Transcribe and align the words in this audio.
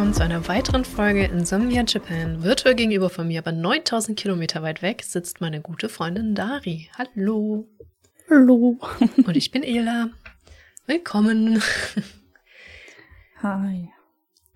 willkommen 0.00 0.14
zu 0.14 0.22
einer 0.22 0.48
weiteren 0.48 0.84
Folge 0.84 1.24
Insomnia 1.24 1.84
Japan. 1.86 2.42
Virtuell 2.42 2.74
gegenüber 2.74 3.10
von 3.10 3.28
mir, 3.28 3.40
aber 3.40 3.52
9000 3.52 4.18
Kilometer 4.18 4.62
weit 4.62 4.82
weg, 4.82 5.02
sitzt 5.02 5.40
meine 5.40 5.60
gute 5.60 5.88
Freundin 5.88 6.34
Dari. 6.34 6.88
Hallo. 6.96 7.68
Hallo. 8.30 8.78
Und 9.16 9.36
ich 9.36 9.50
bin 9.50 9.62
Ela. 9.62 10.10
Willkommen. 10.90 11.62
Hi. 13.42 13.90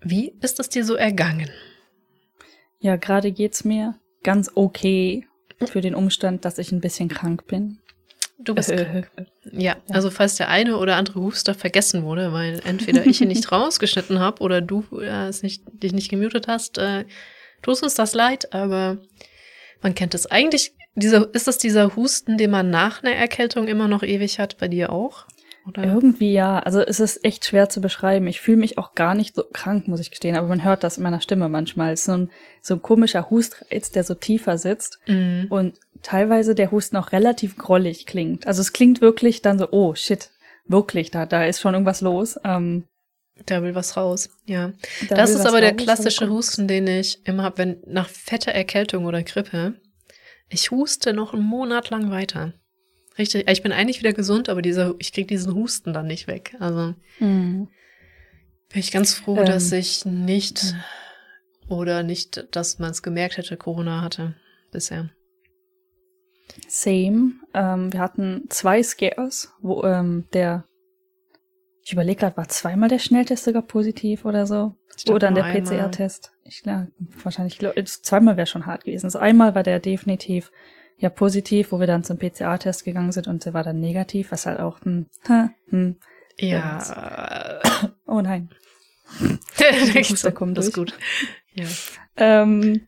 Wie 0.01 0.33
ist 0.41 0.59
es 0.59 0.67
dir 0.67 0.83
so 0.83 0.95
ergangen? 0.95 1.49
Ja, 2.79 2.97
gerade 2.97 3.31
geht's 3.31 3.63
mir 3.63 3.97
ganz 4.21 4.51
okay 4.53 5.25
für 5.65 5.79
den 5.79 5.95
Umstand, 5.95 6.43
dass 6.43 6.57
ich 6.57 6.73
ein 6.73 6.81
bisschen 6.81 7.07
krank 7.07 7.47
bin. 7.47 7.79
Du 8.37 8.53
bist 8.53 8.69
äh, 8.69 9.03
ja, 9.49 9.77
also 9.87 10.09
falls 10.11 10.35
der 10.35 10.49
eine 10.49 10.75
oder 10.75 10.97
andere 10.97 11.21
Huster 11.21 11.53
vergessen 11.53 12.03
wurde, 12.03 12.33
weil 12.33 12.59
entweder 12.65 13.07
ich 13.07 13.21
ihn 13.21 13.29
nicht 13.29 13.49
rausgeschnitten 13.53 14.19
habe 14.19 14.41
oder 14.41 14.59
du 14.59 14.83
äh, 14.99 15.29
es 15.29 15.41
nicht, 15.41 15.63
dich 15.71 15.93
nicht 15.93 16.09
gemutet 16.09 16.49
hast, 16.49 16.77
äh, 16.77 17.05
tust 17.61 17.81
uns 17.81 17.93
das 17.93 18.13
leid, 18.13 18.53
aber 18.53 18.97
man 19.81 19.95
kennt 19.95 20.13
es. 20.13 20.25
Eigentlich, 20.25 20.73
dieser, 20.95 21.33
ist 21.33 21.47
das 21.47 21.59
dieser 21.59 21.95
Husten, 21.95 22.37
den 22.37 22.51
man 22.51 22.69
nach 22.69 23.03
einer 23.03 23.15
Erkältung 23.15 23.69
immer 23.69 23.87
noch 23.87 24.03
ewig 24.03 24.37
hat, 24.37 24.57
bei 24.57 24.67
dir 24.67 24.91
auch? 24.91 25.27
Oder? 25.67 25.83
Irgendwie 25.83 26.31
ja. 26.31 26.59
Also 26.59 26.81
es 26.81 26.99
ist 26.99 27.23
echt 27.25 27.45
schwer 27.45 27.69
zu 27.69 27.81
beschreiben. 27.81 28.27
Ich 28.27 28.39
fühle 28.41 28.57
mich 28.57 28.77
auch 28.77 28.93
gar 28.93 29.15
nicht 29.15 29.35
so 29.35 29.43
krank, 29.51 29.87
muss 29.87 29.99
ich 29.99 30.11
gestehen, 30.11 30.35
aber 30.35 30.47
man 30.47 30.63
hört 30.63 30.83
das 30.83 30.97
in 30.97 31.03
meiner 31.03 31.21
Stimme 31.21 31.49
manchmal. 31.49 31.93
Es 31.93 32.01
ist 32.01 32.05
so 32.05 32.17
ein, 32.17 32.31
so 32.61 32.75
ein 32.75 32.81
komischer 32.81 33.29
Hustreiz, 33.29 33.91
der 33.91 34.03
so 34.03 34.13
tiefer 34.13 34.57
sitzt. 34.57 34.99
Mhm. 35.07 35.47
Und 35.49 35.79
teilweise 36.03 36.53
der 36.55 36.71
Husten 36.71 36.97
auch 36.97 37.11
relativ 37.11 37.57
grollig 37.57 38.05
klingt. 38.05 38.45
Also 38.45 38.61
es 38.61 38.73
klingt 38.73 39.01
wirklich 39.01 39.41
dann 39.41 39.57
so, 39.57 39.69
oh 39.71 39.95
shit, 39.95 40.29
wirklich, 40.67 41.11
da, 41.11 41.25
da 41.25 41.45
ist 41.45 41.61
schon 41.61 41.73
irgendwas 41.73 42.01
los. 42.01 42.39
Ähm, 42.43 42.85
da 43.45 43.61
will 43.61 43.75
was 43.75 43.97
raus, 43.97 44.29
ja. 44.45 44.71
Da 45.09 45.15
das 45.15 45.31
ist 45.31 45.45
aber 45.45 45.59
der 45.59 45.75
klassische 45.75 46.29
Husten, 46.29 46.67
den 46.67 46.87
ich 46.87 47.25
immer 47.27 47.43
habe, 47.43 47.57
wenn 47.57 47.77
nach 47.85 48.07
fetter 48.07 48.51
Erkältung 48.51 49.05
oder 49.05 49.23
Grippe. 49.23 49.75
Ich 50.47 50.71
huste 50.71 51.11
noch 51.13 51.33
einen 51.33 51.43
Monat 51.43 51.89
lang 51.89 52.11
weiter. 52.11 52.53
Richtig, 53.17 53.49
ich 53.49 53.63
bin 53.63 53.71
eigentlich 53.71 53.99
wieder 53.99 54.13
gesund, 54.13 54.49
aber 54.49 54.61
dieser, 54.61 54.95
ich 54.99 55.13
krieg 55.13 55.27
diesen 55.27 55.53
Husten 55.53 55.93
dann 55.93 56.07
nicht 56.07 56.27
weg. 56.27 56.55
Also 56.59 56.95
mhm. 57.19 57.69
bin 58.69 58.79
ich 58.79 58.91
ganz 58.91 59.13
froh, 59.13 59.37
ähm, 59.37 59.45
dass 59.45 59.71
ich 59.71 60.05
nicht 60.05 60.75
oder 61.67 62.03
nicht, 62.03 62.47
dass 62.51 62.79
man 62.79 62.91
es 62.91 63.01
gemerkt 63.01 63.37
hätte, 63.37 63.57
Corona 63.57 64.01
hatte 64.01 64.35
bisher. 64.71 65.09
Same. 66.67 67.33
Ähm, 67.53 67.91
wir 67.91 67.99
hatten 67.99 68.45
zwei 68.49 68.83
Scares, 68.83 69.51
wo 69.61 69.83
ähm, 69.83 70.25
der, 70.33 70.65
ich 71.83 71.93
überlege 71.93 72.19
gerade, 72.19 72.37
war 72.37 72.47
zweimal 72.49 72.89
der 72.89 72.99
Schnelltest 72.99 73.45
sogar 73.45 73.61
positiv 73.61 74.25
oder 74.25 74.45
so? 74.45 74.75
Oder 75.07 75.31
dann 75.31 75.35
der 75.35 75.43
PCR-Test. 75.43 76.31
Ich 76.43 76.61
glaube, 76.61 76.91
wahrscheinlich, 77.23 77.59
zweimal 78.03 78.37
wäre 78.37 78.47
schon 78.47 78.65
hart 78.65 78.85
gewesen. 78.85 79.05
Also 79.07 79.19
einmal 79.19 79.55
war 79.55 79.63
der 79.63 79.79
definitiv 79.79 80.51
ja 80.97 81.09
positiv, 81.09 81.71
wo 81.71 81.79
wir 81.79 81.87
dann 81.87 82.03
zum 82.03 82.17
PCR-Test 82.17 82.85
gegangen 82.85 83.11
sind 83.11 83.27
und 83.27 83.45
der 83.45 83.53
war 83.53 83.63
dann 83.63 83.79
negativ, 83.79 84.31
was 84.31 84.45
halt 84.45 84.59
auch, 84.59 84.81
hm, 84.81 85.07
hm, 85.69 85.97
ja. 86.37 87.61
Oh 88.07 88.21
nein. 88.21 88.49
da 90.23 90.31
kommt 90.31 90.57
das 90.57 90.67
ist 90.67 90.75
gut. 90.75 90.93
Ja. 91.53 91.65
Ähm, 92.17 92.87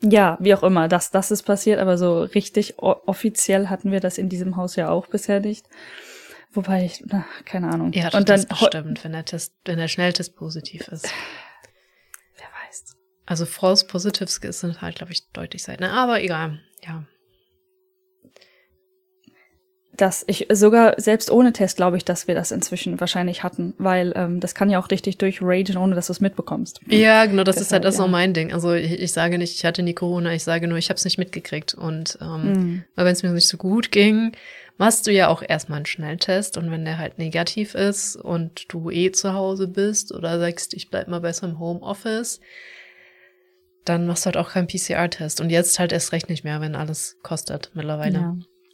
ja, 0.00 0.38
wie 0.40 0.54
auch 0.54 0.62
immer, 0.62 0.88
das, 0.88 1.10
das 1.10 1.30
ist 1.30 1.42
passiert, 1.42 1.80
aber 1.80 1.98
so 1.98 2.22
richtig 2.22 2.78
offiziell 2.78 3.68
hatten 3.68 3.90
wir 3.90 4.00
das 4.00 4.16
in 4.16 4.28
diesem 4.28 4.56
Haus 4.56 4.76
ja 4.76 4.90
auch 4.90 5.06
bisher 5.06 5.40
nicht. 5.40 5.66
Wobei 6.52 6.84
ich, 6.84 7.04
na, 7.06 7.24
keine 7.44 7.68
Ahnung. 7.68 7.92
Ja, 7.92 8.10
und 8.16 8.28
dann 8.28 8.44
bestimmt, 8.46 9.04
wenn 9.04 9.12
der 9.12 9.24
Test, 9.24 9.54
wenn 9.64 9.78
der 9.78 9.88
Schnelltest 9.88 10.34
positiv 10.36 10.88
ist. 10.88 11.12
Also 13.28 13.44
False 13.44 13.86
Positives 13.86 14.40
sind 14.40 14.80
halt, 14.80 14.96
glaube 14.96 15.12
ich, 15.12 15.28
deutlich 15.32 15.62
seltener, 15.62 15.92
aber 15.92 16.22
egal, 16.22 16.60
ja 16.82 17.04
dass 20.00 20.24
ich 20.28 20.46
sogar 20.50 20.94
selbst 20.98 21.30
ohne 21.30 21.52
Test 21.52 21.76
glaube 21.76 21.96
ich, 21.96 22.04
dass 22.04 22.28
wir 22.28 22.34
das 22.34 22.52
inzwischen 22.52 23.00
wahrscheinlich 23.00 23.42
hatten, 23.42 23.74
weil 23.78 24.12
ähm, 24.16 24.40
das 24.40 24.54
kann 24.54 24.70
ja 24.70 24.78
auch 24.80 24.90
richtig 24.90 25.18
durchragen, 25.18 25.76
ohne 25.76 25.94
dass 25.94 26.06
du 26.06 26.12
es 26.12 26.20
mitbekommst. 26.20 26.80
Ja, 26.86 27.26
genau, 27.26 27.42
das 27.42 27.56
Deshalb, 27.56 27.66
ist 27.66 27.72
halt 27.72 27.84
das 27.84 27.98
ja. 27.98 28.04
auch 28.04 28.08
mein 28.08 28.32
Ding. 28.32 28.52
Also 28.52 28.74
ich, 28.74 28.92
ich, 28.92 29.12
sage 29.12 29.38
nicht, 29.38 29.56
ich 29.56 29.64
hatte 29.64 29.82
nie 29.82 29.94
Corona, 29.94 30.32
ich 30.32 30.44
sage 30.44 30.68
nur, 30.68 30.78
ich 30.78 30.88
habe 30.88 30.96
es 30.98 31.04
nicht 31.04 31.18
mitgekriegt. 31.18 31.74
Und 31.74 32.16
ähm, 32.20 32.52
mhm. 32.52 32.84
weil 32.94 33.06
wenn 33.06 33.12
es 33.12 33.22
mir 33.22 33.30
nicht 33.30 33.48
so 33.48 33.56
gut 33.56 33.90
ging, 33.90 34.32
machst 34.78 35.06
du 35.06 35.10
ja 35.10 35.28
auch 35.28 35.42
erstmal 35.46 35.78
einen 35.78 35.86
Schnelltest 35.86 36.56
und 36.56 36.70
wenn 36.70 36.84
der 36.84 36.98
halt 36.98 37.18
negativ 37.18 37.74
ist 37.74 38.14
und 38.14 38.72
du 38.72 38.90
eh 38.90 39.10
zu 39.10 39.34
Hause 39.34 39.66
bist 39.66 40.14
oder 40.14 40.38
sagst, 40.38 40.74
ich 40.74 40.90
bleib 40.90 41.08
mal 41.08 41.20
besser 41.20 41.48
im 41.48 41.58
Homeoffice, 41.58 42.40
dann 43.88 44.06
machst 44.06 44.24
du 44.24 44.26
halt 44.26 44.36
auch 44.36 44.50
keinen 44.50 44.66
PCR-Test. 44.66 45.40
Und 45.40 45.50
jetzt 45.50 45.78
halt 45.78 45.92
erst 45.92 46.12
recht 46.12 46.28
nicht 46.28 46.44
mehr, 46.44 46.60
wenn 46.60 46.74
alles 46.74 47.16
kostet 47.22 47.70
mittlerweile. 47.74 48.18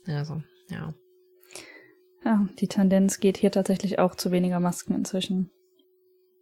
Ja. 0.07 0.19
Also, 0.19 0.43
ja. 0.69 0.95
Ja, 2.25 2.47
die 2.59 2.69
Tendenz 2.69 3.21
geht 3.21 3.37
hier 3.37 3.51
tatsächlich 3.51 3.99
auch 3.99 4.15
zu 4.15 4.31
weniger 4.31 4.61
Masken 4.61 4.95
inzwischen. 4.95 5.51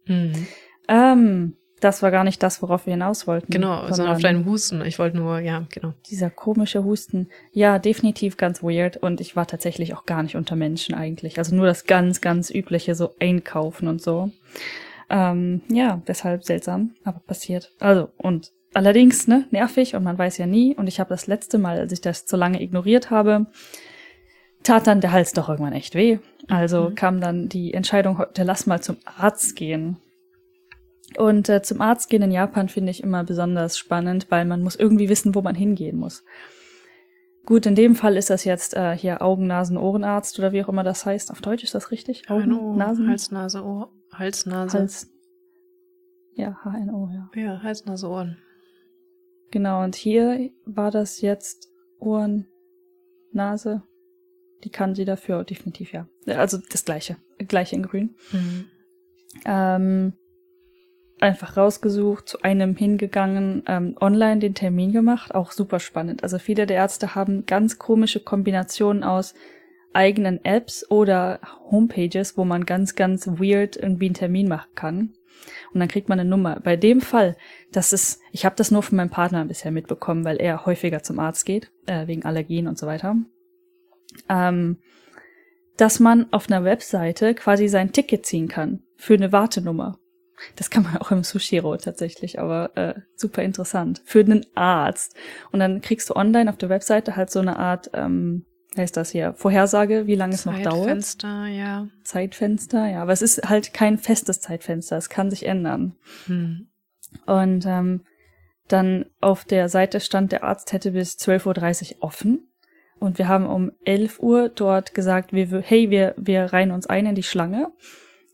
Mhm. 0.05 0.47
Ähm, 0.87 1.57
das 1.83 2.01
war 2.01 2.11
gar 2.11 2.23
nicht 2.23 2.41
das, 2.41 2.61
worauf 2.61 2.85
wir 2.85 2.93
hinaus 2.93 3.27
wollten. 3.27 3.51
Genau, 3.51 3.85
sondern 3.91 4.15
auf 4.15 4.21
deinen 4.21 4.45
Husten. 4.45 4.81
Ich 4.85 4.99
wollte 4.99 5.17
nur, 5.17 5.39
ja, 5.39 5.67
genau. 5.69 5.93
Dieser 6.09 6.29
komische 6.29 6.85
Husten. 6.85 7.27
Ja, 7.51 7.77
definitiv 7.77 8.37
ganz 8.37 8.63
weird. 8.63 8.95
Und 8.97 9.19
ich 9.19 9.35
war 9.35 9.45
tatsächlich 9.47 9.93
auch 9.93 10.05
gar 10.05 10.23
nicht 10.23 10.37
unter 10.37 10.55
Menschen 10.55 10.95
eigentlich. 10.95 11.37
Also 11.37 11.53
nur 11.55 11.65
das 11.65 11.85
ganz, 11.85 12.21
ganz 12.21 12.49
übliche, 12.49 12.95
so 12.95 13.15
einkaufen 13.19 13.89
und 13.89 14.01
so. 14.01 14.31
Ähm, 15.09 15.61
ja, 15.67 16.01
deshalb 16.07 16.45
seltsam, 16.45 16.95
aber 17.03 17.19
passiert. 17.19 17.73
Also, 17.79 18.09
und 18.17 18.53
allerdings, 18.73 19.27
ne, 19.27 19.45
nervig 19.51 19.95
und 19.95 20.03
man 20.03 20.17
weiß 20.17 20.37
ja 20.37 20.45
nie. 20.45 20.75
Und 20.75 20.87
ich 20.87 20.99
habe 20.99 21.09
das 21.09 21.27
letzte 21.27 21.57
Mal, 21.57 21.79
als 21.79 21.91
ich 21.91 22.01
das 22.01 22.25
so 22.27 22.37
lange 22.37 22.61
ignoriert 22.61 23.09
habe, 23.09 23.47
tat 24.63 24.87
dann 24.87 25.01
der 25.01 25.11
Hals 25.11 25.33
doch 25.33 25.49
irgendwann 25.49 25.73
echt 25.73 25.95
weh. 25.95 26.19
Also 26.47 26.89
mhm. 26.89 26.95
kam 26.95 27.21
dann 27.21 27.49
die 27.49 27.73
Entscheidung, 27.73 28.17
heute 28.17 28.43
lass 28.43 28.65
mal 28.65 28.81
zum 28.81 28.97
Arzt 29.05 29.55
gehen. 29.55 29.97
Und 31.17 31.49
äh, 31.49 31.61
zum 31.61 31.81
Arzt 31.81 32.09
gehen 32.09 32.23
in 32.23 32.31
Japan 32.31 32.69
finde 32.69 32.91
ich 32.91 33.03
immer 33.03 33.23
besonders 33.23 33.77
spannend, 33.77 34.27
weil 34.29 34.45
man 34.45 34.61
muss 34.61 34.75
irgendwie 34.75 35.09
wissen, 35.09 35.35
wo 35.35 35.41
man 35.41 35.55
hingehen 35.55 35.97
muss. 35.97 36.23
Gut, 37.45 37.65
in 37.65 37.75
dem 37.75 37.95
Fall 37.95 38.15
ist 38.15 38.29
das 38.29 38.45
jetzt 38.45 38.73
äh, 38.73 38.97
hier 38.97 39.21
Augen, 39.21 39.47
Nasen, 39.47 39.77
Ohrenarzt 39.77 40.39
oder 40.39 40.53
wie 40.53 40.63
auch 40.63 40.69
immer 40.69 40.83
das 40.83 41.05
heißt. 41.05 41.29
Auf 41.29 41.41
Deutsch 41.41 41.63
ist 41.63 41.75
das 41.75 41.91
richtig? 41.91 42.29
Augen, 42.29 42.45
HNO, 42.45 42.75
Nasen? 42.75 43.09
Hals, 43.09 43.31
Nase, 43.31 43.63
Ohr, 43.63 43.91
Hals, 44.13 44.45
Nase. 44.45 44.79
Hals. 44.79 45.11
Ja, 46.35 46.57
HNO, 46.63 47.09
ja. 47.13 47.29
Ja, 47.35 47.61
Hals, 47.61 47.85
Nase, 47.85 48.07
Ohren. 48.07 48.37
Genau, 49.53 49.83
und 49.83 49.93
hier 49.93 50.49
war 50.65 50.89
das 50.89 51.21
jetzt 51.21 51.69
Ohren, 51.99 52.47
Nase, 53.33 53.83
die 54.63 54.71
kann 54.71 54.95
sie 54.95 55.05
dafür 55.05 55.43
definitiv, 55.43 55.93
ja. 55.93 56.07
Also 56.25 56.57
das 56.71 56.85
gleiche. 56.85 57.17
Gleiche 57.37 57.75
in 57.75 57.83
grün. 57.83 58.15
Mhm. 58.31 58.65
Ähm, 59.45 60.13
einfach 61.19 61.55
rausgesucht, 61.55 62.29
zu 62.29 62.41
einem 62.41 62.75
hingegangen, 62.75 63.61
ähm, 63.67 63.95
online 64.01 64.39
den 64.39 64.55
Termin 64.55 64.91
gemacht, 64.91 65.35
auch 65.35 65.51
super 65.51 65.79
spannend. 65.79 66.23
Also 66.23 66.39
viele 66.39 66.65
der 66.65 66.77
Ärzte 66.77 67.13
haben 67.13 67.45
ganz 67.45 67.77
komische 67.77 68.21
Kombinationen 68.21 69.03
aus 69.03 69.35
eigenen 69.93 70.43
Apps 70.43 70.89
oder 70.89 71.39
Homepages, 71.69 72.39
wo 72.39 72.43
man 72.43 72.65
ganz, 72.65 72.95
ganz 72.95 73.27
weird 73.27 73.75
irgendwie 73.75 74.07
einen 74.07 74.15
Termin 74.15 74.47
machen 74.47 74.71
kann. 74.73 75.13
Und 75.73 75.79
dann 75.79 75.89
kriegt 75.89 76.09
man 76.09 76.19
eine 76.19 76.29
Nummer. 76.29 76.59
Bei 76.59 76.75
dem 76.75 77.01
Fall, 77.01 77.35
das 77.71 77.93
ist, 77.93 78.19
ich 78.31 78.45
habe 78.45 78.55
das 78.55 78.71
nur 78.71 78.83
von 78.83 78.95
meinem 78.95 79.09
Partner 79.09 79.45
bisher 79.45 79.71
mitbekommen, 79.71 80.25
weil 80.25 80.37
er 80.37 80.65
häufiger 80.65 81.03
zum 81.03 81.19
Arzt 81.19 81.45
geht, 81.45 81.71
äh, 81.85 82.07
wegen 82.07 82.23
Allergien 82.23 82.67
und 82.67 82.77
so 82.77 82.87
weiter 82.87 83.15
ähm, 84.29 84.77
dass 85.77 85.99
man 85.99 86.31
auf 86.31 86.49
einer 86.49 86.63
Webseite 86.63 87.33
quasi 87.33 87.67
sein 87.67 87.91
Ticket 87.91 88.25
ziehen 88.25 88.47
kann 88.47 88.83
für 88.95 89.15
eine 89.15 89.31
Wartenummer. 89.31 89.99
Das 90.55 90.69
kann 90.69 90.83
man 90.83 90.97
auch 90.99 91.11
im 91.11 91.23
Sushiro 91.23 91.75
tatsächlich, 91.77 92.39
aber 92.39 92.75
äh, 92.77 92.95
super 93.15 93.43
interessant. 93.43 94.01
Für 94.05 94.19
einen 94.19 94.45
Arzt. 94.55 95.15
Und 95.51 95.59
dann 95.59 95.81
kriegst 95.81 96.09
du 96.09 96.15
online 96.15 96.49
auf 96.49 96.57
der 96.57 96.69
Webseite 96.69 97.15
halt 97.15 97.31
so 97.31 97.39
eine 97.39 97.57
Art, 97.57 97.89
ähm, 97.93 98.45
heißt 98.77 98.97
das 98.97 99.11
hier, 99.11 99.33
Vorhersage, 99.33 100.07
wie 100.07 100.15
lange 100.15 100.35
es 100.35 100.45
noch 100.45 100.59
dauert. 100.59 100.85
Zeitfenster, 100.85 101.47
ja. 101.47 101.87
Zeitfenster, 102.03 102.87
ja. 102.87 103.01
Aber 103.01 103.11
es 103.11 103.21
ist 103.21 103.49
halt 103.49 103.73
kein 103.73 103.97
festes 103.97 104.41
Zeitfenster, 104.41 104.97
es 104.97 105.09
kann 105.09 105.29
sich 105.29 105.45
ändern. 105.45 105.95
Hm. 106.25 106.67
Und 107.25 107.65
ähm, 107.65 108.01
dann 108.67 109.05
auf 109.21 109.45
der 109.45 109.69
Seite 109.69 109.99
stand, 109.99 110.31
der 110.31 110.43
Arzt 110.43 110.73
hätte 110.73 110.91
bis 110.91 111.17
12.30 111.17 111.95
Uhr 111.95 112.03
offen. 112.03 112.47
Und 112.99 113.17
wir 113.17 113.27
haben 113.27 113.45
um 113.45 113.71
11 113.85 114.19
Uhr 114.19 114.49
dort 114.49 114.93
gesagt, 114.93 115.33
wir, 115.33 115.61
hey, 115.61 115.89
wir, 115.89 116.13
wir 116.17 116.45
reihen 116.45 116.71
uns 116.71 116.87
ein 116.87 117.05
in 117.05 117.15
die 117.15 117.23
Schlange 117.23 117.71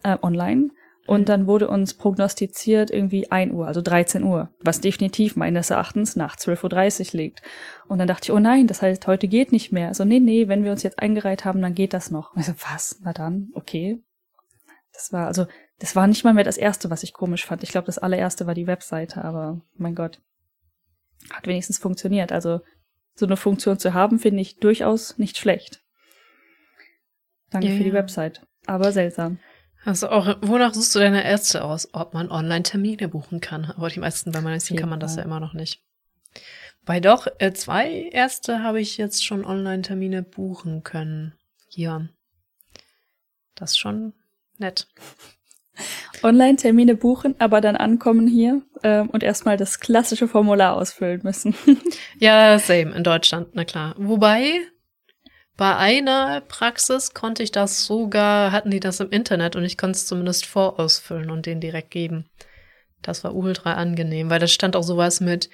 äh, 0.04 0.18
online. 0.22 0.70
Und 1.10 1.22
mhm. 1.22 1.26
dann 1.26 1.48
wurde 1.48 1.68
uns 1.68 1.96
prognostiziert 1.96 2.92
irgendwie 2.92 3.32
1 3.32 3.52
Uhr, 3.52 3.66
also 3.66 3.82
13 3.82 4.24
Uhr, 4.24 4.54
was 4.60 4.80
definitiv 4.80 5.36
meines 5.36 5.72
Erachtens 5.72 6.16
nach 6.16 6.36
12.30 6.36 7.14
Uhr 7.16 7.18
liegt. 7.20 7.42
Und 7.88 7.98
dann 7.98 8.08
dachte 8.08 8.26
ich, 8.26 8.32
oh 8.32 8.38
nein, 8.38 8.68
das 8.68 8.84
heißt, 8.84 9.08
heute 9.08 9.28
geht 9.28 9.52
nicht 9.52 9.72
mehr. 9.72 9.96
So, 9.96 10.06
nee, 10.06 10.20
nee, 10.20 10.48
wenn 10.48 10.64
wir 10.64 10.72
uns 10.72 10.84
jetzt 10.84 11.00
eingereiht 11.00 11.46
haben, 11.46 11.64
dann 11.64 11.74
geht 11.74 11.96
das 11.96 12.12
noch. 12.12 12.36
Und 12.36 12.42
ich 12.42 12.46
so, 12.46 12.54
was? 12.72 13.00
Na 13.02 13.12
dann, 13.12 13.50
okay. 13.56 14.04
Das 14.94 15.12
war, 15.12 15.26
also, 15.26 15.48
das 15.80 15.96
war 15.96 16.06
nicht 16.06 16.24
mal 16.26 16.36
mehr 16.36 16.44
das 16.44 16.58
erste, 16.58 16.92
was 16.92 17.02
ich 17.02 17.12
komisch 17.12 17.44
fand. 17.44 17.64
Ich 17.64 17.72
glaube, 17.72 17.88
das 17.88 17.98
allererste 17.98 18.46
war 18.46 18.54
die 18.54 18.68
Webseite, 18.68 19.24
aber 19.24 19.62
mein 19.78 19.96
Gott. 19.96 20.22
Hat 21.32 21.48
wenigstens 21.48 21.80
funktioniert. 21.80 22.32
Also, 22.32 22.60
so 23.16 23.26
eine 23.26 23.36
Funktion 23.36 23.80
zu 23.80 23.96
haben, 23.96 24.20
finde 24.20 24.42
ich 24.42 24.58
durchaus 24.58 25.18
nicht 25.18 25.40
schlecht. 25.40 25.82
Danke 27.50 27.70
ja, 27.70 27.78
für 27.78 27.84
die 27.84 27.94
Website. 27.94 28.46
Aber 28.68 28.92
seltsam. 28.92 29.40
Also 29.90 30.10
auch, 30.10 30.38
wonach 30.42 30.76
suchst 30.76 30.94
du 30.94 31.00
deine 31.00 31.26
Ärzte 31.26 31.64
aus? 31.64 31.90
Ob 31.94 32.14
man 32.14 32.30
Online-Termine 32.30 33.08
buchen 33.08 33.42
kann. 33.42 33.74
Aber 33.76 33.90
die 33.90 34.00
meisten 34.00 34.32
bei 34.32 34.40
Medizin 34.40 34.78
kann 34.78 34.88
man 34.88 35.00
das 35.00 35.16
ja 35.16 35.24
immer 35.24 35.40
noch 35.40 35.54
nicht. 35.54 35.82
Bei 36.86 37.00
doch, 37.00 37.26
äh, 37.40 37.54
zwei 37.54 38.08
Ärzte 38.12 38.62
habe 38.62 38.80
ich 38.80 38.98
jetzt 38.98 39.26
schon 39.26 39.44
Online-Termine 39.44 40.22
buchen 40.22 40.84
können. 40.84 41.34
Hier. 41.70 42.08
Das 43.56 43.72
ist 43.72 43.80
schon 43.80 44.14
nett. 44.60 44.86
Online-Termine 46.22 46.94
buchen, 46.94 47.34
aber 47.40 47.60
dann 47.60 47.76
ankommen 47.76 48.28
hier 48.28 48.62
ähm, 48.84 49.10
und 49.10 49.24
erstmal 49.24 49.58
das 49.58 49.80
klassische 49.80 50.28
Formular 50.28 50.76
ausfüllen 50.76 51.22
müssen. 51.24 51.56
ja, 52.20 52.60
same 52.60 52.96
in 52.96 53.04
Deutschland, 53.04 53.48
na 53.54 53.66
klar. 53.66 53.96
Wobei, 53.98 54.52
bei 55.60 55.76
einer 55.76 56.40
Praxis 56.40 57.14
konnte 57.14 57.44
ich 57.44 57.52
das 57.52 57.84
sogar, 57.84 58.54
hatten 58.54 58.72
die 58.72 58.80
das 58.80 59.02
im 59.02 59.10
Internet 59.10 59.58
und 59.58 59.66
ich 59.66 59.78
konnte 59.78 59.98
es 59.98 60.08
zumindest 60.08 60.46
vorausfüllen 60.46 61.30
und 61.30 61.46
den 61.46 61.60
direkt 61.60 61.92
geben. 61.92 62.30
Das 63.02 63.26
war 63.26 63.36
ultra 63.36 63.74
angenehm, 63.74 64.30
weil 64.30 64.40
da 64.40 64.48
stand 64.48 64.78
auch 64.78 64.84
sowas 64.84 65.20
mit, 65.20 65.50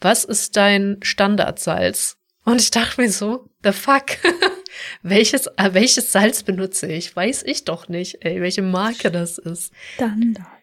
was 0.00 0.24
ist 0.24 0.56
dein 0.56 0.96
Standardsalz? 1.02 2.16
Und 2.46 2.58
ich 2.62 2.70
dachte 2.70 3.02
mir 3.02 3.10
so, 3.10 3.50
the 3.62 3.72
fuck? 3.72 4.16
welches, 5.02 5.46
äh, 5.58 5.74
welches 5.74 6.10
Salz 6.10 6.42
benutze 6.42 6.86
ich? 6.86 7.14
Weiß 7.14 7.42
ich 7.42 7.64
doch 7.64 7.88
nicht, 7.88 8.24
ey, 8.24 8.40
welche 8.40 8.62
Marke 8.62 9.10
das 9.10 9.36
ist. 9.36 9.74
Standardsalz. 9.96 10.54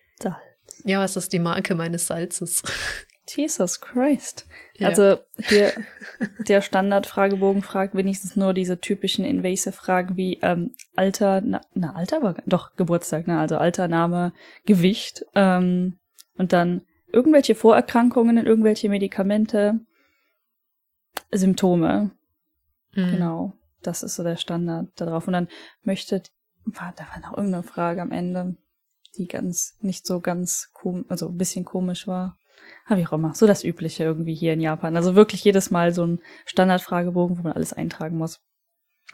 Ja, 0.86 1.00
was 1.00 1.16
ist 1.16 1.34
die 1.34 1.40
Marke 1.40 1.76
meines 1.76 2.08
Salzes? 2.08 2.64
Jesus 3.36 3.82
Christ. 3.82 4.48
Ja. 4.76 4.90
Also 4.90 5.18
hier, 5.38 5.74
der 6.48 6.62
Standardfragebogen 6.62 7.62
fragt 7.62 7.96
wenigstens 7.96 8.36
nur 8.36 8.54
diese 8.54 8.80
typischen 8.80 9.26
invasive 9.26 9.72
Fragen 9.72 10.18
wie 10.18 10.40
ähm, 10.42 10.74
Alter, 10.96 11.42
na, 11.42 11.62
na 11.74 11.94
Alter 11.96 12.24
war 12.24 12.36
doch 12.46 12.76
Geburtstag, 12.76 13.28
ne? 13.28 13.40
Also 13.40 13.58
Alter, 13.58 13.88
Name, 13.88 14.34
Gewicht 14.66 15.26
ähm, 15.36 16.00
und 16.36 16.54
dann 16.54 16.82
irgendwelche 17.12 17.56
Vorerkrankungen, 17.56 18.46
irgendwelche 18.46 18.90
Medikamente, 18.90 19.80
Symptome. 21.32 22.12
Mhm. 22.94 23.12
Genau, 23.12 23.54
das 23.82 24.04
ist 24.04 24.16
so 24.16 24.24
der 24.24 24.38
Standard 24.38 24.90
darauf. 24.96 25.28
Und 25.28 25.34
dann 25.34 25.48
möchte, 25.84 26.24
war, 26.66 26.94
da 26.96 27.06
war 27.12 27.20
noch 27.22 27.38
irgendeine 27.38 27.64
Frage 27.64 28.02
am 28.02 28.12
Ende, 28.12 28.56
die 29.18 29.28
ganz, 29.28 29.78
nicht 29.82 30.06
so 30.06 30.20
ganz, 30.20 30.70
kom 30.74 31.06
also 31.10 31.28
ein 31.30 31.38
bisschen 31.38 31.66
komisch 31.66 32.08
war. 32.08 32.38
Aber 32.92 33.00
wie 33.00 33.08
auch 33.08 33.14
immer, 33.14 33.34
so 33.34 33.48
das 33.48 33.64
Übliche 33.64 34.04
irgendwie 34.04 34.36
hier 34.36 34.52
in 34.52 34.60
Japan. 34.60 34.98
Also 34.98 35.16
wirklich 35.16 35.46
jedes 35.46 35.72
Mal 35.72 35.94
so 35.94 36.06
ein 36.06 36.20
Standardfragebogen, 36.46 37.38
wo 37.38 37.44
man 37.44 37.54
alles 37.54 37.72
eintragen 37.72 38.18
muss. 38.18 38.42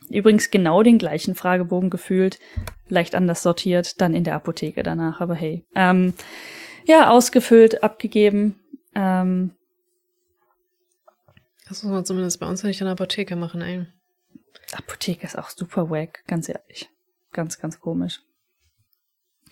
Übrigens 0.10 0.50
genau 0.50 0.82
den 0.82 0.98
gleichen 0.98 1.36
Fragebogen 1.36 1.92
gefühlt, 1.92 2.40
leicht 2.88 3.14
anders 3.14 3.44
sortiert, 3.44 4.02
dann 4.02 4.16
in 4.16 4.24
der 4.24 4.34
Apotheke 4.34 4.82
danach, 4.82 5.22
aber 5.22 5.36
hey. 5.36 5.64
Ähm, 5.76 6.16
ja, 6.86 7.12
ausgefüllt, 7.12 7.84
abgegeben. 7.84 8.60
Ähm, 8.96 9.52
das 11.70 11.84
muss 11.84 11.92
man 11.92 12.04
zumindest 12.04 12.40
bei 12.40 12.48
uns 12.48 12.64
nicht 12.64 12.82
in 12.82 12.86
der 12.86 12.94
Apotheke 12.94 13.36
machen, 13.36 13.62
ey. 13.62 13.86
Apotheke 14.72 15.24
ist 15.24 15.38
auch 15.38 15.52
super 15.52 15.92
wack, 15.92 16.24
ganz 16.26 16.50
ehrlich. 16.50 16.90
Ganz, 17.32 17.60
ganz 17.60 17.80
komisch. 17.80 18.22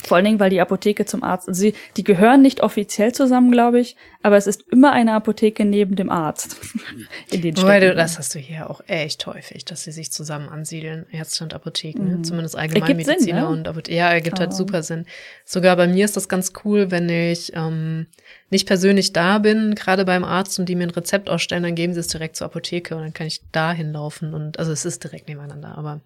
Vor 0.04 0.18
allen 0.18 0.26
Dingen, 0.26 0.40
weil 0.40 0.50
die 0.50 0.62
Apotheke 0.62 1.06
zum 1.06 1.24
Arzt, 1.24 1.48
also 1.48 1.60
sie, 1.60 1.74
die 1.98 2.04
gehören 2.04 2.42
nicht 2.42 2.62
offiziell 2.62 3.14
zusammen, 3.14 3.52
glaube 3.52 3.80
ich, 3.80 3.96
aber 4.22 4.38
es 4.38 4.48
ist 4.48 4.64
immer 4.72 4.92
eine 4.92 5.14
Apotheke 5.14 5.66
neben 5.66 5.96
dem 5.96 6.10
Arzt. 6.10 6.58
In 7.32 7.42
den 7.42 7.58
Wobei 7.58 7.80
du, 7.80 7.94
das 7.94 8.18
hast 8.18 8.36
du 8.36 8.40
hier 8.40 8.70
auch 8.70 8.82
echt 8.88 9.26
häufig, 9.26 9.66
dass 9.66 9.84
sie 9.84 9.92
sich 9.92 10.12
zusammen 10.12 10.50
ansiedeln, 10.50 11.06
Ärzte 11.12 11.44
und 11.44 11.54
Apotheken, 11.54 12.04
ne? 12.04 12.18
mhm. 12.18 12.24
zumindest 12.24 12.56
Allgemeinmediziner 12.56 13.20
Sinn, 13.20 13.36
ne? 13.36 13.48
und 13.48 13.68
Apotheken. 13.68 13.98
Ja, 13.98 14.12
ergibt 14.12 14.40
halt 14.40 14.46
halt 14.50 14.56
super 14.56 14.84
Sinn. 14.84 15.06
Sogar 15.44 15.76
bei 15.76 15.88
mir 15.88 16.06
ist 16.06 16.16
das 16.16 16.30
ganz 16.30 16.54
cool, 16.64 16.92
wenn 16.92 17.10
ich 17.10 17.54
ähm, 17.56 18.08
nicht 18.50 18.68
persönlich 18.68 19.14
da 19.14 19.40
bin, 19.40 19.76
gerade 19.76 20.06
beim 20.06 20.24
Arzt 20.24 20.60
und 20.60 20.68
die 20.68 20.76
mir 20.76 20.84
ein 20.84 20.92
Rezept 20.92 21.30
ausstellen, 21.30 21.64
dann 21.64 21.76
geben 21.76 21.94
sie 21.94 22.00
es 22.00 22.08
direkt 22.08 22.36
zur 22.36 22.46
Apotheke 22.46 22.96
und 22.96 23.02
dann 23.02 23.14
kann 23.14 23.28
ich 23.28 23.42
da 23.52 23.72
hinlaufen 23.72 24.34
und 24.34 24.60
also 24.60 24.72
es 24.72 24.86
ist 24.86 25.04
direkt 25.04 25.28
nebeneinander, 25.28 25.78
aber 25.78 26.02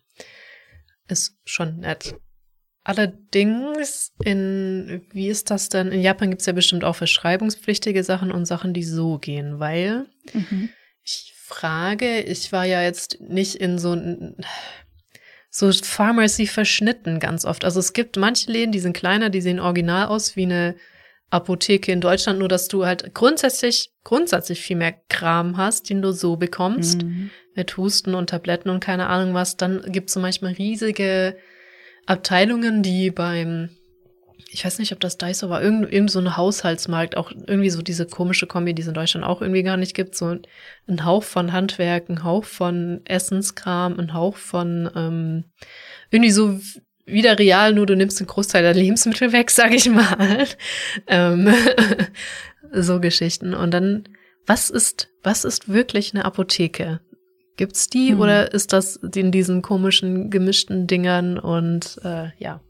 ist 1.08 1.38
schon 1.46 1.78
nett. 1.78 2.16
Allerdings, 2.84 4.14
in, 4.24 5.02
wie 5.12 5.28
ist 5.28 5.52
das 5.52 5.70
denn? 5.70 5.92
In 5.92 6.02
Japan 6.02 6.30
gibt 6.30 6.42
es 6.42 6.48
ja 6.48 6.54
bestimmt 6.54 6.84
auch 6.84 6.96
verschreibungspflichtige 6.96 8.04
Sachen 8.04 8.32
und 8.32 8.46
Sachen, 8.46 8.74
die 8.74 8.84
so 8.84 9.18
gehen, 9.20 9.60
weil 9.60 10.06
mhm. 10.34 10.70
ich 11.04 11.34
frage, 11.38 12.22
ich 12.22 12.52
war 12.52 12.66
ja 12.66 12.82
jetzt 12.82 13.20
nicht 13.22 13.56
in 13.56 13.78
so 13.78 13.96
so 15.52 15.72
Pharmacy 15.72 16.48
verschnitten 16.48 17.20
ganz 17.20 17.44
oft. 17.44 17.66
Also 17.66 17.80
es 17.80 17.94
gibt 17.94 18.18
manche 18.18 18.52
Läden, 18.52 18.72
die 18.72 18.80
sind 18.80 18.94
kleiner, 18.94 19.30
die 19.30 19.42
sehen 19.42 19.60
original 19.60 20.08
aus 20.08 20.36
wie 20.36 20.44
eine 20.44 20.76
Apotheke 21.32 21.92
in 21.92 22.02
Deutschland, 22.02 22.40
nur 22.40 22.48
dass 22.48 22.68
du 22.68 22.86
halt 22.86 23.14
grundsätzlich, 23.14 23.92
grundsätzlich 24.04 24.62
viel 24.62 24.78
mehr 24.78 24.96
Kram 25.10 25.58
hast, 25.58 25.90
den 25.90 26.02
du 26.02 26.12
so 26.12 26.38
bekommst, 26.38 27.04
mhm. 27.04 27.30
mit 27.56 27.78
Husten 27.78 28.16
und 28.16 28.30
Tabletten 28.30 28.70
und 28.70 28.80
keine 28.80 29.08
Ahnung 29.08 29.34
was. 29.34 29.58
Dann 29.58 29.92
gibt 29.92 30.10
es 30.10 30.14
so 30.14 30.20
manchmal 30.20 30.54
riesige 30.54 31.36
Abteilungen, 32.10 32.82
die 32.82 33.12
beim, 33.12 33.70
ich 34.50 34.66
weiß 34.66 34.80
nicht, 34.80 34.92
ob 34.94 35.00
das 35.00 35.20
Daiso 35.20 35.50
war, 35.50 35.62
irgend, 35.62 35.94
irgend 35.94 36.10
so 36.10 36.18
ein 36.18 36.36
Haushaltsmarkt, 36.36 37.16
auch 37.16 37.32
irgendwie 37.32 37.70
so 37.70 37.84
diese 37.84 38.08
komische 38.08 38.48
Kombi, 38.48 38.74
die 38.74 38.82
es 38.82 38.88
in 38.88 38.96
Deutschland 38.96 39.26
auch 39.26 39.44
irgendwie 39.44 39.62
gar 39.62 39.78
nicht 39.78 39.94
gibt, 39.94 40.16
so 40.16 40.36
ein 40.88 41.06
Hauch 41.06 41.24
von 41.24 41.54
Handwerk, 41.54 42.10
ein 42.10 42.24
Hauch 42.24 42.46
von 42.46 43.02
Essenskram, 43.06 44.00
ein 44.00 44.16
Hauch 44.16 44.38
von 44.38 44.90
ähm, 44.96 45.44
irgendwie 46.10 46.32
so 46.32 46.60
wieder 47.06 47.38
real, 47.38 47.74
nur 47.74 47.86
du 47.86 47.96
nimmst 47.96 48.20
einen 48.20 48.28
Großteil 48.28 48.64
der 48.64 48.74
Lebensmittel 48.74 49.32
weg, 49.32 49.52
sag 49.52 49.72
ich 49.72 49.88
mal. 49.88 50.48
ähm, 51.06 51.54
so 52.72 53.00
Geschichten. 53.00 53.54
Und 53.54 53.72
dann, 53.72 54.10
was 54.48 54.72
ist, 54.72 55.10
was 55.22 55.46
ist 55.46 55.70
wirklich 55.70 56.16
eine 56.16 56.26
Apotheke? 56.26 57.02
Gibt's 57.60 57.90
die 57.90 58.14
mhm. 58.14 58.22
oder 58.22 58.54
ist 58.54 58.72
das 58.72 58.96
in 58.96 59.34
diesen 59.34 59.62
komischen 59.62 60.30
gemischten 60.30 60.88
Dingern 60.88 61.38
und 61.38 62.00
äh, 62.06 62.30
ja? 62.38 62.62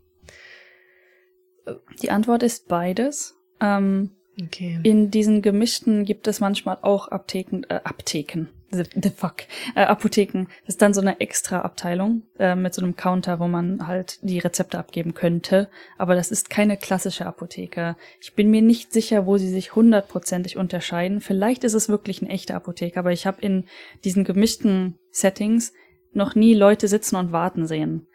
Die 2.02 2.10
Antwort 2.10 2.42
ist 2.42 2.68
beides. 2.68 3.36
Ähm, 3.62 4.10
okay. 4.44 4.80
In 4.84 5.12
diesen 5.12 5.42
gemischten 5.42 6.06
gibt 6.06 6.28
es 6.28 6.40
manchmal 6.40 6.78
auch 6.82 7.08
Apotheken, 7.10 7.64
äh, 7.70 7.80
Apotheken, 7.84 8.48
the, 8.72 8.84
the 9.02 9.10
fuck, 9.10 9.44
äh, 9.76 9.82
Apotheken. 9.82 10.48
Das 10.66 10.76
ist 10.76 10.82
dann 10.82 10.94
so 10.94 11.02
eine 11.02 11.20
extra 11.20 11.62
Abteilung 11.62 12.24
äh, 12.38 12.56
mit 12.56 12.74
so 12.74 12.82
einem 12.82 12.96
Counter, 12.96 13.40
wo 13.40 13.48
man 13.48 13.88
halt 13.88 14.20
die 14.22 14.40
Rezepte 14.40 14.78
abgeben 14.78 15.14
könnte. 15.14 15.70
Aber 15.98 16.16
das 16.16 16.32
ist 16.32 16.50
keine 16.50 16.78
klassische 16.78 17.26
Apotheke. 17.26 17.96
Ich 18.22 18.34
bin 18.36 18.50
mir 18.50 18.62
nicht 18.62 18.94
sicher, 18.94 19.26
wo 19.26 19.38
sie 19.38 19.50
sich 19.50 19.76
hundertprozentig 19.76 20.58
unterscheiden. 20.58 21.22
Vielleicht 21.22 21.64
ist 21.64 21.74
es 21.74 21.90
wirklich 21.90 22.22
eine 22.22 22.32
echte 22.32 22.56
Apotheke, 22.56 23.00
aber 23.00 23.12
ich 23.12 23.26
habe 23.26 23.42
in 23.42 23.66
diesen 24.04 24.24
gemischten 24.24 24.98
Settings 25.12 25.74
noch 26.12 26.36
nie 26.36 26.54
Leute 26.54 26.88
sitzen 26.88 27.16
und 27.16 27.32
warten 27.32 27.68
sehen. 27.68 28.08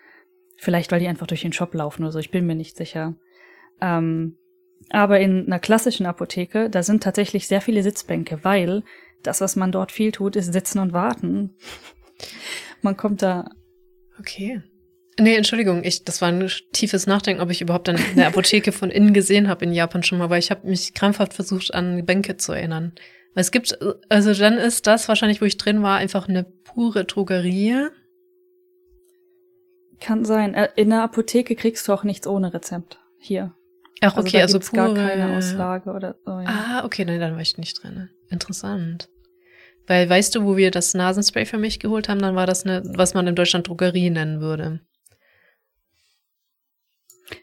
Vielleicht, 0.57 0.93
weil 0.93 1.01
die 1.01 1.09
einfach 1.09 1.27
durch 1.27 1.43
den 1.43 1.53
Shop 1.53 1.75
laufen 1.75 2.03
oder 2.03 2.13
so. 2.13 2.19
Ich 2.19 2.31
bin 2.31 2.47
mir 2.47 2.55
nicht 2.55 2.77
sicher. 2.77 3.15
Ähm, 3.81 4.37
aber 4.91 5.21
in 5.21 5.47
einer 5.47 5.59
klassischen 5.59 6.07
Apotheke, 6.07 6.71
da 6.71 6.83
sind 6.83 7.03
tatsächlich 7.03 7.49
sehr 7.49 7.61
viele 7.61 7.83
Sitzbänke, 7.83 8.41
weil 8.43 8.83
das, 9.23 9.41
was 9.41 9.57
man 9.57 9.73
dort 9.73 9.93
viel 9.93 10.13
tut, 10.13 10.37
ist 10.37 10.53
sitzen 10.53 10.79
und 10.79 10.93
warten. 10.93 11.55
Man 12.83 12.97
kommt 12.97 13.23
da. 13.23 13.51
Okay. 14.19 14.63
Nee, 15.19 15.37
Entschuldigung, 15.37 15.85
ich, 15.85 16.05
das 16.05 16.21
war 16.21 16.29
ein 16.29 16.51
tiefes 16.73 17.07
Nachdenken, 17.07 17.41
ob 17.41 17.51
ich 17.51 17.61
überhaupt 17.61 17.89
eine 17.89 18.27
Apotheke 18.27 18.73
von 18.73 18.91
innen 18.91 19.15
gesehen 19.15 19.49
habe 19.49 19.65
in 19.65 19.73
Japan 19.73 20.03
schon 20.03 20.19
mal, 20.19 20.29
weil 20.29 20.41
ich 20.41 20.51
habe 20.51 20.67
mich 20.67 20.93
krampfhaft 20.93 21.35
versucht, 21.35 21.73
an 21.73 22.05
Bänke 22.05 22.37
zu 22.37 22.53
erinnern. 22.53 22.93
Weil 23.35 23.43
es 23.43 23.51
gibt, 23.51 23.79
also 24.09 24.35
dann 24.35 24.59
ist 24.59 24.87
das 24.87 25.09
wahrscheinlich, 25.09 25.41
wo 25.41 25.45
ich 25.45 25.57
drin 25.57 25.83
war, 25.83 25.97
einfach 25.97 26.29
eine 26.29 26.45
pure 26.45 27.05
Drogerie. 27.05 27.89
Kann 30.01 30.25
sein. 30.25 30.55
Äh, 30.55 30.69
in 30.77 30.91
der 30.91 31.03
Apotheke 31.03 31.55
kriegst 31.55 31.87
du 31.87 31.93
auch 31.93 32.05
nichts 32.05 32.27
ohne 32.27 32.53
Rezept. 32.53 32.99
Hier. 33.19 33.55
Ach, 34.01 34.17
okay, 34.17 34.43
also, 34.43 34.59
also 34.59 34.71
pure... 34.71 34.95
gar 34.95 35.09
keine 35.09 35.37
Auslage 35.37 35.91
oder 35.91 36.17
so. 36.25 36.33
Ja. 36.33 36.47
Ah, 36.47 36.85
okay, 36.85 37.05
nein, 37.05 37.21
dann 37.21 37.35
war 37.35 37.41
ich 37.41 37.59
nicht 37.59 37.83
drin. 37.83 38.11
Interessant. 38.29 39.09
Weil 39.87 40.09
weißt 40.09 40.35
du, 40.35 40.45
wo 40.45 40.57
wir 40.57 40.71
das 40.71 40.95
Nasenspray 40.95 41.47
für 41.47 41.59
mich 41.59 41.79
geholt 41.79 42.09
haben, 42.09 42.21
dann 42.21 42.37
war 42.37 42.47
das 42.47 42.65
eine, 42.65 42.83
was 42.85 43.15
man 43.15 43.27
in 43.27 43.35
Deutschland 43.35 43.69
Drogerie 43.69 44.11
nennen 44.11 44.41
würde. 44.41 44.81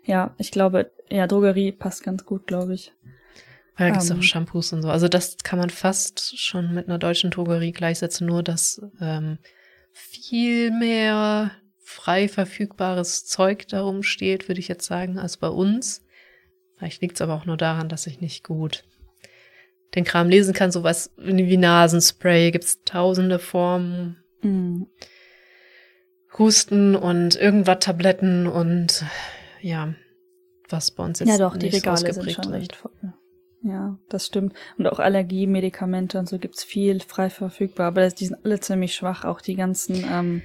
Ja, 0.05 0.35
ich 0.37 0.51
glaube, 0.51 0.91
ja, 1.09 1.27
Drogerie 1.27 1.71
passt 1.71 2.03
ganz 2.03 2.25
gut, 2.25 2.47
glaube 2.47 2.73
ich. 2.73 2.93
Weil 3.77 3.89
da 3.89 3.93
gibt 3.93 4.03
es 4.03 4.11
um, 4.11 4.19
auch 4.19 4.23
Shampoos 4.23 4.73
und 4.73 4.81
so. 4.81 4.89
Also 4.89 5.07
das 5.07 5.37
kann 5.37 5.59
man 5.59 5.69
fast 5.69 6.37
schon 6.39 6.73
mit 6.73 6.87
einer 6.87 6.97
deutschen 6.97 7.31
Drogerie 7.31 7.71
gleichsetzen, 7.71 8.27
nur 8.27 8.43
dass 8.43 8.81
ähm, 8.99 9.37
viel 9.93 10.71
mehr 10.71 11.51
frei 11.83 12.27
verfügbares 12.27 13.25
Zeug 13.25 13.67
darum 13.67 14.03
steht, 14.03 14.47
würde 14.47 14.59
ich 14.59 14.67
jetzt 14.67 14.85
sagen, 14.85 15.17
als 15.17 15.37
bei 15.37 15.49
uns. 15.49 16.05
Vielleicht 16.81 17.03
liegt 17.03 17.17
es 17.17 17.21
aber 17.21 17.35
auch 17.35 17.45
nur 17.45 17.57
daran, 17.57 17.89
dass 17.89 18.07
ich 18.07 18.21
nicht 18.21 18.43
gut 18.43 18.83
den 19.93 20.03
Kram 20.03 20.29
lesen 20.29 20.55
kann, 20.55 20.71
sowas 20.71 21.11
wie 21.15 21.57
Nasenspray, 21.57 22.49
gibt's 22.49 22.81
tausende 22.85 23.37
Formen. 23.37 24.17
Mm. 24.41 24.85
Husten 26.39 26.95
und 26.95 27.35
irgendwas 27.35 27.77
Tabletten 27.81 28.47
und 28.47 29.05
ja, 29.61 29.93
was 30.69 30.89
bei 30.89 31.03
uns 31.03 31.19
jetzt 31.19 31.29
Ja 31.29 31.37
doch, 31.37 31.55
die 31.55 31.67
Regale 31.67 32.11
sind 32.11 32.31
schon 32.31 32.51
recht 32.51 32.75
voll. 32.75 32.91
Ja, 33.61 33.99
das 34.09 34.25
stimmt. 34.25 34.53
Und 34.79 34.87
auch 34.87 34.97
Allergiemedikamente 34.97 36.17
und 36.17 36.27
so 36.27 36.39
gibt's 36.39 36.63
viel 36.63 36.99
frei 36.99 37.29
verfügbar, 37.29 37.89
aber 37.89 38.09
die 38.09 38.25
sind 38.25 38.43
alle 38.43 38.59
ziemlich 38.59 38.95
schwach. 38.95 39.23
Auch 39.23 39.39
die 39.39 39.55
ganzen 39.55 40.03
ähm, 40.09 40.41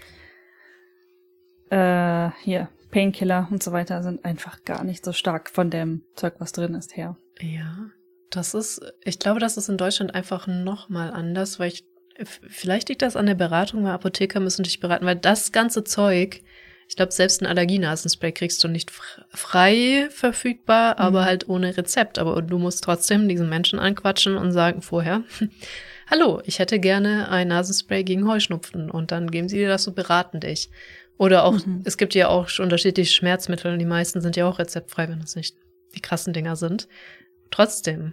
äh, 1.70 2.30
hier 2.42 2.68
Painkiller 2.96 3.46
und 3.50 3.62
so 3.62 3.72
weiter 3.72 4.02
sind 4.02 4.24
einfach 4.24 4.64
gar 4.64 4.82
nicht 4.82 5.04
so 5.04 5.12
stark 5.12 5.50
von 5.50 5.68
dem 5.68 6.04
Zeug, 6.14 6.36
was 6.38 6.52
drin 6.52 6.74
ist, 6.74 6.96
her. 6.96 7.18
Ja, 7.38 7.90
das 8.30 8.54
ist, 8.54 8.80
ich 9.04 9.18
glaube, 9.18 9.38
das 9.38 9.58
ist 9.58 9.68
in 9.68 9.76
Deutschland 9.76 10.14
einfach 10.14 10.46
noch 10.46 10.88
mal 10.88 11.10
anders, 11.10 11.58
weil 11.58 11.68
ich, 11.68 11.84
vielleicht 12.24 12.88
liegt 12.88 13.02
das 13.02 13.14
an 13.14 13.26
der 13.26 13.34
Beratung, 13.34 13.84
weil 13.84 13.90
Apotheker 13.90 14.40
müssen 14.40 14.62
dich 14.62 14.80
beraten, 14.80 15.04
weil 15.04 15.16
das 15.16 15.52
ganze 15.52 15.84
Zeug, 15.84 16.40
ich 16.88 16.96
glaube, 16.96 17.12
selbst 17.12 17.42
ein 17.42 17.46
Allergienasenspray 17.46 18.32
kriegst 18.32 18.64
du 18.64 18.68
nicht 18.68 18.90
frei 18.90 20.08
verfügbar, 20.08 20.94
mhm. 20.94 21.00
aber 21.00 21.26
halt 21.26 21.50
ohne 21.50 21.76
Rezept. 21.76 22.18
Aber 22.18 22.40
du 22.40 22.56
musst 22.56 22.82
trotzdem 22.82 23.28
diesen 23.28 23.50
Menschen 23.50 23.78
anquatschen 23.78 24.38
und 24.38 24.52
sagen 24.52 24.80
vorher, 24.80 25.22
hallo, 26.10 26.40
ich 26.46 26.60
hätte 26.60 26.80
gerne 26.80 27.28
ein 27.28 27.48
Nasenspray 27.48 28.04
gegen 28.04 28.26
Heuschnupfen 28.26 28.90
und 28.90 29.12
dann 29.12 29.30
geben 29.30 29.50
sie 29.50 29.58
dir 29.58 29.68
das 29.68 29.84
so 29.84 29.92
beraten 29.92 30.40
dich. 30.40 30.70
Oder 31.18 31.44
auch, 31.44 31.64
mhm. 31.64 31.82
es 31.84 31.96
gibt 31.96 32.14
ja 32.14 32.28
auch 32.28 32.48
unterschiedliche 32.58 33.12
Schmerzmittel 33.12 33.72
und 33.72 33.78
die 33.78 33.86
meisten 33.86 34.20
sind 34.20 34.36
ja 34.36 34.46
auch 34.48 34.58
rezeptfrei, 34.58 35.08
wenn 35.08 35.20
das 35.20 35.36
nicht 35.36 35.56
die 35.94 36.00
krassen 36.00 36.32
Dinger 36.32 36.56
sind. 36.56 36.88
Trotzdem. 37.50 38.12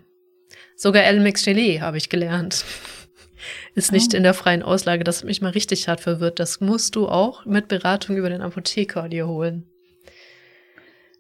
Sogar 0.76 1.04
Elmex 1.04 1.44
Gelee 1.44 1.82
habe 1.82 1.98
ich 1.98 2.10
gelernt. 2.10 2.64
Ist 3.76 3.92
nicht 3.92 4.14
oh. 4.14 4.18
in 4.18 4.24
der 4.24 4.34
freien 4.34 4.64
Auslage. 4.64 5.04
Das 5.04 5.20
hat 5.20 5.26
mich 5.26 5.42
mal 5.42 5.50
richtig 5.50 5.90
hart 5.90 6.00
verwirrt. 6.00 6.40
Das 6.40 6.62
musst 6.62 6.96
du 6.96 7.10
auch 7.10 7.46
mit 7.46 7.68
Beratung 7.68 8.16
über 8.16 8.30
den 8.30 8.42
Apotheker 8.42 9.10
dir 9.10 9.28
holen. 9.28 9.66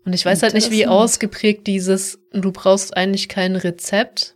Und 0.06 0.14
ich 0.14 0.26
weiß 0.26 0.44
halt 0.44 0.54
nicht, 0.54 0.72
wie 0.72 0.88
ausgeprägt 0.88 1.66
dieses, 1.68 2.20
du 2.32 2.52
brauchst 2.52 2.96
eigentlich 2.96 3.30
kein 3.30 3.56
Rezept, 3.56 4.36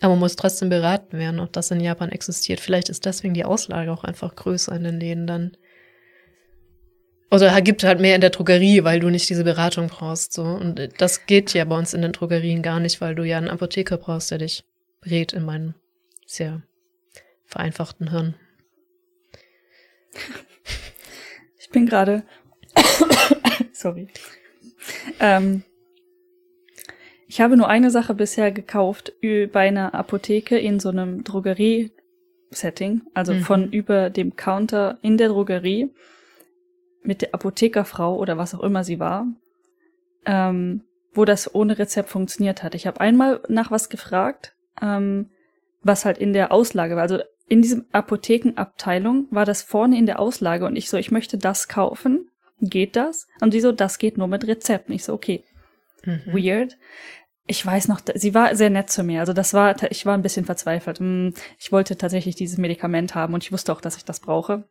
aber 0.00 0.16
muss 0.16 0.36
trotzdem 0.36 0.70
beraten 0.70 1.18
werden, 1.18 1.40
ob 1.40 1.52
das 1.52 1.70
in 1.70 1.80
Japan 1.80 2.10
existiert. 2.10 2.60
Vielleicht 2.60 2.88
ist 2.88 3.04
deswegen 3.04 3.34
die 3.34 3.44
Auslage 3.44 3.92
auch 3.92 4.04
einfach 4.04 4.34
größer 4.34 4.74
in 4.74 4.84
den 4.84 5.00
Läden 5.00 5.26
dann. 5.26 5.56
Oder 7.34 7.60
gibt 7.62 7.82
halt 7.82 7.98
mehr 7.98 8.14
in 8.14 8.20
der 8.20 8.30
Drogerie, 8.30 8.84
weil 8.84 9.00
du 9.00 9.10
nicht 9.10 9.28
diese 9.28 9.42
Beratung 9.42 9.88
brauchst. 9.88 10.32
So. 10.32 10.44
Und 10.44 10.80
das 10.98 11.26
geht 11.26 11.52
ja 11.52 11.64
bei 11.64 11.76
uns 11.76 11.92
in 11.92 12.00
den 12.00 12.12
Drogerien 12.12 12.62
gar 12.62 12.78
nicht, 12.78 13.00
weil 13.00 13.16
du 13.16 13.24
ja 13.24 13.38
einen 13.38 13.48
Apotheker 13.48 13.96
brauchst, 13.96 14.30
der 14.30 14.38
dich 14.38 14.62
berät 15.00 15.32
in 15.32 15.44
meinem 15.44 15.74
sehr 16.26 16.62
vereinfachten 17.44 18.10
Hirn. 18.10 18.36
Ich 21.58 21.70
bin 21.70 21.86
gerade. 21.86 22.22
Sorry. 23.72 24.06
Ähm, 25.18 25.64
ich 27.26 27.40
habe 27.40 27.56
nur 27.56 27.68
eine 27.68 27.90
Sache 27.90 28.14
bisher 28.14 28.52
gekauft 28.52 29.12
bei 29.20 29.66
einer 29.66 29.92
Apotheke 29.92 30.56
in 30.56 30.78
so 30.78 30.90
einem 30.90 31.24
Drogerie-Setting, 31.24 33.02
also 33.12 33.34
mhm. 33.34 33.40
von 33.40 33.72
über 33.72 34.08
dem 34.08 34.36
Counter 34.36 34.98
in 35.02 35.16
der 35.16 35.30
Drogerie 35.30 35.90
mit 37.04 37.22
der 37.22 37.34
Apothekerfrau 37.34 38.16
oder 38.16 38.38
was 38.38 38.54
auch 38.54 38.60
immer 38.60 38.84
sie 38.84 38.98
war, 38.98 39.26
ähm, 40.26 40.82
wo 41.12 41.24
das 41.24 41.54
ohne 41.54 41.78
Rezept 41.78 42.08
funktioniert 42.08 42.62
hat. 42.62 42.74
Ich 42.74 42.86
habe 42.86 43.00
einmal 43.00 43.40
nach 43.48 43.70
was 43.70 43.88
gefragt, 43.88 44.56
ähm, 44.80 45.30
was 45.82 46.04
halt 46.04 46.18
in 46.18 46.32
der 46.32 46.50
Auslage 46.50 46.96
war. 46.96 47.02
Also 47.02 47.20
in 47.46 47.62
diesem 47.62 47.84
Apothekenabteilung 47.92 49.28
war 49.30 49.44
das 49.44 49.62
vorne 49.62 49.98
in 49.98 50.06
der 50.06 50.18
Auslage 50.18 50.64
und 50.64 50.76
ich 50.76 50.88
so, 50.88 50.96
ich 50.96 51.10
möchte 51.10 51.38
das 51.38 51.68
kaufen. 51.68 52.30
Geht 52.60 52.96
das? 52.96 53.26
Und 53.40 53.52
sie 53.52 53.60
so, 53.60 53.72
das 53.72 53.98
geht 53.98 54.16
nur 54.16 54.28
mit 54.28 54.46
Rezept. 54.46 54.88
Und 54.88 54.94
ich 54.94 55.04
so, 55.04 55.12
okay. 55.12 55.44
Mhm. 56.04 56.22
Weird. 56.26 56.78
Ich 57.46 57.64
weiß 57.64 57.88
noch, 57.88 58.00
sie 58.14 58.32
war 58.32 58.54
sehr 58.56 58.70
nett 58.70 58.88
zu 58.88 59.02
mir. 59.04 59.20
Also 59.20 59.34
das 59.34 59.52
war, 59.52 59.76
ich 59.90 60.06
war 60.06 60.14
ein 60.14 60.22
bisschen 60.22 60.46
verzweifelt. 60.46 60.98
Hm, 61.00 61.34
ich 61.58 61.72
wollte 61.72 61.96
tatsächlich 61.96 62.36
dieses 62.36 62.56
Medikament 62.56 63.14
haben 63.14 63.34
und 63.34 63.44
ich 63.44 63.52
wusste 63.52 63.72
auch, 63.72 63.82
dass 63.82 63.96
ich 63.96 64.04
das 64.04 64.20
brauche. 64.20 64.64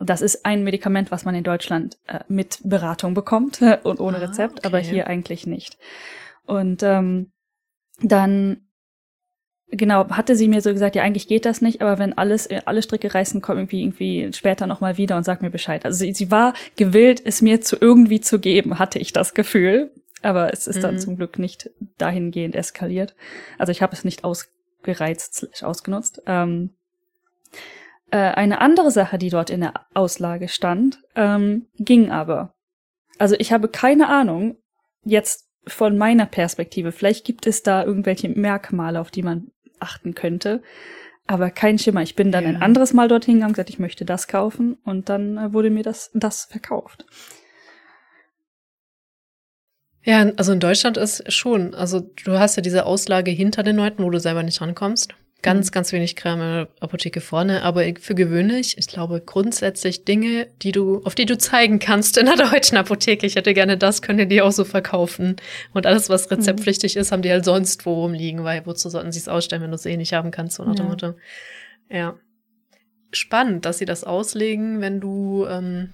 Das 0.00 0.20
ist 0.20 0.44
ein 0.44 0.64
Medikament, 0.64 1.10
was 1.10 1.24
man 1.24 1.34
in 1.34 1.44
Deutschland 1.44 1.98
äh, 2.06 2.20
mit 2.28 2.60
Beratung 2.64 3.14
bekommt 3.14 3.60
und 3.82 4.00
ohne 4.00 4.18
ah, 4.18 4.20
Rezept, 4.20 4.58
okay. 4.58 4.66
aber 4.66 4.78
hier 4.78 5.06
eigentlich 5.06 5.46
nicht. 5.46 5.78
Und 6.44 6.82
ähm, 6.82 7.32
dann 8.00 8.66
genau 9.68 10.08
hatte 10.10 10.36
sie 10.36 10.48
mir 10.48 10.60
so 10.60 10.72
gesagt, 10.72 10.94
ja 10.96 11.02
eigentlich 11.02 11.28
geht 11.28 11.44
das 11.44 11.60
nicht, 11.60 11.82
aber 11.82 11.98
wenn 11.98 12.16
alles 12.16 12.46
äh, 12.46 12.62
alle 12.66 12.82
Stricke 12.82 13.12
reißen, 13.12 13.40
komm 13.42 13.58
irgendwie 13.58 13.82
irgendwie 13.82 14.32
später 14.32 14.66
noch 14.66 14.80
mal 14.80 14.96
wieder 14.96 15.16
und 15.16 15.24
sag 15.24 15.42
mir 15.42 15.50
Bescheid. 15.50 15.84
Also 15.84 15.98
sie, 15.98 16.12
sie 16.12 16.30
war 16.30 16.54
gewillt, 16.76 17.22
es 17.24 17.42
mir 17.42 17.60
zu 17.60 17.76
irgendwie 17.80 18.20
zu 18.20 18.38
geben, 18.38 18.78
hatte 18.78 18.98
ich 18.98 19.12
das 19.12 19.34
Gefühl, 19.34 19.90
aber 20.22 20.52
es 20.52 20.66
ist 20.66 20.76
mhm. 20.76 20.82
dann 20.82 20.98
zum 20.98 21.16
Glück 21.16 21.38
nicht 21.38 21.70
dahingehend 21.98 22.54
eskaliert. 22.54 23.14
Also 23.58 23.72
ich 23.72 23.82
habe 23.82 23.94
es 23.94 24.04
nicht 24.04 24.24
ausgereizt, 24.24 25.62
ausgenutzt. 25.62 26.22
Ähm, 26.26 26.70
äh, 28.10 28.18
eine 28.18 28.60
andere 28.60 28.90
Sache, 28.90 29.18
die 29.18 29.30
dort 29.30 29.50
in 29.50 29.60
der 29.60 29.74
Auslage 29.94 30.48
stand, 30.48 31.02
ähm, 31.14 31.66
ging 31.76 32.10
aber. 32.10 32.54
Also 33.18 33.34
ich 33.38 33.52
habe 33.52 33.68
keine 33.68 34.08
Ahnung, 34.08 34.56
jetzt 35.04 35.48
von 35.66 35.98
meiner 35.98 36.26
Perspektive, 36.26 36.92
vielleicht 36.92 37.24
gibt 37.24 37.46
es 37.46 37.62
da 37.62 37.84
irgendwelche 37.84 38.28
Merkmale, 38.28 39.00
auf 39.00 39.10
die 39.10 39.22
man 39.22 39.50
achten 39.80 40.14
könnte, 40.14 40.62
aber 41.26 41.50
kein 41.50 41.78
Schimmer. 41.78 42.02
Ich 42.02 42.14
bin 42.14 42.30
dann 42.30 42.44
ja. 42.44 42.50
ein 42.50 42.62
anderes 42.62 42.92
Mal 42.92 43.08
dorthin 43.08 43.34
gegangen, 43.34 43.52
gesagt, 43.52 43.70
ich 43.70 43.80
möchte 43.80 44.04
das 44.04 44.28
kaufen 44.28 44.74
und 44.84 45.08
dann 45.08 45.38
äh, 45.38 45.52
wurde 45.52 45.70
mir 45.70 45.82
das, 45.82 46.10
das 46.14 46.44
verkauft. 46.44 47.04
Ja, 50.04 50.30
also 50.36 50.52
in 50.52 50.60
Deutschland 50.60 50.96
ist 50.96 51.32
schon, 51.32 51.74
also 51.74 52.00
du 52.24 52.38
hast 52.38 52.54
ja 52.54 52.62
diese 52.62 52.86
Auslage 52.86 53.32
hinter 53.32 53.64
den 53.64 53.74
Leuten, 53.74 54.04
wo 54.04 54.10
du 54.10 54.20
selber 54.20 54.44
nicht 54.44 54.60
rankommst. 54.60 55.16
Ganz, 55.46 55.70
mhm. 55.70 55.74
ganz 55.74 55.92
wenig 55.92 56.16
Kram 56.16 56.40
in 56.40 56.46
der 56.46 56.68
Apotheke 56.80 57.20
vorne, 57.20 57.62
aber 57.62 57.84
für 58.00 58.16
gewöhnlich, 58.16 58.78
ich 58.78 58.88
glaube 58.88 59.22
grundsätzlich 59.24 60.04
Dinge, 60.04 60.48
die 60.62 60.72
du, 60.72 61.02
auf 61.04 61.14
die 61.14 61.24
du 61.24 61.38
zeigen 61.38 61.78
kannst 61.78 62.18
in 62.18 62.26
der 62.26 62.34
deutschen 62.50 62.76
Apotheke. 62.76 63.24
Ich 63.24 63.36
hätte 63.36 63.54
gerne 63.54 63.78
das, 63.78 64.02
können 64.02 64.28
die 64.28 64.42
auch 64.42 64.50
so 64.50 64.64
verkaufen. 64.64 65.36
Und 65.72 65.86
alles, 65.86 66.10
was 66.10 66.32
rezeptpflichtig 66.32 66.96
mhm. 66.96 67.00
ist, 67.00 67.12
haben 67.12 67.22
die 67.22 67.30
halt 67.30 67.44
sonst 67.44 67.86
wo 67.86 67.94
rumliegen, 67.94 68.42
weil 68.42 68.66
wozu 68.66 68.90
sollten 68.90 69.12
sie 69.12 69.20
es 69.20 69.28
ausstellen, 69.28 69.62
wenn 69.62 69.70
du 69.70 69.76
es 69.76 69.86
eh 69.86 69.96
nicht 69.96 70.14
haben 70.14 70.32
kannst, 70.32 70.56
so 70.56 70.64
nach 70.64 70.74
dem 70.74 70.88
Motto. 70.88 71.14
Ja. 71.88 72.16
Spannend, 73.12 73.66
dass 73.66 73.78
sie 73.78 73.84
das 73.84 74.02
auslegen, 74.02 74.80
wenn 74.80 75.00
du 75.00 75.46
ähm, 75.48 75.90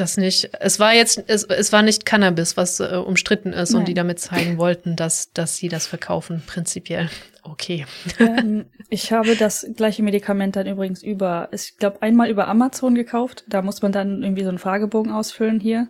das 0.00 0.16
nicht. 0.16 0.50
Es 0.60 0.80
war 0.80 0.94
jetzt, 0.94 1.22
es, 1.26 1.44
es 1.44 1.72
war 1.72 1.82
nicht 1.82 2.06
Cannabis, 2.06 2.56
was 2.56 2.80
äh, 2.80 2.96
umstritten 2.96 3.52
ist 3.52 3.70
Nein. 3.70 3.80
und 3.80 3.88
die 3.88 3.94
damit 3.94 4.18
zeigen 4.18 4.58
wollten, 4.58 4.96
dass, 4.96 5.32
dass 5.32 5.56
sie 5.56 5.68
das 5.68 5.86
verkaufen, 5.86 6.42
prinzipiell. 6.46 7.08
Okay. 7.42 7.86
Ähm, 8.18 8.66
ich 8.88 9.12
habe 9.12 9.36
das 9.36 9.66
gleiche 9.76 10.02
Medikament 10.02 10.56
dann 10.56 10.66
übrigens 10.66 11.02
über, 11.02 11.48
ich 11.52 11.76
glaube, 11.76 12.02
einmal 12.02 12.30
über 12.30 12.48
Amazon 12.48 12.94
gekauft. 12.94 13.44
Da 13.48 13.62
muss 13.62 13.82
man 13.82 13.92
dann 13.92 14.22
irgendwie 14.22 14.42
so 14.42 14.48
einen 14.48 14.58
Fragebogen 14.58 15.12
ausfüllen 15.12 15.60
hier, 15.60 15.88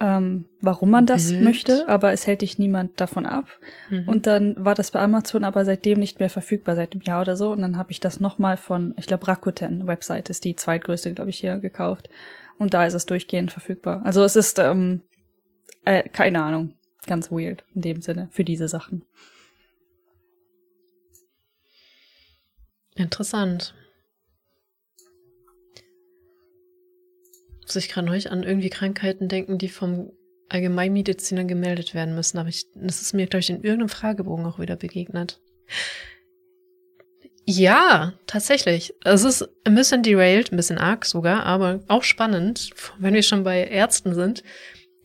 ähm, 0.00 0.46
warum 0.60 0.90
man 0.90 1.06
das 1.06 1.30
Bild. 1.30 1.42
möchte, 1.42 1.88
aber 1.88 2.12
es 2.12 2.26
hält 2.26 2.42
dich 2.42 2.58
niemand 2.58 3.00
davon 3.00 3.26
ab. 3.26 3.46
Mhm. 3.88 4.08
Und 4.08 4.26
dann 4.26 4.56
war 4.58 4.74
das 4.74 4.90
bei 4.90 5.00
Amazon 5.00 5.44
aber 5.44 5.64
seitdem 5.64 5.98
nicht 5.98 6.20
mehr 6.20 6.30
verfügbar, 6.30 6.76
seit 6.76 6.92
einem 6.92 7.02
Jahr 7.02 7.22
oder 7.22 7.36
so. 7.36 7.50
Und 7.52 7.62
dann 7.62 7.76
habe 7.76 7.92
ich 7.92 8.00
das 8.00 8.20
nochmal 8.20 8.56
von, 8.56 8.94
ich 8.98 9.06
glaube, 9.06 9.28
Rakuten 9.28 9.86
Website 9.86 10.30
ist 10.30 10.44
die 10.44 10.56
zweitgrößte, 10.56 11.12
glaube 11.14 11.30
ich, 11.30 11.38
hier 11.38 11.58
gekauft. 11.58 12.08
Und 12.60 12.74
da 12.74 12.84
ist 12.84 12.92
es 12.92 13.06
durchgehend 13.06 13.50
verfügbar. 13.50 14.02
Also 14.04 14.22
es 14.22 14.36
ist, 14.36 14.58
ähm, 14.58 15.00
äh, 15.86 16.06
keine 16.10 16.42
Ahnung, 16.42 16.74
ganz 17.06 17.32
weird 17.32 17.64
in 17.74 17.80
dem 17.80 18.02
Sinne 18.02 18.28
für 18.32 18.44
diese 18.44 18.68
Sachen. 18.68 19.02
Interessant. 22.96 23.74
Muss 27.62 27.76
ich 27.76 27.88
gerade 27.88 28.06
neulich 28.06 28.30
an 28.30 28.42
irgendwie 28.42 28.68
Krankheiten 28.68 29.28
denken, 29.28 29.56
die 29.56 29.70
vom 29.70 30.12
Allgemeinmediziner 30.50 31.44
gemeldet 31.44 31.94
werden 31.94 32.14
müssen. 32.14 32.36
Aber 32.36 32.50
ich, 32.50 32.66
das 32.74 33.00
ist 33.00 33.14
mir, 33.14 33.26
glaube 33.26 33.40
ich, 33.40 33.48
in 33.48 33.62
irgendeinem 33.62 33.88
Fragebogen 33.88 34.44
auch 34.44 34.58
wieder 34.58 34.76
begegnet. 34.76 35.40
Ja, 37.52 38.12
tatsächlich. 38.28 38.94
Es 39.02 39.24
ist 39.24 39.48
ein 39.64 39.74
bisschen 39.74 40.04
derailed, 40.04 40.52
ein 40.52 40.56
bisschen 40.56 40.78
arg 40.78 41.04
sogar, 41.04 41.44
aber 41.44 41.80
auch 41.88 42.04
spannend, 42.04 42.70
wenn 42.98 43.12
wir 43.12 43.24
schon 43.24 43.42
bei 43.42 43.64
Ärzten 43.64 44.14
sind. 44.14 44.44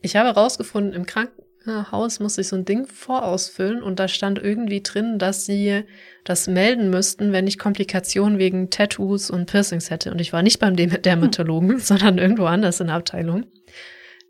Ich 0.00 0.14
habe 0.14 0.28
herausgefunden, 0.28 0.92
im 0.92 1.06
Krankenhaus 1.06 2.20
muss 2.20 2.38
ich 2.38 2.46
so 2.46 2.54
ein 2.54 2.64
Ding 2.64 2.86
vorausfüllen 2.86 3.82
und 3.82 3.98
da 3.98 4.06
stand 4.06 4.38
irgendwie 4.38 4.80
drin, 4.80 5.18
dass 5.18 5.44
sie 5.44 5.82
das 6.22 6.46
melden 6.46 6.88
müssten, 6.88 7.32
wenn 7.32 7.48
ich 7.48 7.58
Komplikationen 7.58 8.38
wegen 8.38 8.70
Tattoos 8.70 9.28
und 9.28 9.46
Piercings 9.50 9.90
hätte. 9.90 10.12
Und 10.12 10.20
ich 10.20 10.32
war 10.32 10.42
nicht 10.42 10.60
beim 10.60 10.76
Dermatologen, 10.76 11.70
hm. 11.70 11.78
sondern 11.80 12.18
irgendwo 12.18 12.44
anders 12.44 12.78
in 12.78 12.86
der 12.86 12.96
Abteilung. 12.96 13.46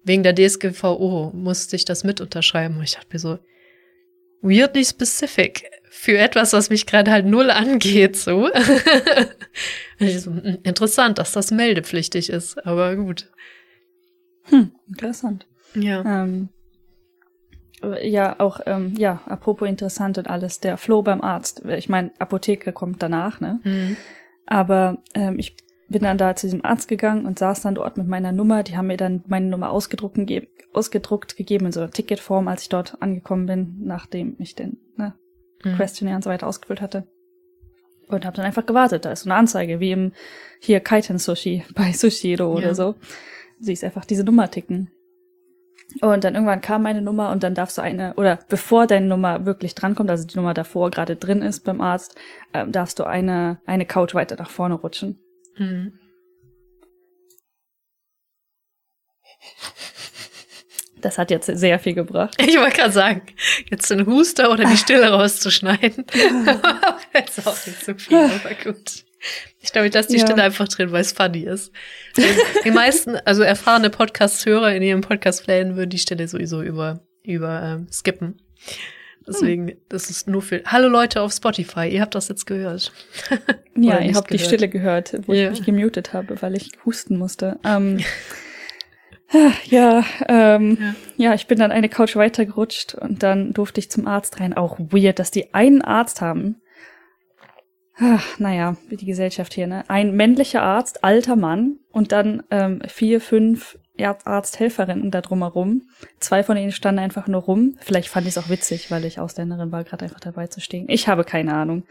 Wegen 0.05 0.23
der 0.23 0.35
DSGVO 0.35 1.33
musste 1.35 1.77
ich 1.77 1.85
das 1.85 2.03
mit 2.03 2.23
unterschreiben. 2.23 2.79
Und 2.79 2.85
ich 2.85 2.95
dachte 2.95 3.09
mir 3.13 3.19
so, 3.19 3.39
weirdly 4.41 4.87
specific 4.87 5.69
für 5.99 6.19
etwas, 6.19 6.53
was 6.53 6.69
mich 6.71 6.87
gerade 6.87 7.11
halt 7.11 7.27
null 7.27 7.51
angeht, 7.51 8.17
so. 8.17 8.49
so. 9.99 10.31
Hm, 10.31 10.59
interessant, 10.63 11.19
dass 11.19 11.33
das 11.33 11.51
meldepflichtig 11.51 12.29
ist, 12.31 12.65
aber 12.67 12.95
gut. 12.97 13.31
Hm, 14.45 14.73
interessant. 14.87 15.47
Ja. 15.75 16.05
Ähm, 16.05 16.51
ja, 18.03 18.39
auch, 18.39 18.61
ähm, 18.67 18.95
ja, 18.97 19.23
apropos 19.27 19.69
interessant 19.69 20.19
und 20.19 20.29
alles, 20.29 20.61
der 20.61 20.77
Flow 20.77 21.03
beim 21.03 21.23
Arzt. 21.23 21.63
Ich 21.65 21.89
meine, 21.89 22.11
Apotheke 22.19 22.73
kommt 22.73 23.03
danach, 23.03 23.41
ne? 23.41 23.61
Mhm. 23.65 23.97
Aber 24.47 24.99
ähm, 25.15 25.39
ich 25.39 25.57
bin 25.89 26.03
dann 26.03 26.19
da 26.19 26.37
zu 26.37 26.47
diesem 26.47 26.65
Arzt 26.65 26.89
gegangen 26.89 27.27
und 27.27 27.39
saß 27.39 27.63
dann 27.63 27.75
dort 27.75 27.97
mit 27.97 28.07
meiner 28.07 28.33
Nummer. 28.33 28.63
Die 28.63 28.77
haben 28.77 28.89
mir 28.89 28.97
dann 28.97 29.25
meine 29.27 29.47
Nummer 29.47 29.71
ausgedruckt, 29.71 30.19
ge 30.27 30.47
ausgedruckt 30.73 31.37
gegeben 31.37 31.67
in 31.67 31.73
so 31.73 31.81
einer 31.81 31.91
Ticketform, 31.91 32.49
als 32.49 32.63
ich 32.63 32.69
dort 32.69 33.01
angekommen 33.01 33.47
bin, 33.47 33.77
nachdem 33.81 34.37
ich 34.39 34.55
den 34.55 34.79
ne, 34.97 35.15
mhm. 35.65 35.77
Questionnaire 35.77 36.17
und 36.17 36.25
so 36.25 36.31
weiter 36.31 36.47
ausgefüllt 36.47 36.81
hatte. 36.81 37.07
Und 38.09 38.25
habe 38.25 38.37
dann 38.37 38.47
einfach 38.47 38.67
gewartet. 38.67 39.05
Da 39.05 39.13
ist 39.13 39.23
so 39.23 39.31
eine 39.31 39.39
Anzeige, 39.39 39.81
wie 39.81 39.91
im 39.91 40.13
hier 40.61 40.81
Kaiten 40.81 41.19
Sushi 41.19 41.65
bei 41.75 41.93
Sushiro 41.93 42.45
ja. 42.45 42.59
oder 42.59 42.75
so. 42.75 42.95
Siehst 43.59 43.85
einfach 43.85 44.05
diese 44.05 44.25
Nummer 44.25 44.51
ticken. 44.51 44.91
Und 46.01 46.25
dann 46.25 46.35
irgendwann 46.35 46.61
kam 46.61 46.83
meine 46.83 47.01
Nummer 47.01 47.31
und 47.31 47.43
dann 47.43 47.55
darfst 47.55 47.79
du 47.79 47.83
eine, 47.83 48.15
oder 48.15 48.41
bevor 48.49 48.87
deine 48.87 49.07
Nummer 49.07 49.47
wirklich 49.47 49.75
drankommt, 49.75 50.11
also 50.11 50.27
die 50.27 50.37
Nummer 50.37 50.53
davor 50.53 50.91
gerade 50.91 51.17
drin 51.17 51.43
ist 51.43 51.61
beim 51.61 51.81
Arzt, 51.81 52.17
ähm, 52.53 52.73
darfst 52.73 52.99
du 52.99 53.05
eine, 53.05 53.61
eine 53.67 53.87
Couch 53.87 54.15
weiter 54.15 54.37
nach 54.37 54.51
vorne 54.51 54.75
rutschen. 54.75 55.21
Mhm. 55.57 55.99
Das 61.07 61.19
hat 61.19 61.31
jetzt 61.31 61.47
sehr 61.47 61.79
viel 61.79 61.95
gebracht. 61.95 62.35
Ich 62.45 62.59
wollte 62.59 62.79
gerade 62.79 62.91
sagen, 62.91 63.23
jetzt 63.71 63.89
den 63.93 64.07
Huster 64.07 64.51
oder 64.51 64.65
die 64.65 64.77
Stille 64.77 65.09
rauszuschneiden. 65.09 66.05
jetzt 67.15 67.47
auch 67.47 67.57
nicht 67.65 67.85
so 67.85 67.95
viel, 67.95 68.17
aber 68.17 68.55
gut. 68.65 69.05
Ich 69.61 69.71
glaube, 69.71 69.87
ich 69.87 69.95
lasse 69.95 70.09
die 70.09 70.17
ja. 70.17 70.27
Stille 70.27 70.43
einfach 70.43 70.67
drin, 70.67 70.91
weil 70.91 71.03
es 71.03 71.13
funny 71.13 71.43
ist. 71.43 71.71
Die 72.65 72.73
meisten, 72.73 73.15
also 73.25 73.45
erfahrene 73.45 73.89
Podcast-Hörer 73.89 74.75
in 74.75 74.83
ihrem 74.83 75.01
Podcast-Playen 75.01 75.77
würden 75.77 75.91
die 75.91 75.99
Stelle 76.01 76.27
sowieso 76.27 76.61
über, 76.61 77.07
über 77.23 77.63
ähm, 77.63 77.87
skippen. 77.93 78.43
Deswegen, 79.29 79.69
hm. 79.69 79.77
das 79.89 80.11
ist 80.11 80.27
nur 80.27 80.43
für. 80.43 80.65
Hallo 80.67 80.89
Leute 80.89 81.21
auf 81.21 81.33
Spotify, 81.33 81.87
ihr 81.89 82.01
habt 82.01 82.17
das 82.17 82.27
jetzt 82.27 82.47
gehört. 82.47 82.91
ja, 83.77 84.01
ihr 84.01 84.17
habt 84.17 84.27
gehört. 84.27 84.31
die 84.31 84.39
Stille 84.41 84.69
gehört, 84.69 85.15
wo 85.29 85.35
ja. 85.35 85.45
ich 85.45 85.51
mich 85.51 85.67
gemutet 85.67 86.13
habe, 86.13 86.43
weil 86.43 86.57
ich 86.57 86.71
husten 86.85 87.17
musste. 87.17 87.61
Ähm, 87.65 88.01
ja, 89.65 90.05
ähm, 90.29 90.79
ja, 90.81 90.95
ja, 91.17 91.35
ich 91.35 91.47
bin 91.47 91.59
dann 91.59 91.73
eine 91.73 91.89
Couch 91.89 92.17
weitergerutscht 92.17 92.95
und 92.95 93.23
dann 93.23 93.53
durfte 93.53 93.81
ich 93.81 93.91
zum 93.91 94.07
Arzt 94.07 94.41
rein. 94.41 94.55
Auch 94.55 94.79
weird, 94.79 95.19
dass 95.19 95.31
die 95.31 95.53
einen 95.55 95.83
Arzt 95.83 96.21
haben. 96.21 96.61
Ach, 97.99 98.25
naja, 98.39 98.77
wie 98.89 98.97
die 98.97 99.07
Gesellschaft 99.07 99.55
hier, 99.55 99.67
ne? 99.67 99.85
Ein 99.89 100.15
männlicher 100.15 100.63
Arzt, 100.63 101.05
alter 101.05 101.37
Mann 101.37 101.79
und 101.91 102.13
dann 102.13 102.43
ähm, 102.51 102.83
vier, 102.87 103.21
fünf 103.21 103.79
Arzthelferinnen 103.99 105.11
da 105.11 105.23
drumherum. 105.23 105.89
Zwei 106.21 106.43
von 106.43 106.57
ihnen 106.57 106.73
standen 106.73 106.99
einfach 106.99 107.29
nur 107.29 107.43
rum. 107.43 107.77
Vielleicht 107.81 108.09
fand 108.09 108.27
ich 108.27 108.37
es 108.37 108.39
auch 108.39 108.51
witzig, 108.51 108.91
weil 108.91 109.07
ich 109.07 109.19
Ausländerin 109.19 109.73
war, 109.73 109.85
gerade 109.85 110.05
einfach 110.05 110.21
dabei 110.21 110.49
zu 110.49 110.61
stehen. 110.61 110.87
Ich 110.89 111.09
habe 111.09 111.25
keine 111.25 111.55
Ahnung. 111.55 111.85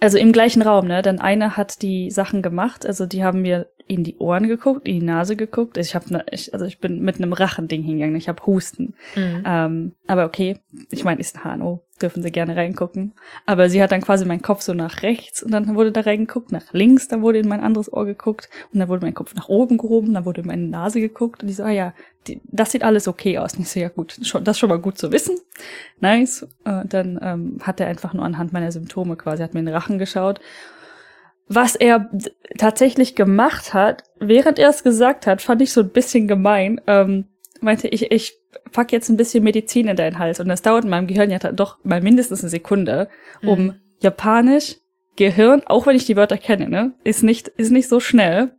Also 0.00 0.18
im 0.18 0.32
gleichen 0.32 0.62
Raum, 0.62 0.86
ne? 0.86 1.02
Denn 1.02 1.20
eine 1.20 1.56
hat 1.56 1.82
die 1.82 2.10
Sachen 2.10 2.42
gemacht, 2.42 2.84
also 2.86 3.06
die 3.06 3.24
haben 3.24 3.42
mir 3.42 3.68
in 3.88 4.04
die 4.04 4.18
Ohren 4.18 4.46
geguckt, 4.48 4.86
in 4.86 5.00
die 5.00 5.06
Nase 5.06 5.34
geguckt. 5.34 5.78
Ich 5.78 5.94
habe, 5.94 6.12
ne, 6.12 6.26
ich, 6.30 6.52
also 6.52 6.66
ich 6.66 6.78
bin 6.78 7.00
mit 7.00 7.16
einem 7.16 7.32
Rachending 7.32 7.82
hingegangen. 7.82 8.16
Ich 8.16 8.28
habe 8.28 8.44
Husten. 8.46 8.94
Mhm. 9.16 9.42
Ähm, 9.46 9.92
aber 10.06 10.26
okay, 10.26 10.58
ich 10.90 11.04
meine, 11.04 11.20
ist 11.20 11.36
ein 11.36 11.58
HNO, 11.58 11.82
dürfen 12.00 12.22
Sie 12.22 12.30
gerne 12.30 12.54
reingucken. 12.54 13.14
Aber 13.46 13.70
sie 13.70 13.82
hat 13.82 13.90
dann 13.90 14.02
quasi 14.02 14.26
meinen 14.26 14.42
Kopf 14.42 14.60
so 14.60 14.74
nach 14.74 15.02
rechts 15.02 15.42
und 15.42 15.52
dann 15.52 15.74
wurde 15.74 15.90
da 15.90 16.02
reingeguckt, 16.02 16.52
nach 16.52 16.72
links, 16.72 17.08
dann 17.08 17.22
wurde 17.22 17.38
in 17.38 17.48
mein 17.48 17.60
anderes 17.60 17.90
Ohr 17.90 18.04
geguckt 18.04 18.50
und 18.72 18.78
dann 18.78 18.88
wurde 18.88 19.06
mein 19.06 19.14
Kopf 19.14 19.34
nach 19.34 19.48
oben 19.48 19.78
gehoben, 19.78 20.12
dann 20.12 20.26
wurde 20.26 20.42
in 20.42 20.46
meine 20.46 20.66
Nase 20.66 21.00
geguckt 21.00 21.42
und 21.42 21.48
ich 21.48 21.56
so, 21.56 21.64
ah 21.64 21.70
ja, 21.70 21.94
die, 22.26 22.42
das 22.44 22.72
sieht 22.72 22.84
alles 22.84 23.08
okay 23.08 23.38
aus. 23.38 23.54
Und 23.54 23.60
ich 23.60 23.70
so, 23.70 23.80
ja 23.80 23.88
gut, 23.88 24.18
schon, 24.22 24.44
das 24.44 24.56
ist 24.56 24.60
schon 24.60 24.68
mal 24.68 24.78
gut 24.78 24.98
zu 24.98 25.12
wissen. 25.12 25.38
Nice. 26.00 26.46
Und 26.64 26.92
dann 26.92 27.18
ähm, 27.22 27.58
hat 27.62 27.80
er 27.80 27.86
einfach 27.86 28.12
nur 28.12 28.24
anhand 28.24 28.52
meiner 28.52 28.70
Symptome 28.70 29.16
quasi, 29.16 29.42
hat 29.42 29.54
mir 29.54 29.60
in 29.60 29.66
den 29.66 29.74
Rachen 29.74 29.98
geschaut 29.98 30.40
was 31.48 31.74
er 31.74 32.10
tatsächlich 32.58 33.14
gemacht 33.14 33.74
hat, 33.74 34.04
während 34.20 34.58
er 34.58 34.68
es 34.68 34.82
gesagt 34.82 35.26
hat, 35.26 35.42
fand 35.42 35.62
ich 35.62 35.72
so 35.72 35.80
ein 35.80 35.90
bisschen 35.90 36.28
gemein. 36.28 36.80
Ähm, 36.86 37.26
meinte 37.60 37.88
ich, 37.88 38.10
ich 38.10 38.34
pack 38.72 38.92
jetzt 38.92 39.08
ein 39.08 39.16
bisschen 39.16 39.44
Medizin 39.44 39.88
in 39.88 39.96
deinen 39.96 40.18
Hals. 40.18 40.40
Und 40.40 40.48
das 40.48 40.62
dauert 40.62 40.84
in 40.84 40.90
meinem 40.90 41.06
Gehirn 41.06 41.30
ja 41.30 41.38
doch 41.38 41.78
mal 41.84 42.00
mindestens 42.00 42.42
eine 42.42 42.50
Sekunde, 42.50 43.08
um 43.42 43.58
mhm. 43.58 43.74
Japanisch, 44.00 44.76
Gehirn, 45.16 45.62
auch 45.66 45.86
wenn 45.86 45.96
ich 45.96 46.04
die 46.04 46.16
Wörter 46.16 46.38
kenne, 46.38 46.68
ne, 46.68 46.92
ist 47.02 47.24
nicht, 47.24 47.48
ist 47.48 47.72
nicht 47.72 47.88
so 47.88 47.98
schnell. 47.98 48.52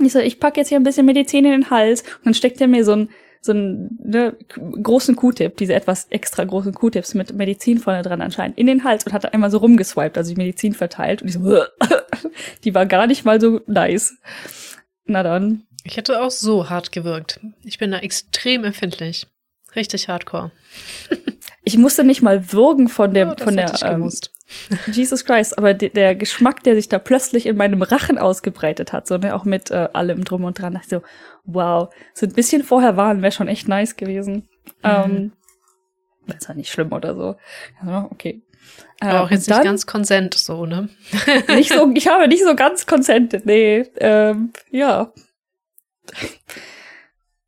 Ich 0.00 0.12
so, 0.12 0.20
ich 0.20 0.40
pack 0.40 0.56
jetzt 0.56 0.68
hier 0.68 0.80
ein 0.80 0.84
bisschen 0.84 1.04
Medizin 1.04 1.44
in 1.44 1.50
den 1.50 1.70
Hals 1.70 2.02
und 2.02 2.26
dann 2.26 2.34
steckt 2.34 2.60
er 2.62 2.68
mir 2.68 2.84
so 2.84 2.92
ein 2.92 3.10
so 3.44 3.52
einen 3.52 3.98
ne, 4.02 4.36
großen 4.82 5.16
Q-Tip, 5.16 5.56
diese 5.56 5.74
etwas 5.74 6.06
extra 6.10 6.44
großen 6.44 6.72
Q-Tips 6.72 7.14
mit 7.14 7.34
Medizin 7.34 7.78
vorne 7.78 8.02
dran 8.02 8.22
anscheinend, 8.22 8.56
in 8.56 8.68
den 8.68 8.84
Hals 8.84 9.04
und 9.04 9.12
hat 9.12 9.34
einmal 9.34 9.50
so 9.50 9.58
rumgeswiped, 9.58 10.16
also 10.16 10.32
die 10.32 10.40
Medizin 10.40 10.74
verteilt. 10.74 11.22
Und 11.22 11.28
ich 11.28 11.34
so, 11.34 11.64
die 12.64 12.74
war 12.74 12.86
gar 12.86 13.08
nicht 13.08 13.24
mal 13.24 13.40
so 13.40 13.60
nice. 13.66 14.14
Na 15.04 15.24
dann. 15.24 15.64
Ich 15.82 15.96
hätte 15.96 16.22
auch 16.22 16.30
so 16.30 16.70
hart 16.70 16.92
gewirkt. 16.92 17.40
Ich 17.64 17.78
bin 17.78 17.90
da 17.90 17.98
extrem 17.98 18.62
empfindlich. 18.62 19.26
Richtig 19.74 20.08
hardcore. 20.08 20.52
ich 21.64 21.78
musste 21.78 22.04
nicht 22.04 22.22
mal 22.22 22.52
würgen 22.52 22.88
von 22.88 23.14
der, 23.14 23.28
ja, 23.28 23.36
von 23.36 23.56
der, 23.56 23.72
ähm, 23.82 24.10
Jesus 24.92 25.24
Christ, 25.24 25.56
aber 25.56 25.74
de 25.74 25.88
der 25.88 26.14
Geschmack, 26.14 26.62
der 26.62 26.74
sich 26.74 26.88
da 26.88 26.98
plötzlich 26.98 27.46
in 27.46 27.56
meinem 27.56 27.82
Rachen 27.82 28.18
ausgebreitet 28.18 28.92
hat, 28.92 29.06
so, 29.06 29.16
ne, 29.16 29.34
auch 29.34 29.44
mit 29.44 29.70
äh, 29.70 29.88
allem 29.92 30.24
drum 30.24 30.44
und 30.44 30.58
dran, 30.58 30.74
dachte 30.74 30.86
ich 30.86 30.90
so, 30.90 31.02
wow, 31.44 31.92
so 32.14 32.26
ein 32.26 32.32
bisschen 32.32 32.64
vorher 32.64 32.96
waren, 32.96 33.22
wäre 33.22 33.32
schon 33.32 33.48
echt 33.48 33.68
nice 33.68 33.96
gewesen. 33.96 34.48
Mhm. 34.82 34.82
Ähm, 34.82 35.32
ist 36.26 36.48
ja 36.48 36.54
nicht 36.54 36.70
schlimm 36.70 36.92
oder 36.92 37.14
so. 37.14 37.36
Also, 37.80 38.08
okay. 38.10 38.42
Aber 39.00 39.22
auch 39.22 39.30
jetzt 39.30 39.50
dann, 39.50 39.58
nicht 39.58 39.64
ganz 39.64 39.86
konsent 39.86 40.34
so, 40.34 40.66
ne? 40.66 40.88
nicht 41.48 41.72
so, 41.72 41.90
ich 41.94 42.06
habe 42.08 42.28
nicht 42.28 42.44
so 42.44 42.54
ganz 42.54 42.86
konsentet, 42.86 43.46
nee. 43.46 43.84
Ähm, 43.96 44.52
ja. 44.70 45.12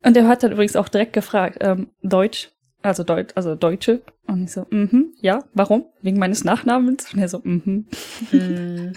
Und 0.03 0.17
er 0.17 0.27
hat 0.27 0.43
dann 0.43 0.51
übrigens 0.51 0.75
auch 0.75 0.89
direkt 0.89 1.13
gefragt, 1.13 1.57
ähm, 1.61 1.91
Deutsch, 2.01 2.51
also 2.85 3.03
Deut 3.03 3.35
also 3.35 3.55
Deutsche. 3.55 4.01
Und 4.27 4.45
ich 4.45 4.51
so, 4.51 4.65
mhm, 4.69 5.13
ja, 5.19 5.43
warum? 5.53 5.85
Wegen 6.01 6.19
meines 6.19 6.43
Nachnamens? 6.43 7.13
Und 7.13 7.19
er 7.19 7.27
so, 7.27 7.41
mhm. 7.43 7.87
Mm. 8.31 8.93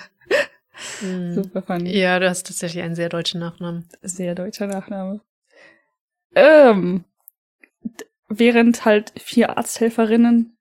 mm. 1.03 1.33
Super 1.35 1.63
funny. 1.63 1.97
Ja, 1.97 2.19
du 2.19 2.29
hast 2.29 2.47
tatsächlich 2.47 2.83
einen 2.83 2.95
sehr 2.95 3.09
deutschen 3.09 3.41
Nachnamen. 3.41 3.89
Sehr 4.03 4.35
deutscher 4.35 4.67
Nachname. 4.67 5.21
Ähm, 6.35 7.05
während 8.29 8.85
halt 8.85 9.13
vier 9.19 9.57
Arzthelferinnen 9.57 10.57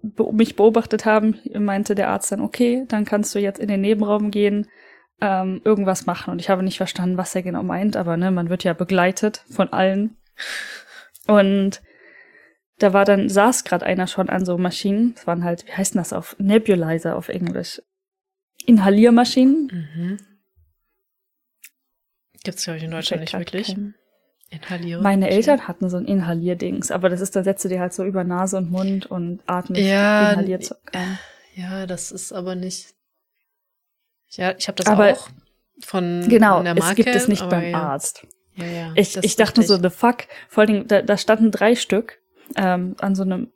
be 0.00 0.32
mich 0.32 0.54
beobachtet 0.54 1.06
haben, 1.06 1.38
meinte 1.58 1.94
der 1.94 2.10
Arzt 2.10 2.30
dann, 2.30 2.40
okay, 2.40 2.84
dann 2.86 3.04
kannst 3.04 3.34
du 3.34 3.40
jetzt 3.40 3.58
in 3.58 3.68
den 3.68 3.80
Nebenraum 3.80 4.30
gehen, 4.30 4.68
ähm, 5.20 5.60
irgendwas 5.64 6.06
machen. 6.06 6.30
Und 6.30 6.40
ich 6.40 6.50
habe 6.50 6.62
nicht 6.62 6.76
verstanden, 6.76 7.16
was 7.16 7.34
er 7.34 7.42
genau 7.42 7.64
meint, 7.64 7.96
aber 7.96 8.16
ne, 8.16 8.30
man 8.30 8.48
wird 8.48 8.62
ja 8.62 8.74
begleitet 8.74 9.44
von 9.50 9.72
allen. 9.72 10.16
Und 11.26 11.82
da 12.78 12.92
war 12.92 13.04
dann, 13.04 13.28
saß 13.28 13.64
gerade 13.64 13.84
einer 13.84 14.06
schon 14.06 14.28
an 14.28 14.44
so 14.44 14.56
Maschinen. 14.56 15.14
Das 15.14 15.26
waren 15.26 15.44
halt, 15.44 15.66
wie 15.66 15.72
heißt 15.72 15.96
das 15.96 16.12
auf 16.12 16.36
Nebulizer 16.38 17.16
auf 17.16 17.28
Englisch? 17.28 17.82
Inhaliermaschinen. 18.66 19.88
Mhm. 19.94 20.18
Gibt's, 22.44 22.64
glaube 22.64 22.78
ich, 22.78 22.84
in 22.84 22.90
Deutschland 22.90 23.22
nicht 23.22 23.32
wirklich. 23.32 23.76
Inhalieren. 24.50 25.02
Meine 25.02 25.28
Eltern 25.28 25.68
hatten 25.68 25.90
so 25.90 25.98
ein 25.98 26.06
Inhalierdings, 26.06 26.90
aber 26.90 27.10
das 27.10 27.20
ist, 27.20 27.36
da 27.36 27.42
setzt 27.42 27.64
du 27.64 27.68
dir 27.68 27.80
halt 27.80 27.92
so 27.92 28.04
über 28.04 28.24
Nase 28.24 28.56
und 28.56 28.70
Mund 28.70 29.06
und 29.06 29.42
atmest 29.46 29.82
ja, 29.82 30.32
Inhalierzeug 30.32 30.78
ein. 30.92 31.18
Ja, 31.54 31.86
das 31.86 32.12
ist 32.12 32.32
aber 32.32 32.54
nicht. 32.54 32.94
Ja, 34.30 34.54
ich 34.56 34.68
habe 34.68 34.76
das 34.76 34.86
aber 34.86 35.12
auch 35.12 35.28
von 35.80 36.26
genau, 36.28 36.62
der 36.62 36.74
Marke. 36.74 36.90
es 36.90 36.96
gibt 36.96 37.16
es 37.16 37.28
nicht 37.28 37.48
beim 37.50 37.70
ja. 37.70 37.78
Arzt. 37.78 38.26
Ja, 38.54 38.64
ja, 38.64 38.92
ich 38.94 39.16
ich 39.16 39.36
dachte 39.36 39.62
so, 39.62 39.76
the 39.76 39.90
fuck. 39.90 40.26
Vor 40.48 40.62
allen 40.62 40.72
Dingen, 40.72 40.88
da, 40.88 41.02
da 41.02 41.16
standen 41.16 41.50
drei 41.50 41.74
Stück 41.74 42.17
ähm, 42.56 42.96
an 42.98 43.14
so 43.14 43.22
einem 43.22 43.52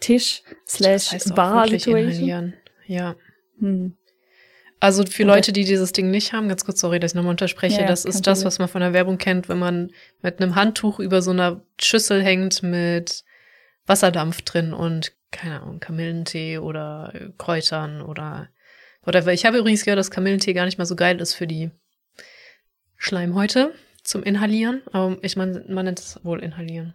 Tisch 0.00 0.42
slash 0.66 1.10
Bar 1.34 1.68
Situation. 1.68 2.54
Ja. 2.86 3.16
Hm. 3.58 3.96
Also 4.82 5.04
für 5.04 5.24
Leute, 5.24 5.52
die 5.52 5.64
dieses 5.64 5.92
Ding 5.92 6.10
nicht 6.10 6.32
haben, 6.32 6.48
ganz 6.48 6.64
kurz, 6.64 6.80
sorry, 6.80 6.98
dass 6.98 7.12
ich 7.12 7.14
nochmal 7.14 7.32
unterspreche, 7.32 7.82
ja, 7.82 7.86
das 7.86 8.06
ist 8.06 8.26
das, 8.26 8.46
was 8.46 8.58
man 8.58 8.68
von 8.68 8.80
der 8.80 8.94
Werbung 8.94 9.18
kennt, 9.18 9.50
wenn 9.50 9.58
man 9.58 9.90
mit 10.22 10.40
einem 10.40 10.54
Handtuch 10.54 11.00
über 11.00 11.20
so 11.20 11.32
einer 11.32 11.62
Schüssel 11.78 12.22
hängt 12.22 12.62
mit 12.62 13.24
Wasserdampf 13.86 14.40
drin 14.40 14.72
und, 14.72 15.12
keine 15.30 15.60
Ahnung, 15.60 15.80
Kamillentee 15.80 16.56
oder 16.58 17.12
Kräutern 17.36 18.00
oder 18.00 18.48
whatever. 19.02 19.34
Ich 19.34 19.44
habe 19.44 19.58
übrigens 19.58 19.84
gehört, 19.84 19.98
dass 19.98 20.10
Kamillentee 20.10 20.54
gar 20.54 20.64
nicht 20.64 20.78
mal 20.78 20.86
so 20.86 20.96
geil 20.96 21.20
ist 21.20 21.34
für 21.34 21.46
die 21.46 21.70
Schleimhäute 22.96 23.74
zum 24.02 24.22
Inhalieren, 24.22 24.80
aber 24.92 25.18
ich 25.20 25.36
meine, 25.36 25.62
man 25.68 25.84
nennt 25.84 26.00
es 26.00 26.24
wohl 26.24 26.42
Inhalieren. 26.42 26.94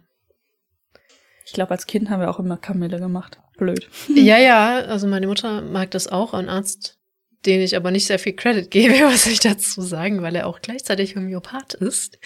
Ich 1.46 1.52
glaube, 1.52 1.70
als 1.70 1.86
Kind 1.86 2.10
haben 2.10 2.20
wir 2.20 2.28
auch 2.28 2.40
immer 2.40 2.56
Kamille 2.56 2.98
gemacht. 2.98 3.38
Blöd. 3.56 3.88
Ja, 4.08 4.36
ja, 4.36 4.80
also 4.80 5.06
meine 5.06 5.28
Mutter 5.28 5.62
mag 5.62 5.92
das 5.92 6.08
auch. 6.08 6.34
Ein 6.34 6.48
Arzt, 6.48 6.98
den 7.46 7.60
ich 7.60 7.76
aber 7.76 7.92
nicht 7.92 8.06
sehr 8.06 8.18
viel 8.18 8.34
Credit 8.34 8.68
gebe, 8.70 8.94
was 9.04 9.26
ich 9.26 9.38
dazu 9.38 9.80
sagen, 9.80 10.22
weil 10.22 10.34
er 10.34 10.48
auch 10.48 10.60
gleichzeitig 10.60 11.14
Homöopath 11.14 11.74
ist. 11.74 12.18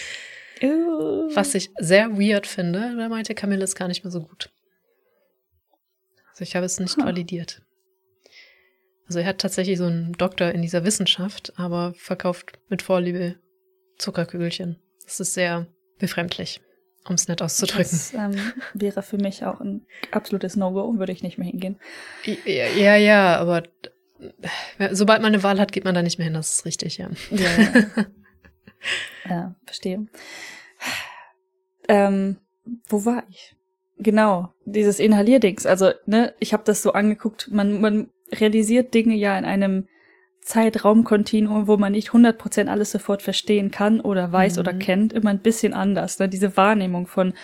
Ew. 0.63 1.31
Was 1.35 1.55
ich 1.55 1.71
sehr 1.79 2.19
weird 2.19 2.47
finde. 2.47 2.97
Er 2.99 3.09
meinte, 3.11 3.35
Kamille 3.35 3.63
ist 3.63 3.75
gar 3.75 3.89
nicht 3.89 4.05
mehr 4.05 4.11
so 4.11 4.23
gut. 4.23 4.51
Also 6.31 6.43
ich 6.43 6.57
habe 6.57 6.67
es 6.67 6.81
nicht 6.81 6.97
huh. 6.97 7.05
validiert. 7.05 7.61
Also 9.07 9.19
er 9.19 9.27
hat 9.27 9.39
tatsächlich 9.39 9.77
so 9.77 9.85
einen 9.85 10.13
Doktor 10.13 10.53
in 10.53 10.63
dieser 10.63 10.85
Wissenschaft, 10.85 11.53
aber 11.57 11.93
verkauft 11.95 12.59
mit 12.69 12.81
Vorliebe 12.81 13.37
Zuckerkügelchen. 13.99 14.81
Das 15.05 15.21
ist 15.21 15.35
sehr 15.35 15.67
befremdlich 15.99 16.63
um 17.09 17.15
es 17.15 17.29
nett 17.29 17.43
auszudrücken. 17.43 17.91
Das 17.91 18.15
ähm, 18.15 18.53
wäre 18.75 19.03
für 19.03 19.19
mich 19.19 19.45
auch 19.45 19.61
ein 19.61 19.87
absolutes 20.11 20.57
No-Go, 20.57 20.99
würde 20.99 21.13
ich 21.13 21.23
nicht 21.23 21.39
mehr 21.39 21.49
hingehen. 21.49 21.79
Ja, 22.25 22.67
ja, 22.67 22.97
ja, 22.97 23.37
aber 23.39 23.63
sobald 24.91 25.23
man 25.23 25.33
eine 25.33 25.43
Wahl 25.43 25.61
hat, 25.61 25.73
geht 25.73 25.85
man 25.85 25.95
da 25.95 26.03
nicht 26.03 26.19
mehr 26.19 26.27
hin, 26.27 26.35
das 26.35 26.57
ist 26.57 26.65
richtig, 26.67 26.99
ja. 26.99 27.11
Ja, 27.31 27.63
ja. 27.63 28.07
ja 29.29 29.55
verstehe. 29.65 30.07
Ähm, 31.89 32.37
wo 32.89 33.05
war 33.05 33.25
ich? 33.31 33.57
Genau, 33.99 34.53
dieses 34.65 34.99
Inhalierdings. 34.99 35.67
Also, 35.67 35.93
ne, 36.07 36.35
ich 36.39 36.53
habe 36.53 36.63
das 36.65 36.83
so 36.83 36.93
angeguckt, 36.93 37.49
man, 37.51 37.81
man 37.81 38.11
realisiert 38.33 38.95
Dinge 38.95 39.15
ja 39.15 39.37
in 39.39 39.45
einem 39.45 39.89
Zeitraumkontinuum, 40.41 41.67
wo 41.67 41.77
man 41.77 41.93
nicht 41.93 42.11
100% 42.11 42.67
alles 42.67 42.91
sofort 42.91 43.23
verstehen 43.23 43.71
kann 43.71 44.01
oder 44.01 44.33
weiß 44.33 44.57
mhm. 44.57 44.61
oder 44.61 44.75
kennt, 44.75 45.13
immer 45.13 45.31
ein 45.31 45.41
bisschen 45.41 45.75
anders. 45.75 46.19
Ne? 46.19 46.29
Diese 46.29 46.57
Wahrnehmung 46.57 47.07
von, 47.07 47.35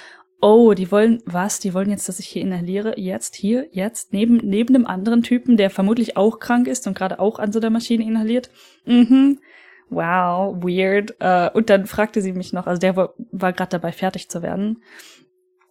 oh, 0.40 0.74
die 0.74 0.90
wollen, 0.90 1.22
was, 1.24 1.60
die 1.60 1.74
wollen 1.74 1.90
jetzt, 1.90 2.08
dass 2.08 2.18
ich 2.18 2.26
hier 2.26 2.42
inhaliere, 2.42 2.98
jetzt, 2.98 3.36
hier, 3.36 3.66
jetzt, 3.70 4.12
neben, 4.12 4.36
neben 4.38 4.74
einem 4.74 4.86
anderen 4.86 5.22
Typen, 5.22 5.56
der 5.56 5.70
vermutlich 5.70 6.16
auch 6.16 6.38
krank 6.38 6.68
ist 6.68 6.86
und 6.86 6.96
gerade 6.96 7.18
auch 7.18 7.38
an 7.38 7.52
so 7.52 7.60
der 7.60 7.70
Maschine 7.70 8.04
inhaliert. 8.04 8.50
Mhm. 8.84 9.40
Wow, 9.88 10.56
weird. 10.62 11.14
Uh, 11.22 11.56
und 11.56 11.70
dann 11.70 11.86
fragte 11.86 12.20
sie 12.20 12.32
mich 12.32 12.52
noch, 12.52 12.66
also 12.66 12.80
der 12.80 12.96
war, 12.96 13.14
war 13.30 13.52
gerade 13.52 13.70
dabei, 13.70 13.92
fertig 13.92 14.28
zu 14.28 14.42
werden. 14.42 14.82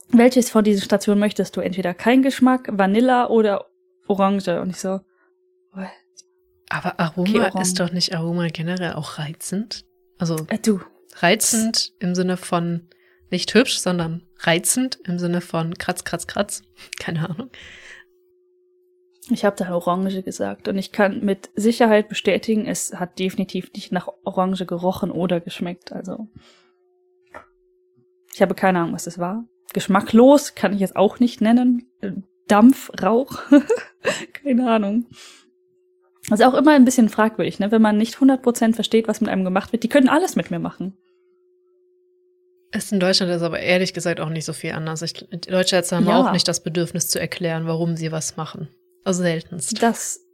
Welches 0.09 0.49
von 0.49 0.63
diesen 0.63 0.83
Stationen 0.83 1.19
möchtest 1.19 1.57
du? 1.57 1.61
Entweder 1.61 1.93
kein 1.93 2.21
Geschmack, 2.21 2.69
Vanilla 2.71 3.27
oder 3.27 3.65
Orange? 4.07 4.61
Und 4.61 4.69
ich 4.69 4.79
so, 4.79 5.01
what? 5.73 5.89
Aber 6.69 6.99
Aroma 6.99 7.47
okay, 7.47 7.61
ist 7.61 7.79
doch 7.79 7.91
nicht 7.91 8.15
Aroma 8.15 8.47
generell 8.47 8.93
auch 8.93 9.19
reizend? 9.19 9.85
Also 10.17 10.47
äh, 10.49 10.57
du. 10.57 10.81
reizend 11.17 11.93
im 11.99 12.15
Sinne 12.15 12.37
von 12.37 12.89
nicht 13.29 13.53
hübsch, 13.53 13.77
sondern 13.77 14.23
reizend 14.39 14.99
im 15.03 15.19
Sinne 15.19 15.41
von 15.41 15.73
kratz, 15.75 16.03
kratz, 16.03 16.27
kratz. 16.27 16.63
Keine 16.99 17.29
Ahnung. 17.29 17.49
Ich 19.29 19.43
habe 19.43 19.55
da 19.55 19.73
Orange 19.73 20.21
gesagt 20.21 20.67
und 20.67 20.77
ich 20.77 20.91
kann 20.91 21.25
mit 21.25 21.49
Sicherheit 21.55 22.09
bestätigen, 22.09 22.67
es 22.67 22.93
hat 22.93 23.17
definitiv 23.17 23.73
nicht 23.73 23.91
nach 23.91 24.07
Orange 24.23 24.67
gerochen 24.67 25.09
oder 25.09 25.39
geschmeckt. 25.39 25.91
Also 25.91 26.27
ich 28.33 28.41
habe 28.41 28.53
keine 28.53 28.79
Ahnung, 28.79 28.93
was 28.93 29.07
es 29.07 29.17
war. 29.17 29.45
Geschmacklos 29.73 30.53
kann 30.53 30.73
ich 30.73 30.83
es 30.83 30.95
auch 30.95 31.19
nicht 31.19 31.41
nennen. 31.41 31.91
Dampf, 32.47 32.91
Rauch, 33.01 33.41
keine 34.33 34.69
Ahnung. 34.69 35.07
Das 36.29 36.39
ist 36.39 36.45
auch 36.45 36.53
immer 36.53 36.71
ein 36.71 36.85
bisschen 36.85 37.09
fragwürdig, 37.09 37.59
ne? 37.59 37.71
wenn 37.71 37.81
man 37.81 37.97
nicht 37.97 38.15
100% 38.15 38.73
versteht, 38.73 39.07
was 39.07 39.21
mit 39.21 39.29
einem 39.29 39.43
gemacht 39.43 39.71
wird. 39.71 39.83
Die 39.83 39.89
können 39.89 40.09
alles 40.09 40.35
mit 40.35 40.51
mir 40.51 40.59
machen. 40.59 40.97
Ist 42.71 42.91
in 42.91 42.99
Deutschland 42.99 43.31
ist 43.31 43.41
aber 43.41 43.59
ehrlich 43.59 43.93
gesagt 43.93 44.19
auch 44.19 44.29
nicht 44.29 44.45
so 44.45 44.53
viel 44.53 44.71
anders. 44.71 45.01
Ich, 45.01 45.13
die 45.13 45.49
Deutsche 45.49 45.77
haben 45.77 46.07
ja. 46.07 46.19
auch 46.19 46.31
nicht 46.31 46.47
das 46.47 46.61
Bedürfnis 46.61 47.07
zu 47.07 47.19
erklären, 47.19 47.67
warum 47.67 47.95
sie 47.95 48.11
was 48.11 48.37
machen. 48.37 48.67
Also 49.03 49.21
seltenst. 49.21 49.81
Das 49.81 50.25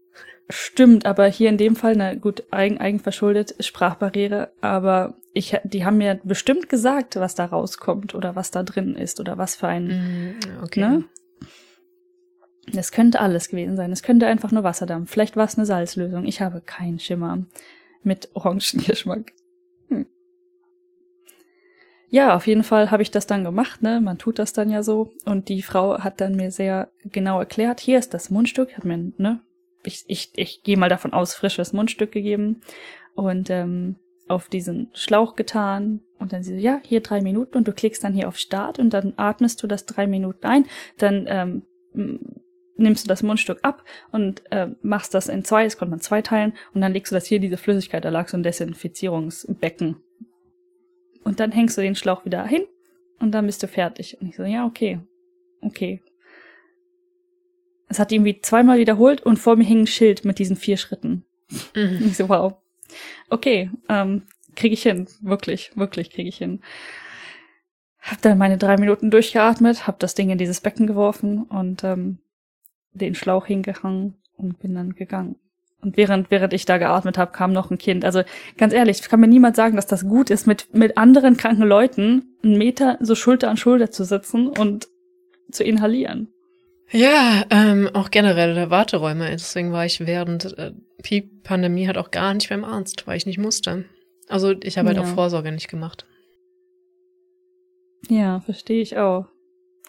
stimmt, 0.49 1.06
aber 1.06 1.27
hier 1.27 1.49
in 1.49 1.58
dem 1.58 1.75
Fall, 1.75 1.95
na 1.95 2.15
gut, 2.15 2.43
eigen, 2.51 2.80
eigenverschuldet, 2.80 3.56
Sprachbarriere, 3.60 4.51
aber 4.62 5.15
ich, 5.34 5.58
die 5.63 5.86
haben 5.86 5.97
mir 5.97 6.19
bestimmt 6.23 6.67
gesagt, 6.67 7.15
was 7.15 7.36
da 7.36 7.45
rauskommt 7.45 8.15
oder 8.15 8.36
was 8.36 8.51
da 8.51 8.63
drin 8.63 8.95
ist 8.95 9.19
oder 9.19 9.38
was 9.38 9.56
für 9.56 9.67
ein, 9.67 9.88
mm, 10.39 10.63
okay. 10.63 10.80
ne? 10.80 11.04
Es 12.74 12.91
könnte 12.91 13.19
alles 13.19 13.50
gewesen 13.50 13.76
sein. 13.76 13.91
Es 13.91 14.04
könnte 14.04 14.28
einfach 14.28 14.52
nur 14.52 14.63
Wasserdampf. 14.63 15.10
Vielleicht 15.12 15.36
war 15.36 15.45
es 15.45 15.58
eine 15.58 15.65
Salzlösung. 15.65 16.26
Ich 16.26 16.41
habe 16.41 16.62
keinen 16.62 17.00
Schimmer. 17.00 17.43
Mit 18.04 18.30
Orangengeschmack. 18.34 19.34
Hm. 19.89 20.06
Ja, 22.10 22.36
auf 22.36 22.47
jeden 22.47 22.63
Fall 22.63 22.91
habe 22.91 23.04
ich 23.04 23.12
das 23.12 23.28
dann 23.28 23.43
gemacht, 23.43 23.82
ne? 23.82 24.02
Man 24.02 24.17
tut 24.17 24.39
das 24.39 24.54
dann 24.54 24.69
ja 24.69 24.84
so. 24.84 25.12
Und 25.26 25.50
die 25.50 25.62
Frau 25.62 26.00
hat 26.00 26.21
dann 26.21 26.36
mir 26.36 26.52
sehr 26.52 26.91
genau 27.04 27.39
erklärt, 27.39 27.80
hier 27.80 28.00
ist 28.00 28.13
das 28.13 28.30
Mundstück, 28.30 28.78
hat 28.78 28.86
mir, 28.86 29.12
ne? 29.17 29.41
Ich, 29.84 30.04
ich, 30.08 30.32
ich 30.36 30.62
gehe 30.63 30.78
mal 30.78 30.89
davon 30.89 31.13
aus, 31.13 31.34
frisches 31.34 31.74
Mundstück 31.74 32.12
gegeben. 32.12 32.62
Und 33.15 33.50
ähm, 33.50 33.97
auf 34.28 34.47
diesen 34.47 34.89
Schlauch 34.93 35.36
getan 35.36 36.02
und 36.17 36.34
dann 36.34 36.43
sie 36.43 36.56
so, 36.56 36.60
ja, 36.60 36.80
hier 36.84 37.02
drei 37.02 37.21
Minuten 37.21 37.58
und 37.58 37.67
du 37.67 37.74
klickst 37.74 38.04
dann 38.04 38.13
hier 38.13 38.28
auf 38.28 38.38
Start 38.38 38.80
und 38.80 38.91
dann 38.91 39.13
atmest 39.17 39.62
du 39.62 39.67
das 39.67 39.86
drei 39.86 40.08
Minuten 40.08 40.45
ein, 40.47 40.65
dann 40.97 41.26
ähm, 41.28 41.63
nimmst 42.77 43.05
du 43.05 43.07
das 43.07 43.23
Mundstück 43.23 43.60
ab 43.63 43.84
und 44.12 44.43
äh, 44.51 44.69
machst 44.81 45.13
das 45.13 45.27
in 45.27 45.43
zwei, 45.43 45.63
das 45.63 45.77
konnte 45.77 45.91
man 45.91 45.99
zwei 45.99 46.21
teilen, 46.21 46.53
und 46.73 46.81
dann 46.81 46.93
legst 46.93 47.12
du 47.12 47.15
das 47.15 47.25
hier, 47.25 47.39
diese 47.39 47.57
Flüssigkeit, 47.57 48.05
da 48.05 48.10
lag 48.10 48.27
so 48.27 48.38
ein 48.38 48.43
Desinfizierungsbecken. 48.43 49.97
Und 51.23 51.39
dann 51.39 51.51
hängst 51.51 51.77
du 51.77 51.81
den 51.81 51.95
Schlauch 51.95 52.25
wieder 52.25 52.45
hin 52.45 52.63
und 53.19 53.31
dann 53.31 53.45
bist 53.45 53.62
du 53.62 53.67
fertig. 53.67 54.17
Und 54.19 54.29
ich 54.29 54.36
so, 54.36 54.43
ja, 54.43 54.65
okay, 54.65 54.99
okay. 55.62 56.01
Es 57.88 57.99
hat 57.99 58.12
irgendwie 58.12 58.39
zweimal 58.39 58.79
wiederholt 58.79 59.21
und 59.21 59.38
vor 59.38 59.55
mir 59.55 59.65
hing 59.65 59.81
ein 59.81 59.88
Schild 59.88 60.25
mit 60.25 60.39
diesen 60.39 60.55
vier 60.55 60.77
Schritten. 60.77 61.25
Mhm. 61.75 62.05
Ich 62.07 62.17
so, 62.17 62.29
wow. 62.29 62.55
Okay, 63.29 63.69
ähm, 63.89 64.23
kriege 64.55 64.73
ich 64.73 64.84
hin. 64.84 65.07
Wirklich, 65.21 65.71
wirklich 65.75 66.10
kriege 66.10 66.29
ich 66.29 66.38
hin. 66.38 66.62
Hab 67.99 68.21
dann 68.21 68.38
meine 68.38 68.57
drei 68.57 68.77
Minuten 68.77 69.12
durchgeatmet, 69.12 69.86
hab 69.86 69.99
das 69.99 70.15
Ding 70.15 70.29
in 70.29 70.38
dieses 70.38 70.62
Becken 70.62 70.88
geworfen 70.88 71.43
und 71.43 71.84
ähm, 71.84 72.17
den 72.93 73.15
Schlauch 73.15 73.45
hingehangen 73.45 74.15
und 74.38 74.60
bin 74.60 74.75
dann 74.75 74.95
gegangen. 74.95 75.36
Und 75.82 75.97
während, 75.97 76.30
während 76.30 76.54
ich 76.54 76.65
da 76.65 76.77
geatmet 76.77 77.17
habe, 77.17 77.32
kam 77.32 77.54
noch 77.54 77.71
ein 77.71 77.77
Kind. 77.77 78.06
Also 78.06 78.21
ganz 78.58 78.73
ehrlich, 78.73 79.01
kann 79.01 79.19
mir 79.19 79.27
niemand 79.27 79.56
sagen, 79.56 79.75
dass 79.75 79.88
das 79.88 80.08
gut 80.08 80.30
ist, 80.30 80.45
mit, 80.45 80.73
mit 80.73 80.97
anderen 80.97 81.38
kranken 81.38 81.63
Leuten 81.63 82.36
einen 82.43 82.58
Meter 82.58 82.97
so 83.01 83.15
Schulter 83.15 83.49
an 83.49 83.58
Schulter 83.58 83.89
zu 83.89 84.04
sitzen 84.04 84.47
und 84.47 84.88
zu 85.51 85.63
inhalieren. 85.63 86.27
Ja, 86.91 87.45
ähm, 87.49 87.89
auch 87.93 88.12
generell 88.12 88.69
Warteräume. 88.69 89.30
Deswegen 89.32 89.71
war 89.71 89.86
ich 89.86 90.06
während 90.06 90.58
äh, 90.58 90.73
Peak-Pandemie 91.01 91.88
halt 91.88 91.97
auch 91.97 92.12
gar 92.12 92.34
nicht 92.34 92.49
beim 92.49 92.65
Arzt, 92.65 93.08
weil 93.08 93.17
ich 93.17 93.25
nicht 93.25 93.39
musste. 93.39 93.86
Also 94.27 94.54
ich 94.62 94.77
habe 94.77 94.89
halt 94.89 94.97
ja. 94.97 95.04
auch 95.04 95.08
Vorsorge 95.08 95.51
nicht 95.51 95.69
gemacht. 95.69 96.06
Ja, 98.10 98.41
verstehe 98.41 98.82
ich 98.82 98.97
auch. 98.97 99.25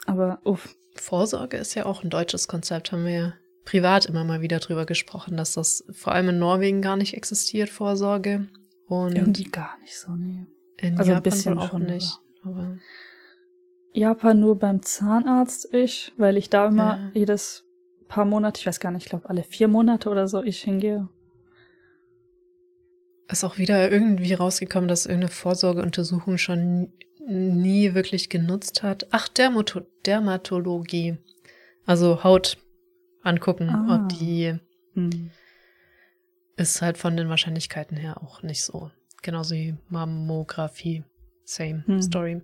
Aber 0.06 0.40
uff. 0.44 0.74
Vorsorge 0.94 1.56
ist 1.56 1.74
ja 1.74 1.86
auch 1.86 2.02
ein 2.04 2.10
deutsches 2.10 2.48
Konzept, 2.48 2.92
haben 2.92 3.04
wir 3.04 3.12
ja 3.12 3.34
privat 3.64 4.06
immer 4.06 4.24
mal 4.24 4.40
wieder 4.40 4.58
drüber 4.58 4.86
gesprochen, 4.86 5.36
dass 5.36 5.54
das 5.54 5.84
vor 5.92 6.12
allem 6.12 6.30
in 6.30 6.38
Norwegen 6.38 6.82
gar 6.82 6.96
nicht 6.96 7.14
existiert, 7.14 7.70
Vorsorge. 7.70 8.48
Und 8.86 9.16
Irgendwie 9.16 9.44
gar 9.44 9.78
nicht 9.80 9.98
so, 9.98 10.12
nee. 10.12 10.46
In 10.76 10.98
also 10.98 11.12
Japan 11.12 11.16
ein 11.16 11.22
bisschen 11.22 11.58
auch 11.58 11.70
schon, 11.70 11.86
nicht. 11.86 12.18
Aber 12.42 12.76
Japan 13.92 14.40
nur 14.40 14.58
beim 14.58 14.82
Zahnarzt 14.82 15.72
ich, 15.72 16.12
weil 16.16 16.36
ich 16.36 16.50
da 16.50 16.66
immer 16.66 16.96
ja. 16.96 17.10
jedes 17.14 17.64
paar 18.08 18.24
Monate, 18.24 18.58
ich 18.58 18.66
weiß 18.66 18.80
gar 18.80 18.90
nicht, 18.90 19.04
ich 19.04 19.10
glaube 19.10 19.28
alle 19.28 19.42
vier 19.42 19.68
Monate 19.68 20.10
oder 20.10 20.28
so 20.28 20.42
ich 20.42 20.60
hingehe. 20.62 21.08
Ist 23.28 23.44
auch 23.44 23.56
wieder 23.56 23.90
irgendwie 23.90 24.34
rausgekommen, 24.34 24.88
dass 24.88 25.06
irgendeine 25.06 25.32
Vorsorgeuntersuchung 25.32 26.36
schon 26.36 26.92
nie 27.26 27.94
wirklich 27.94 28.28
genutzt 28.28 28.82
hat. 28.82 29.06
Ach, 29.10 29.28
Dermato 29.28 29.82
Dermatologie. 30.06 31.18
Also 31.86 32.24
Haut 32.24 32.58
angucken. 33.22 33.70
Ah. 33.70 33.94
Und 33.94 34.20
die 34.20 34.58
hm. 34.94 35.30
ist 36.56 36.82
halt 36.82 36.98
von 36.98 37.16
den 37.16 37.28
Wahrscheinlichkeiten 37.28 37.96
her 37.96 38.22
auch 38.22 38.42
nicht 38.42 38.62
so. 38.62 38.90
Genauso 39.22 39.54
wie 39.54 39.76
Mammographie. 39.88 41.04
Same 41.44 41.84
hm. 41.86 42.02
Story. 42.02 42.42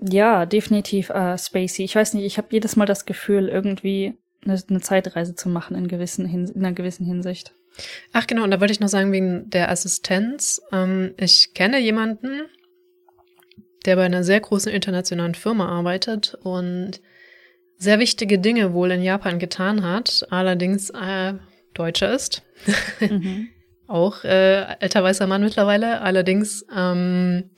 Ja, 0.00 0.46
definitiv 0.46 1.10
äh, 1.10 1.36
Spacey. 1.36 1.84
Ich 1.84 1.94
weiß 1.94 2.14
nicht, 2.14 2.24
ich 2.24 2.38
habe 2.38 2.48
jedes 2.50 2.76
Mal 2.76 2.86
das 2.86 3.04
Gefühl, 3.04 3.48
irgendwie 3.48 4.14
eine, 4.44 4.60
eine 4.68 4.80
Zeitreise 4.80 5.34
zu 5.34 5.48
machen 5.48 5.76
in, 5.76 5.88
gewissen 5.88 6.26
in 6.26 6.56
einer 6.56 6.72
gewissen 6.72 7.04
Hinsicht. 7.04 7.54
Ach 8.12 8.26
genau, 8.26 8.44
und 8.44 8.50
da 8.50 8.60
wollte 8.60 8.72
ich 8.72 8.80
noch 8.80 8.88
sagen, 8.88 9.12
wegen 9.12 9.48
der 9.50 9.70
Assistenz. 9.70 10.60
Ähm, 10.72 11.14
ich 11.18 11.52
kenne 11.54 11.78
jemanden, 11.78 12.42
der 13.86 13.96
bei 13.96 14.04
einer 14.04 14.24
sehr 14.24 14.40
großen 14.40 14.72
internationalen 14.72 15.34
Firma 15.34 15.68
arbeitet 15.68 16.36
und 16.42 17.00
sehr 17.76 17.98
wichtige 17.98 18.38
Dinge 18.38 18.72
wohl 18.74 18.90
in 18.90 19.02
Japan 19.02 19.38
getan 19.38 19.82
hat, 19.82 20.26
allerdings 20.30 20.90
äh, 20.90 21.34
Deutscher 21.74 22.14
ist. 22.14 22.42
Mhm. 23.00 23.48
auch 23.90 24.22
äh, 24.24 24.76
alter 24.80 25.02
weißer 25.02 25.26
Mann 25.26 25.42
mittlerweile, 25.42 26.00
allerdings 26.00 26.64
ähm, 26.74 27.50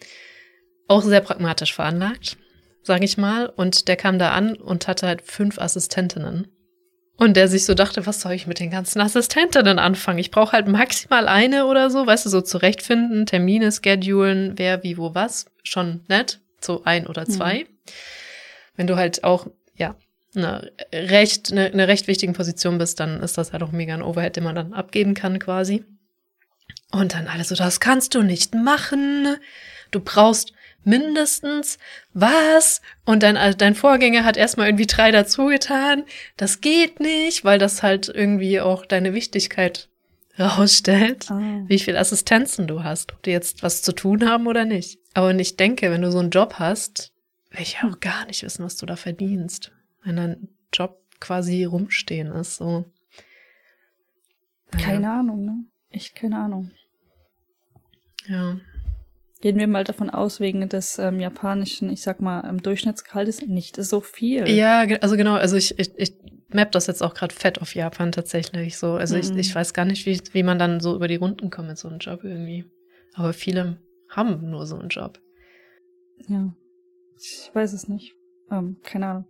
auch 0.89 1.03
sehr 1.03 1.21
pragmatisch 1.21 1.75
veranlagt, 1.75 2.37
sage 2.83 3.05
ich 3.05 3.19
mal. 3.19 3.47
Und 3.47 3.89
der 3.89 3.97
kam 3.97 4.19
da 4.19 4.31
an 4.31 4.57
und 4.57 4.89
hatte 4.89 5.07
halt 5.07 5.23
fünf 5.23 5.59
Assistentinnen. 5.59 6.49
Und 7.17 7.37
der 7.37 7.47
sich 7.47 7.65
so 7.65 7.75
dachte, 7.75 8.07
was 8.07 8.21
soll 8.21 8.33
ich 8.33 8.47
mit 8.47 8.59
den 8.59 8.71
ganzen 8.71 9.01
Assistentinnen 9.01 9.79
anfangen? 9.79 10.19
Ich 10.19 10.31
brauche 10.31 10.53
halt 10.53 10.67
maximal 10.67 11.29
eine 11.29 11.67
oder 11.67 11.91
so, 11.91 12.07
weißt 12.07 12.27
du, 12.27 12.31
so 12.31 12.41
zurechtfinden, 12.41 13.27
Termine 13.27 13.71
schedulen, 13.71 14.55
wer, 14.57 14.83
wie, 14.83 14.97
wo, 14.97 15.15
was. 15.15 15.47
Schon 15.63 16.01
nett, 16.09 16.41
so 16.61 16.83
ein 16.85 17.07
oder 17.07 17.27
zwei. 17.27 17.61
Mhm. 17.61 17.67
Wenn 18.77 18.87
du 18.87 18.97
halt 18.97 19.25
auch, 19.25 19.47
ja, 19.77 19.95
eine 20.35 20.73
recht, 20.93 21.53
eine, 21.53 21.67
eine 21.67 21.87
recht 21.89 22.09
wichtigen 22.09 22.33
Position 22.33 22.79
bist, 22.79 22.99
dann 22.99 23.21
ist 23.21 23.37
das 23.37 23.53
halt 23.53 23.63
auch 23.63 23.73
mega 23.73 23.93
ein 23.93 24.03
Overhead, 24.03 24.37
den 24.37 24.45
man 24.45 24.55
dann 24.55 24.73
abgeben 24.73 25.15
kann 25.15 25.39
quasi. 25.39 25.85
Und 26.91 27.15
dann 27.15 27.27
alles 27.27 27.49
so, 27.49 27.55
das 27.55 27.81
kannst 27.81 28.15
du 28.15 28.23
nicht 28.23 28.55
machen. 28.55 29.37
Du 29.91 30.01
brauchst 30.01 30.53
mindestens 30.85 31.79
was? 32.13 32.81
Und 33.05 33.23
dein, 33.23 33.37
also 33.37 33.57
dein 33.57 33.75
Vorgänger 33.75 34.25
hat 34.25 34.37
erstmal 34.37 34.69
irgendwie 34.69 34.87
drei 34.87 35.11
dazugetan. 35.11 36.05
Das 36.37 36.61
geht 36.61 37.01
nicht, 37.01 37.45
weil 37.45 37.59
das 37.59 37.83
halt 37.83 38.09
irgendwie 38.09 38.61
auch 38.61 38.87
deine 38.87 39.15
Wichtigkeit 39.15 39.89
rausstellt, 40.39 41.27
oh. 41.31 41.35
wie 41.67 41.79
viel 41.79 41.97
Assistenzen 41.97 42.67
du 42.67 42.83
hast, 42.83 43.13
ob 43.13 43.23
die 43.23 43.31
jetzt 43.31 43.63
was 43.63 43.83
zu 43.83 43.93
tun 43.93 44.29
haben 44.29 44.47
oder 44.47 44.65
nicht. 44.65 44.99
Aber 45.15 45.35
ich 45.35 45.57
denke, 45.57 45.91
wenn 45.91 46.03
du 46.03 46.11
so 46.11 46.21
einen 46.21 46.31
Job 46.31 46.55
hast, 46.59 47.13
will 47.51 47.63
ich 47.63 47.79
auch 47.83 48.01
gar 48.01 48.27
nicht 48.27 48.43
wissen, 48.43 48.65
was 48.65 48.77
du 48.77 48.87
da 48.87 48.97
verdienst. 48.97 49.73
Wenn 50.03 50.17
dein 50.17 50.49
Job 50.73 51.03
quasi 51.21 51.65
rumstehen 51.65 52.33
ist, 52.33 52.57
so. 52.57 52.87
Keine 54.71 55.05
ja. 55.05 55.21
Ahnung, 55.21 55.45
ne? 55.45 55.65
Echt 55.91 56.15
keine 56.15 56.39
Ahnung. 56.39 56.71
Ja. 58.27 58.57
Gehen 59.43 59.59
wir 59.59 59.67
mal 59.67 59.83
davon 59.83 60.09
aus, 60.09 60.39
wegen 60.39 60.69
des 60.69 61.01
ähm, 61.01 61.19
japanischen, 61.19 61.91
ich 61.91 62.01
sag 62.01 62.21
mal, 62.21 62.49
ähm, 62.49 62.63
Durchschnittsgehaltes 62.63 63.43
nicht 63.43 63.75
so 63.75 64.01
viel. 64.01 64.49
Ja, 64.49 64.83
also 65.01 65.17
genau, 65.17 65.35
also 65.35 65.57
ich, 65.57 65.77
ich, 65.81 65.91
ich 65.97 66.15
map 66.49 66.71
das 66.71 66.87
jetzt 66.87 67.03
auch 67.03 67.13
gerade 67.13 67.35
fett 67.35 67.61
auf 67.61 67.75
Japan 67.75 68.13
tatsächlich 68.13 68.79
so. 68.79 68.93
Also 68.93 69.17
mhm. 69.17 69.21
ich, 69.21 69.31
ich 69.37 69.53
weiß 69.53 69.75
gar 69.75 69.85
nicht, 69.85 70.07
wie, 70.07 70.21
wie 70.33 70.45
man 70.45 70.61
dann 70.61 70.79
so 70.79 70.95
über 70.95 71.09
die 71.09 71.17
Runden 71.17 71.51
kommt 71.51 71.67
mit 71.67 71.77
so 71.77 71.89
einem 71.89 71.99
Job 71.99 72.23
irgendwie. 72.23 72.67
Aber 73.15 73.33
viele 73.33 73.79
haben 74.09 74.49
nur 74.49 74.65
so 74.65 74.79
einen 74.79 74.91
Job. 74.91 75.21
Ja. 76.29 76.55
Ich 77.19 77.51
weiß 77.53 77.73
es 77.73 77.89
nicht. 77.89 78.15
Ähm, 78.49 78.77
keine 78.85 79.07
Ahnung. 79.09 79.25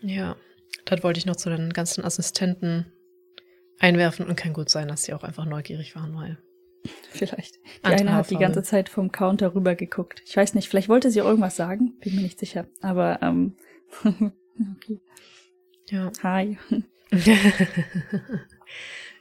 Ja. 0.00 0.36
Das 0.84 1.02
wollte 1.02 1.18
ich 1.18 1.26
noch 1.26 1.34
zu 1.34 1.50
den 1.50 1.72
ganzen 1.72 2.04
Assistenten 2.04 2.86
einwerfen 3.80 4.28
und 4.28 4.36
kann 4.36 4.52
gut 4.52 4.68
sein, 4.68 4.86
dass 4.86 5.02
sie 5.02 5.12
auch 5.12 5.24
einfach 5.24 5.44
neugierig 5.44 5.96
waren, 5.96 6.14
weil 6.14 6.38
Vielleicht. 7.10 7.56
Die 7.84 7.86
eine 7.86 8.14
hat 8.14 8.30
die 8.30 8.36
ganze 8.36 8.62
Zeit 8.62 8.88
vom 8.88 9.12
Counter 9.12 9.54
rüber 9.54 9.74
geguckt. 9.74 10.22
Ich 10.24 10.36
weiß 10.36 10.54
nicht, 10.54 10.68
vielleicht 10.68 10.88
wollte 10.88 11.10
sie 11.10 11.20
auch 11.20 11.26
irgendwas 11.26 11.56
sagen, 11.56 11.94
bin 12.00 12.16
mir 12.16 12.22
nicht 12.22 12.38
sicher. 12.38 12.66
Aber 12.80 13.18
ähm, 13.22 13.56
okay. 14.04 15.00
Ja. 15.90 16.10
Hi. 16.22 16.56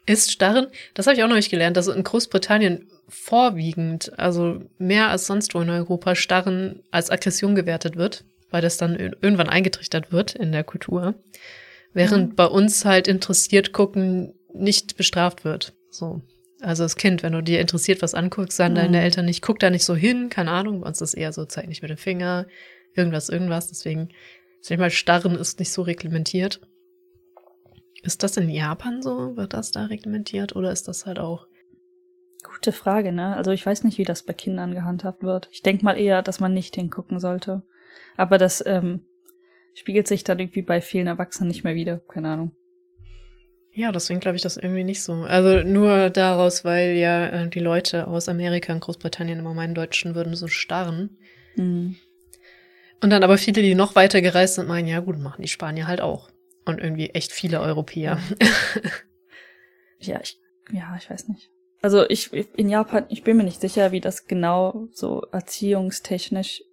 ist 0.05 0.31
Starren, 0.31 0.67
das 0.93 1.07
habe 1.07 1.17
ich 1.17 1.23
auch 1.23 1.27
noch 1.27 1.35
nicht 1.35 1.51
gelernt, 1.51 1.77
dass 1.77 1.87
in 1.87 2.03
Großbritannien 2.03 2.87
vorwiegend, 3.07 4.17
also 4.17 4.61
mehr 4.77 5.09
als 5.09 5.25
sonst 5.25 5.55
wo 5.55 5.61
in 5.61 5.69
Europa, 5.69 6.15
Starren 6.15 6.83
als 6.91 7.09
Aggression 7.09 7.55
gewertet 7.55 7.95
wird, 7.95 8.23
weil 8.51 8.61
das 8.61 8.77
dann 8.77 8.95
irgendwann 8.95 9.49
eingetrichtert 9.49 10.11
wird 10.11 10.35
in 10.35 10.51
der 10.51 10.63
Kultur. 10.63 11.15
Während 11.93 12.31
mhm. 12.31 12.35
bei 12.35 12.45
uns 12.45 12.85
halt 12.85 13.07
interessiert 13.07 13.73
gucken 13.73 14.33
nicht 14.53 14.97
bestraft 14.97 15.43
wird. 15.43 15.73
So. 15.89 16.21
Also 16.61 16.83
das 16.83 16.95
Kind, 16.95 17.23
wenn 17.23 17.33
du 17.33 17.41
dir 17.41 17.61
interessiert 17.61 18.01
was 18.01 18.13
anguckst, 18.13 18.57
sagen 18.57 18.73
mhm. 18.73 18.77
deine 18.77 19.01
Eltern 19.01 19.25
nicht, 19.25 19.41
guck 19.41 19.59
da 19.59 19.69
nicht 19.69 19.85
so 19.85 19.95
hin, 19.95 20.29
keine 20.29 20.51
Ahnung, 20.51 20.81
bei 20.81 20.87
uns 20.87 21.01
ist 21.01 21.13
eher 21.13 21.31
so, 21.31 21.45
zeig 21.45 21.67
nicht 21.67 21.81
mit 21.81 21.89
dem 21.89 21.97
Finger, 21.97 22.47
irgendwas, 22.95 23.29
irgendwas. 23.29 23.69
Deswegen, 23.69 24.09
ich 24.61 24.77
mal, 24.77 24.89
Starren 24.89 25.35
ist 25.35 25.59
nicht 25.59 25.71
so 25.71 25.81
reglementiert. 25.81 26.61
Ist 28.03 28.23
das 28.23 28.37
in 28.37 28.49
Japan 28.49 29.01
so? 29.01 29.35
Wird 29.35 29.53
das 29.53 29.71
da 29.71 29.85
reglementiert 29.85 30.55
oder 30.55 30.71
ist 30.71 30.87
das 30.87 31.05
halt 31.05 31.19
auch? 31.19 31.47
Gute 32.43 32.71
Frage, 32.71 33.11
ne? 33.11 33.35
Also 33.35 33.51
ich 33.51 33.65
weiß 33.65 33.83
nicht, 33.83 33.97
wie 33.97 34.05
das 34.05 34.23
bei 34.23 34.33
Kindern 34.33 34.73
gehandhabt 34.73 35.23
wird. 35.23 35.49
Ich 35.51 35.61
denke 35.61 35.83
mal 35.83 35.99
eher, 35.99 36.21
dass 36.21 36.39
man 36.39 36.53
nicht 36.53 36.75
hingucken 36.75 37.19
sollte. 37.19 37.63
Aber 38.15 38.37
das 38.37 38.63
ähm, 38.65 39.05
spiegelt 39.73 40.07
sich 40.07 40.23
dann 40.23 40.39
irgendwie 40.39 40.61
bei 40.61 40.79
vielen 40.79 41.07
Erwachsenen 41.07 41.49
nicht 41.49 41.65
mehr 41.65 41.75
wieder. 41.75 41.99
Keine 41.99 42.29
Ahnung. 42.29 42.55
Ja, 43.71 43.91
deswegen 43.91 44.19
glaube 44.19 44.35
ich 44.35 44.41
das 44.41 44.57
irgendwie 44.57 44.83
nicht 44.83 45.03
so. 45.03 45.13
Also 45.13 45.63
nur 45.67 46.09
daraus, 46.09 46.65
weil 46.65 46.95
ja 46.95 47.27
äh, 47.27 47.49
die 47.49 47.59
Leute 47.59 48.07
aus 48.07 48.27
Amerika 48.27 48.73
und 48.73 48.79
Großbritannien 48.79 49.39
immer 49.39 49.53
meinen 49.53 49.75
Deutschen 49.75 50.15
würden 50.15 50.35
so 50.35 50.47
starren. 50.47 51.17
Mhm. 51.55 51.95
Und 53.01 53.11
dann 53.11 53.23
aber 53.23 53.37
viele, 53.37 53.61
die 53.61 53.75
noch 53.75 53.95
weiter 53.95 54.21
gereist 54.21 54.55
sind, 54.55 54.67
meinen, 54.67 54.87
ja 54.87 54.99
gut, 54.99 55.17
machen 55.19 55.41
die 55.41 55.47
Spanier 55.47 55.87
halt 55.87 56.01
auch. 56.01 56.29
Und 56.65 56.79
irgendwie 56.79 57.11
echt 57.11 57.31
viele 57.31 57.61
Europäer. 57.61 58.19
ja, 59.99 60.19
ich, 60.23 60.39
ja, 60.71 60.95
ich 60.97 61.09
weiß 61.09 61.29
nicht. 61.29 61.49
Also 61.81 62.07
ich, 62.09 62.33
in 62.33 62.69
Japan, 62.69 63.05
ich 63.07 63.23
bin 63.23 63.37
mir 63.37 63.43
nicht 63.43 63.61
sicher, 63.61 63.91
wie 63.93 64.01
das 64.01 64.27
genau 64.27 64.87
so 64.91 65.21
erziehungstechnisch 65.31 66.63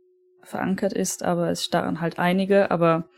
verankert 0.43 0.93
ist, 0.93 1.23
aber 1.23 1.51
es 1.51 1.65
starren 1.65 2.01
halt 2.01 2.19
einige, 2.19 2.71
aber 2.71 3.09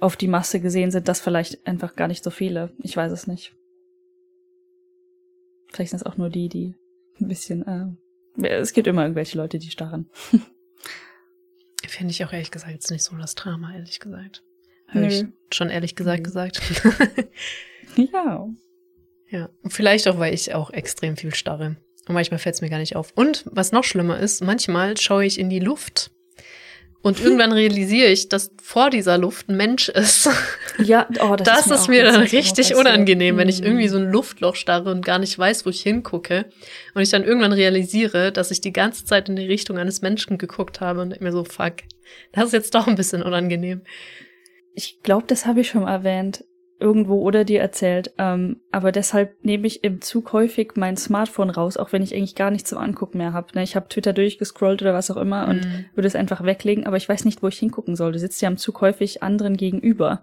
auf 0.00 0.16
die 0.16 0.28
Masse 0.28 0.60
gesehen 0.60 0.90
sind 0.90 1.08
das 1.08 1.20
vielleicht 1.20 1.66
einfach 1.66 1.96
gar 1.96 2.08
nicht 2.08 2.22
so 2.22 2.30
viele. 2.30 2.72
Ich 2.82 2.96
weiß 2.96 3.12
es 3.12 3.26
nicht. 3.26 3.54
Vielleicht 5.70 5.90
sind 5.90 6.00
es 6.00 6.06
auch 6.06 6.16
nur 6.16 6.30
die, 6.30 6.48
die 6.48 6.74
ein 7.20 7.28
bisschen. 7.28 7.66
Äh, 7.66 8.46
es 8.46 8.72
gibt 8.72 8.86
immer 8.86 9.02
irgendwelche 9.02 9.36
Leute, 9.36 9.58
die 9.58 9.70
starren. 9.70 10.08
Finde 11.86 12.12
ich 12.12 12.24
auch 12.24 12.32
ehrlich 12.32 12.50
gesagt 12.50 12.72
jetzt 12.72 12.90
nicht 12.90 13.02
so 13.02 13.16
das 13.16 13.34
Drama, 13.34 13.74
ehrlich 13.74 13.98
gesagt. 13.98 14.44
Habe 14.88 15.06
ich 15.06 15.24
schon 15.52 15.70
ehrlich 15.70 15.96
gesagt 15.96 16.24
gesagt. 16.24 16.60
ja. 17.96 18.48
Ja. 19.30 19.50
Vielleicht 19.66 20.08
auch, 20.08 20.18
weil 20.18 20.32
ich 20.32 20.54
auch 20.54 20.70
extrem 20.70 21.16
viel 21.16 21.34
starre. 21.34 21.76
Und 22.06 22.14
manchmal 22.14 22.38
fällt 22.38 22.54
es 22.54 22.60
mir 22.62 22.70
gar 22.70 22.78
nicht 22.78 22.96
auf. 22.96 23.12
Und 23.14 23.44
was 23.50 23.72
noch 23.72 23.84
schlimmer 23.84 24.18
ist, 24.18 24.42
manchmal 24.42 24.96
schaue 24.96 25.26
ich 25.26 25.38
in 25.38 25.50
die 25.50 25.60
Luft 25.60 26.10
und 27.02 27.20
irgendwann 27.24 27.52
realisiere 27.52 28.08
ich, 28.08 28.28
dass 28.28 28.50
vor 28.62 28.90
dieser 28.90 29.18
Luft 29.18 29.48
ein 29.48 29.56
Mensch 29.56 29.88
ist. 29.88 30.28
Ja, 30.78 31.08
oh, 31.20 31.36
das, 31.36 31.66
das 31.66 31.80
ist 31.80 31.88
mir, 31.88 32.04
ist 32.04 32.12
mir 32.12 32.12
dann 32.12 32.22
richtig 32.22 32.74
unangenehm, 32.74 33.36
wenn 33.36 33.48
ich 33.48 33.62
irgendwie 33.62 33.86
mhm. 33.86 33.92
so 33.92 33.98
ein 33.98 34.10
Luftloch 34.10 34.56
starre 34.56 34.90
und 34.90 35.04
gar 35.04 35.18
nicht 35.18 35.38
weiß, 35.38 35.66
wo 35.66 35.70
ich 35.70 35.82
hingucke. 35.82 36.46
Und 36.94 37.02
ich 37.02 37.10
dann 37.10 37.24
irgendwann 37.24 37.52
realisiere, 37.52 38.32
dass 38.32 38.50
ich 38.50 38.60
die 38.60 38.72
ganze 38.72 39.04
Zeit 39.04 39.28
in 39.28 39.36
die 39.36 39.46
Richtung 39.46 39.78
eines 39.78 40.02
Menschen 40.02 40.38
geguckt 40.38 40.80
habe 40.80 41.00
und 41.00 41.20
mir 41.20 41.32
so, 41.32 41.44
fuck, 41.44 41.74
das 42.32 42.46
ist 42.46 42.52
jetzt 42.52 42.74
doch 42.74 42.86
ein 42.86 42.94
bisschen 42.94 43.22
unangenehm. 43.22 43.82
Ich 44.74 45.02
glaube, 45.02 45.24
das 45.26 45.46
habe 45.46 45.60
ich 45.60 45.68
schon 45.68 45.86
erwähnt 45.86 46.44
irgendwo 46.80 47.20
oder 47.20 47.44
dir 47.44 47.60
erzählt. 47.60 48.12
Ähm, 48.18 48.60
aber 48.70 48.92
deshalb 48.92 49.44
nehme 49.44 49.66
ich 49.66 49.82
im 49.84 50.00
Zug 50.00 50.32
häufig 50.32 50.72
mein 50.76 50.96
Smartphone 50.96 51.50
raus, 51.50 51.76
auch 51.76 51.92
wenn 51.92 52.02
ich 52.02 52.14
eigentlich 52.14 52.34
gar 52.34 52.50
nichts 52.50 52.70
zum 52.70 52.78
Angucken 52.78 53.18
mehr 53.18 53.32
habe. 53.32 53.48
Ne? 53.54 53.62
Ich 53.62 53.74
habe 53.76 53.88
Twitter 53.88 54.12
durchgescrollt 54.12 54.82
oder 54.82 54.94
was 54.94 55.10
auch 55.10 55.16
immer 55.16 55.44
mhm. 55.44 55.50
und 55.50 55.84
würde 55.94 56.06
es 56.06 56.16
einfach 56.16 56.44
weglegen, 56.44 56.86
aber 56.86 56.96
ich 56.96 57.08
weiß 57.08 57.24
nicht, 57.24 57.42
wo 57.42 57.48
ich 57.48 57.58
hingucken 57.58 57.96
soll. 57.96 58.12
Du 58.12 58.18
sitzt 58.18 58.40
ja 58.42 58.48
am 58.48 58.56
Zug 58.56 58.80
häufig 58.80 59.22
anderen 59.22 59.56
gegenüber. 59.56 60.22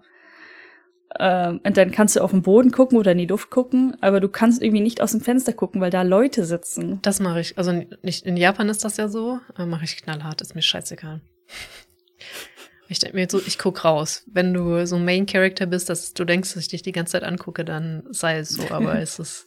Ähm, 1.18 1.60
und 1.64 1.76
dann 1.76 1.90
kannst 1.90 2.16
du 2.16 2.20
auf 2.20 2.30
den 2.30 2.42
Boden 2.42 2.72
gucken 2.72 2.98
oder 2.98 3.12
in 3.12 3.18
die 3.18 3.26
Luft 3.26 3.50
gucken, 3.50 3.96
aber 4.00 4.20
du 4.20 4.28
kannst 4.28 4.62
irgendwie 4.62 4.82
nicht 4.82 5.00
aus 5.00 5.12
dem 5.12 5.20
Fenster 5.20 5.52
gucken, 5.52 5.80
weil 5.80 5.90
da 5.90 6.02
Leute 6.02 6.44
sitzen. 6.44 7.00
Das 7.02 7.20
mache 7.20 7.40
ich. 7.40 7.56
Also 7.58 7.84
nicht 8.02 8.26
in 8.26 8.36
Japan 8.36 8.68
ist 8.68 8.84
das 8.84 8.96
ja 8.96 9.08
so, 9.08 9.40
mache 9.58 9.84
ich 9.84 9.96
knallhart, 9.96 10.40
ist 10.40 10.54
mir 10.54 10.62
scheißegal. 10.62 11.20
Ich 12.88 12.98
denke 12.98 13.16
mir 13.16 13.26
so, 13.28 13.40
ich 13.44 13.58
guck 13.58 13.84
raus. 13.84 14.22
Wenn 14.26 14.54
du 14.54 14.86
so 14.86 14.96
ein 14.96 15.04
Main 15.04 15.26
Character 15.26 15.66
bist, 15.66 15.88
dass 15.88 16.14
du 16.14 16.24
denkst, 16.24 16.54
dass 16.54 16.62
ich 16.62 16.68
dich 16.68 16.82
die 16.82 16.92
ganze 16.92 17.12
Zeit 17.12 17.24
angucke, 17.24 17.64
dann 17.64 18.04
sei 18.10 18.38
es 18.38 18.50
so. 18.50 18.70
Aber 18.70 18.98
es 19.00 19.18
ist, 19.18 19.46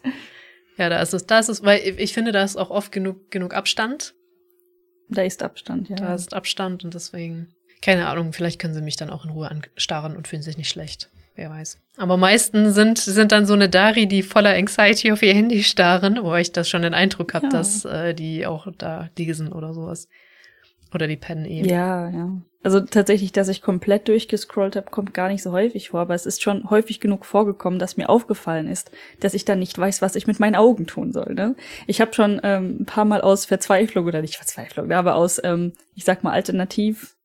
ja, 0.77 0.89
da 0.89 1.01
ist 1.01 1.13
es, 1.13 1.25
da 1.25 1.39
ist 1.39 1.49
es, 1.49 1.63
weil 1.63 1.81
ich 1.97 2.13
finde, 2.13 2.31
da 2.31 2.43
ist 2.43 2.57
auch 2.57 2.69
oft 2.69 2.91
genug, 2.91 3.31
genug 3.31 3.53
Abstand. 3.53 4.13
Da 5.09 5.23
ist 5.23 5.41
Abstand, 5.41 5.89
ja. 5.89 5.95
Da 5.95 6.13
ist 6.13 6.33
Abstand 6.33 6.83
und 6.83 6.93
deswegen, 6.93 7.47
keine 7.81 8.07
Ahnung, 8.07 8.33
vielleicht 8.33 8.59
können 8.59 8.73
sie 8.73 8.81
mich 8.81 8.95
dann 8.95 9.09
auch 9.09 9.25
in 9.25 9.31
Ruhe 9.31 9.49
anstarren 9.49 10.15
und 10.15 10.27
fühlen 10.27 10.43
sich 10.43 10.57
nicht 10.57 10.69
schlecht. 10.69 11.09
Wer 11.35 11.49
weiß. 11.49 11.79
Aber 11.95 12.17
meisten 12.17 12.71
sind, 12.73 12.97
sind 12.97 13.31
dann 13.31 13.45
so 13.45 13.53
eine 13.53 13.69
Dari, 13.69 14.07
die 14.07 14.23
voller 14.23 14.55
Anxiety 14.55 15.11
auf 15.11 15.23
ihr 15.23 15.33
Handy 15.33 15.63
starren, 15.63 16.19
wo 16.21 16.35
ich 16.35 16.51
das 16.51 16.67
schon 16.67 16.81
den 16.81 16.93
Eindruck 16.93 17.33
habe, 17.33 17.45
ja. 17.45 17.51
dass 17.51 17.85
äh, 17.85 18.13
die 18.13 18.45
auch 18.45 18.67
da 18.77 19.09
liegen 19.17 19.53
oder 19.53 19.73
sowas. 19.73 20.09
Oder 20.93 21.07
die 21.07 21.15
pennen 21.15 21.45
eben. 21.45 21.69
Ja, 21.69 22.09
ja. 22.09 22.41
Also 22.61 22.81
tatsächlich, 22.81 23.31
dass 23.31 23.47
ich 23.47 23.61
komplett 23.61 24.09
durchgescrollt 24.09 24.75
habe, 24.75 24.91
kommt 24.91 25.13
gar 25.13 25.29
nicht 25.29 25.41
so 25.41 25.53
häufig 25.53 25.89
vor, 25.89 26.01
aber 26.01 26.13
es 26.13 26.25
ist 26.25 26.41
schon 26.41 26.69
häufig 26.69 26.99
genug 26.99 27.25
vorgekommen, 27.25 27.79
dass 27.79 27.95
mir 27.95 28.09
aufgefallen 28.09 28.67
ist, 28.67 28.91
dass 29.21 29.33
ich 29.33 29.45
dann 29.45 29.59
nicht 29.59 29.77
weiß, 29.77 30.01
was 30.01 30.15
ich 30.15 30.27
mit 30.27 30.41
meinen 30.41 30.55
Augen 30.55 30.85
tun 30.85 31.13
soll. 31.13 31.35
Ne? 31.35 31.55
Ich 31.87 32.01
habe 32.01 32.13
schon 32.13 32.41
ähm, 32.43 32.81
ein 32.81 32.85
paar 32.85 33.05
Mal 33.05 33.21
aus 33.21 33.45
Verzweiflung 33.45 34.05
oder 34.05 34.21
nicht 34.21 34.35
Verzweiflung, 34.35 34.87
ne, 34.87 34.97
aber 34.97 35.15
aus, 35.15 35.41
ähm, 35.41 35.71
ich 35.95 36.03
sag 36.03 36.21
mal, 36.23 36.33
Alternativ, 36.33 37.15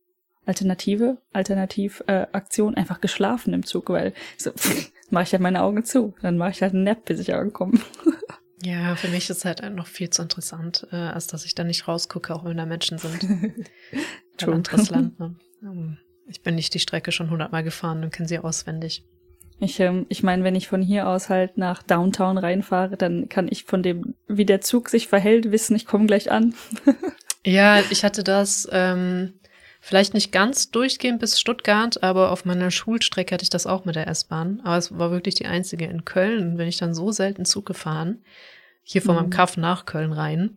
Alternative, 0.46 1.18
Alternativaktion 1.32 2.74
äh, 2.74 2.76
einfach 2.76 3.00
geschlafen 3.00 3.54
im 3.54 3.64
Zug, 3.64 3.90
weil 3.90 4.12
so 4.36 4.52
mache 5.10 5.24
ich 5.24 5.32
halt 5.32 5.42
meine 5.42 5.62
Augen 5.62 5.84
zu, 5.84 6.14
dann 6.22 6.38
mache 6.38 6.50
ich 6.50 6.62
halt 6.62 6.74
einen 6.74 6.84
Nap, 6.84 7.04
bis 7.06 7.18
ich 7.18 7.34
ankomme. 7.34 7.80
Ja, 8.64 8.96
für 8.96 9.08
mich 9.08 9.28
ist 9.28 9.38
es 9.38 9.44
halt 9.44 9.62
noch 9.74 9.86
viel 9.86 10.08
zu 10.08 10.22
interessant, 10.22 10.86
äh, 10.90 10.96
als 10.96 11.26
dass 11.26 11.44
ich 11.44 11.54
da 11.54 11.64
nicht 11.64 11.86
rausgucke, 11.86 12.34
auch 12.34 12.44
wenn 12.44 12.56
da 12.56 12.64
Menschen 12.64 12.96
sind. 12.96 13.22
Ein 14.40 14.52
anderes 14.52 14.88
Land. 14.88 15.20
Ne? 15.20 15.34
Ähm, 15.62 15.98
ich 16.26 16.42
bin 16.42 16.54
nicht 16.54 16.72
die 16.72 16.78
Strecke 16.78 17.12
schon 17.12 17.28
hundertmal 17.28 17.62
gefahren 17.62 18.02
und 18.02 18.10
kenne 18.10 18.26
sie 18.26 18.38
auswendig. 18.38 19.04
Ich, 19.60 19.78
ähm, 19.80 20.06
ich 20.08 20.22
meine, 20.22 20.44
wenn 20.44 20.54
ich 20.54 20.66
von 20.66 20.80
hier 20.80 21.08
aus 21.08 21.28
halt 21.28 21.58
nach 21.58 21.82
Downtown 21.82 22.38
reinfahre, 22.38 22.96
dann 22.96 23.28
kann 23.28 23.48
ich 23.50 23.64
von 23.64 23.82
dem, 23.82 24.14
wie 24.28 24.46
der 24.46 24.62
Zug 24.62 24.88
sich 24.88 25.08
verhält, 25.08 25.52
wissen, 25.52 25.76
ich 25.76 25.84
komme 25.84 26.06
gleich 26.06 26.30
an. 26.30 26.54
ja, 27.44 27.80
ich 27.90 28.02
hatte 28.02 28.24
das 28.24 28.66
ähm, 28.72 29.34
vielleicht 29.80 30.14
nicht 30.14 30.32
ganz 30.32 30.70
durchgehend 30.70 31.20
bis 31.20 31.38
Stuttgart, 31.38 32.02
aber 32.02 32.32
auf 32.32 32.46
meiner 32.46 32.70
Schulstrecke 32.70 33.34
hatte 33.34 33.44
ich 33.44 33.50
das 33.50 33.66
auch 33.66 33.84
mit 33.84 33.94
der 33.94 34.08
S-Bahn. 34.08 34.62
Aber 34.64 34.78
es 34.78 34.96
war 34.98 35.10
wirklich 35.10 35.34
die 35.34 35.46
einzige 35.46 35.84
in 35.84 36.06
Köln. 36.06 36.56
Bin 36.56 36.66
ich 36.66 36.78
dann 36.78 36.94
so 36.94 37.12
selten 37.12 37.44
Zug 37.44 37.66
gefahren 37.66 38.22
hier 38.84 39.02
von 39.02 39.16
mhm. 39.16 39.22
meinem 39.22 39.30
Kaff 39.30 39.56
nach 39.56 39.86
Köln 39.86 40.12
rein. 40.12 40.56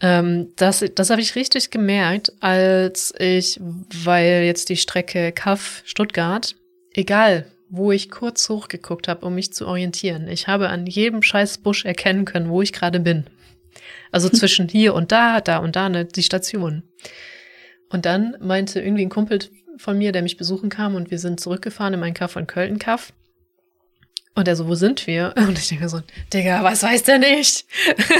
Ähm, 0.00 0.52
das 0.56 0.84
das 0.94 1.10
habe 1.10 1.22
ich 1.22 1.36
richtig 1.36 1.70
gemerkt, 1.70 2.32
als 2.40 3.14
ich, 3.18 3.58
weil 4.04 4.42
jetzt 4.44 4.68
die 4.68 4.76
Strecke 4.76 5.32
Kaff 5.32 5.82
Stuttgart, 5.84 6.56
egal 6.92 7.46
wo 7.74 7.90
ich 7.90 8.10
kurz 8.10 8.50
hochgeguckt 8.50 9.08
habe, 9.08 9.24
um 9.24 9.34
mich 9.34 9.54
zu 9.54 9.66
orientieren, 9.66 10.28
ich 10.28 10.46
habe 10.46 10.68
an 10.68 10.86
jedem 10.86 11.22
scheiß 11.22 11.58
Busch 11.58 11.86
erkennen 11.86 12.26
können, 12.26 12.50
wo 12.50 12.60
ich 12.60 12.74
gerade 12.74 13.00
bin. 13.00 13.24
Also 14.10 14.28
zwischen 14.28 14.68
hier 14.68 14.92
und 14.92 15.10
da, 15.10 15.40
da 15.40 15.58
und 15.58 15.74
da, 15.74 15.88
ne, 15.88 16.04
die 16.04 16.22
Station. 16.22 16.82
Und 17.88 18.04
dann 18.04 18.36
meinte 18.40 18.80
irgendwie 18.80 19.02
ein 19.02 19.08
Kumpel 19.08 19.38
von 19.78 19.96
mir, 19.96 20.12
der 20.12 20.22
mich 20.22 20.36
besuchen 20.36 20.68
kam 20.68 20.94
und 20.94 21.10
wir 21.10 21.18
sind 21.18 21.40
zurückgefahren 21.40 21.94
in 21.94 22.00
meinen 22.00 22.14
Kaff 22.14 22.32
von 22.32 22.46
Köln-Kaff. 22.46 23.14
Und 24.34 24.48
er 24.48 24.56
so, 24.56 24.66
wo 24.66 24.74
sind 24.74 25.06
wir? 25.06 25.34
Und 25.36 25.58
ich 25.58 25.68
denke 25.68 25.88
so, 25.88 26.00
Digga, 26.32 26.64
was 26.64 26.82
weiß 26.82 27.02
der 27.04 27.18
nicht? 27.18 27.66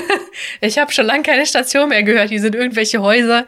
ich 0.60 0.78
habe 0.78 0.92
schon 0.92 1.06
lange 1.06 1.22
keine 1.22 1.46
Station 1.46 1.88
mehr 1.88 2.02
gehört. 2.02 2.28
Hier 2.28 2.40
sind 2.40 2.54
irgendwelche 2.54 3.00
Häuser. 3.00 3.46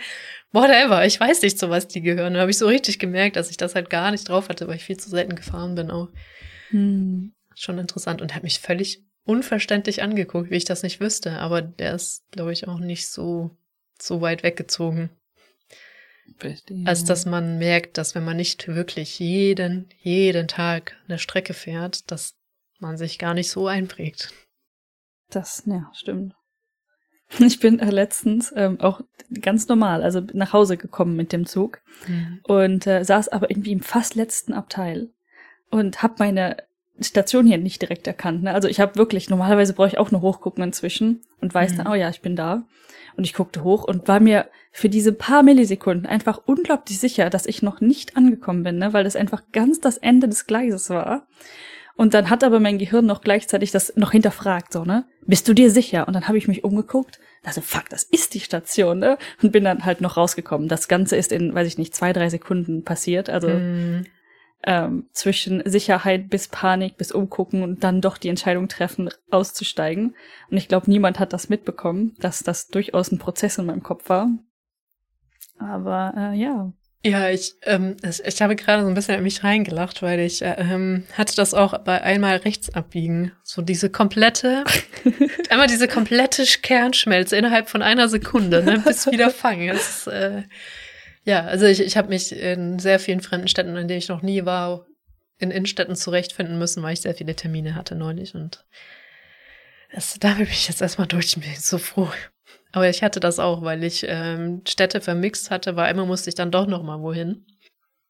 Whatever, 0.52 1.04
ich 1.04 1.18
weiß 1.18 1.42
nicht, 1.42 1.58
zu 1.58 1.68
was 1.68 1.88
die 1.88 2.00
gehören. 2.00 2.34
Da 2.34 2.40
habe 2.40 2.50
ich 2.50 2.58
so 2.58 2.66
richtig 2.66 2.98
gemerkt, 2.98 3.36
dass 3.36 3.50
ich 3.50 3.56
das 3.56 3.74
halt 3.74 3.90
gar 3.90 4.12
nicht 4.12 4.28
drauf 4.28 4.48
hatte, 4.48 4.68
weil 4.68 4.76
ich 4.76 4.84
viel 4.84 4.96
zu 4.96 5.10
selten 5.10 5.34
gefahren 5.34 5.74
bin 5.74 5.90
auch. 5.90 6.08
Hm. 6.70 7.32
Schon 7.56 7.78
interessant. 7.78 8.22
Und 8.22 8.30
er 8.30 8.36
hat 8.36 8.44
mich 8.44 8.60
völlig 8.60 9.02
unverständlich 9.24 10.02
angeguckt, 10.02 10.50
wie 10.50 10.56
ich 10.56 10.64
das 10.64 10.82
nicht 10.82 11.00
wüsste. 11.00 11.38
Aber 11.40 11.60
der 11.60 11.94
ist, 11.94 12.22
glaube 12.30 12.52
ich, 12.52 12.68
auch 12.68 12.78
nicht 12.78 13.08
so, 13.08 13.50
so 14.00 14.20
weit 14.20 14.42
weggezogen. 14.42 15.10
Verstehe. 16.38 16.86
Als 16.86 17.04
dass 17.04 17.26
man 17.26 17.58
merkt, 17.58 17.98
dass 17.98 18.14
wenn 18.14 18.24
man 18.24 18.36
nicht 18.36 18.68
wirklich 18.68 19.18
jeden, 19.18 19.88
jeden 20.00 20.48
Tag 20.48 20.96
eine 21.06 21.18
Strecke 21.18 21.52
fährt, 21.52 22.10
dass 22.10 22.34
man 22.78 22.96
sich 22.96 23.18
gar 23.18 23.34
nicht 23.34 23.50
so 23.50 23.66
einprägt. 23.66 24.32
Das, 25.30 25.62
ja, 25.66 25.90
stimmt. 25.92 26.34
Ich 27.40 27.58
bin 27.58 27.80
äh, 27.80 27.90
letztens 27.90 28.52
ähm, 28.54 28.78
auch 28.80 29.00
ganz 29.40 29.66
normal, 29.66 30.02
also 30.02 30.20
nach 30.34 30.52
Hause 30.52 30.76
gekommen 30.76 31.16
mit 31.16 31.32
dem 31.32 31.46
Zug 31.46 31.80
mhm. 32.06 32.40
und 32.44 32.86
äh, 32.86 33.02
saß 33.02 33.28
aber 33.28 33.50
irgendwie 33.50 33.72
im 33.72 33.80
fast 33.80 34.14
letzten 34.14 34.52
Abteil 34.52 35.10
und 35.70 36.02
habe 36.02 36.14
meine 36.18 36.58
Station 37.00 37.46
hier 37.46 37.58
nicht 37.58 37.82
direkt 37.82 38.06
erkannt. 38.06 38.44
Ne? 38.44 38.54
Also 38.54 38.68
ich 38.68 38.78
habe 38.78 38.96
wirklich, 38.96 39.28
normalerweise 39.28 39.72
brauche 39.72 39.88
ich 39.88 39.98
auch 39.98 40.10
nur 40.10 40.20
hochgucken 40.20 40.62
inzwischen 40.62 41.22
und 41.40 41.52
weiß 41.52 41.72
mhm. 41.72 41.76
dann, 41.78 41.86
oh 41.88 41.94
ja, 41.94 42.08
ich 42.08 42.20
bin 42.20 42.36
da. 42.36 42.64
Und 43.16 43.24
ich 43.24 43.34
guckte 43.34 43.64
hoch 43.64 43.84
und 43.84 44.08
war 44.08 44.20
mir 44.20 44.48
für 44.72 44.88
diese 44.88 45.12
paar 45.12 45.42
Millisekunden 45.42 46.06
einfach 46.06 46.42
unglaublich 46.46 46.98
sicher, 46.98 47.30
dass 47.30 47.46
ich 47.46 47.62
noch 47.62 47.80
nicht 47.80 48.16
angekommen 48.16 48.64
bin, 48.64 48.78
ne? 48.78 48.92
weil 48.92 49.04
das 49.04 49.16
einfach 49.16 49.42
ganz 49.52 49.80
das 49.80 49.98
Ende 49.98 50.28
des 50.28 50.46
Gleises 50.46 50.90
war. 50.90 51.26
Und 51.96 52.14
dann 52.14 52.28
hat 52.28 52.42
aber 52.42 52.58
mein 52.58 52.78
Gehirn 52.78 53.06
noch 53.06 53.20
gleichzeitig 53.20 53.70
das 53.70 53.94
noch 53.96 54.10
hinterfragt, 54.10 54.72
so, 54.72 54.84
ne? 54.84 55.06
Bist 55.26 55.48
du 55.48 55.54
dir 55.54 55.70
sicher? 55.70 56.08
Und 56.08 56.14
dann 56.14 56.26
habe 56.26 56.38
ich 56.38 56.48
mich 56.48 56.64
umgeguckt, 56.64 57.20
dachte, 57.44 57.62
fuck, 57.62 57.88
das 57.88 58.02
ist 58.02 58.34
die 58.34 58.40
Station, 58.40 58.98
ne? 58.98 59.16
Und 59.42 59.52
bin 59.52 59.64
dann 59.64 59.84
halt 59.84 60.00
noch 60.00 60.16
rausgekommen. 60.16 60.68
Das 60.68 60.88
Ganze 60.88 61.16
ist 61.16 61.30
in, 61.30 61.54
weiß 61.54 61.68
ich 61.68 61.78
nicht, 61.78 61.94
zwei, 61.94 62.12
drei 62.12 62.28
Sekunden 62.28 62.82
passiert. 62.82 63.30
Also 63.30 63.48
mm. 63.48 64.06
ähm, 64.64 65.08
zwischen 65.12 65.62
Sicherheit 65.64 66.30
bis 66.30 66.48
Panik, 66.48 66.96
bis 66.96 67.12
Umgucken 67.12 67.62
und 67.62 67.84
dann 67.84 68.00
doch 68.00 68.18
die 68.18 68.28
Entscheidung 68.28 68.66
treffen, 68.66 69.10
auszusteigen. 69.30 70.16
Und 70.50 70.56
ich 70.56 70.66
glaube, 70.66 70.90
niemand 70.90 71.20
hat 71.20 71.32
das 71.32 71.48
mitbekommen, 71.48 72.16
dass 72.18 72.42
das 72.42 72.66
durchaus 72.68 73.12
ein 73.12 73.18
Prozess 73.18 73.58
in 73.58 73.66
meinem 73.66 73.84
Kopf 73.84 74.08
war. 74.08 74.30
Aber 75.58 76.12
äh, 76.16 76.36
ja, 76.36 76.72
ja, 77.04 77.28
ich, 77.28 77.54
ähm, 77.62 77.96
ich 78.02 78.40
habe 78.40 78.56
gerade 78.56 78.82
so 78.82 78.88
ein 78.88 78.94
bisschen 78.94 79.16
in 79.16 79.22
mich 79.22 79.44
reingelacht, 79.44 80.00
weil 80.00 80.20
ich 80.20 80.40
äh, 80.40 80.54
ähm, 80.58 81.04
hatte 81.12 81.36
das 81.36 81.52
auch 81.52 81.76
bei 81.78 82.02
einmal 82.02 82.36
rechts 82.38 82.74
abbiegen. 82.74 83.32
So 83.42 83.60
diese 83.60 83.90
komplette, 83.90 84.64
einmal 85.50 85.66
diese 85.66 85.86
komplette 85.86 86.44
Kernschmelze 86.62 87.36
innerhalb 87.36 87.68
von 87.68 87.82
einer 87.82 88.08
Sekunde, 88.08 88.62
ne, 88.62 88.82
bis 88.86 89.06
wieder 89.06 89.28
fangen. 89.30 89.68
Das, 89.68 90.06
äh, 90.06 90.44
ja, 91.24 91.44
also 91.44 91.66
ich, 91.66 91.80
ich 91.80 91.98
habe 91.98 92.08
mich 92.08 92.32
in 92.32 92.78
sehr 92.78 92.98
vielen 92.98 93.20
fremden 93.20 93.48
Städten, 93.48 93.76
in 93.76 93.86
denen 93.86 93.98
ich 93.98 94.08
noch 94.08 94.22
nie 94.22 94.46
war, 94.46 94.86
in 95.38 95.50
Innenstädten 95.50 95.96
zurechtfinden 95.96 96.58
müssen, 96.58 96.82
weil 96.82 96.94
ich 96.94 97.02
sehr 97.02 97.14
viele 97.14 97.36
Termine 97.36 97.74
hatte 97.74 97.96
neulich 97.96 98.34
und 98.34 98.64
das, 99.92 100.18
da 100.18 100.34
bin 100.34 100.48
ich 100.48 100.68
jetzt 100.68 100.82
erstmal 100.82 101.06
durch. 101.06 101.26
Ich 101.26 101.34
bin 101.34 101.54
so 101.56 101.78
froh, 101.78 102.10
aber 102.74 102.88
ich 102.88 103.02
hatte 103.02 103.20
das 103.20 103.38
auch, 103.38 103.62
weil 103.62 103.84
ich 103.84 104.04
ähm, 104.08 104.62
Städte 104.66 105.00
vermixt 105.00 105.50
hatte, 105.50 105.76
weil 105.76 105.86
einmal 105.86 106.06
musste 106.06 106.28
ich 106.28 106.34
dann 106.34 106.50
doch 106.50 106.66
noch 106.66 106.82
mal 106.82 107.00
wohin. 107.00 107.46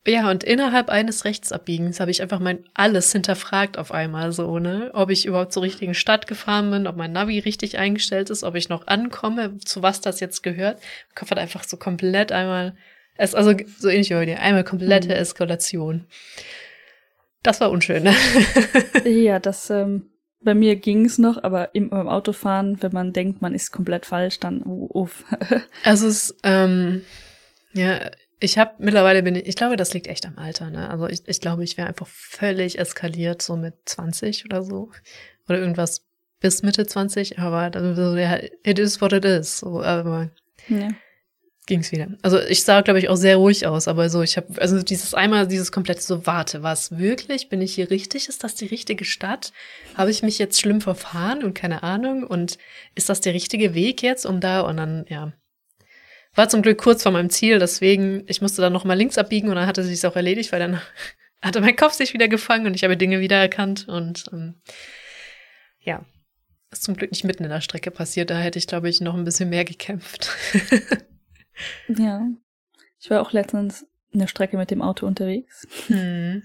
Ja, 0.06 0.30
und 0.30 0.44
innerhalb 0.44 0.90
eines 0.90 1.24
Rechtsabbiegens 1.24 1.98
habe 1.98 2.10
ich 2.10 2.20
einfach 2.20 2.38
mein 2.38 2.64
alles 2.74 3.10
hinterfragt 3.10 3.78
auf 3.78 3.90
einmal 3.90 4.32
so, 4.32 4.58
ne? 4.58 4.90
Ob 4.92 5.10
ich 5.10 5.24
überhaupt 5.24 5.52
zur 5.52 5.62
richtigen 5.62 5.94
Stadt 5.94 6.26
gefahren 6.26 6.70
bin, 6.70 6.86
ob 6.86 6.96
mein 6.96 7.12
Navi 7.12 7.38
richtig 7.38 7.78
eingestellt 7.78 8.28
ist, 8.28 8.44
ob 8.44 8.54
ich 8.54 8.68
noch 8.68 8.86
ankomme, 8.86 9.56
zu 9.58 9.82
was 9.82 10.02
das 10.02 10.20
jetzt 10.20 10.42
gehört. 10.42 10.78
Mein 10.78 11.14
Kopf 11.14 11.30
hat 11.30 11.38
einfach 11.38 11.64
so 11.64 11.78
komplett 11.78 12.32
einmal, 12.32 12.74
es 13.16 13.34
also 13.34 13.54
so 13.78 13.88
ähnlich 13.88 14.10
wie 14.10 14.14
bei 14.14 14.26
dir, 14.26 14.40
einmal 14.40 14.64
komplette 14.64 15.08
mhm. 15.08 15.14
Eskalation. 15.14 16.06
Das 17.42 17.62
war 17.62 17.70
unschön, 17.70 18.02
ne? 18.02 18.14
ja, 19.04 19.38
das 19.38 19.70
ähm, 19.70 20.10
bei 20.44 20.54
mir 20.54 20.76
ging 20.76 21.04
es 21.04 21.18
noch, 21.18 21.42
aber 21.42 21.74
im, 21.74 21.90
beim 21.90 22.08
Autofahren, 22.08 22.82
wenn 22.82 22.92
man 22.92 23.12
denkt, 23.12 23.42
man 23.42 23.54
ist 23.54 23.72
komplett 23.72 24.06
falsch, 24.06 24.40
dann 24.40 24.62
uh, 24.64 24.88
uff. 24.92 25.24
also 25.84 26.06
es, 26.06 26.36
ähm, 26.42 27.02
ja, 27.72 28.10
ich 28.40 28.58
habe 28.58 28.74
mittlerweile 28.78 29.22
bin 29.22 29.34
ich, 29.34 29.46
ich 29.46 29.56
glaube, 29.56 29.76
das 29.76 29.94
liegt 29.94 30.06
echt 30.06 30.26
am 30.26 30.38
Alter, 30.38 30.70
ne? 30.70 30.90
Also 30.90 31.08
ich, 31.08 31.26
ich 31.26 31.40
glaube, 31.40 31.64
ich 31.64 31.76
wäre 31.76 31.88
einfach 31.88 32.06
völlig 32.06 32.78
eskaliert, 32.78 33.42
so 33.42 33.56
mit 33.56 33.74
20 33.86 34.44
oder 34.44 34.62
so. 34.62 34.90
Oder 35.48 35.58
irgendwas 35.58 36.06
bis 36.40 36.62
Mitte 36.62 36.86
20, 36.86 37.38
aber 37.38 37.70
dann 37.70 37.96
so, 37.96 38.16
ja, 38.16 38.38
it 38.62 38.78
is 38.78 39.00
what 39.00 39.12
it 39.12 39.24
is. 39.24 39.58
So, 39.58 39.82
aber 39.82 40.30
ja 40.68 40.88
ging's 41.66 41.92
wieder. 41.92 42.08
Also 42.22 42.40
ich 42.40 42.62
sah, 42.62 42.82
glaube 42.82 42.98
ich, 42.98 43.08
auch 43.08 43.16
sehr 43.16 43.36
ruhig 43.36 43.66
aus, 43.66 43.88
aber 43.88 44.10
so, 44.10 44.22
ich 44.22 44.36
habe, 44.36 44.60
also 44.60 44.82
dieses 44.82 45.14
einmal, 45.14 45.46
dieses 45.46 45.72
komplette 45.72 46.02
so, 46.02 46.26
warte, 46.26 46.62
was 46.62 46.98
wirklich? 46.98 47.48
Bin 47.48 47.62
ich 47.62 47.74
hier 47.74 47.90
richtig? 47.90 48.28
Ist 48.28 48.44
das 48.44 48.54
die 48.54 48.66
richtige 48.66 49.04
Stadt? 49.04 49.52
Habe 49.94 50.10
ich 50.10 50.22
mich 50.22 50.38
jetzt 50.38 50.60
schlimm 50.60 50.80
verfahren 50.80 51.42
und 51.42 51.54
keine 51.54 51.82
Ahnung? 51.82 52.24
Und 52.24 52.58
ist 52.94 53.08
das 53.08 53.20
der 53.20 53.34
richtige 53.34 53.74
Weg 53.74 54.02
jetzt, 54.02 54.26
um 54.26 54.40
da? 54.40 54.60
Und 54.60 54.76
dann, 54.76 55.06
ja. 55.08 55.32
War 56.34 56.48
zum 56.48 56.62
Glück 56.62 56.78
kurz 56.78 57.02
vor 57.02 57.12
meinem 57.12 57.30
Ziel, 57.30 57.58
deswegen, 57.58 58.24
ich 58.26 58.42
musste 58.42 58.60
dann 58.60 58.72
nochmal 58.72 58.98
links 58.98 59.18
abbiegen 59.18 59.48
und 59.48 59.54
dann 59.54 59.66
hatte 59.66 59.84
sich's 59.84 60.04
auch 60.04 60.16
erledigt, 60.16 60.52
weil 60.52 60.58
dann 60.58 60.80
hatte 61.42 61.60
mein 61.60 61.76
Kopf 61.76 61.92
sich 61.92 62.12
wieder 62.12 62.28
gefangen 62.28 62.66
und 62.66 62.74
ich 62.74 62.84
habe 62.84 62.96
Dinge 62.96 63.20
wiedererkannt 63.20 63.88
und 63.88 64.26
ähm, 64.32 64.60
ja. 65.80 66.04
Ist 66.72 66.82
zum 66.82 66.96
Glück 66.96 67.12
nicht 67.12 67.22
mitten 67.22 67.44
in 67.44 67.50
der 67.50 67.60
Strecke 67.60 67.92
passiert, 67.92 68.30
da 68.30 68.38
hätte 68.38 68.58
ich, 68.58 68.66
glaube 68.66 68.88
ich, 68.88 69.00
noch 69.00 69.14
ein 69.14 69.24
bisschen 69.24 69.48
mehr 69.48 69.64
gekämpft. 69.64 70.28
Ja. 71.88 72.28
Ich 72.98 73.10
war 73.10 73.20
auch 73.20 73.32
letztens 73.32 73.86
eine 74.12 74.28
Strecke 74.28 74.56
mit 74.56 74.70
dem 74.70 74.82
Auto 74.82 75.06
unterwegs. 75.06 75.66
Hm. 75.88 76.42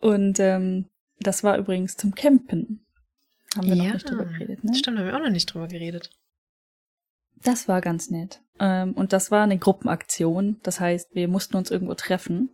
Und 0.00 0.40
ähm, 0.40 0.86
das 1.20 1.44
war 1.44 1.58
übrigens 1.58 1.96
zum 1.96 2.14
Campen. 2.14 2.84
Haben 3.56 3.68
wir 3.68 3.76
ja, 3.76 3.84
noch 3.84 3.92
nicht 3.94 4.10
drüber 4.10 4.24
geredet, 4.24 4.64
ne? 4.64 4.74
Stimmt, 4.74 4.98
haben 4.98 5.06
wir 5.06 5.14
auch 5.14 5.22
noch 5.22 5.30
nicht 5.30 5.46
drüber 5.46 5.68
geredet. 5.68 6.10
Das 7.44 7.68
war 7.68 7.80
ganz 7.80 8.10
nett. 8.10 8.40
Ähm, 8.58 8.92
und 8.94 9.12
das 9.12 9.30
war 9.30 9.42
eine 9.42 9.58
Gruppenaktion. 9.58 10.58
Das 10.62 10.80
heißt, 10.80 11.14
wir 11.14 11.28
mussten 11.28 11.56
uns 11.56 11.70
irgendwo 11.70 11.94
treffen. 11.94 12.50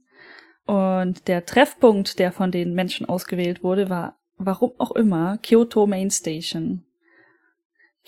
Und 0.64 1.28
der 1.28 1.46
Treffpunkt, 1.46 2.18
der 2.18 2.32
von 2.32 2.51
den 2.51 2.74
Menschen 2.74 3.09
ausgewählt 3.09 3.62
wurde, 3.62 3.88
war, 3.88 4.18
warum 4.36 4.72
auch 4.78 4.92
immer, 4.92 5.38
Kyoto 5.38 5.86
Main 5.86 6.11
Station. 6.11 6.84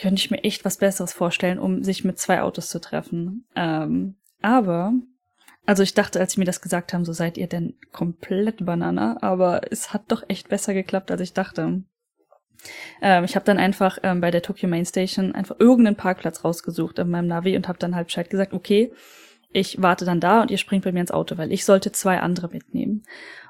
Könnte 0.00 0.20
ich 0.20 0.30
mir 0.30 0.42
echt 0.42 0.64
was 0.64 0.78
Besseres 0.78 1.12
vorstellen, 1.12 1.58
um 1.58 1.82
sich 1.84 2.04
mit 2.04 2.18
zwei 2.18 2.40
Autos 2.42 2.68
zu 2.68 2.80
treffen. 2.80 3.44
Ähm, 3.54 4.16
aber, 4.40 4.94
also 5.66 5.82
ich 5.82 5.94
dachte, 5.94 6.18
als 6.18 6.32
sie 6.32 6.40
mir 6.40 6.46
das 6.46 6.62
gesagt 6.62 6.92
haben, 6.92 7.04
so 7.04 7.12
seid 7.12 7.36
ihr 7.36 7.46
denn 7.46 7.74
komplett 7.92 8.64
Banana, 8.64 9.18
aber 9.20 9.70
es 9.70 9.92
hat 9.92 10.04
doch 10.08 10.22
echt 10.28 10.48
besser 10.48 10.72
geklappt, 10.74 11.10
als 11.10 11.20
ich 11.20 11.34
dachte. 11.34 11.82
Ähm, 13.02 13.24
ich 13.24 13.34
habe 13.34 13.44
dann 13.44 13.58
einfach 13.58 13.98
ähm, 14.02 14.20
bei 14.20 14.30
der 14.30 14.42
Tokyo 14.42 14.68
Main 14.68 14.86
Station 14.86 15.34
einfach 15.34 15.56
irgendeinen 15.58 15.96
Parkplatz 15.96 16.44
rausgesucht 16.44 16.98
in 16.98 17.10
meinem 17.10 17.26
Navi 17.28 17.56
und 17.56 17.68
habe 17.68 17.78
dann 17.78 17.94
halt 17.94 18.08
Bescheid 18.08 18.30
gesagt, 18.30 18.52
okay, 18.52 18.92
ich 19.52 19.82
warte 19.82 20.04
dann 20.04 20.20
da 20.20 20.42
und 20.42 20.50
ihr 20.50 20.58
springt 20.58 20.84
bei 20.84 20.92
mir 20.92 21.00
ins 21.00 21.10
Auto, 21.10 21.36
weil 21.36 21.52
ich 21.52 21.64
sollte 21.64 21.92
zwei 21.92 22.20
andere 22.20 22.48
mitnehmen. 22.48 23.02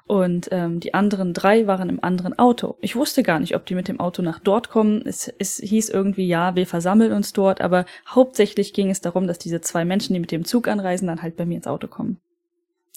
Und 0.07 0.49
ähm, 0.51 0.81
die 0.81 0.93
anderen 0.93 1.35
drei 1.35 1.69
waren 1.69 1.89
im 1.89 2.03
anderen 2.03 2.37
Auto. 2.37 2.77
Ich 2.81 2.97
wusste 2.97 3.23
gar 3.23 3.39
nicht, 3.39 3.55
ob 3.55 3.65
die 3.67 3.77
mit 3.77 3.87
dem 3.87 4.01
Auto 4.01 4.23
nach 4.23 4.41
dort 4.41 4.69
kommen. 4.69 5.03
Es, 5.07 5.33
es 5.39 5.59
hieß 5.59 5.89
irgendwie, 5.89 6.27
ja, 6.27 6.57
wir 6.57 6.67
versammeln 6.67 7.13
uns 7.13 7.33
dort, 7.33 7.61
aber 7.61 7.85
hauptsächlich 8.09 8.73
ging 8.73 8.91
es 8.91 9.01
darum, 9.01 9.29
dass 9.29 9.39
diese 9.39 9.61
zwei 9.61 9.85
Menschen, 9.85 10.15
die 10.15 10.21
mit 10.21 10.33
dem 10.33 10.45
Zug 10.45 10.67
anreisen, 10.67 11.07
dann 11.07 11.23
halt 11.23 11.37
bei 11.37 11.47
mir 11.47 11.57
ins 11.57 11.69
Auto 11.69 11.87
kommen. 11.87 12.19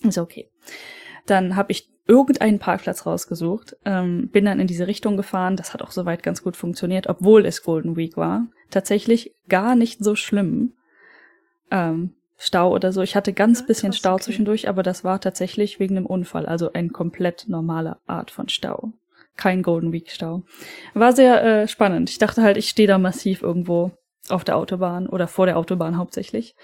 Ist 0.01 0.17
okay. 0.17 0.49
Dann 1.27 1.55
habe 1.55 1.71
ich 1.71 1.87
irgendeinen 2.07 2.59
Parkplatz 2.59 3.05
rausgesucht, 3.05 3.77
ähm, 3.85 4.29
bin 4.29 4.45
dann 4.45 4.59
in 4.59 4.67
diese 4.67 4.87
Richtung 4.87 5.15
gefahren. 5.15 5.55
Das 5.55 5.73
hat 5.73 5.81
auch 5.81 5.91
soweit 5.91 6.23
ganz 6.23 6.41
gut 6.41 6.57
funktioniert, 6.57 7.07
obwohl 7.07 7.45
es 7.45 7.63
Golden 7.63 7.95
Week 7.95 8.17
war. 8.17 8.47
Tatsächlich 8.71 9.35
gar 9.47 9.75
nicht 9.75 10.03
so 10.03 10.15
schlimm. 10.15 10.73
Ähm, 11.69 12.15
Stau 12.45 12.73
oder 12.73 12.91
so. 12.91 13.01
Ich 13.01 13.15
hatte 13.15 13.33
ganz 13.33 13.61
ja, 13.61 13.65
bisschen 13.65 13.93
Stau 13.93 14.15
okay. 14.15 14.23
zwischendurch, 14.23 14.67
aber 14.67 14.83
das 14.83 15.03
war 15.03 15.21
tatsächlich 15.21 15.79
wegen 15.79 15.97
einem 15.97 16.05
Unfall, 16.05 16.45
also 16.45 16.73
ein 16.73 16.91
komplett 16.91 17.45
normaler 17.47 17.99
Art 18.05 18.31
von 18.31 18.49
Stau. 18.49 18.91
Kein 19.37 19.63
Golden 19.63 19.91
Week 19.91 20.11
Stau. 20.11 20.43
War 20.93 21.13
sehr 21.13 21.43
äh, 21.43 21.67
spannend. 21.67 22.09
Ich 22.09 22.17
dachte 22.17 22.43
halt, 22.43 22.57
ich 22.57 22.69
stehe 22.69 22.87
da 22.87 22.97
massiv 22.97 23.41
irgendwo 23.41 23.91
auf 24.29 24.43
der 24.43 24.57
Autobahn 24.57 25.07
oder 25.07 25.27
vor 25.27 25.45
der 25.45 25.57
Autobahn 25.57 25.97
hauptsächlich. 25.97 26.55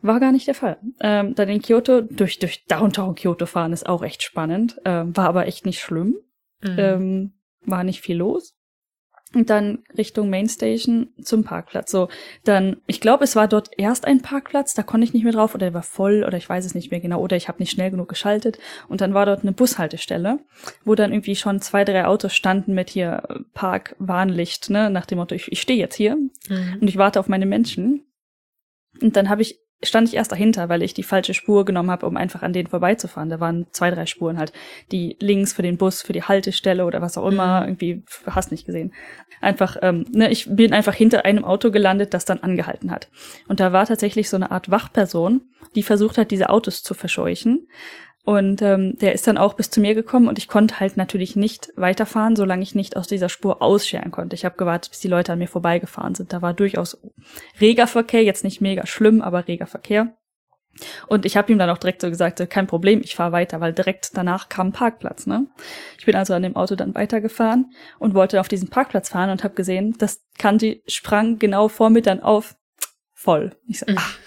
War 0.00 0.20
gar 0.20 0.32
nicht 0.32 0.46
der 0.46 0.54
Fall. 0.54 0.78
Ähm, 1.00 1.34
dann 1.34 1.48
in 1.48 1.62
Kyoto, 1.62 2.00
durch, 2.00 2.38
durch 2.38 2.64
Downtown 2.66 3.14
Kyoto 3.14 3.46
fahren 3.46 3.72
ist 3.72 3.88
auch 3.88 4.02
echt 4.02 4.22
spannend. 4.22 4.80
Ähm, 4.84 5.16
war 5.16 5.28
aber 5.28 5.46
echt 5.46 5.66
nicht 5.66 5.80
schlimm. 5.80 6.16
Mhm. 6.62 6.76
Ähm, 6.78 7.32
war 7.62 7.84
nicht 7.84 8.00
viel 8.00 8.16
los 8.16 8.57
und 9.34 9.50
dann 9.50 9.84
Richtung 9.96 10.30
Mainstation 10.30 11.08
zum 11.22 11.44
Parkplatz. 11.44 11.90
So, 11.90 12.08
dann, 12.44 12.78
ich 12.86 13.00
glaube, 13.00 13.24
es 13.24 13.36
war 13.36 13.46
dort 13.46 13.70
erst 13.76 14.06
ein 14.06 14.22
Parkplatz, 14.22 14.74
da 14.74 14.82
konnte 14.82 15.04
ich 15.04 15.12
nicht 15.12 15.24
mehr 15.24 15.32
drauf 15.32 15.54
oder 15.54 15.66
er 15.66 15.74
war 15.74 15.82
voll 15.82 16.24
oder 16.26 16.38
ich 16.38 16.48
weiß 16.48 16.64
es 16.64 16.74
nicht 16.74 16.90
mehr 16.90 17.00
genau 17.00 17.20
oder 17.20 17.36
ich 17.36 17.48
habe 17.48 17.58
nicht 17.58 17.70
schnell 17.70 17.90
genug 17.90 18.08
geschaltet 18.08 18.58
und 18.88 19.00
dann 19.00 19.14
war 19.14 19.26
dort 19.26 19.42
eine 19.42 19.52
Bushaltestelle, 19.52 20.38
wo 20.84 20.94
dann 20.94 21.12
irgendwie 21.12 21.36
schon 21.36 21.60
zwei, 21.60 21.84
drei 21.84 22.06
Autos 22.06 22.34
standen 22.34 22.74
mit 22.74 22.90
hier 22.90 23.22
Park 23.52 23.94
Warnlicht, 23.98 24.70
ne, 24.70 24.90
nach 24.90 25.06
dem 25.06 25.18
Motto, 25.18 25.34
ich, 25.34 25.52
ich 25.52 25.60
stehe 25.60 25.78
jetzt 25.78 25.96
hier 25.96 26.16
mhm. 26.16 26.78
und 26.80 26.88
ich 26.88 26.96
warte 26.96 27.20
auf 27.20 27.28
meine 27.28 27.46
Menschen. 27.46 28.04
Und 29.00 29.16
dann 29.16 29.28
habe 29.28 29.42
ich 29.42 29.60
stand 29.82 30.08
ich 30.08 30.16
erst 30.16 30.32
dahinter, 30.32 30.68
weil 30.68 30.82
ich 30.82 30.92
die 30.92 31.02
falsche 31.02 31.34
Spur 31.34 31.64
genommen 31.64 31.90
habe, 31.90 32.06
um 32.06 32.16
einfach 32.16 32.42
an 32.42 32.52
denen 32.52 32.68
vorbeizufahren. 32.68 33.30
Da 33.30 33.38
waren 33.38 33.66
zwei, 33.70 33.90
drei 33.90 34.06
Spuren 34.06 34.38
halt, 34.38 34.52
die 34.90 35.16
links 35.20 35.52
für 35.52 35.62
den 35.62 35.76
Bus, 35.76 36.02
für 36.02 36.12
die 36.12 36.22
Haltestelle 36.22 36.84
oder 36.84 37.00
was 37.00 37.16
auch 37.16 37.26
immer, 37.26 37.60
mhm. 37.60 37.68
irgendwie 37.68 38.02
hast 38.26 38.50
nicht 38.50 38.66
gesehen. 38.66 38.92
Einfach, 39.40 39.76
ähm, 39.82 40.04
ne, 40.10 40.30
ich 40.30 40.46
bin 40.48 40.72
einfach 40.72 40.94
hinter 40.94 41.24
einem 41.24 41.44
Auto 41.44 41.70
gelandet, 41.70 42.12
das 42.12 42.24
dann 42.24 42.40
angehalten 42.40 42.90
hat. 42.90 43.08
Und 43.46 43.60
da 43.60 43.72
war 43.72 43.86
tatsächlich 43.86 44.28
so 44.28 44.36
eine 44.36 44.50
Art 44.50 44.70
Wachperson, 44.70 45.42
die 45.74 45.82
versucht 45.84 46.18
hat, 46.18 46.30
diese 46.30 46.50
Autos 46.50 46.82
zu 46.82 46.94
verscheuchen. 46.94 47.68
Und 48.28 48.60
ähm, 48.60 48.98
der 48.98 49.14
ist 49.14 49.26
dann 49.26 49.38
auch 49.38 49.54
bis 49.54 49.70
zu 49.70 49.80
mir 49.80 49.94
gekommen 49.94 50.28
und 50.28 50.36
ich 50.36 50.48
konnte 50.48 50.80
halt 50.80 50.98
natürlich 50.98 51.34
nicht 51.34 51.72
weiterfahren, 51.76 52.36
solange 52.36 52.62
ich 52.62 52.74
nicht 52.74 52.94
aus 52.94 53.06
dieser 53.06 53.30
Spur 53.30 53.62
ausscheren 53.62 54.10
konnte. 54.10 54.36
Ich 54.36 54.44
habe 54.44 54.58
gewartet, 54.58 54.90
bis 54.90 55.00
die 55.00 55.08
Leute 55.08 55.32
an 55.32 55.38
mir 55.38 55.48
vorbeigefahren 55.48 56.14
sind. 56.14 56.34
Da 56.34 56.42
war 56.42 56.52
durchaus 56.52 57.00
reger 57.58 57.86
Verkehr, 57.86 58.22
jetzt 58.22 58.44
nicht 58.44 58.60
mega 58.60 58.84
schlimm, 58.84 59.22
aber 59.22 59.48
reger 59.48 59.66
Verkehr. 59.66 60.14
Und 61.06 61.24
ich 61.24 61.38
habe 61.38 61.50
ihm 61.50 61.58
dann 61.58 61.70
auch 61.70 61.78
direkt 61.78 62.02
so 62.02 62.10
gesagt, 62.10 62.50
kein 62.50 62.66
Problem, 62.66 63.00
ich 63.02 63.16
fahre 63.16 63.32
weiter, 63.32 63.62
weil 63.62 63.72
direkt 63.72 64.10
danach 64.12 64.50
kam 64.50 64.66
ein 64.66 64.72
Parkplatz. 64.72 65.26
Ne? 65.26 65.46
Ich 65.98 66.04
bin 66.04 66.14
also 66.14 66.34
an 66.34 66.42
dem 66.42 66.54
Auto 66.54 66.74
dann 66.74 66.94
weitergefahren 66.94 67.72
und 67.98 68.12
wollte 68.12 68.40
auf 68.40 68.48
diesen 68.48 68.68
Parkplatz 68.68 69.08
fahren 69.08 69.30
und 69.30 69.42
habe 69.42 69.54
gesehen, 69.54 69.96
dass 69.96 70.20
Kanji 70.36 70.82
sprang 70.86 71.38
genau 71.38 71.68
vor 71.68 71.88
mir 71.88 72.02
dann 72.02 72.20
auf 72.20 72.57
voll. 73.18 73.50
Ich 73.66 73.80
so, 73.80 73.86
ach, 73.96 74.18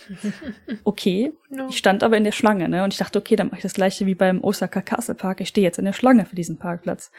okay. 0.83 1.31
No. 1.49 1.67
Ich 1.69 1.77
stand 1.77 2.03
aber 2.03 2.17
in 2.17 2.23
der 2.23 2.31
Schlange, 2.31 2.69
ne? 2.69 2.83
Und 2.83 2.93
ich 2.93 2.99
dachte, 2.99 3.19
okay, 3.19 3.35
dann 3.35 3.47
mache 3.47 3.57
ich 3.57 3.63
das 3.63 3.73
gleiche 3.73 4.05
wie 4.05 4.15
beim 4.15 4.41
Osaka 4.41 4.81
Castle 4.81 5.15
Park. 5.15 5.41
Ich 5.41 5.49
stehe 5.49 5.65
jetzt 5.65 5.79
in 5.79 5.85
der 5.85 5.93
Schlange 5.93 6.25
für 6.25 6.35
diesen 6.35 6.57
Parkplatz. 6.57 7.11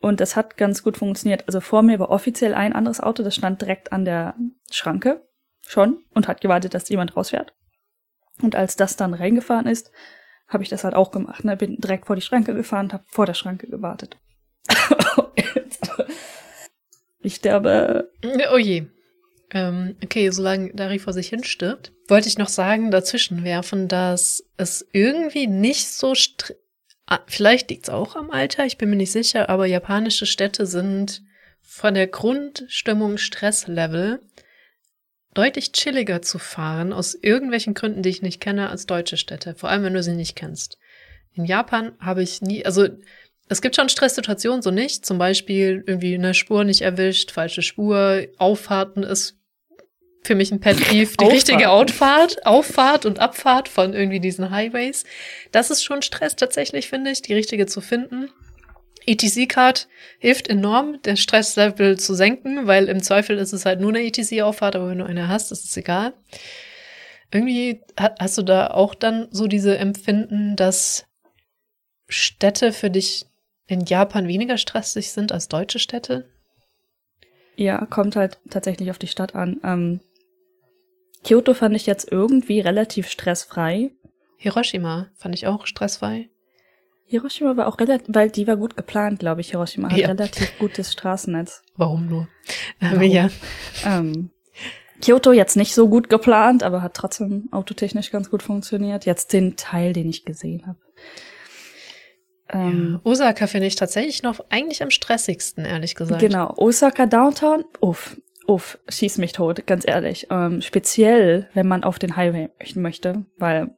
Und 0.00 0.20
das 0.20 0.36
hat 0.36 0.56
ganz 0.56 0.82
gut 0.82 0.96
funktioniert. 0.96 1.44
Also 1.46 1.60
vor 1.60 1.82
mir 1.82 1.98
war 1.98 2.10
offiziell 2.10 2.54
ein 2.54 2.72
anderes 2.74 3.00
Auto, 3.00 3.22
das 3.22 3.34
stand 3.34 3.60
direkt 3.60 3.92
an 3.92 4.04
der 4.04 4.34
Schranke 4.70 5.26
schon 5.66 6.04
und 6.14 6.28
hat 6.28 6.40
gewartet, 6.40 6.74
dass 6.74 6.88
jemand 6.88 7.16
rausfährt. 7.16 7.54
Und 8.42 8.54
als 8.54 8.76
das 8.76 8.96
dann 8.96 9.14
reingefahren 9.14 9.66
ist, 9.66 9.90
habe 10.48 10.62
ich 10.62 10.68
das 10.68 10.84
halt 10.84 10.94
auch 10.94 11.10
gemacht. 11.10 11.44
Ne? 11.44 11.56
Bin 11.56 11.76
direkt 11.76 12.06
vor 12.06 12.16
die 12.16 12.22
Schranke 12.22 12.54
gefahren 12.54 12.86
und 12.86 12.92
habe 12.92 13.04
vor 13.08 13.26
der 13.26 13.34
Schranke 13.34 13.66
gewartet. 13.68 14.18
ich 17.20 17.36
sterbe. 17.36 18.10
Oh 18.52 18.58
je. 18.58 18.86
Ähm, 19.52 19.96
okay, 20.02 20.30
solange 20.30 20.72
Dari 20.74 20.98
vor 20.98 21.12
sich 21.12 21.28
hin 21.28 21.44
stirbt, 21.44 21.92
wollte 22.08 22.28
ich 22.28 22.38
noch 22.38 22.48
sagen, 22.48 22.90
dazwischen 22.90 23.44
werfen, 23.44 23.88
dass 23.88 24.44
es 24.56 24.86
irgendwie 24.92 25.46
nicht 25.46 25.88
so 25.88 26.14
ah, 27.06 27.20
vielleicht 27.26 27.70
liegt 27.70 27.84
es 27.84 27.94
auch 27.94 28.16
am 28.16 28.30
Alter, 28.30 28.66
ich 28.66 28.78
bin 28.78 28.90
mir 28.90 28.96
nicht 28.96 29.12
sicher, 29.12 29.48
aber 29.48 29.66
japanische 29.66 30.26
Städte 30.26 30.66
sind 30.66 31.22
von 31.62 31.94
der 31.94 32.06
Grundstimmung 32.06 33.18
Stresslevel 33.18 34.20
deutlich 35.34 35.72
chilliger 35.72 36.22
zu 36.22 36.38
fahren, 36.38 36.92
aus 36.92 37.14
irgendwelchen 37.14 37.74
Gründen, 37.74 38.02
die 38.02 38.08
ich 38.08 38.22
nicht 38.22 38.40
kenne, 38.40 38.70
als 38.70 38.86
deutsche 38.86 39.16
Städte, 39.16 39.54
vor 39.54 39.68
allem 39.68 39.84
wenn 39.84 39.94
du 39.94 40.02
sie 40.02 40.14
nicht 40.14 40.34
kennst. 40.34 40.78
In 41.34 41.44
Japan 41.44 41.92
habe 42.00 42.22
ich 42.22 42.40
nie, 42.40 42.64
also 42.64 42.88
es 43.48 43.62
gibt 43.62 43.76
schon 43.76 43.88
Stresssituationen, 43.88 44.62
so 44.62 44.70
nicht. 44.70 45.06
Zum 45.06 45.18
Beispiel 45.18 45.84
irgendwie 45.86 46.14
eine 46.14 46.34
Spur 46.34 46.64
nicht 46.64 46.82
erwischt, 46.82 47.30
falsche 47.30 47.62
Spur, 47.62 48.26
Auffahrten 48.38 49.02
ist 49.02 49.36
für 50.24 50.34
mich 50.34 50.50
ein 50.50 50.60
Pet 50.60 50.76
Peeve. 50.88 51.16
Die 51.20 51.24
richtige 51.24 51.70
Auffahrt, 51.70 52.44
Auffahrt 52.44 53.06
und 53.06 53.20
Abfahrt 53.20 53.68
von 53.68 53.94
irgendwie 53.94 54.20
diesen 54.20 54.50
Highways. 54.50 55.04
Das 55.52 55.70
ist 55.70 55.84
schon 55.84 56.02
Stress 56.02 56.34
tatsächlich, 56.34 56.88
finde 56.88 57.12
ich, 57.12 57.22
die 57.22 57.34
richtige 57.34 57.66
zu 57.66 57.80
finden. 57.80 58.30
ETC-Card 59.06 59.86
hilft 60.18 60.48
enorm, 60.48 61.00
der 61.02 61.14
Stresslevel 61.14 61.96
zu 61.96 62.14
senken, 62.14 62.66
weil 62.66 62.88
im 62.88 63.00
Zweifel 63.00 63.38
ist 63.38 63.52
es 63.52 63.64
halt 63.64 63.80
nur 63.80 63.90
eine 63.90 64.02
ETC-Auffahrt, 64.02 64.74
aber 64.74 64.88
wenn 64.88 64.98
du 64.98 65.04
eine 65.04 65.28
hast, 65.28 65.52
ist 65.52 65.64
es 65.64 65.76
egal. 65.76 66.12
Irgendwie 67.32 67.82
hast 68.18 68.38
du 68.38 68.42
da 68.42 68.68
auch 68.68 68.96
dann 68.96 69.28
so 69.30 69.46
diese 69.46 69.78
Empfinden, 69.78 70.56
dass 70.56 71.06
Städte 72.08 72.72
für 72.72 72.90
dich 72.90 73.26
in 73.66 73.84
Japan 73.84 74.28
weniger 74.28 74.58
stressig 74.58 75.12
sind 75.12 75.32
als 75.32 75.48
deutsche 75.48 75.78
Städte? 75.78 76.28
Ja, 77.56 77.84
kommt 77.86 78.16
halt 78.16 78.38
tatsächlich 78.50 78.90
auf 78.90 78.98
die 78.98 79.06
Stadt 79.06 79.34
an. 79.34 79.60
Ähm, 79.64 80.00
Kyoto 81.24 81.54
fand 81.54 81.74
ich 81.74 81.86
jetzt 81.86 82.10
irgendwie 82.10 82.60
relativ 82.60 83.08
stressfrei. 83.08 83.90
Hiroshima 84.36 85.08
fand 85.16 85.34
ich 85.34 85.46
auch 85.46 85.66
stressfrei. 85.66 86.28
Hiroshima 87.06 87.56
war 87.56 87.68
auch 87.68 87.78
relativ, 87.78 88.14
weil 88.14 88.30
die 88.30 88.46
war 88.46 88.56
gut 88.56 88.76
geplant, 88.76 89.20
glaube 89.20 89.40
ich. 89.40 89.50
Hiroshima 89.50 89.90
hat 89.90 89.98
ja. 89.98 90.08
relativ 90.08 90.58
gutes 90.58 90.92
Straßennetz. 90.92 91.62
Warum 91.76 92.06
nur? 92.06 92.28
Warum? 92.80 93.02
Ja. 93.02 93.30
Ähm, 93.84 94.30
Kyoto 95.00 95.32
jetzt 95.32 95.56
nicht 95.56 95.74
so 95.74 95.88
gut 95.88 96.08
geplant, 96.08 96.62
aber 96.62 96.82
hat 96.82 96.94
trotzdem 96.94 97.48
autotechnisch 97.52 98.10
ganz 98.10 98.30
gut 98.30 98.42
funktioniert. 98.42 99.06
Jetzt 99.06 99.32
den 99.32 99.56
Teil, 99.56 99.92
den 99.92 100.08
ich 100.08 100.24
gesehen 100.24 100.66
habe. 100.66 100.78
Ähm, 102.48 103.00
ja. 103.04 103.10
Osaka 103.10 103.46
finde 103.46 103.66
ich 103.66 103.76
tatsächlich 103.76 104.22
noch 104.22 104.40
eigentlich 104.50 104.82
am 104.82 104.90
stressigsten, 104.90 105.64
ehrlich 105.64 105.94
gesagt. 105.94 106.20
Genau, 106.20 106.54
Osaka 106.56 107.06
Downtown, 107.06 107.64
uff, 107.80 108.20
uff, 108.46 108.78
schieß 108.88 109.18
mich 109.18 109.32
tot, 109.32 109.66
ganz 109.66 109.86
ehrlich. 109.86 110.28
Ähm, 110.30 110.62
speziell, 110.62 111.48
wenn 111.54 111.66
man 111.66 111.84
auf 111.84 111.98
den 111.98 112.16
Highway 112.16 112.50
möchte, 112.74 113.24
weil 113.36 113.76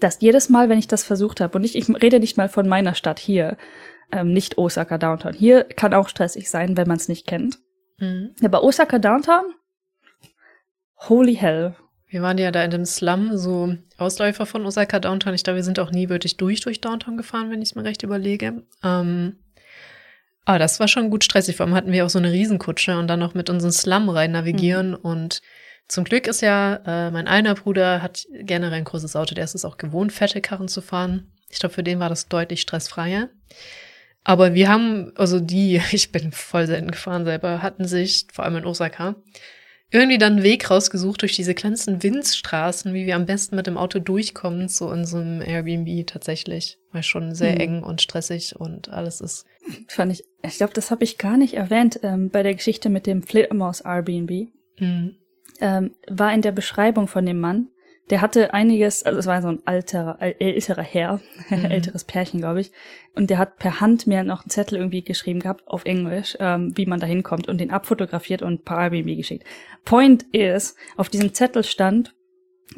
das 0.00 0.20
jedes 0.20 0.48
Mal, 0.48 0.68
wenn 0.68 0.78
ich 0.78 0.88
das 0.88 1.04
versucht 1.04 1.40
habe, 1.40 1.56
und 1.56 1.64
ich, 1.64 1.76
ich 1.76 1.88
rede 2.02 2.20
nicht 2.20 2.36
mal 2.36 2.48
von 2.48 2.68
meiner 2.68 2.94
Stadt 2.94 3.18
hier, 3.18 3.56
ähm, 4.12 4.32
nicht 4.32 4.58
Osaka 4.58 4.98
Downtown. 4.98 5.32
Hier 5.32 5.64
kann 5.64 5.94
auch 5.94 6.08
stressig 6.08 6.50
sein, 6.50 6.76
wenn 6.76 6.88
man 6.88 6.96
es 6.96 7.08
nicht 7.08 7.26
kennt. 7.26 7.58
Mhm. 7.98 8.34
Aber 8.42 8.62
Osaka 8.62 8.98
Downtown, 8.98 9.44
holy 10.96 11.34
hell, 11.34 11.76
wir 12.14 12.22
waren 12.22 12.38
ja 12.38 12.52
da 12.52 12.62
in 12.62 12.70
dem 12.70 12.84
Slum, 12.84 13.36
so 13.36 13.74
Ausläufer 13.98 14.46
von 14.46 14.64
Osaka 14.64 15.00
Downtown. 15.00 15.34
Ich 15.34 15.42
glaube, 15.42 15.56
wir 15.56 15.64
sind 15.64 15.80
auch 15.80 15.90
nie 15.90 16.08
wirklich 16.08 16.36
durch 16.36 16.60
durch 16.60 16.80
Downtown 16.80 17.16
gefahren, 17.16 17.50
wenn 17.50 17.60
ich 17.60 17.70
es 17.70 17.74
mir 17.74 17.82
recht 17.82 18.04
überlege. 18.04 18.62
Ähm, 18.84 19.40
aber 20.44 20.60
das 20.60 20.78
war 20.78 20.86
schon 20.86 21.10
gut 21.10 21.24
stressig. 21.24 21.56
Vor 21.56 21.66
allem 21.66 21.74
hatten 21.74 21.90
wir 21.90 22.06
auch 22.06 22.10
so 22.10 22.20
eine 22.20 22.30
Riesenkutsche 22.30 22.96
und 22.96 23.08
dann 23.08 23.18
noch 23.18 23.34
mit 23.34 23.50
unserem 23.50 23.72
Slum 23.72 24.08
rein 24.08 24.30
navigieren. 24.30 24.90
Mhm. 24.90 24.94
Und 24.94 25.42
zum 25.88 26.04
Glück 26.04 26.28
ist 26.28 26.40
ja, 26.40 26.76
äh, 26.86 27.10
mein 27.10 27.26
einer 27.26 27.56
Bruder 27.56 28.00
hat 28.00 28.28
generell 28.30 28.74
ein 28.74 28.84
großes 28.84 29.16
Auto. 29.16 29.34
Der 29.34 29.42
ist 29.42 29.56
es 29.56 29.64
auch 29.64 29.76
gewohnt, 29.76 30.12
fette 30.12 30.40
Karren 30.40 30.68
zu 30.68 30.82
fahren. 30.82 31.32
Ich 31.50 31.58
glaube, 31.58 31.74
für 31.74 31.82
den 31.82 31.98
war 31.98 32.10
das 32.10 32.28
deutlich 32.28 32.60
stressfreier. 32.60 33.28
Aber 34.22 34.54
wir 34.54 34.68
haben, 34.68 35.10
also 35.16 35.40
die, 35.40 35.82
ich 35.90 36.12
bin 36.12 36.30
voll 36.30 36.68
selten 36.68 36.92
gefahren 36.92 37.24
selber, 37.24 37.60
hatten 37.60 37.86
sich, 37.86 38.28
vor 38.32 38.44
allem 38.44 38.58
in 38.58 38.66
Osaka, 38.66 39.16
irgendwie 39.90 40.18
dann 40.18 40.34
einen 40.34 40.42
Weg 40.42 40.70
rausgesucht 40.70 41.22
durch 41.22 41.36
diese 41.36 41.54
kleinsten 41.54 42.02
Windstraßen, 42.02 42.92
wie 42.94 43.06
wir 43.06 43.16
am 43.16 43.26
besten 43.26 43.54
mit 43.56 43.66
dem 43.66 43.76
Auto 43.76 44.00
durchkommen, 44.00 44.68
so 44.68 44.88
einem 44.88 45.40
Airbnb 45.40 46.06
tatsächlich. 46.06 46.78
Weil 46.90 47.02
schon 47.02 47.34
sehr 47.34 47.52
hm. 47.52 47.60
eng 47.60 47.82
und 47.82 48.02
stressig 48.02 48.56
und 48.56 48.88
alles 48.88 49.20
ist. 49.20 49.46
Fand 49.88 50.12
ich, 50.12 50.24
ich 50.42 50.56
glaube, 50.56 50.72
das 50.72 50.90
habe 50.90 51.04
ich 51.04 51.18
gar 51.18 51.36
nicht 51.36 51.54
erwähnt 51.54 52.00
ähm, 52.02 52.30
bei 52.30 52.42
der 52.42 52.54
Geschichte 52.54 52.90
mit 52.90 53.06
dem 53.06 53.22
Fledermaus 53.22 53.80
Airbnb. 53.80 54.48
Hm. 54.78 55.16
Ähm, 55.60 55.94
war 56.08 56.34
in 56.34 56.42
der 56.42 56.52
Beschreibung 56.52 57.06
von 57.06 57.24
dem 57.24 57.38
Mann, 57.38 57.68
der 58.10 58.20
hatte 58.20 58.52
einiges, 58.52 59.02
also 59.02 59.18
es 59.18 59.26
war 59.26 59.40
so 59.40 59.48
ein 59.48 59.62
alter, 59.64 60.18
älterer 60.20 60.82
Herr, 60.82 61.20
mhm. 61.48 61.64
älteres 61.64 62.04
Pärchen, 62.04 62.40
glaube 62.40 62.60
ich, 62.60 62.72
und 63.14 63.30
der 63.30 63.38
hat 63.38 63.58
per 63.58 63.80
Hand 63.80 64.06
mir 64.06 64.24
noch 64.24 64.42
einen 64.42 64.50
Zettel 64.50 64.78
irgendwie 64.78 65.02
geschrieben 65.02 65.40
gehabt 65.40 65.66
auf 65.66 65.84
Englisch, 65.84 66.36
ähm, 66.40 66.76
wie 66.76 66.86
man 66.86 67.00
da 67.00 67.06
hinkommt 67.06 67.48
und 67.48 67.58
den 67.58 67.70
abfotografiert 67.70 68.42
und 68.42 68.64
per 68.64 68.78
Airbnb 68.78 69.16
geschickt. 69.16 69.44
Point 69.84 70.26
is, 70.32 70.76
auf 70.96 71.08
diesem 71.08 71.32
Zettel 71.32 71.64
stand, 71.64 72.14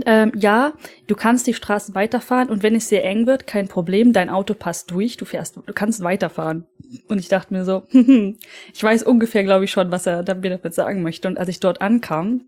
ähm, 0.04 0.32
ja, 0.36 0.74
du 1.06 1.14
kannst 1.14 1.46
die 1.46 1.54
Straßen 1.54 1.94
weiterfahren 1.94 2.50
und 2.50 2.62
wenn 2.62 2.74
es 2.74 2.88
sehr 2.88 3.04
eng 3.04 3.26
wird, 3.26 3.46
kein 3.46 3.68
Problem, 3.68 4.12
dein 4.12 4.28
Auto 4.28 4.52
passt 4.54 4.90
durch, 4.90 5.16
du 5.16 5.24
fährst, 5.24 5.56
du 5.56 5.72
kannst 5.72 6.02
weiterfahren. 6.02 6.66
Und 7.08 7.18
ich 7.18 7.28
dachte 7.28 7.54
mir 7.54 7.64
so, 7.64 7.84
ich 7.92 8.82
weiß 8.82 9.02
ungefähr, 9.04 9.42
glaube 9.44 9.64
ich, 9.64 9.70
schon, 9.70 9.90
was 9.90 10.06
er 10.06 10.22
mir 10.36 10.58
damit 10.58 10.74
sagen 10.74 11.02
möchte. 11.02 11.28
Und 11.28 11.38
als 11.38 11.48
ich 11.48 11.60
dort 11.60 11.80
ankam, 11.80 12.42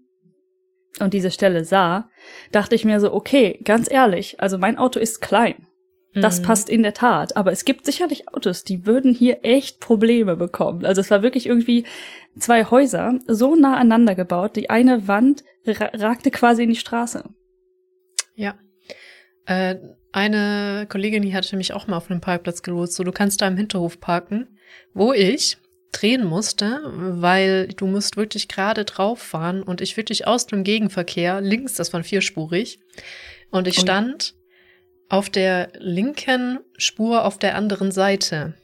und 1.00 1.14
diese 1.14 1.30
Stelle 1.30 1.64
sah, 1.64 2.10
dachte 2.52 2.74
ich 2.74 2.84
mir 2.84 3.00
so, 3.00 3.12
okay, 3.12 3.60
ganz 3.64 3.90
ehrlich, 3.90 4.40
also 4.40 4.58
mein 4.58 4.78
Auto 4.78 5.00
ist 5.00 5.20
klein. 5.20 5.66
Das 6.14 6.40
mhm. 6.40 6.44
passt 6.44 6.68
in 6.70 6.82
der 6.82 6.94
Tat. 6.94 7.36
Aber 7.36 7.52
es 7.52 7.64
gibt 7.64 7.84
sicherlich 7.84 8.28
Autos, 8.28 8.64
die 8.64 8.86
würden 8.86 9.14
hier 9.14 9.38
echt 9.42 9.80
Probleme 9.80 10.36
bekommen. 10.36 10.84
Also 10.84 11.00
es 11.00 11.10
war 11.10 11.22
wirklich 11.22 11.46
irgendwie 11.46 11.84
zwei 12.38 12.64
Häuser 12.64 13.18
so 13.26 13.54
nah 13.54 13.74
aneinander 13.76 14.14
gebaut. 14.14 14.56
Die 14.56 14.70
eine 14.70 15.06
Wand 15.06 15.44
ra 15.66 15.90
ragte 15.94 16.30
quasi 16.30 16.62
in 16.62 16.70
die 16.70 16.76
Straße. 16.76 17.24
Ja. 18.34 18.54
Äh, 19.46 19.76
eine 20.12 20.86
Kollegin, 20.88 21.22
die 21.22 21.34
hatte 21.34 21.56
mich 21.56 21.74
auch 21.74 21.86
mal 21.86 21.98
auf 21.98 22.10
einem 22.10 22.20
Parkplatz 22.20 22.62
gelotst. 22.62 22.94
So, 22.94 23.04
du 23.04 23.12
kannst 23.12 23.42
da 23.42 23.46
im 23.46 23.56
Hinterhof 23.56 24.00
parken, 24.00 24.58
wo 24.94 25.12
ich 25.12 25.58
drehen 25.92 26.24
musste, 26.24 26.80
weil 26.84 27.68
du 27.68 27.86
musst 27.86 28.16
wirklich 28.16 28.48
gerade 28.48 28.84
drauf 28.84 29.20
fahren 29.20 29.62
und 29.62 29.80
ich 29.80 29.96
wirklich 29.96 30.26
aus 30.26 30.46
dem 30.46 30.64
Gegenverkehr, 30.64 31.40
links, 31.40 31.74
das 31.74 31.92
war 31.92 32.02
vierspurig, 32.02 32.80
und 33.50 33.66
ich 33.66 33.78
stand 33.78 34.34
auf 35.08 35.30
der 35.30 35.72
linken 35.78 36.60
Spur 36.76 37.24
auf 37.24 37.38
der 37.38 37.54
anderen 37.54 37.90
Seite 37.90 38.54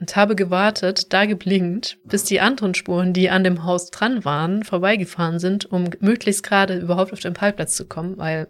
und 0.00 0.16
habe 0.16 0.34
gewartet, 0.34 1.12
da 1.12 1.26
geblinkt, 1.26 1.98
bis 2.04 2.24
die 2.24 2.40
anderen 2.40 2.74
Spuren, 2.74 3.12
die 3.12 3.30
an 3.30 3.44
dem 3.44 3.64
Haus 3.64 3.90
dran 3.90 4.24
waren, 4.24 4.64
vorbeigefahren 4.64 5.38
sind, 5.38 5.70
um 5.70 5.90
möglichst 6.00 6.42
gerade 6.42 6.78
überhaupt 6.78 7.12
auf 7.12 7.20
den 7.20 7.34
Parkplatz 7.34 7.76
zu 7.76 7.86
kommen, 7.86 8.16
weil 8.18 8.48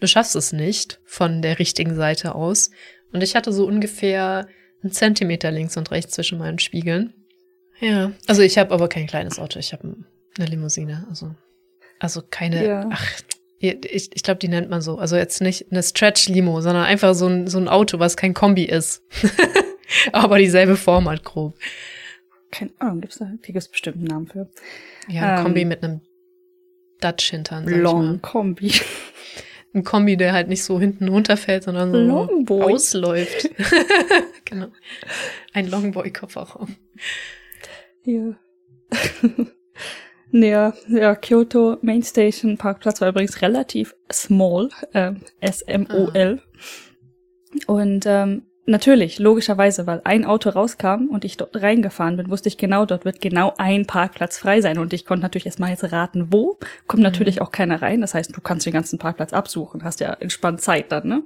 du 0.00 0.08
schaffst 0.08 0.34
es 0.34 0.52
nicht 0.52 0.98
von 1.04 1.42
der 1.42 1.58
richtigen 1.58 1.94
Seite 1.94 2.34
aus. 2.34 2.70
Und 3.12 3.22
ich 3.22 3.36
hatte 3.36 3.52
so 3.52 3.66
ungefähr 3.66 4.48
einen 4.82 4.92
Zentimeter 4.92 5.50
links 5.50 5.76
und 5.76 5.90
rechts 5.90 6.14
zwischen 6.14 6.38
meinen 6.38 6.58
Spiegeln. 6.58 7.14
Ja, 7.80 8.12
also 8.26 8.42
ich 8.42 8.58
habe 8.58 8.72
aber 8.72 8.88
kein 8.88 9.06
kleines 9.06 9.38
Auto, 9.38 9.58
ich 9.58 9.72
habe 9.72 9.96
eine 10.38 10.46
Limousine, 10.46 11.06
also 11.08 11.34
also 11.98 12.22
keine 12.28 12.66
ja. 12.66 12.88
ach 12.90 13.20
ich, 13.58 14.10
ich 14.14 14.22
glaube, 14.22 14.38
die 14.38 14.48
nennt 14.48 14.68
man 14.68 14.80
so. 14.82 14.98
Also 14.98 15.16
jetzt 15.16 15.40
nicht 15.40 15.66
eine 15.70 15.82
Stretch-Limo, 15.82 16.60
sondern 16.60 16.84
einfach 16.84 17.14
so 17.14 17.26
ein, 17.26 17.46
so 17.46 17.58
ein 17.58 17.68
Auto, 17.68 17.98
was 17.98 18.16
kein 18.16 18.34
Kombi 18.34 18.64
ist. 18.64 19.02
aber 20.12 20.38
dieselbe 20.38 20.76
Form 20.76 21.08
halt 21.08 21.24
grob. 21.24 21.54
Keine 22.50 22.70
Ahnung, 22.78 23.00
gibt's 23.00 23.18
da, 23.18 23.24
da 23.24 23.52
gibt's 23.52 23.68
bestimmt 23.68 23.96
einen 23.96 24.06
Namen 24.06 24.26
für. 24.26 24.50
Ja, 25.08 25.22
ein 25.22 25.38
ähm, 25.38 25.44
Kombi 25.44 25.64
mit 25.64 25.82
einem 25.82 26.00
Dutch 27.00 27.30
hintern. 27.30 27.66
Long 27.66 28.20
Kombi. 28.20 28.72
Ein 29.74 29.84
Kombi, 29.84 30.16
der 30.16 30.32
halt 30.32 30.48
nicht 30.48 30.64
so 30.64 30.80
hinten 30.80 31.08
runterfällt, 31.08 31.64
sondern 31.64 31.92
so 31.92 31.98
Longboy. 31.98 32.72
ausläuft. 32.74 33.50
genau. 34.46 34.68
Ein 35.52 35.68
Longboy-Kofferraum. 35.68 36.76
Ja. 38.06 38.34
ja, 40.30 40.72
ja, 40.88 41.14
Kyoto 41.16 41.76
Main 41.82 42.02
Station 42.02 42.56
Parkplatz 42.56 43.00
war 43.00 43.08
übrigens 43.08 43.42
relativ 43.42 43.96
small, 44.10 44.70
äh, 44.92 45.12
S-M-O-L. 45.40 46.40
Ah. 46.40 47.72
Und 47.72 48.06
ähm, 48.06 48.42
natürlich, 48.64 49.18
logischerweise, 49.18 49.88
weil 49.88 50.02
ein 50.04 50.24
Auto 50.24 50.50
rauskam 50.50 51.08
und 51.10 51.24
ich 51.24 51.36
dort 51.36 51.60
reingefahren 51.60 52.16
bin, 52.16 52.30
wusste 52.30 52.48
ich 52.48 52.58
genau, 52.58 52.86
dort 52.86 53.04
wird 53.04 53.20
genau 53.20 53.54
ein 53.58 53.86
Parkplatz 53.86 54.38
frei 54.38 54.60
sein. 54.60 54.78
Und 54.78 54.92
ich 54.92 55.04
konnte 55.04 55.22
natürlich 55.22 55.46
erstmal 55.46 55.70
jetzt 55.70 55.90
raten, 55.90 56.28
wo. 56.30 56.58
Kommt 56.86 57.00
mhm. 57.00 57.04
natürlich 57.04 57.40
auch 57.40 57.50
keiner 57.50 57.82
rein. 57.82 58.00
Das 58.02 58.14
heißt, 58.14 58.36
du 58.36 58.40
kannst 58.40 58.66
den 58.66 58.72
ganzen 58.72 59.00
Parkplatz 59.00 59.32
absuchen, 59.32 59.82
hast 59.82 59.98
ja 59.98 60.12
entspannt 60.12 60.60
Zeit 60.60 60.92
dann, 60.92 61.08
ne? 61.08 61.24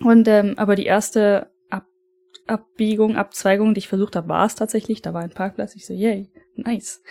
Und 0.00 0.28
ähm, 0.28 0.54
aber 0.58 0.76
die 0.76 0.84
erste 0.84 1.50
Abbiegung, 2.46 3.16
Abzweigung, 3.16 3.74
die 3.74 3.78
ich 3.78 3.88
versucht 3.88 4.16
habe, 4.16 4.28
war 4.28 4.46
es 4.46 4.54
tatsächlich. 4.54 5.02
Da 5.02 5.14
war 5.14 5.22
ein 5.22 5.30
Parkplatz. 5.30 5.74
Ich 5.76 5.86
so, 5.86 5.94
yay, 5.94 6.30
nice. 6.54 7.02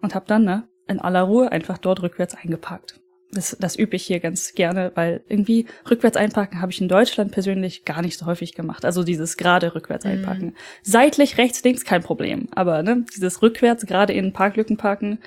Und 0.00 0.14
habe 0.14 0.26
dann 0.26 0.44
ne, 0.44 0.68
in 0.86 1.00
aller 1.00 1.22
Ruhe 1.22 1.50
einfach 1.52 1.78
dort 1.78 2.02
rückwärts 2.02 2.34
eingeparkt. 2.34 3.00
Das, 3.32 3.56
das 3.58 3.74
übe 3.74 3.96
ich 3.96 4.06
hier 4.06 4.20
ganz 4.20 4.54
gerne, 4.54 4.92
weil 4.94 5.24
irgendwie 5.28 5.66
rückwärts 5.90 6.16
einparken 6.16 6.60
habe 6.60 6.70
ich 6.70 6.80
in 6.80 6.88
Deutschland 6.88 7.32
persönlich 7.32 7.84
gar 7.84 8.00
nicht 8.00 8.16
so 8.16 8.26
häufig 8.26 8.54
gemacht. 8.54 8.84
Also 8.84 9.02
dieses 9.02 9.36
gerade 9.36 9.74
rückwärts 9.74 10.04
mhm. 10.04 10.12
einparken. 10.12 10.46
Mhm. 10.48 10.54
Seitlich, 10.82 11.36
rechts, 11.36 11.64
links 11.64 11.84
kein 11.84 12.02
Problem. 12.02 12.48
Aber 12.52 12.82
ne, 12.82 13.04
dieses 13.14 13.42
rückwärts 13.42 13.86
gerade 13.86 14.12
in 14.12 14.32
Parklücken 14.32 14.76
parken 14.76 15.18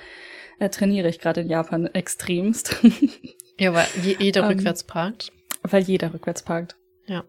äh, 0.58 0.70
trainiere 0.70 1.08
ich 1.08 1.18
gerade 1.18 1.42
in 1.42 1.48
Japan 1.48 1.86
extremst. 1.86 2.76
ja, 3.58 3.74
weil 3.74 3.86
jeder 4.18 4.42
ähm, 4.42 4.48
rückwärts 4.48 4.84
parkt. 4.84 5.30
Weil 5.62 5.82
jeder 5.82 6.14
rückwärts 6.14 6.42
parkt. 6.42 6.76
Ja. 7.06 7.24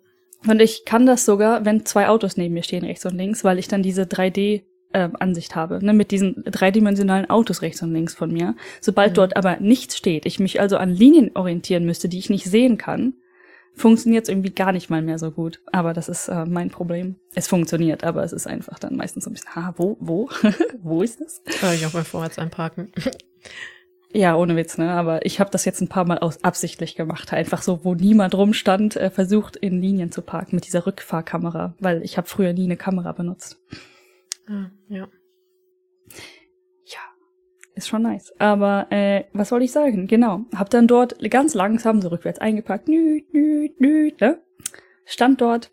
Und 0.48 0.62
ich 0.62 0.86
kann 0.86 1.06
das 1.06 1.26
sogar, 1.26 1.66
wenn 1.66 1.86
zwei 1.86 2.08
Autos 2.08 2.38
neben 2.38 2.54
mir 2.54 2.64
stehen, 2.64 2.86
rechts 2.86 3.06
und 3.06 3.16
links, 3.16 3.44
weil 3.44 3.60
ich 3.60 3.68
dann 3.68 3.84
diese 3.84 4.04
3D 4.04 4.64
äh, 4.94 5.10
Ansicht 5.20 5.56
habe, 5.56 5.84
ne, 5.84 5.94
mit 5.94 6.12
diesen 6.12 6.44
dreidimensionalen 6.46 7.30
Autos 7.30 7.62
rechts 7.62 7.82
und 7.82 7.94
links 7.94 8.16
von 8.16 8.32
mir. 8.32 8.56
Sobald 8.82 9.12
mhm. 9.12 9.16
dort 9.16 9.38
aber 9.38 9.58
nichts 9.60 9.98
steht, 9.98 10.26
ich 10.26 10.40
mich 10.40 10.62
also 10.62 10.78
an 10.78 10.90
Linien 10.90 11.32
orientieren 11.36 11.86
müsste, 11.86 12.10
die 12.10 12.20
ich 12.20 12.30
nicht 12.30 12.46
sehen 12.46 12.78
kann, 12.78 13.14
funktioniert 13.76 14.24
es 14.24 14.30
irgendwie 14.30 14.52
gar 14.52 14.72
nicht 14.72 14.90
mal 14.90 15.02
mehr 15.02 15.20
so 15.20 15.32
gut. 15.32 15.62
Aber 15.72 15.94
das 15.94 16.10
ist 16.10 16.28
äh, 16.28 16.46
mein 16.46 16.70
Problem. 16.70 17.18
Es 17.36 17.48
funktioniert, 17.48 18.04
aber 18.04 18.24
es 18.24 18.34
ist 18.34 18.48
einfach 18.48 18.80
dann 18.80 18.96
meistens 18.96 19.26
so 19.26 19.30
ein 19.30 19.34
bisschen, 19.34 19.56
ha, 19.56 19.74
wo, 19.78 19.98
wo, 20.00 20.30
wo 20.82 21.02
ist 21.02 21.22
das? 21.22 21.42
Ich 21.74 21.86
auch 21.86 21.94
mal 21.94 22.04
vorwärts 22.04 22.40
einparken. 22.40 22.92
Ja, 24.12 24.36
ohne 24.36 24.56
Witz, 24.56 24.80
ne? 24.80 24.92
Aber 24.92 25.24
ich 25.26 25.40
habe 25.40 25.52
das 25.52 25.66
jetzt 25.66 25.82
ein 25.82 25.88
paar 25.88 26.06
Mal 26.06 26.18
aus 26.18 26.44
absichtlich 26.44 26.96
gemacht. 26.96 27.32
Einfach 27.32 27.62
so, 27.62 27.86
wo 27.86 27.94
niemand 27.94 28.34
rumstand, 28.34 28.96
äh, 28.96 29.12
versucht 29.12 29.56
in 29.56 29.82
Linien 29.82 30.12
zu 30.12 30.24
parken 30.24 30.56
mit 30.56 30.66
dieser 30.66 30.88
Rückfahrkamera, 30.88 31.76
weil 31.80 32.02
ich 32.02 32.18
habe 32.18 32.28
früher 32.28 32.54
nie 32.54 32.64
eine 32.64 32.78
Kamera 32.78 33.12
benutzt. 33.12 33.58
Ah, 34.48 34.72
ja. 34.88 35.08
Ja, 36.86 37.02
ist 37.76 37.88
schon 37.88 38.02
nice. 38.02 38.34
Aber 38.40 38.88
äh, 38.90 39.26
was 39.34 39.50
soll 39.50 39.62
ich 39.62 39.72
sagen? 39.72 40.08
Genau, 40.08 40.42
hab 40.56 40.72
dann 40.72 40.88
dort 40.88 41.20
ganz 41.30 41.54
langsam 41.54 42.02
so 42.02 42.08
rückwärts 42.08 42.40
eingepackt, 42.40 42.88
nü, 42.88 43.22
nü, 43.32 43.70
nü, 43.78 44.12
ne? 44.20 44.42
Stand 45.06 45.40
dort 45.40 45.72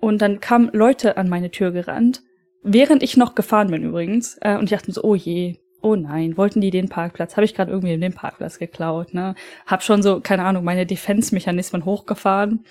und 0.00 0.22
dann 0.22 0.38
kamen 0.38 0.70
Leute 0.72 1.16
an 1.16 1.28
meine 1.28 1.50
Tür 1.50 1.72
gerannt, 1.72 2.22
während 2.62 3.02
ich 3.02 3.16
noch 3.16 3.34
gefahren 3.34 3.72
bin 3.72 3.82
übrigens. 3.82 4.38
Äh, 4.42 4.58
und 4.58 4.64
ich 4.64 4.70
dachte 4.70 4.90
mir 4.90 4.94
so, 4.94 5.02
oh 5.02 5.16
je, 5.16 5.56
oh 5.84 5.96
nein, 5.96 6.36
wollten 6.36 6.60
die 6.60 6.70
den 6.70 6.88
Parkplatz? 6.88 7.36
Habe 7.36 7.44
ich 7.44 7.54
gerade 7.54 7.70
irgendwie 7.70 7.96
den 7.96 8.14
Parkplatz 8.14 8.58
geklaut, 8.58 9.14
ne? 9.14 9.34
Hab 9.66 9.82
schon 9.82 10.02
so, 10.02 10.20
keine 10.20 10.44
Ahnung, 10.44 10.64
meine 10.64 10.86
Defense-Mechanismen 10.86 11.84
hochgefahren. 11.84 12.64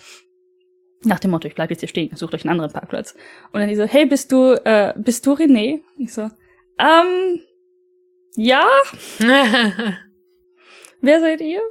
Nach 1.03 1.19
dem 1.19 1.31
Motto, 1.31 1.47
ich 1.47 1.55
bleib 1.55 1.69
jetzt 1.69 1.81
hier 1.81 1.89
stehen, 1.89 2.15
sucht 2.15 2.33
euch 2.33 2.43
einen 2.43 2.51
anderen 2.51 2.71
Parkplatz. 2.71 3.13
Und 3.51 3.59
dann 3.59 3.69
die 3.69 3.75
so, 3.75 3.83
hey, 3.83 4.05
bist 4.05 4.31
du, 4.31 4.53
äh, 4.65 4.93
bist 4.97 5.25
du 5.25 5.33
René? 5.33 5.81
Ich 5.97 6.13
so, 6.13 6.29
ähm, 6.79 7.39
ja? 8.35 8.65
Wer 11.01 11.19
seid 11.19 11.41
ihr? 11.41 11.61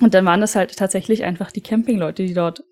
Und 0.00 0.12
dann 0.12 0.26
waren 0.26 0.40
das 0.40 0.56
halt 0.56 0.76
tatsächlich 0.76 1.24
einfach 1.24 1.52
die 1.52 1.62
Campingleute, 1.62 2.26
die 2.26 2.34
dort 2.34 2.64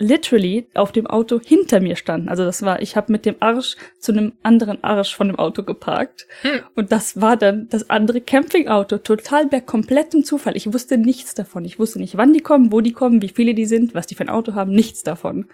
literally 0.00 0.66
auf 0.74 0.92
dem 0.92 1.06
Auto 1.06 1.38
hinter 1.40 1.78
mir 1.80 1.94
standen. 1.94 2.28
Also 2.28 2.44
das 2.44 2.62
war, 2.62 2.80
ich 2.82 2.96
habe 2.96 3.12
mit 3.12 3.26
dem 3.26 3.36
Arsch 3.38 3.76
zu 3.98 4.12
einem 4.12 4.32
anderen 4.42 4.82
Arsch 4.82 5.14
von 5.14 5.28
dem 5.28 5.38
Auto 5.38 5.62
geparkt. 5.62 6.26
Hm. 6.42 6.60
Und 6.74 6.90
das 6.90 7.20
war 7.20 7.36
dann 7.36 7.68
das 7.68 7.90
andere 7.90 8.20
Campingauto. 8.20 8.98
Total 8.98 9.46
bei 9.46 9.60
komplettem 9.60 10.24
Zufall. 10.24 10.56
Ich 10.56 10.72
wusste 10.72 10.96
nichts 10.96 11.34
davon. 11.34 11.64
Ich 11.64 11.78
wusste 11.78 12.00
nicht, 12.00 12.16
wann 12.16 12.32
die 12.32 12.40
kommen, 12.40 12.72
wo 12.72 12.80
die 12.80 12.92
kommen, 12.92 13.22
wie 13.22 13.28
viele 13.28 13.54
die 13.54 13.66
sind, 13.66 13.94
was 13.94 14.06
die 14.06 14.14
für 14.14 14.24
ein 14.24 14.30
Auto 14.30 14.54
haben. 14.54 14.72
Nichts 14.72 15.02
davon. 15.02 15.46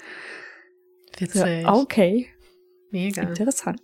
Witzig. 1.18 1.62
Ja, 1.62 1.74
okay. 1.74 2.28
Mega. 2.90 3.22
Interessant. 3.22 3.82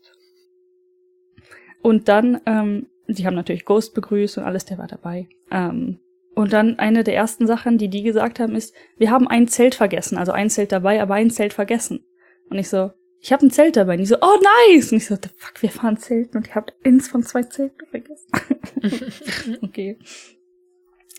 Und 1.82 2.08
dann, 2.08 2.40
ähm, 2.46 2.86
die 3.08 3.26
haben 3.26 3.34
natürlich 3.34 3.64
Ghost 3.64 3.94
begrüßt 3.94 4.38
und 4.38 4.44
alles, 4.44 4.64
der 4.64 4.78
war 4.78 4.86
dabei. 4.86 5.28
Ähm, 5.50 5.98
und 6.35 6.53
dann 6.53 6.78
eine 6.78 7.05
der 7.05 7.14
ersten 7.14 7.47
Sachen, 7.47 7.78
die 7.78 7.89
die 7.89 8.03
gesagt 8.03 8.41
haben, 8.41 8.55
ist, 8.55 8.74
wir 8.97 9.11
haben 9.11 9.28
ein 9.28 9.49
Zelt 9.49 9.74
vergessen. 9.74 10.16
Also 10.16 10.33
ein 10.33 10.49
Zelt 10.49 10.72
dabei, 10.72 11.03
aber 11.03 11.14
ein 11.14 11.30
Zelt 11.30 11.53
vergessen. 11.53 12.07
Und 12.49 12.59
ich 12.59 12.68
so, 12.68 12.91
ich 13.20 13.33
habe 13.33 13.47
ein 13.47 13.51
Zelt 13.51 13.76
dabei. 13.76 13.93
Und 13.93 14.01
die 14.01 14.07
so, 14.07 14.16
oh 14.20 14.39
nice. 14.68 14.93
Und 14.93 14.99
ich 14.99 15.07
so, 15.07 15.14
the 15.14 15.28
fuck, 15.37 15.61
wir 15.62 15.70
fahren 15.70 15.99
Zelten 15.99 16.39
und 16.39 16.49
ihr 16.49 16.55
habt 16.55 16.74
eins 16.85 17.09
von 17.09 17.22
zwei 17.22 17.43
Zelten 17.43 17.87
vergessen. 17.87 19.59
okay. 19.62 19.99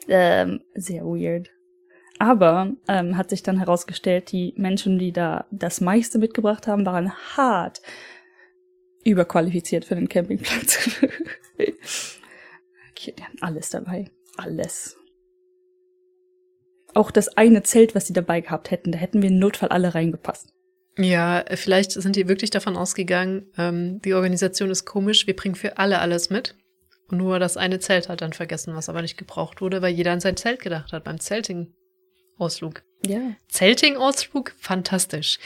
Ähm, 0.07 0.61
sehr 0.74 1.03
weird. 1.03 1.51
Aber 2.20 2.74
ähm, 2.88 3.18
hat 3.18 3.30
sich 3.30 3.43
dann 3.43 3.57
herausgestellt, 3.57 4.32
die 4.32 4.53
Menschen, 4.57 4.97
die 4.97 5.11
da 5.11 5.45
das 5.51 5.80
meiste 5.80 6.20
mitgebracht 6.20 6.68
haben, 6.68 6.86
waren 6.86 7.14
hart 7.36 7.82
überqualifiziert 9.03 9.86
für 9.86 9.95
den 9.95 10.09
Campingplatz. 10.09 11.01
okay, 11.57 13.14
die 13.18 13.24
haben 13.24 13.38
alles 13.41 13.70
dabei. 13.70 14.09
Alles. 14.38 14.97
Auch 16.93 17.11
das 17.11 17.29
eine 17.37 17.63
Zelt, 17.63 17.95
was 17.95 18.07
sie 18.07 18.13
dabei 18.13 18.41
gehabt 18.41 18.71
hätten, 18.71 18.91
da 18.91 18.97
hätten 18.97 19.21
wir 19.21 19.29
im 19.29 19.39
Notfall 19.39 19.69
alle 19.69 19.95
reingepasst. 19.95 20.53
Ja, 20.97 21.43
vielleicht 21.55 21.91
sind 21.91 22.15
die 22.15 22.27
wirklich 22.27 22.51
davon 22.51 22.77
ausgegangen, 22.77 23.47
ähm, 23.57 23.99
die 24.01 24.13
Organisation 24.13 24.69
ist 24.69 24.85
komisch, 24.85 25.25
wir 25.25 25.35
bringen 25.35 25.55
für 25.55 25.77
alle 25.79 25.99
alles 25.99 26.29
mit. 26.29 26.55
Und 27.09 27.17
nur 27.17 27.39
das 27.39 27.57
eine 27.57 27.79
Zelt 27.79 28.09
hat 28.09 28.21
dann 28.21 28.33
vergessen, 28.33 28.75
was 28.75 28.89
aber 28.89 29.01
nicht 29.01 29.17
gebraucht 29.17 29.61
wurde, 29.61 29.81
weil 29.81 29.93
jeder 29.93 30.11
an 30.11 30.19
sein 30.19 30.37
Zelt 30.37 30.61
gedacht 30.61 30.93
hat 30.93 31.03
beim 31.03 31.19
Zelting-Ausflug. 31.19 32.83
Ja. 33.05 33.35
Zelting-Ausflug, 33.49 34.53
fantastisch. 34.59 35.39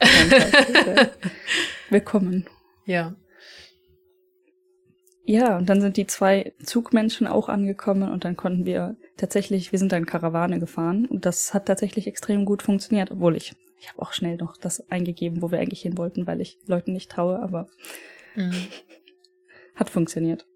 Fantastisch 0.00 0.86
ja. 0.86 1.08
Willkommen. 1.90 2.46
Ja. 2.84 3.14
Ja, 5.28 5.58
und 5.58 5.68
dann 5.68 5.82
sind 5.82 5.98
die 5.98 6.06
zwei 6.06 6.54
Zugmenschen 6.64 7.26
auch 7.26 7.50
angekommen 7.50 8.10
und 8.10 8.24
dann 8.24 8.34
konnten 8.34 8.64
wir 8.64 8.96
tatsächlich, 9.18 9.72
wir 9.72 9.78
sind 9.78 9.92
dann 9.92 10.06
Karawane 10.06 10.58
gefahren 10.58 11.04
und 11.04 11.26
das 11.26 11.52
hat 11.52 11.66
tatsächlich 11.66 12.06
extrem 12.06 12.46
gut 12.46 12.62
funktioniert, 12.62 13.10
obwohl 13.10 13.36
ich, 13.36 13.54
ich 13.78 13.90
habe 13.90 14.00
auch 14.00 14.14
schnell 14.14 14.36
noch 14.36 14.56
das 14.56 14.90
eingegeben, 14.90 15.42
wo 15.42 15.50
wir 15.50 15.58
eigentlich 15.58 15.82
hin 15.82 15.98
wollten, 15.98 16.26
weil 16.26 16.40
ich 16.40 16.58
Leuten 16.64 16.94
nicht 16.94 17.10
traue, 17.10 17.40
aber 17.40 17.68
mhm. 18.36 18.54
hat 19.74 19.90
funktioniert. 19.90 20.46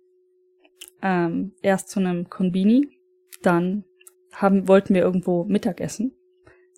Ähm, 1.03 1.53
erst 1.61 1.91
zu 1.91 2.01
einem 2.01 2.31
Konbini, 2.31 2.97
dann 3.43 3.85
haben, 4.33 4.69
wollten 4.69 4.95
wir 4.95 5.03
irgendwo 5.03 5.45
Mittagessen 5.45 6.15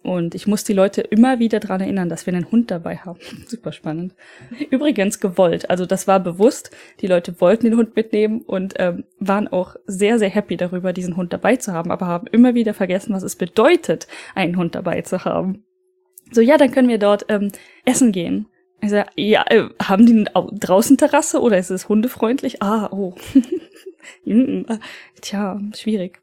und 0.04 0.34
ich 0.34 0.46
muss 0.46 0.64
die 0.64 0.74
Leute 0.74 1.00
immer 1.00 1.38
wieder 1.38 1.60
dran 1.60 1.80
erinnern, 1.80 2.10
dass 2.10 2.26
wir 2.26 2.34
einen 2.34 2.50
Hund 2.50 2.70
dabei 2.70 2.98
haben. 2.98 3.18
Super 3.46 3.72
spannend. 3.72 4.14
Übrigens 4.70 5.18
gewollt. 5.18 5.70
Also 5.70 5.86
das 5.86 6.06
war 6.06 6.20
bewusst. 6.20 6.70
Die 7.00 7.06
Leute 7.06 7.40
wollten 7.40 7.64
den 7.64 7.78
Hund 7.78 7.96
mitnehmen 7.96 8.42
und 8.42 8.74
ähm, 8.76 9.04
waren 9.18 9.48
auch 9.48 9.76
sehr, 9.86 10.18
sehr 10.18 10.28
happy 10.28 10.58
darüber, 10.58 10.92
diesen 10.92 11.16
Hund 11.16 11.32
dabei 11.32 11.56
zu 11.56 11.72
haben, 11.72 11.90
aber 11.90 12.06
haben 12.06 12.26
immer 12.26 12.54
wieder 12.54 12.74
vergessen, 12.74 13.14
was 13.14 13.22
es 13.22 13.34
bedeutet, 13.34 14.06
einen 14.34 14.58
Hund 14.58 14.74
dabei 14.74 15.00
zu 15.00 15.24
haben. 15.24 15.64
So, 16.30 16.42
ja, 16.42 16.58
dann 16.58 16.70
können 16.70 16.88
wir 16.88 16.98
dort 16.98 17.24
ähm, 17.30 17.50
essen 17.86 18.12
gehen. 18.12 18.46
Ich 18.82 18.90
sag, 18.90 19.10
ja, 19.16 19.42
äh, 19.48 19.70
haben 19.82 20.04
die 20.04 20.26
draußen 20.34 20.98
Terrasse 20.98 21.40
oder 21.40 21.56
ist 21.56 21.70
es 21.70 21.88
hundefreundlich? 21.88 22.62
Ah, 22.62 22.88
oh. 22.92 23.14
Hm, 24.24 24.66
tja, 25.22 25.58
schwierig. 25.74 26.20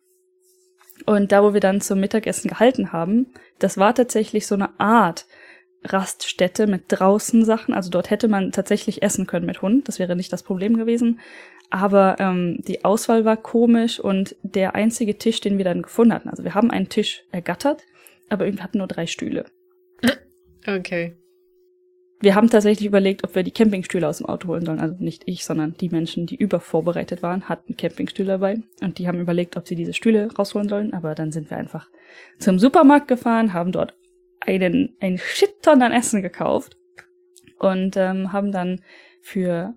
Und 1.05 1.31
da, 1.31 1.43
wo 1.43 1.53
wir 1.53 1.61
dann 1.61 1.81
zum 1.81 1.99
Mittagessen 1.99 2.49
gehalten 2.49 2.91
haben, 2.91 3.27
das 3.63 3.77
war 3.77 3.95
tatsächlich 3.95 4.47
so 4.47 4.55
eine 4.55 4.79
Art 4.79 5.25
Raststätte 5.83 6.67
mit 6.67 6.83
draußen 6.89 7.43
Sachen. 7.45 7.73
Also 7.73 7.89
dort 7.89 8.09
hätte 8.09 8.27
man 8.27 8.51
tatsächlich 8.51 9.01
essen 9.01 9.27
können 9.27 9.45
mit 9.45 9.61
Hund. 9.61 9.87
Das 9.87 9.99
wäre 9.99 10.15
nicht 10.15 10.31
das 10.31 10.43
Problem 10.43 10.77
gewesen. 10.77 11.19
Aber 11.69 12.17
ähm, 12.19 12.57
die 12.67 12.83
Auswahl 12.83 13.23
war 13.25 13.37
komisch 13.37 13.99
und 13.99 14.35
der 14.43 14.75
einzige 14.75 15.17
Tisch, 15.17 15.39
den 15.39 15.57
wir 15.57 15.65
dann 15.65 15.81
gefunden 15.81 16.13
hatten, 16.13 16.29
also 16.29 16.43
wir 16.43 16.53
haben 16.53 16.69
einen 16.69 16.89
Tisch 16.89 17.23
ergattert, 17.31 17.83
aber 18.29 18.45
wir 18.45 18.61
hatten 18.61 18.79
nur 18.79 18.87
drei 18.87 19.07
Stühle. 19.07 19.45
Okay. 20.67 21.15
Wir 22.21 22.35
haben 22.35 22.49
tatsächlich 22.49 22.85
überlegt, 22.87 23.23
ob 23.23 23.33
wir 23.33 23.41
die 23.41 23.51
Campingstühle 23.51 24.07
aus 24.07 24.19
dem 24.19 24.27
Auto 24.27 24.47
holen 24.47 24.63
sollen. 24.63 24.79
Also 24.79 24.95
nicht 24.99 25.23
ich, 25.25 25.43
sondern 25.43 25.73
die 25.73 25.89
Menschen, 25.89 26.27
die 26.27 26.35
übervorbereitet 26.35 27.23
waren, 27.23 27.49
hatten 27.49 27.75
Campingstühle 27.75 28.33
dabei. 28.33 28.61
Und 28.81 28.99
die 28.99 29.07
haben 29.07 29.19
überlegt, 29.19 29.57
ob 29.57 29.67
sie 29.67 29.75
diese 29.75 29.93
Stühle 29.93 30.31
rausholen 30.31 30.69
sollen. 30.69 30.93
Aber 30.93 31.15
dann 31.15 31.31
sind 31.31 31.49
wir 31.49 31.57
einfach 31.57 31.89
zum 32.37 32.59
Supermarkt 32.59 33.07
gefahren, 33.07 33.53
haben 33.53 33.71
dort 33.71 33.95
einen, 34.39 34.95
ein 34.99 35.17
Shit-Ton 35.17 35.81
an 35.81 35.91
Essen 35.91 36.21
gekauft 36.21 36.77
und 37.57 37.97
ähm, 37.97 38.31
haben 38.31 38.51
dann 38.51 38.81
für 39.21 39.73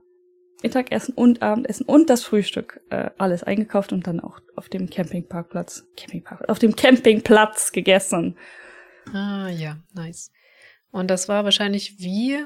Mittagessen 0.63 1.15
und 1.15 1.43
Abendessen 1.43 1.85
und 1.87 2.09
das 2.09 2.25
Frühstück 2.25 2.81
äh, 2.91 3.11
alles 3.19 3.43
eingekauft 3.43 3.93
und 3.93 4.07
dann 4.07 4.21
auch 4.21 4.41
auf 4.57 4.69
dem 4.69 4.89
Campingparkplatz, 4.89 5.87
Campingpark, 5.97 6.49
auf 6.49 6.59
dem 6.59 6.77
Campingplatz 6.77 7.73
gegessen. 7.73 8.37
Ah 9.13 9.49
ja, 9.51 9.77
nice. 9.95 10.31
Und 10.95 11.09
das 11.11 11.29
war 11.29 11.43
wahrscheinlich 11.43 11.99
wie 11.99 12.45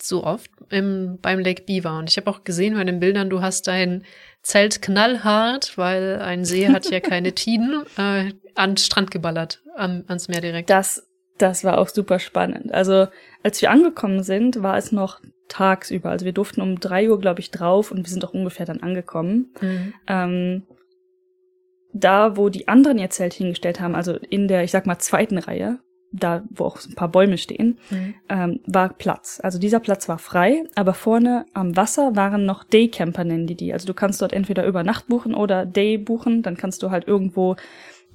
so 0.00 0.24
oft 0.24 0.50
im, 0.70 1.18
beim 1.20 1.40
Lake 1.40 1.64
Beaver. 1.64 1.98
Und 1.98 2.08
ich 2.08 2.16
habe 2.16 2.30
auch 2.30 2.42
gesehen 2.42 2.74
bei 2.74 2.84
den 2.84 3.00
Bildern, 3.00 3.28
du 3.28 3.42
hast 3.42 3.66
dein 3.66 4.04
Zelt 4.42 4.80
knallhart, 4.80 5.76
weil 5.76 6.18
ein 6.20 6.46
See 6.46 6.68
hat 6.68 6.90
ja 6.90 7.00
keine 7.00 7.32
Tiden, 7.34 7.84
äh, 7.98 8.32
an 8.54 8.70
den 8.70 8.76
Strand 8.78 9.10
geballert, 9.10 9.62
an, 9.76 10.04
ans 10.08 10.28
Meer 10.28 10.40
direkt. 10.40 10.70
Das, 10.70 11.06
das 11.36 11.64
war 11.64 11.76
auch 11.76 11.88
super 11.90 12.18
spannend. 12.18 12.72
Also 12.72 13.08
als 13.42 13.60
wir 13.60 13.70
angekommen 13.70 14.22
sind, 14.22 14.62
war 14.62 14.78
es 14.78 14.90
noch 14.90 15.20
tagsüber. 15.48 16.08
Also 16.08 16.24
wir 16.24 16.32
durften 16.32 16.62
um 16.62 16.80
drei 16.80 17.10
Uhr, 17.10 17.20
glaube 17.20 17.40
ich, 17.40 17.50
drauf 17.50 17.90
und 17.90 17.98
wir 17.98 18.10
sind 18.10 18.24
auch 18.24 18.32
ungefähr 18.32 18.64
dann 18.64 18.82
angekommen. 18.82 19.52
Mhm. 19.60 19.94
Ähm, 20.06 20.62
da, 21.92 22.38
wo 22.38 22.48
die 22.48 22.68
anderen 22.68 22.98
ihr 22.98 23.10
Zelt 23.10 23.34
hingestellt 23.34 23.80
haben, 23.80 23.94
also 23.94 24.14
in 24.14 24.48
der, 24.48 24.64
ich 24.64 24.70
sag 24.70 24.86
mal, 24.86 24.98
zweiten 24.98 25.36
Reihe, 25.36 25.78
da 26.12 26.42
wo 26.50 26.64
auch 26.64 26.78
ein 26.86 26.94
paar 26.94 27.08
Bäume 27.08 27.38
stehen, 27.38 27.78
mhm. 27.90 28.14
ähm, 28.28 28.60
war 28.66 28.90
Platz. 28.90 29.40
Also 29.42 29.58
dieser 29.58 29.80
Platz 29.80 30.08
war 30.08 30.18
frei, 30.18 30.64
aber 30.74 30.94
vorne 30.94 31.46
am 31.54 31.76
Wasser 31.76 32.14
waren 32.14 32.44
noch 32.44 32.64
Daycamper, 32.64 33.24
nennen 33.24 33.46
die 33.46 33.56
die. 33.56 33.72
Also 33.72 33.86
du 33.86 33.94
kannst 33.94 34.20
dort 34.20 34.32
entweder 34.32 34.66
über 34.66 34.84
Nacht 34.84 35.08
buchen 35.08 35.34
oder 35.34 35.64
Day 35.64 35.98
buchen, 35.98 36.42
dann 36.42 36.56
kannst 36.56 36.82
du 36.82 36.90
halt 36.90 37.08
irgendwo 37.08 37.56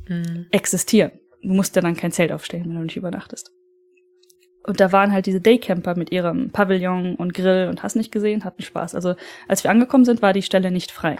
mhm. 0.08 0.46
existieren. 0.52 1.12
Du 1.42 1.54
musst 1.54 1.76
ja 1.76 1.82
dann 1.82 1.96
kein 1.96 2.12
Zelt 2.12 2.32
aufstellen, 2.32 2.66
wenn 2.68 2.76
du 2.76 2.82
nicht 2.82 2.98
übernachtest. 2.98 3.52
Und 4.64 4.80
da 4.82 4.92
waren 4.92 5.14
halt 5.14 5.26
diese 5.26 5.42
Daycamper 5.42 5.96
mit 5.96 6.12
ihrem 6.12 6.52
Pavillon 6.52 7.16
und 7.16 7.34
Grill 7.34 7.68
und 7.70 7.84
hast 7.84 7.96
nicht 7.96 8.12
gesehen, 8.12 8.44
hatten 8.44 8.62
Spaß. 8.62 8.96
Also 8.96 9.16
als 9.48 9.64
wir 9.64 9.72
angekommen 9.72 10.04
sind, 10.06 10.22
war 10.22 10.34
die 10.34 10.42
Stelle 10.42 10.72
nicht 10.72 10.92
frei. 10.92 11.18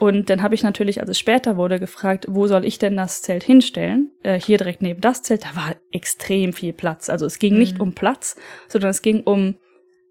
Und 0.00 0.28
dann 0.28 0.42
habe 0.42 0.54
ich 0.54 0.62
natürlich, 0.62 1.00
als 1.00 1.10
es 1.10 1.18
später 1.18 1.56
wurde, 1.56 1.78
gefragt, 1.78 2.26
wo 2.28 2.46
soll 2.46 2.64
ich 2.64 2.78
denn 2.78 2.96
das 2.96 3.22
Zelt 3.22 3.44
hinstellen? 3.44 4.10
Äh, 4.22 4.40
hier 4.40 4.58
direkt 4.58 4.82
neben 4.82 5.00
das 5.00 5.22
Zelt, 5.22 5.44
da 5.44 5.54
war 5.54 5.76
extrem 5.92 6.52
viel 6.52 6.72
Platz. 6.72 7.08
Also 7.08 7.26
es 7.26 7.38
ging 7.38 7.54
mhm. 7.54 7.60
nicht 7.60 7.80
um 7.80 7.94
Platz, 7.94 8.36
sondern 8.68 8.90
es 8.90 9.02
ging 9.02 9.22
um 9.22 9.56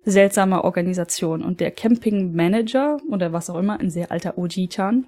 seltsame 0.05 0.63
Organisation. 0.63 1.43
Und 1.43 1.59
der 1.59 1.71
Campingmanager 1.71 2.97
oder 3.09 3.33
was 3.33 3.49
auch 3.49 3.57
immer, 3.57 3.79
ein 3.79 3.89
sehr 3.89 4.11
alter 4.11 4.37
OG-Chan, 4.37 5.07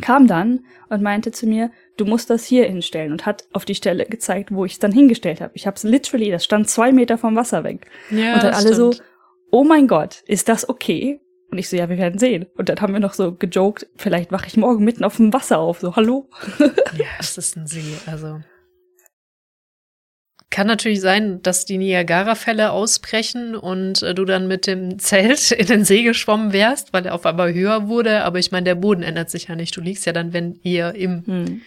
kam 0.00 0.26
dann 0.26 0.64
und 0.88 1.02
meinte 1.02 1.32
zu 1.32 1.46
mir, 1.46 1.70
du 1.96 2.04
musst 2.04 2.30
das 2.30 2.44
hier 2.44 2.64
hinstellen 2.66 3.12
und 3.12 3.26
hat 3.26 3.48
auf 3.52 3.64
die 3.64 3.74
Stelle 3.74 4.06
gezeigt, 4.06 4.52
wo 4.52 4.64
ich 4.64 4.72
es 4.72 4.78
dann 4.78 4.92
hingestellt 4.92 5.40
habe. 5.40 5.52
Ich 5.54 5.66
habe 5.66 5.76
es 5.76 5.82
literally, 5.82 6.30
das 6.30 6.44
stand 6.44 6.68
zwei 6.68 6.92
Meter 6.92 7.18
vom 7.18 7.36
Wasser 7.36 7.64
weg. 7.64 7.86
Ja, 8.10 8.34
und 8.34 8.42
dann 8.42 8.54
alle 8.54 8.74
stimmt. 8.74 8.94
so, 8.94 9.02
oh 9.50 9.64
mein 9.64 9.88
Gott, 9.88 10.22
ist 10.26 10.48
das 10.48 10.68
okay? 10.68 11.20
Und 11.50 11.58
ich 11.58 11.68
so, 11.68 11.76
ja, 11.76 11.88
wir 11.88 11.96
werden 11.96 12.18
sehen. 12.18 12.46
Und 12.56 12.68
dann 12.68 12.80
haben 12.80 12.92
wir 12.92 13.00
noch 13.00 13.14
so 13.14 13.32
gejoked, 13.32 13.86
vielleicht 13.96 14.30
wache 14.32 14.46
ich 14.46 14.56
morgen 14.56 14.84
mitten 14.84 15.04
auf 15.04 15.16
dem 15.16 15.32
Wasser 15.32 15.58
auf. 15.58 15.80
So, 15.80 15.96
hallo? 15.96 16.28
ja, 16.58 17.06
es 17.18 17.38
ist 17.38 17.56
ein 17.56 17.66
See, 17.66 17.94
also. 18.06 18.40
Kann 20.50 20.66
natürlich 20.66 21.00
sein, 21.00 21.42
dass 21.42 21.64
die 21.64 21.78
Niagara-Fälle 21.78 22.72
ausbrechen 22.72 23.54
und 23.54 24.02
äh, 24.02 24.14
du 24.14 24.24
dann 24.24 24.48
mit 24.48 24.66
dem 24.66 24.98
Zelt 24.98 25.50
in 25.52 25.66
den 25.66 25.84
See 25.84 26.02
geschwommen 26.02 26.52
wärst, 26.52 26.92
weil 26.92 27.06
er 27.06 27.14
auf 27.14 27.24
einmal 27.24 27.54
höher 27.54 27.88
wurde. 27.88 28.24
Aber 28.24 28.38
ich 28.38 28.50
meine, 28.50 28.64
der 28.64 28.74
Boden 28.74 29.02
ändert 29.02 29.30
sich 29.30 29.48
ja 29.48 29.56
nicht. 29.56 29.76
Du 29.76 29.80
liegst 29.80 30.04
ja 30.04 30.12
dann, 30.12 30.32
wenn 30.32 30.58
ihr 30.62 30.94
im 30.94 31.26
hm. 31.26 31.62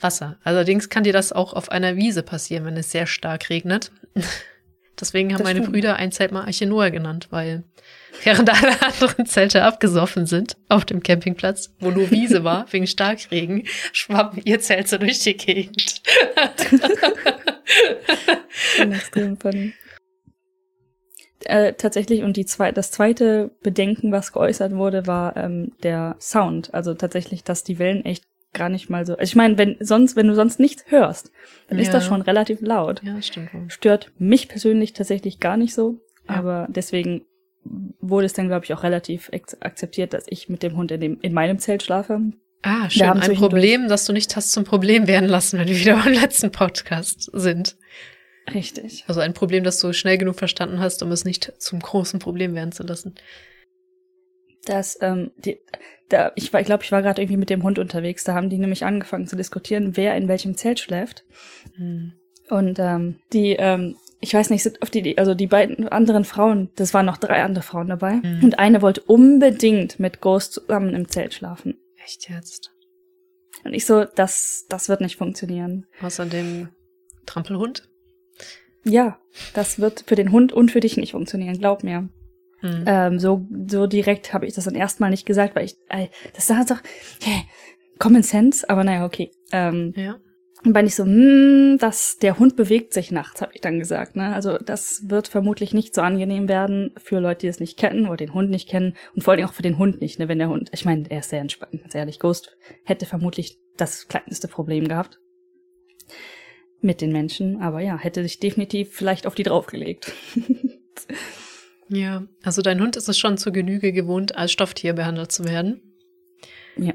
Wasser. 0.00 0.38
Allerdings 0.42 0.88
kann 0.88 1.04
dir 1.04 1.12
das 1.12 1.32
auch 1.32 1.52
auf 1.52 1.70
einer 1.70 1.96
Wiese 1.96 2.22
passieren, 2.22 2.64
wenn 2.64 2.76
es 2.76 2.90
sehr 2.90 3.06
stark 3.06 3.48
regnet. 3.48 3.90
Deswegen 5.00 5.32
haben 5.32 5.38
das 5.38 5.44
meine 5.44 5.60
stimmt. 5.60 5.72
Brüder 5.72 5.96
ein 5.96 6.12
Zelt 6.12 6.32
mal 6.32 6.44
Arche 6.44 6.66
Noah 6.66 6.90
genannt, 6.90 7.28
weil 7.30 7.64
während 8.24 8.50
alle 8.50 8.80
anderen 8.82 9.26
Zelte 9.26 9.62
abgesoffen 9.62 10.26
sind 10.26 10.56
auf 10.68 10.84
dem 10.84 11.02
Campingplatz, 11.02 11.74
wo 11.80 11.90
nur 11.90 12.10
Wiese 12.10 12.44
war, 12.44 12.66
wegen 12.72 12.86
Starkregen, 12.86 13.64
schwamm 13.92 14.40
ihr 14.44 14.60
Zelt 14.60 14.88
so 14.88 14.98
durch 14.98 15.20
die 15.20 15.36
Gegend. 15.36 16.02
extrem 18.78 19.36
funny. 19.36 19.74
Äh, 21.44 21.74
tatsächlich, 21.74 22.22
und 22.22 22.36
die 22.36 22.46
zwei, 22.46 22.72
das 22.72 22.90
zweite 22.90 23.50
Bedenken, 23.62 24.12
was 24.12 24.32
geäußert 24.32 24.72
wurde, 24.74 25.06
war 25.06 25.36
ähm, 25.36 25.72
der 25.82 26.16
Sound. 26.18 26.72
Also 26.72 26.94
tatsächlich, 26.94 27.44
dass 27.44 27.64
die 27.64 27.78
Wellen 27.78 28.04
echt 28.04 28.24
gar 28.54 28.68
nicht 28.68 28.88
mal 28.88 29.04
so. 29.04 29.12
Also 29.14 29.22
ich 29.24 29.36
meine, 29.36 29.58
wenn 29.58 29.76
sonst, 29.80 30.16
wenn 30.16 30.28
du 30.28 30.34
sonst 30.34 30.58
nichts 30.58 30.84
hörst, 30.88 31.30
dann 31.68 31.78
ja. 31.78 31.84
ist 31.84 31.92
das 31.92 32.06
schon 32.06 32.22
relativ 32.22 32.60
laut. 32.60 33.02
Ja, 33.02 33.20
stimmt. 33.20 33.50
Stört 33.68 34.12
mich 34.18 34.48
persönlich 34.48 34.92
tatsächlich 34.92 35.40
gar 35.40 35.56
nicht 35.56 35.74
so. 35.74 36.00
Ja. 36.28 36.36
Aber 36.36 36.66
deswegen 36.70 37.26
wurde 38.00 38.26
es 38.26 38.32
dann, 38.32 38.48
glaube 38.48 38.64
ich, 38.64 38.74
auch 38.74 38.82
relativ 38.82 39.30
akzeptiert, 39.60 40.12
dass 40.12 40.24
ich 40.28 40.48
mit 40.48 40.62
dem 40.62 40.76
Hund 40.76 40.90
in, 40.90 41.00
dem, 41.00 41.20
in 41.20 41.32
meinem 41.32 41.58
Zelt 41.58 41.82
schlafe. 41.82 42.20
Ah, 42.62 42.88
schön. 42.88 43.08
Ein 43.08 43.34
Problem, 43.34 43.88
das 43.88 44.06
du 44.06 44.12
nicht 44.12 44.34
hast 44.36 44.52
zum 44.52 44.64
Problem 44.64 45.06
werden 45.06 45.28
lassen, 45.28 45.58
wenn 45.58 45.68
wir 45.68 45.78
wieder 45.78 45.96
beim 46.04 46.14
letzten 46.14 46.50
Podcast 46.50 47.30
sind. 47.32 47.76
Richtig. 48.52 49.04
Also 49.06 49.20
ein 49.20 49.34
Problem, 49.34 49.64
das 49.64 49.80
du 49.80 49.92
schnell 49.92 50.18
genug 50.18 50.36
verstanden 50.36 50.80
hast, 50.80 51.02
um 51.02 51.10
es 51.12 51.24
nicht 51.24 51.52
zum 51.58 51.80
großen 51.80 52.20
Problem 52.20 52.54
werden 52.54 52.72
zu 52.72 52.82
lassen. 52.82 53.14
Das, 54.64 54.98
ähm, 55.00 55.30
die, 55.36 55.60
da, 56.08 56.32
ich 56.34 56.52
war, 56.52 56.60
ich 56.60 56.66
glaube, 56.66 56.84
ich 56.84 56.92
war 56.92 57.02
gerade 57.02 57.22
irgendwie 57.22 57.38
mit 57.38 57.50
dem 57.50 57.62
Hund 57.62 57.78
unterwegs. 57.78 58.24
Da 58.24 58.34
haben 58.34 58.50
die 58.50 58.58
nämlich 58.58 58.84
angefangen 58.84 59.26
zu 59.26 59.36
diskutieren, 59.36 59.96
wer 59.96 60.16
in 60.16 60.28
welchem 60.28 60.56
Zelt 60.56 60.80
schläft. 60.80 61.24
Hm. 61.76 62.12
Und 62.50 62.78
ähm, 62.78 63.16
die, 63.32 63.52
ähm, 63.52 63.96
ich 64.20 64.34
weiß 64.34 64.50
nicht, 64.50 64.62
sind 64.62 64.82
auf 64.82 64.90
die, 64.90 65.16
also 65.16 65.34
die 65.34 65.46
beiden 65.46 65.88
anderen 65.88 66.24
Frauen, 66.24 66.70
das 66.76 66.92
waren 66.92 67.06
noch 67.06 67.16
drei 67.16 67.42
andere 67.42 67.62
Frauen 67.62 67.88
dabei. 67.88 68.20
Hm. 68.22 68.40
Und 68.42 68.58
eine 68.58 68.82
wollte 68.82 69.00
unbedingt 69.02 69.98
mit 69.98 70.20
Ghost 70.20 70.52
zusammen 70.52 70.94
im 70.94 71.08
Zelt 71.08 71.34
schlafen. 71.34 71.78
Echt 72.04 72.28
jetzt? 72.28 72.70
Und 73.64 73.72
ich 73.72 73.86
so, 73.86 74.04
das, 74.04 74.66
das 74.68 74.88
wird 74.88 75.00
nicht 75.00 75.16
funktionieren. 75.16 75.86
Außer 76.02 76.26
dem 76.26 76.68
Trampelhund? 77.24 77.88
Ja, 78.84 79.18
das 79.54 79.78
wird 79.78 80.04
für 80.06 80.14
den 80.14 80.30
Hund 80.30 80.52
und 80.52 80.70
für 80.70 80.80
dich 80.80 80.98
nicht 80.98 81.12
funktionieren, 81.12 81.58
glaub 81.58 81.82
mir. 81.82 82.10
Hm. 82.64 82.84
Ähm, 82.86 83.18
so, 83.18 83.46
so 83.66 83.86
direkt 83.86 84.32
habe 84.32 84.46
ich 84.46 84.54
das 84.54 84.64
dann 84.64 84.74
erstmal 84.74 85.10
nicht 85.10 85.26
gesagt, 85.26 85.54
weil 85.54 85.66
ich, 85.66 85.76
äh, 85.90 86.06
das 86.34 86.46
sagt 86.46 86.70
doch, 86.70 86.80
hey, 87.22 87.42
Common 87.98 88.22
Sense, 88.22 88.68
aber 88.70 88.84
naja, 88.84 89.04
okay. 89.04 89.30
Ähm, 89.52 89.92
ja. 89.94 90.16
Und 90.64 90.74
war 90.74 90.80
nicht 90.80 90.94
so, 90.94 91.04
hm, 91.04 91.76
dass 91.78 92.16
der 92.16 92.38
Hund 92.38 92.56
bewegt 92.56 92.94
sich 92.94 93.10
nachts, 93.10 93.42
habe 93.42 93.52
ich 93.54 93.60
dann 93.60 93.78
gesagt. 93.78 94.16
Ne? 94.16 94.34
Also 94.34 94.56
das 94.56 95.02
wird 95.08 95.28
vermutlich 95.28 95.74
nicht 95.74 95.94
so 95.94 96.00
angenehm 96.00 96.48
werden 96.48 96.94
für 96.96 97.20
Leute, 97.20 97.40
die 97.40 97.48
es 97.48 97.60
nicht 97.60 97.78
kennen 97.78 98.06
oder 98.06 98.16
den 98.16 98.32
Hund 98.32 98.48
nicht 98.48 98.66
kennen 98.66 98.94
und 99.14 99.22
vor 99.22 99.34
allem 99.34 99.44
auch 99.44 99.52
für 99.52 99.62
den 99.62 99.76
Hund 99.76 100.00
nicht, 100.00 100.18
ne? 100.18 100.26
wenn 100.28 100.38
der 100.38 100.48
Hund, 100.48 100.70
ich 100.72 100.86
meine, 100.86 101.04
er 101.10 101.18
ist 101.18 101.28
sehr 101.28 101.42
entspannt, 101.42 101.82
ganz 101.82 101.94
ehrlich. 101.94 102.18
Ghost 102.18 102.56
hätte 102.84 103.04
vermutlich 103.04 103.58
das 103.76 104.08
kleinste 104.08 104.48
Problem 104.48 104.88
gehabt 104.88 105.18
mit 106.80 107.02
den 107.02 107.12
Menschen, 107.12 107.60
aber 107.60 107.80
ja, 107.80 107.98
hätte 107.98 108.22
sich 108.22 108.40
definitiv 108.40 108.94
vielleicht 108.94 109.26
auf 109.26 109.34
die 109.34 109.42
draufgelegt. 109.42 110.12
Ja, 111.88 112.24
also 112.42 112.62
dein 112.62 112.80
Hund 112.80 112.96
ist 112.96 113.08
es 113.08 113.18
schon 113.18 113.36
zur 113.36 113.52
Genüge 113.52 113.92
gewohnt, 113.92 114.36
als 114.36 114.52
Stofftier 114.52 114.94
behandelt 114.94 115.32
zu 115.32 115.44
werden. 115.44 115.82
Ja. 116.76 116.94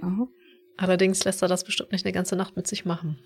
Allerdings 0.77 1.23
lässt 1.25 1.41
er 1.41 1.47
das 1.47 1.63
bestimmt 1.63 1.91
nicht 1.91 2.05
eine 2.05 2.13
ganze 2.13 2.35
Nacht 2.35 2.55
mit 2.55 2.67
sich 2.67 2.85
machen. 2.85 3.19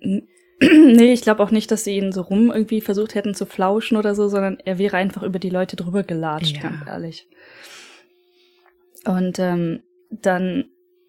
Nee, 0.60 1.12
ich 1.12 1.22
glaube 1.22 1.40
auch 1.40 1.52
nicht, 1.52 1.70
dass 1.70 1.84
sie 1.84 1.96
ihn 1.96 2.10
so 2.10 2.20
rum 2.20 2.50
irgendwie 2.50 2.80
versucht 2.80 3.14
hätten 3.14 3.32
zu 3.32 3.46
flauschen 3.46 3.96
oder 3.96 4.16
so, 4.16 4.26
sondern 4.26 4.58
er 4.64 4.76
wäre 4.76 4.96
einfach 4.96 5.22
über 5.22 5.38
die 5.38 5.50
Leute 5.50 5.76
drüber 5.76 6.02
gelatscht, 6.02 6.56
ja. 6.56 6.62
ganz 6.62 6.84
ehrlich. 6.84 7.28
Und 9.04 9.38
ähm, 9.38 9.84
dann 10.10 10.64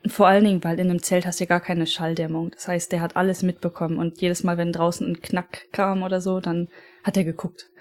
vor 0.06 0.28
allen 0.28 0.44
Dingen, 0.44 0.64
weil 0.64 0.80
in 0.80 0.92
einem 0.92 1.02
Zelt 1.02 1.26
hast 1.26 1.40
du 1.40 1.46
ja 1.46 1.48
gar 1.48 1.62
keine 1.62 1.88
Schalldämmung. 1.88 2.52
Das 2.52 2.68
heißt, 2.68 2.92
der 2.92 3.02
hat 3.02 3.16
alles 3.16 3.42
mitbekommen 3.42 3.98
und 3.98 4.22
jedes 4.22 4.44
Mal, 4.44 4.60
wenn 4.60 4.72
draußen 4.72 5.08
ein 5.08 5.20
Knack 5.20 5.66
kam 5.72 6.04
oder 6.04 6.22
so, 6.22 6.40
dann 6.40 6.68
hat 7.04 7.18
er 7.18 7.24
geguckt 7.24 7.72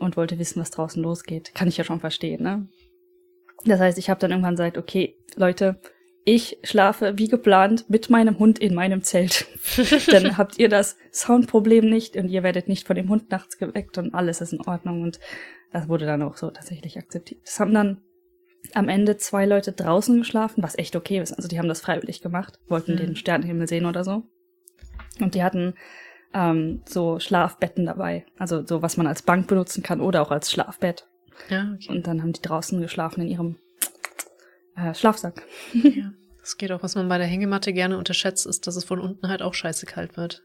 und 0.00 0.16
wollte 0.16 0.38
wissen, 0.38 0.60
was 0.60 0.70
draußen 0.70 1.02
losgeht. 1.02 1.54
Kann 1.54 1.68
ich 1.68 1.76
ja 1.76 1.84
schon 1.84 2.00
verstehen, 2.00 2.42
ne? 2.42 2.68
Das 3.64 3.80
heißt, 3.80 3.98
ich 3.98 4.08
habe 4.08 4.20
dann 4.20 4.30
irgendwann 4.30 4.54
gesagt, 4.54 4.78
okay, 4.78 5.16
Leute, 5.36 5.80
ich 6.24 6.58
schlafe 6.62 7.18
wie 7.18 7.28
geplant 7.28 7.88
mit 7.88 8.10
meinem 8.10 8.38
Hund 8.38 8.58
in 8.58 8.74
meinem 8.74 9.02
Zelt. 9.02 9.46
dann 10.10 10.36
habt 10.36 10.58
ihr 10.58 10.68
das 10.68 10.96
Soundproblem 11.12 11.88
nicht 11.88 12.16
und 12.16 12.28
ihr 12.28 12.42
werdet 12.42 12.68
nicht 12.68 12.86
von 12.86 12.96
dem 12.96 13.08
Hund 13.08 13.30
nachts 13.30 13.58
geweckt 13.58 13.98
und 13.98 14.14
alles 14.14 14.40
ist 14.40 14.52
in 14.52 14.60
Ordnung. 14.60 15.02
Und 15.02 15.20
das 15.72 15.88
wurde 15.88 16.06
dann 16.06 16.22
auch 16.22 16.36
so 16.36 16.50
tatsächlich 16.50 16.98
akzeptiert. 16.98 17.40
Das 17.44 17.60
haben 17.60 17.74
dann 17.74 18.02
am 18.74 18.88
Ende 18.88 19.16
zwei 19.16 19.46
Leute 19.46 19.72
draußen 19.72 20.18
geschlafen, 20.18 20.62
was 20.62 20.78
echt 20.78 20.94
okay 20.94 21.18
ist. 21.18 21.32
Also 21.32 21.48
die 21.48 21.58
haben 21.58 21.68
das 21.68 21.80
freiwillig 21.80 22.20
gemacht, 22.20 22.58
wollten 22.68 22.92
mhm. 22.92 22.98
den 22.98 23.16
Sternenhimmel 23.16 23.66
sehen 23.66 23.86
oder 23.86 24.04
so. 24.04 24.22
Und 25.20 25.34
die 25.34 25.42
hatten 25.42 25.74
ähm, 26.34 26.82
so 26.86 27.18
Schlafbetten 27.18 27.86
dabei. 27.86 28.24
Also 28.38 28.64
so, 28.66 28.82
was 28.82 28.96
man 28.96 29.06
als 29.06 29.22
Bank 29.22 29.46
benutzen 29.46 29.82
kann 29.82 30.00
oder 30.00 30.22
auch 30.22 30.30
als 30.30 30.50
Schlafbett. 30.50 31.06
Ja, 31.48 31.72
okay. 31.74 31.90
Und 31.90 32.06
dann 32.06 32.22
haben 32.22 32.32
die 32.32 32.42
draußen 32.42 32.80
geschlafen 32.80 33.22
in 33.22 33.28
ihrem 33.28 33.56
äh, 34.76 34.94
Schlafsack. 34.94 35.42
ja. 35.72 36.12
Das 36.40 36.56
geht 36.56 36.72
auch, 36.72 36.82
was 36.82 36.94
man 36.94 37.08
bei 37.08 37.18
der 37.18 37.26
Hängematte 37.26 37.72
gerne 37.72 37.98
unterschätzt, 37.98 38.46
ist, 38.46 38.66
dass 38.66 38.76
es 38.76 38.84
von 38.84 38.98
unten 38.98 39.28
halt 39.28 39.42
auch 39.42 39.54
scheiße 39.54 39.86
kalt 39.86 40.16
wird. 40.16 40.42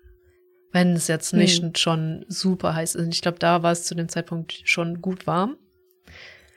Wenn 0.71 0.93
es 0.93 1.07
jetzt 1.07 1.33
nicht 1.33 1.61
hm. 1.61 1.75
schon 1.75 2.25
super 2.27 2.75
heiß 2.75 2.95
ist. 2.95 3.13
Ich 3.13 3.21
glaube, 3.21 3.39
da 3.39 3.63
war 3.63 3.71
es 3.71 3.85
zu 3.85 3.95
dem 3.95 4.09
Zeitpunkt 4.09 4.61
schon 4.65 5.01
gut 5.01 5.25
warm. 5.25 5.57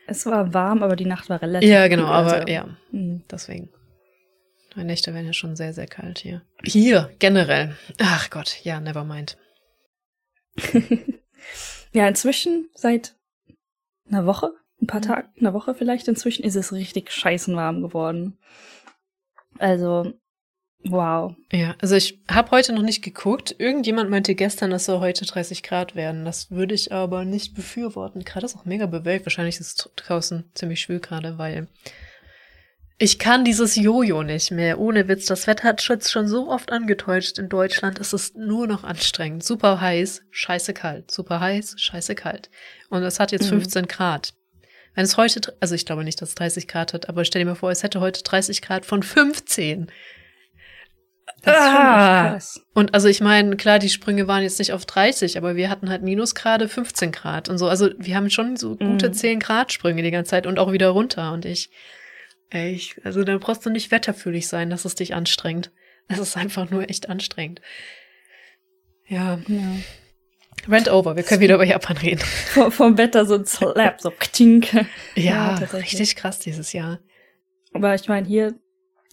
Es 0.06 0.26
war 0.26 0.52
warm, 0.54 0.82
aber 0.82 0.96
die 0.96 1.04
Nacht 1.04 1.28
war 1.28 1.40
relativ. 1.40 1.68
Ja, 1.68 1.86
genau, 1.86 2.06
aber 2.06 2.34
also. 2.34 2.48
ja, 2.48 2.66
hm. 2.90 3.22
deswegen. 3.30 3.68
Die 4.76 4.84
Nächte 4.84 5.14
werden 5.14 5.26
ja 5.26 5.32
schon 5.32 5.56
sehr, 5.56 5.72
sehr 5.72 5.86
kalt 5.86 6.18
hier. 6.18 6.42
Hier, 6.62 7.10
generell. 7.18 7.76
Ach 7.98 8.30
Gott, 8.30 8.60
ja, 8.62 8.80
never 8.80 9.04
mind. 9.04 9.36
ja, 11.92 12.06
inzwischen 12.06 12.68
seit 12.74 13.16
einer 14.08 14.26
Woche, 14.26 14.52
ein 14.80 14.86
paar 14.86 15.00
mhm. 15.00 15.04
Tagen, 15.04 15.28
einer 15.38 15.54
Woche 15.54 15.74
vielleicht 15.74 16.08
inzwischen, 16.08 16.44
ist 16.44 16.56
es 16.56 16.72
richtig 16.72 17.10
scheißen 17.10 17.54
warm 17.56 17.82
geworden. 17.82 18.38
Also, 19.58 20.12
wow. 20.84 21.34
Ja, 21.52 21.74
also 21.80 21.96
ich 21.96 22.20
habe 22.28 22.50
heute 22.50 22.72
noch 22.72 22.82
nicht 22.82 23.02
geguckt. 23.02 23.54
Irgendjemand 23.58 24.10
meinte 24.10 24.34
gestern, 24.34 24.70
dass 24.70 24.84
soll 24.84 25.00
heute 25.00 25.24
30 25.24 25.62
Grad 25.62 25.96
werden. 25.96 26.24
Das 26.24 26.50
würde 26.50 26.74
ich 26.74 26.92
aber 26.92 27.24
nicht 27.24 27.54
befürworten. 27.54 28.24
Gerade 28.24 28.46
ist 28.46 28.56
auch 28.56 28.64
mega 28.64 28.86
bewölkt. 28.86 29.26
Wahrscheinlich 29.26 29.58
ist 29.58 29.78
es 29.78 29.90
draußen 29.96 30.50
ziemlich 30.54 30.80
schwül 30.80 31.00
gerade, 31.00 31.38
weil 31.38 31.68
ich 33.00 33.20
kann 33.20 33.44
dieses 33.44 33.76
Jojo 33.76 34.24
nicht 34.24 34.50
mehr. 34.50 34.80
Ohne 34.80 35.06
Witz. 35.06 35.26
Das 35.26 35.46
Wetter 35.46 35.68
hat 35.68 35.82
Schütz 35.82 36.10
schon 36.10 36.26
so 36.26 36.50
oft 36.50 36.72
angetäuscht 36.72 37.38
in 37.38 37.48
Deutschland. 37.48 38.00
Es 38.00 38.12
ist 38.12 38.36
nur 38.36 38.66
noch 38.66 38.82
anstrengend. 38.82 39.44
Super 39.44 39.80
heiß, 39.80 40.22
scheiße 40.30 40.74
kalt. 40.74 41.10
Super 41.10 41.38
heiß, 41.38 41.76
scheiße 41.78 42.16
kalt. 42.16 42.50
Und 42.90 43.04
es 43.04 43.20
hat 43.20 43.30
jetzt 43.30 43.46
mhm. 43.46 43.60
15 43.60 43.86
Grad. 43.86 44.34
Wenn 44.94 45.04
es 45.04 45.16
heute, 45.16 45.56
also 45.60 45.76
ich 45.76 45.86
glaube 45.86 46.02
nicht, 46.02 46.20
dass 46.20 46.30
es 46.30 46.34
30 46.34 46.66
Grad 46.66 46.92
hat, 46.92 47.08
aber 47.08 47.24
stell 47.24 47.42
dir 47.42 47.46
mal 47.46 47.54
vor, 47.54 47.70
es 47.70 47.84
hätte 47.84 48.00
heute 48.00 48.24
30 48.24 48.62
Grad 48.62 48.84
von 48.84 49.04
15. 49.04 49.92
Das 51.42 51.56
ah. 51.56 52.34
Ist 52.36 52.62
und 52.74 52.94
also 52.94 53.06
ich 53.06 53.20
meine, 53.20 53.56
klar, 53.56 53.78
die 53.78 53.90
Sprünge 53.90 54.26
waren 54.26 54.42
jetzt 54.42 54.58
nicht 54.58 54.72
auf 54.72 54.86
30, 54.86 55.38
aber 55.38 55.54
wir 55.54 55.70
hatten 55.70 55.88
halt 55.88 56.02
Minusgrade 56.02 56.68
15 56.68 57.12
Grad 57.12 57.48
und 57.48 57.58
so. 57.58 57.68
Also 57.68 57.90
wir 57.96 58.16
haben 58.16 58.28
schon 58.28 58.56
so 58.56 58.74
gute 58.74 59.10
mhm. 59.10 59.12
10 59.12 59.38
Grad 59.38 59.72
Sprünge 59.72 60.02
die 60.02 60.10
ganze 60.10 60.30
Zeit 60.30 60.48
und 60.48 60.58
auch 60.58 60.72
wieder 60.72 60.88
runter. 60.88 61.32
Und 61.32 61.44
ich, 61.44 61.70
Echt? 62.50 63.04
Also 63.04 63.24
da 63.24 63.36
brauchst 63.38 63.64
du 63.66 63.70
nicht 63.70 63.90
wetterfühlig 63.90 64.48
sein, 64.48 64.70
dass 64.70 64.84
es 64.84 64.94
dich 64.94 65.14
anstrengt. 65.14 65.70
Es 66.08 66.18
ist 66.18 66.36
einfach 66.36 66.70
nur 66.70 66.88
echt 66.88 67.08
anstrengend. 67.08 67.60
Ja. 69.06 69.38
ja. 69.46 69.76
Rent 70.68 70.90
over, 70.90 71.16
wir 71.16 71.22
können 71.22 71.40
wieder 71.40 71.54
über 71.54 71.64
Japan 71.64 71.96
reden. 71.98 72.20
V 72.54 72.70
vom 72.70 72.98
Wetter 72.98 73.26
so 73.26 73.34
ein 73.34 73.46
Slap, 73.46 74.00
so 74.00 74.10
ktink. 74.10 74.72
Ja, 74.72 74.84
ja 75.14 75.54
richtig 75.54 76.16
krass 76.16 76.38
dieses 76.38 76.72
Jahr. 76.72 76.98
Aber 77.72 77.94
ich 77.94 78.08
meine, 78.08 78.26
hier, 78.26 78.54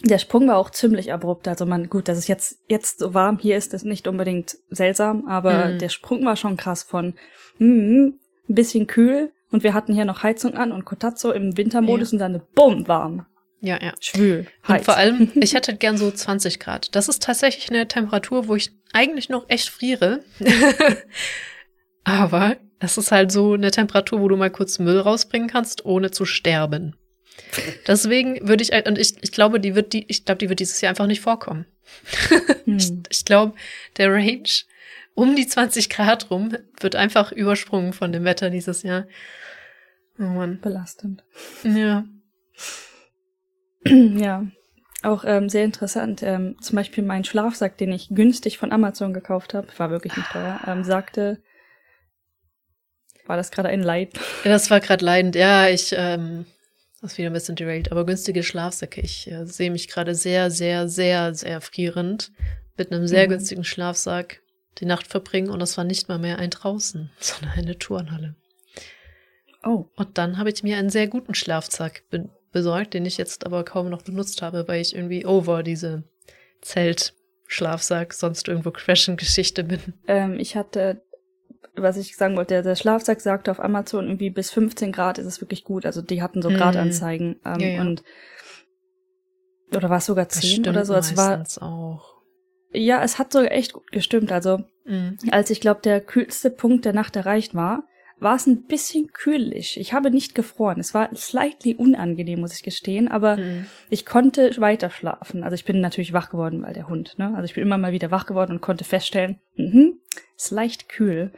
der 0.04 0.18
Sprung 0.18 0.48
war 0.48 0.58
auch 0.58 0.70
ziemlich 0.70 1.14
abrupt. 1.14 1.48
Also 1.48 1.66
man, 1.66 1.90
gut, 1.90 2.08
dass 2.08 2.18
es 2.18 2.28
jetzt, 2.28 2.60
jetzt 2.68 3.00
so 3.00 3.14
warm 3.14 3.38
hier 3.38 3.58
ist, 3.58 3.74
ist 3.74 3.86
nicht 3.86 4.08
unbedingt 4.08 4.58
seltsam, 4.70 5.28
aber 5.28 5.68
mhm. 5.68 5.80
der 5.80 5.90
Sprung 5.90 6.26
war 6.26 6.36
schon 6.36 6.58
krass 6.58 6.84
von, 6.84 7.14
mm, 7.60 8.08
ein 8.48 8.56
bisschen 8.56 8.88
kühl, 8.88 9.32
und 9.52 9.64
wir 9.64 9.74
hatten 9.74 9.94
hier 9.94 10.06
noch 10.06 10.24
Heizung 10.24 10.56
an 10.56 10.72
und 10.72 10.86
Kotatsu 10.86 11.32
im 11.32 11.58
Wintermodus 11.58 12.12
ja. 12.12 12.16
und 12.16 12.20
dann 12.20 12.42
bumm 12.56 12.88
warm. 12.88 13.26
Ja, 13.62 13.80
ja. 13.82 13.94
Schwül. 14.00 14.48
Heiß. 14.68 14.80
Und 14.80 14.86
vor 14.86 14.98
allem, 14.98 15.32
ich 15.42 15.54
hätte 15.54 15.76
gern 15.76 15.98
so 15.98 16.12
20 16.12 16.60
Grad. 16.60 16.96
Das 16.96 17.08
ist 17.08 17.24
tatsächlich 17.24 17.70
eine 17.70 17.88
Temperatur, 17.88 18.48
wo 18.48 18.56
ich 18.56 18.72
eigentlich 18.94 19.30
noch 19.30 19.50
echt 19.50 19.70
friere. 19.70 20.24
Aber 22.04 22.58
das 22.80 22.98
ist 22.98 23.12
halt 23.12 23.32
so 23.32 23.54
eine 23.54 23.72
Temperatur, 23.72 24.22
wo 24.22 24.28
du 24.28 24.38
mal 24.38 24.52
kurz 24.52 24.78
Müll 24.78 25.00
rausbringen 25.00 25.50
kannst, 25.50 25.86
ohne 25.86 26.12
zu 26.12 26.26
sterben. 26.26 26.96
Deswegen 27.88 28.48
würde 28.48 28.64
ich, 28.64 28.72
und 28.88 28.98
ich, 28.98 29.16
ich 29.22 29.32
glaube, 29.32 29.60
die 29.60 29.76
wird 29.76 29.94
die, 29.94 30.06
ich 30.08 30.26
glaube, 30.26 30.38
die 30.38 30.50
wird 30.50 30.60
dieses 30.60 30.80
Jahr 30.82 30.92
einfach 30.92 31.08
nicht 31.08 31.22
vorkommen. 31.22 31.66
Hm. 32.66 32.78
ich, 32.78 32.92
ich 33.10 33.26
glaube, 33.26 33.54
der 33.98 34.12
Range 34.12 34.50
um 35.16 35.36
die 35.36 35.48
20 35.48 35.90
Grad 35.90 36.30
rum 36.30 36.56
wird 36.80 36.96
einfach 36.96 37.32
übersprungen 37.32 37.94
von 37.94 38.12
dem 38.12 38.26
Wetter 38.26 38.50
dieses 38.50 38.84
Jahr. 38.84 39.08
Oh 40.20 40.24
Mann. 40.24 40.60
Belastend. 40.62 41.24
Ja. 41.64 42.06
ja. 43.86 44.46
Auch 45.04 45.24
ähm, 45.26 45.50
sehr 45.50 45.64
interessant. 45.64 46.24
Ähm, 46.24 46.58
zum 46.62 46.76
Beispiel 46.76 47.04
mein 47.04 47.24
Schlafsack, 47.24 47.78
den 47.78 47.92
ich 47.92 48.10
günstig 48.10 48.58
von 48.58 48.72
Amazon 48.72 49.14
gekauft 49.14 49.54
habe, 49.54 49.68
war 49.78 49.90
wirklich 49.90 50.16
nicht 50.16 50.30
teuer, 50.32 50.60
ähm, 50.68 50.84
sagte, 50.84 51.42
war 53.28 53.38
das 53.38 53.52
gerade 53.52 53.70
ein 53.70 53.84
Leid? 53.84 54.14
Ja, 54.44 54.52
das 54.52 54.70
war 54.70 54.80
gerade 54.80 55.06
leidend. 55.06 55.36
Ja, 55.36 55.68
ich, 55.68 55.94
ähm, 55.98 56.46
das 57.02 57.14
ist 57.14 57.18
wieder 57.18 57.30
ein 57.30 57.34
bisschen 57.34 57.56
derailed, 57.56 57.92
aber 57.92 58.06
günstige 58.06 58.44
Schlafsäcke. 58.44 59.02
Ich 59.02 59.30
äh, 59.30 59.46
sehe 59.46 59.72
mich 59.72 59.88
gerade 59.88 60.16
sehr, 60.16 60.50
sehr, 60.50 60.88
sehr, 60.88 61.34
sehr 61.36 61.62
frierend 61.62 62.32
mit 62.78 62.92
einem 62.92 63.08
sehr 63.08 63.26
mhm. 63.26 63.32
günstigen 63.32 63.64
Schlafsack 63.64 64.42
die 64.80 64.86
Nacht 64.86 65.08
verbringen 65.08 65.50
und 65.50 65.60
das 65.60 65.78
war 65.78 65.84
nicht 65.84 66.10
mal 66.10 66.20
mehr 66.20 66.40
ein 66.40 66.50
draußen, 66.50 67.12
sondern 67.20 67.58
eine 67.58 67.78
Turnhalle. 67.78 68.36
Oh. 69.64 69.86
Und 69.96 70.18
dann 70.18 70.38
habe 70.38 70.50
ich 70.50 70.64
mir 70.64 70.78
einen 70.78 70.90
sehr 70.90 71.08
guten 71.08 71.36
Schlafsack 71.36 72.04
be 72.10 72.30
besorgt, 72.52 72.94
den 72.94 73.06
ich 73.06 73.18
jetzt 73.18 73.46
aber 73.46 73.66
kaum 73.66 73.90
noch 73.90 74.04
benutzt 74.04 74.42
habe, 74.42 74.66
weil 74.70 74.80
ich 74.80 74.96
irgendwie 74.96 75.26
over 75.26 75.62
diese 75.62 76.04
Zelt 76.62 77.14
Schlafsack, 77.48 78.14
sonst 78.14 78.48
irgendwo 78.48 78.72
crashen 78.72 79.18
Geschichte 79.18 79.66
bin. 79.66 79.82
Ähm, 80.08 80.40
ich 80.40 80.56
hatte 80.56 81.02
was 81.78 81.98
ich 81.98 82.16
sagen 82.16 82.36
wollte, 82.36 82.56
der, 82.56 82.64
der 82.64 82.76
Schlafsack 82.76 83.22
sagte 83.22 83.52
auf 83.52 83.60
Amazon 83.60 84.06
irgendwie 84.06 84.30
bis 84.30 84.52
15 84.52 84.92
Grad 84.92 85.18
ist 85.18 85.26
es 85.26 85.42
wirklich 85.42 85.64
gut. 85.64 85.86
Also 85.86 86.02
die 86.02 86.22
hatten 86.22 86.42
so 86.42 86.50
mhm. 86.50 86.56
Gradanzeigen. 86.56 87.40
Ähm, 87.46 87.60
ja, 87.60 87.68
ja. 87.68 87.82
Und 87.82 88.04
oder 89.74 89.90
war 89.90 89.98
es 89.98 90.06
sogar 90.06 90.30
10 90.30 90.68
oder 90.68 90.86
so? 90.86 90.94
Es 90.94 91.18
war 91.18 91.44
auch. 91.62 92.15
Ja, 92.72 93.04
es 93.04 93.20
hat 93.20 93.32
sogar 93.32 93.52
echt 93.52 93.74
gut 93.74 93.92
gestimmt. 93.92 94.32
Also 94.32 94.64
mhm. 94.86 95.18
als 95.32 95.50
ich 95.50 95.62
glaube, 95.62 95.82
der 95.84 96.02
kühlste 96.02 96.50
Punkt 96.50 96.86
der 96.86 96.94
Nacht 96.94 97.16
erreicht 97.16 97.56
war, 97.56 97.88
war 98.18 98.36
es 98.36 98.48
ein 98.48 98.64
bisschen 98.64 99.12
kühlig. 99.12 99.78
Ich 99.80 99.94
habe 99.94 100.10
nicht 100.10 100.36
gefroren. 100.36 100.80
Es 100.80 100.94
war 100.94 101.14
slightly 101.16 101.76
unangenehm, 101.76 102.40
muss 102.40 102.54
ich 102.54 102.64
gestehen, 102.64 103.10
aber 103.10 103.38
mhm. 103.38 103.66
ich 103.90 104.06
konnte 104.06 104.56
weiter 104.58 104.90
schlafen. 104.90 105.44
Also 105.44 105.56
ich 105.56 105.66
bin 105.66 105.82
natürlich 105.82 106.14
wach 106.14 106.30
geworden, 106.30 106.64
weil 106.64 106.74
der 106.74 106.88
Hund, 106.88 107.16
ne? 107.18 107.34
Also 107.36 107.44
ich 107.46 107.56
bin 107.56 107.64
immer 107.64 107.78
mal 107.78 107.92
wieder 107.92 108.12
wach 108.12 108.26
geworden 108.26 108.54
und 108.54 108.62
konnte 108.62 108.86
feststellen, 108.86 109.40
mhm, 109.56 110.00
ist 110.38 110.52
leicht 110.52 110.88
kühl. 110.88 111.34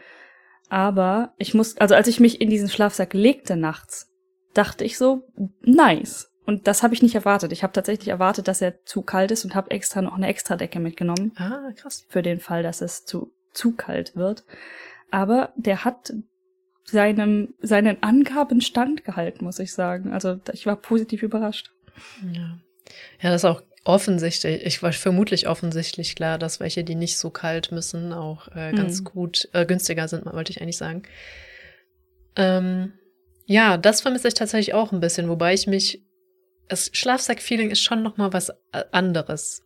Aber 0.69 1.33
ich 1.37 1.53
muss, 1.53 1.77
also 1.77 1.95
als 1.95 2.07
ich 2.07 2.19
mich 2.19 2.41
in 2.41 2.49
diesen 2.49 2.69
Schlafsack 2.69 3.13
legte 3.13 3.55
nachts, 3.55 4.11
dachte 4.53 4.83
ich 4.83 4.97
so, 4.97 5.23
nice. 5.61 6.29
Und 6.47 6.65
das 6.65 6.81
habe 6.81 6.93
ich 6.93 7.01
nicht 7.01 7.13
erwartet. 7.13 7.51
Ich 7.51 7.61
habe 7.61 7.73
tatsächlich 7.73 8.07
erwartet, 8.07 8.47
dass 8.47 8.61
er 8.61 8.83
zu 8.85 9.01
kalt 9.01 9.31
ist 9.31 9.43
und 9.43 9.53
habe 9.53 9.69
extra 9.69 10.01
noch 10.01 10.15
eine 10.15 10.27
extra 10.27 10.55
Decke 10.55 10.79
mitgenommen. 10.79 11.33
Ah, 11.35 11.71
krass. 11.75 12.05
Für 12.07 12.21
den 12.21 12.39
Fall, 12.39 12.63
dass 12.63 12.79
es 12.79 13.03
zu, 13.03 13.33
zu 13.53 13.75
kalt 13.75 14.15
wird. 14.15 14.45
Aber 15.11 15.51
der 15.57 15.83
hat 15.83 16.13
seinem, 16.85 17.53
seinen 17.59 18.01
Angaben 18.01 18.61
standgehalten, 18.61 19.43
muss 19.43 19.59
ich 19.59 19.73
sagen. 19.73 20.13
Also 20.13 20.39
ich 20.53 20.65
war 20.65 20.77
positiv 20.77 21.21
überrascht. 21.21 21.71
Ja. 22.31 22.59
Ja, 23.19 23.31
das 23.31 23.41
ist 23.41 23.45
auch 23.45 23.61
offensichtlich, 23.83 24.65
ich 24.65 24.81
war 24.81 24.93
vermutlich 24.93 25.49
offensichtlich 25.49 26.15
klar, 26.15 26.37
dass 26.37 26.61
welche, 26.61 26.85
die 26.85 26.95
nicht 26.95 27.17
so 27.17 27.29
kalt 27.29 27.73
müssen, 27.73 28.13
auch 28.13 28.47
äh, 28.55 28.71
ganz 28.71 29.01
mhm. 29.01 29.03
gut 29.03 29.49
äh, 29.51 29.65
günstiger 29.65 30.07
sind, 30.07 30.25
wollte 30.25 30.51
ich 30.51 30.61
eigentlich 30.61 30.77
sagen. 30.77 31.03
Ähm, 32.37 32.93
ja, 33.45 33.75
das 33.75 33.99
vermisse 33.99 34.29
ich 34.29 34.33
tatsächlich 34.33 34.73
auch 34.73 34.93
ein 34.93 35.01
bisschen, 35.01 35.27
wobei 35.27 35.53
ich 35.53 35.67
mich, 35.67 36.06
das 36.67 36.89
Schlafsack-Feeling 36.93 37.71
ist 37.71 37.81
schon 37.81 38.03
noch 38.03 38.17
mal 38.17 38.33
was 38.33 38.49
äh, 38.71 38.83
anderes. 38.91 39.63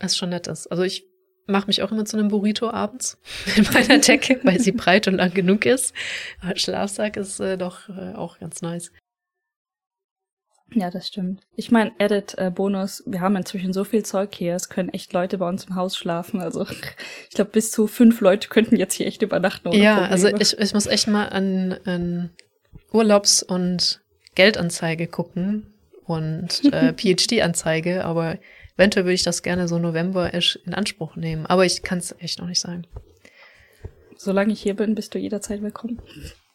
Was 0.00 0.16
schon 0.16 0.30
nett 0.30 0.46
ist. 0.46 0.66
Also 0.68 0.82
ich 0.82 1.04
mache 1.46 1.66
mich 1.66 1.82
auch 1.82 1.90
immer 1.92 2.04
zu 2.04 2.16
einem 2.16 2.28
Burrito 2.28 2.70
abends 2.70 3.18
in 3.56 3.64
meiner 3.72 3.98
Decke, 3.98 4.40
weil 4.44 4.60
sie 4.60 4.72
breit 4.72 5.08
und 5.08 5.14
lang 5.16 5.34
genug 5.34 5.66
ist. 5.66 5.94
Aber 6.40 6.56
Schlafsack 6.56 7.16
ist 7.16 7.40
äh, 7.40 7.56
doch 7.56 7.88
äh, 7.88 8.14
auch 8.14 8.38
ganz 8.38 8.62
nice. 8.62 8.92
Ja, 10.72 10.88
das 10.90 11.08
stimmt. 11.08 11.42
Ich 11.56 11.72
meine, 11.72 11.90
Edit-Bonus, 11.98 13.00
äh, 13.00 13.12
wir 13.12 13.20
haben 13.20 13.34
inzwischen 13.34 13.72
so 13.72 13.82
viel 13.82 14.04
Zeug 14.04 14.32
hier, 14.34 14.54
es 14.54 14.68
können 14.68 14.88
echt 14.90 15.12
Leute 15.12 15.38
bei 15.38 15.48
uns 15.48 15.64
im 15.64 15.74
Haus 15.74 15.96
schlafen. 15.96 16.40
Also 16.40 16.64
ich 17.28 17.34
glaube, 17.34 17.50
bis 17.50 17.72
zu 17.72 17.86
fünf 17.86 18.20
Leute 18.20 18.48
könnten 18.48 18.76
jetzt 18.76 18.94
hier 18.94 19.06
echt 19.06 19.22
übernachten. 19.22 19.72
Ja, 19.72 19.94
Probleme. 19.94 20.12
also 20.12 20.28
ich, 20.28 20.58
ich 20.58 20.74
muss 20.74 20.86
echt 20.86 21.08
mal 21.08 21.28
an, 21.28 21.76
an 21.84 22.30
Urlaubs- 22.92 23.42
und 23.42 23.99
Geldanzeige 24.34 25.06
gucken 25.06 25.74
und 26.06 26.64
äh, 26.72 26.92
PhD-Anzeige, 26.96 28.04
aber 28.04 28.38
Eventuell 28.80 29.04
würde 29.04 29.12
ich 29.12 29.24
das 29.24 29.42
gerne 29.42 29.68
so 29.68 29.78
November 29.78 30.32
in 30.32 30.72
Anspruch 30.72 31.14
nehmen, 31.14 31.44
aber 31.44 31.66
ich 31.66 31.82
kann 31.82 31.98
es 31.98 32.14
echt 32.18 32.38
noch 32.38 32.46
nicht 32.46 32.60
sagen. 32.60 32.86
Solange 34.16 34.54
ich 34.54 34.62
hier 34.62 34.74
bin, 34.74 34.94
bist 34.94 35.14
du 35.14 35.18
jederzeit 35.18 35.60
willkommen. 35.60 36.00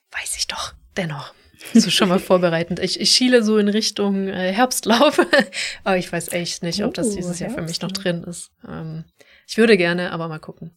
Weiß 0.10 0.36
ich 0.36 0.48
doch, 0.48 0.74
dennoch. 0.98 1.36
So 1.76 1.92
schon 1.92 2.10
mal 2.10 2.18
vorbereitend. 2.32 2.80
Ich, 2.80 3.00
ich 3.00 3.12
schiele 3.12 3.44
so 3.44 3.60
in 3.60 3.68
Richtung 3.68 4.28
äh, 4.28 4.52
Herbstlauf, 4.52 5.20
aber 5.84 5.98
ich 5.98 6.12
weiß 6.12 6.32
echt 6.32 6.64
nicht, 6.64 6.84
ob 6.84 6.96
das 6.96 7.10
oh, 7.12 7.16
dieses 7.16 7.38
Jahr 7.38 7.52
für 7.52 7.62
mich 7.62 7.80
noch 7.84 7.92
drin 7.92 8.24
ist. 8.24 8.50
Ähm, 8.68 9.04
ich 9.48 9.60
würde 9.60 9.78
gerne, 9.78 10.12
aber 10.12 10.28
mal 10.28 10.40
gucken. 10.40 10.72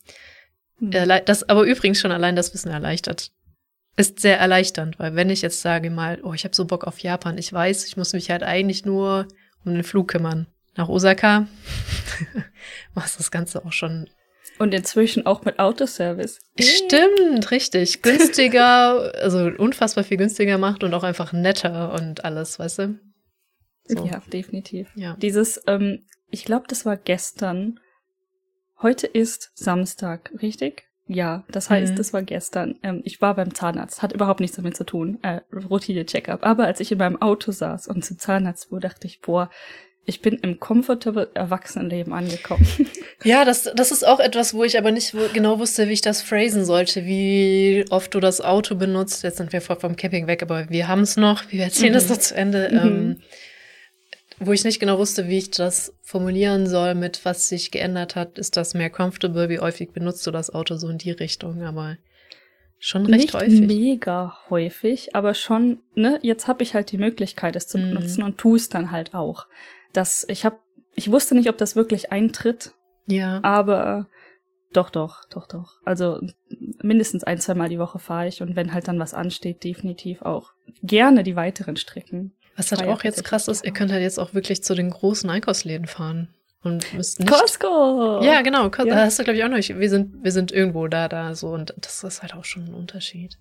Hm. 0.81 0.91
Das 1.25 1.49
aber 1.49 1.63
übrigens 1.63 1.99
schon 1.99 2.13
allein 2.13 2.37
das 2.37 2.53
Wissen 2.53 2.71
erleichtert. 2.71 3.31
Ist 3.99 4.21
sehr 4.21 4.39
erleichternd, 4.39 5.01
weil 5.01 5.17
wenn 5.17 5.29
ich 5.29 5.43
jetzt 5.43 5.61
sage 5.61 5.91
mal, 5.91 6.21
oh, 6.23 6.33
ich 6.33 6.45
habe 6.45 6.55
so 6.55 6.65
Bock 6.67 6.85
auf 6.85 7.01
Japan, 7.01 7.37
ich 7.37 7.53
weiß, 7.53 7.85
ich 7.85 7.97
muss 7.97 8.13
mich 8.13 8.31
halt 8.31 8.45
eigentlich 8.45 8.85
nur 8.85 9.27
um 9.65 9.75
den 9.75 9.83
Flug 9.83 10.07
kümmern 10.07 10.47
nach 10.77 10.89
Osaka. 10.89 11.49
Machst 12.95 13.19
das 13.19 13.33
Ganze 13.33 13.65
auch 13.65 13.73
schon. 13.73 14.09
Und 14.61 14.73
inzwischen 14.73 15.27
auch 15.27 15.45
mit 15.45 15.59
Autoservice. 15.59 16.39
Stimmt, 16.61 17.51
richtig. 17.51 18.01
Günstiger, 18.03 19.13
also 19.17 19.51
unfassbar 19.59 20.05
viel 20.05 20.17
günstiger 20.17 20.59
macht 20.59 20.85
und 20.85 20.95
auch 20.95 21.03
einfach 21.03 21.33
netter 21.33 21.93
und 21.93 22.25
alles, 22.25 22.61
weißt 22.61 22.79
du? 22.79 23.01
So. 23.87 24.07
Ja, 24.07 24.23
definitiv. 24.33 24.89
Ja. 24.95 25.17
Dieses, 25.21 25.61
ähm, 25.67 26.05
ich 26.31 26.45
glaube, 26.45 26.67
das 26.69 26.87
war 26.87 26.97
gestern. 26.97 27.81
Heute 28.81 29.09
ist 29.09 29.51
Samstag, 29.55 30.31
richtig? 30.41 30.88
Ja, 31.09 31.45
das 31.51 31.71
heißt, 31.71 31.93
mhm. 31.93 31.97
das 31.97 32.13
war 32.13 32.23
gestern. 32.23 32.79
Ähm, 32.83 33.01
ich 33.05 33.21
war 33.21 33.35
beim 33.35 33.55
Zahnarzt, 33.55 34.03
hat 34.03 34.13
überhaupt 34.13 34.41
nichts 34.41 34.57
damit 34.57 34.77
zu 34.77 34.85
tun, 34.85 35.19
äh, 35.23 35.41
Routine-Check-up. 35.53 36.45
Aber 36.45 36.67
als 36.67 36.81
ich 36.81 36.93
in 36.93 36.99
meinem 36.99 37.21
Auto 37.21 37.51
saß 37.51 37.89
und 37.89 38.05
zum 38.05 38.19
Zahnarzt 38.19 38.71
wurde, 38.71 38.89
dachte 38.89 39.07
ich, 39.07 39.21
boah, 39.21 39.51
ich 40.05 40.23
bin 40.23 40.39
im 40.39 40.59
comfortable 40.59 41.31
Erwachsenenleben 41.35 42.13
angekommen. 42.13 42.67
Ja, 43.25 43.45
das, 43.45 43.69
das 43.75 43.91
ist 43.91 44.07
auch 44.07 44.21
etwas, 44.21 44.55
wo 44.55 44.63
ich 44.63 44.79
aber 44.79 44.93
nicht 44.93 45.13
genau 45.35 45.59
wusste, 45.59 45.89
wie 45.89 45.93
ich 45.93 46.03
das 46.03 46.23
phrasen 46.23 46.65
sollte, 46.65 47.05
wie 47.05 47.85
oft 47.91 48.15
du 48.15 48.21
das 48.21 48.41
Auto 48.41 48.77
benutzt. 48.77 49.25
Jetzt 49.25 49.39
sind 49.39 49.53
wir 49.53 49.61
voll 49.61 49.75
vom 49.75 49.97
Camping 49.97 50.29
weg, 50.29 50.41
aber 50.41 50.71
wir 50.71 50.87
haben 50.87 51.01
es 51.01 51.17
noch. 51.17 51.51
Wir 51.51 51.65
erzählen 51.65 51.91
mhm. 51.91 51.95
das 51.95 52.09
noch 52.09 52.19
zu 52.19 52.37
Ende. 52.37 52.69
Mhm. 52.71 52.79
Ähm, 52.79 53.17
wo 54.41 54.53
ich 54.53 54.64
nicht 54.64 54.80
genau 54.80 54.99
wusste, 54.99 55.28
wie 55.28 55.39
ich 55.39 55.51
das 55.51 55.95
formulieren 56.03 56.66
soll, 56.66 56.95
mit 56.95 57.24
was 57.24 57.49
sich 57.49 57.70
geändert 57.70 58.16
hat. 58.16 58.39
Ist 58.39 58.57
das 58.57 58.74
mehr 58.74 58.91
comfortable? 58.91 59.49
Wie 59.49 59.59
häufig 59.59 59.93
benutzt 59.93 60.26
du 60.26 60.30
das 60.30 60.51
Auto 60.51 60.76
so 60.76 60.89
in 60.89 60.99
die 60.99 61.11
Richtung? 61.11 61.62
Aber 61.62 61.97
schon 62.78 63.07
recht 63.07 63.18
nicht 63.18 63.34
häufig. 63.34 63.61
mega 63.61 64.39
häufig, 64.51 65.14
aber 65.16 65.34
schon, 65.34 65.80
ne, 65.95 66.18
jetzt 66.22 66.47
habe 66.47 66.62
ich 66.62 66.74
halt 66.74 66.93
die 66.93 66.99
Möglichkeit, 66.99 67.57
es 67.57 67.66
zu 67.66 67.78
mhm. 67.78 67.95
benutzen 67.95 68.22
und 68.22 68.39
tu 68.39 68.55
es 68.55 68.68
dann 68.68 68.93
halt 68.93 69.14
auch 69.14 69.47
dass 69.93 70.26
ich 70.28 70.45
habe, 70.45 70.59
ich 70.95 71.11
wusste 71.11 71.34
nicht, 71.34 71.49
ob 71.49 71.59
das 71.59 71.76
wirklich 71.76 72.12
eintritt. 72.12 72.74
Ja. 73.07 73.41
Aber 73.43 74.07
doch, 74.72 74.91
doch, 74.91 75.24
doch, 75.30 75.49
doch. 75.49 75.78
Also 75.84 76.20
mindestens 76.82 77.24
ein, 77.24 77.39
zwei 77.39 77.55
Mal 77.55 77.68
die 77.68 77.78
Woche 77.78 77.99
fahre 77.99 78.28
ich 78.28 78.43
und 78.43 78.55
wenn 78.55 78.72
halt 78.72 78.89
dann 78.89 78.99
was 78.99 79.14
ansteht, 79.14 79.64
definitiv 79.64 80.22
auch 80.22 80.53
gerne 80.82 81.22
die 81.22 81.36
weiteren 81.36 81.76
Strecken. 81.76 82.34
Was 82.59 82.73
halt 82.73 82.89
auch 82.89 83.05
jetzt 83.05 83.23
krass 83.23 83.47
ist, 83.47 83.65
ihr 83.65 83.73
könnt 83.73 83.93
halt 83.93 84.03
jetzt 84.03 84.19
auch 84.19 84.35
wirklich 84.35 84.65
zu 84.65 84.75
den 84.75 84.91
großen 84.91 85.31
Einkaufsläden 85.31 85.87
fahren 85.87 86.35
und 86.65 86.93
müsst 86.93 87.21
nicht. 87.21 87.31
Costco! 87.31 88.21
Ja, 88.23 88.43
genau. 88.43 88.65
ja. 88.65 88.85
Da 88.85 88.97
hast 89.05 89.19
du, 89.19 89.25
glaube 89.25 89.39
ich, 89.39 89.45
auch 89.45 89.49
noch. 89.49 89.57
Wir 89.57 89.91
sind, 89.91 90.25
wir 90.25 90.33
sind 90.33 90.51
irgendwo 90.51 90.89
da, 90.89 91.09
da, 91.09 91.37
so. 91.37 91.51
Und 91.51 91.73
das 91.79 92.03
ist 92.03 92.21
halt 92.21 92.35
auch 92.35 92.45
schon 92.45 92.65
ein 92.65 92.75
Unterschied. 92.75 93.39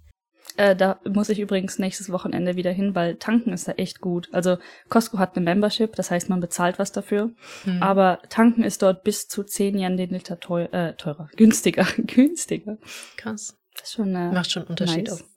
Äh, 0.55 0.76
da 0.76 0.99
muss 1.03 1.30
ich 1.30 1.39
übrigens 1.39 1.80
nächstes 1.80 2.11
Wochenende 2.11 2.55
wieder 2.55 2.72
hin, 2.72 2.93
weil 2.93 3.15
tanken 3.15 3.53
ist 3.53 3.68
da 3.68 3.72
echt 3.74 4.01
gut. 4.01 4.30
Also 4.34 4.57
Costco 4.88 5.18
hat 5.18 5.36
eine 5.36 5.43
Membership, 5.43 5.95
das 5.95 6.11
heißt, 6.11 6.30
man 6.30 6.39
bezahlt 6.39 6.78
was 6.78 6.91
dafür. 6.91 7.32
Mhm. 7.65 7.82
Aber 7.82 8.20
tanken 8.30 8.63
ist 8.63 8.84
dort 8.84 9.03
bis 9.03 9.28
zu 9.28 9.43
10 9.43 9.80
Yen 9.80 9.97
den 9.97 10.11
Liter 10.11 10.39
teuer, 10.39 10.72
äh, 10.74 10.93
teurer, 10.93 11.30
günstiger, 11.36 11.88
günstiger. 11.97 12.78
Krass. 13.18 13.57
Das 13.74 13.89
ist 13.89 13.93
schon, 13.93 14.15
äh, 14.15 14.32
Macht 14.32 14.51
schon 14.51 14.63
einen 14.63 14.70
Unterschied 14.70 15.07
nice. 15.07 15.22
auf 15.22 15.36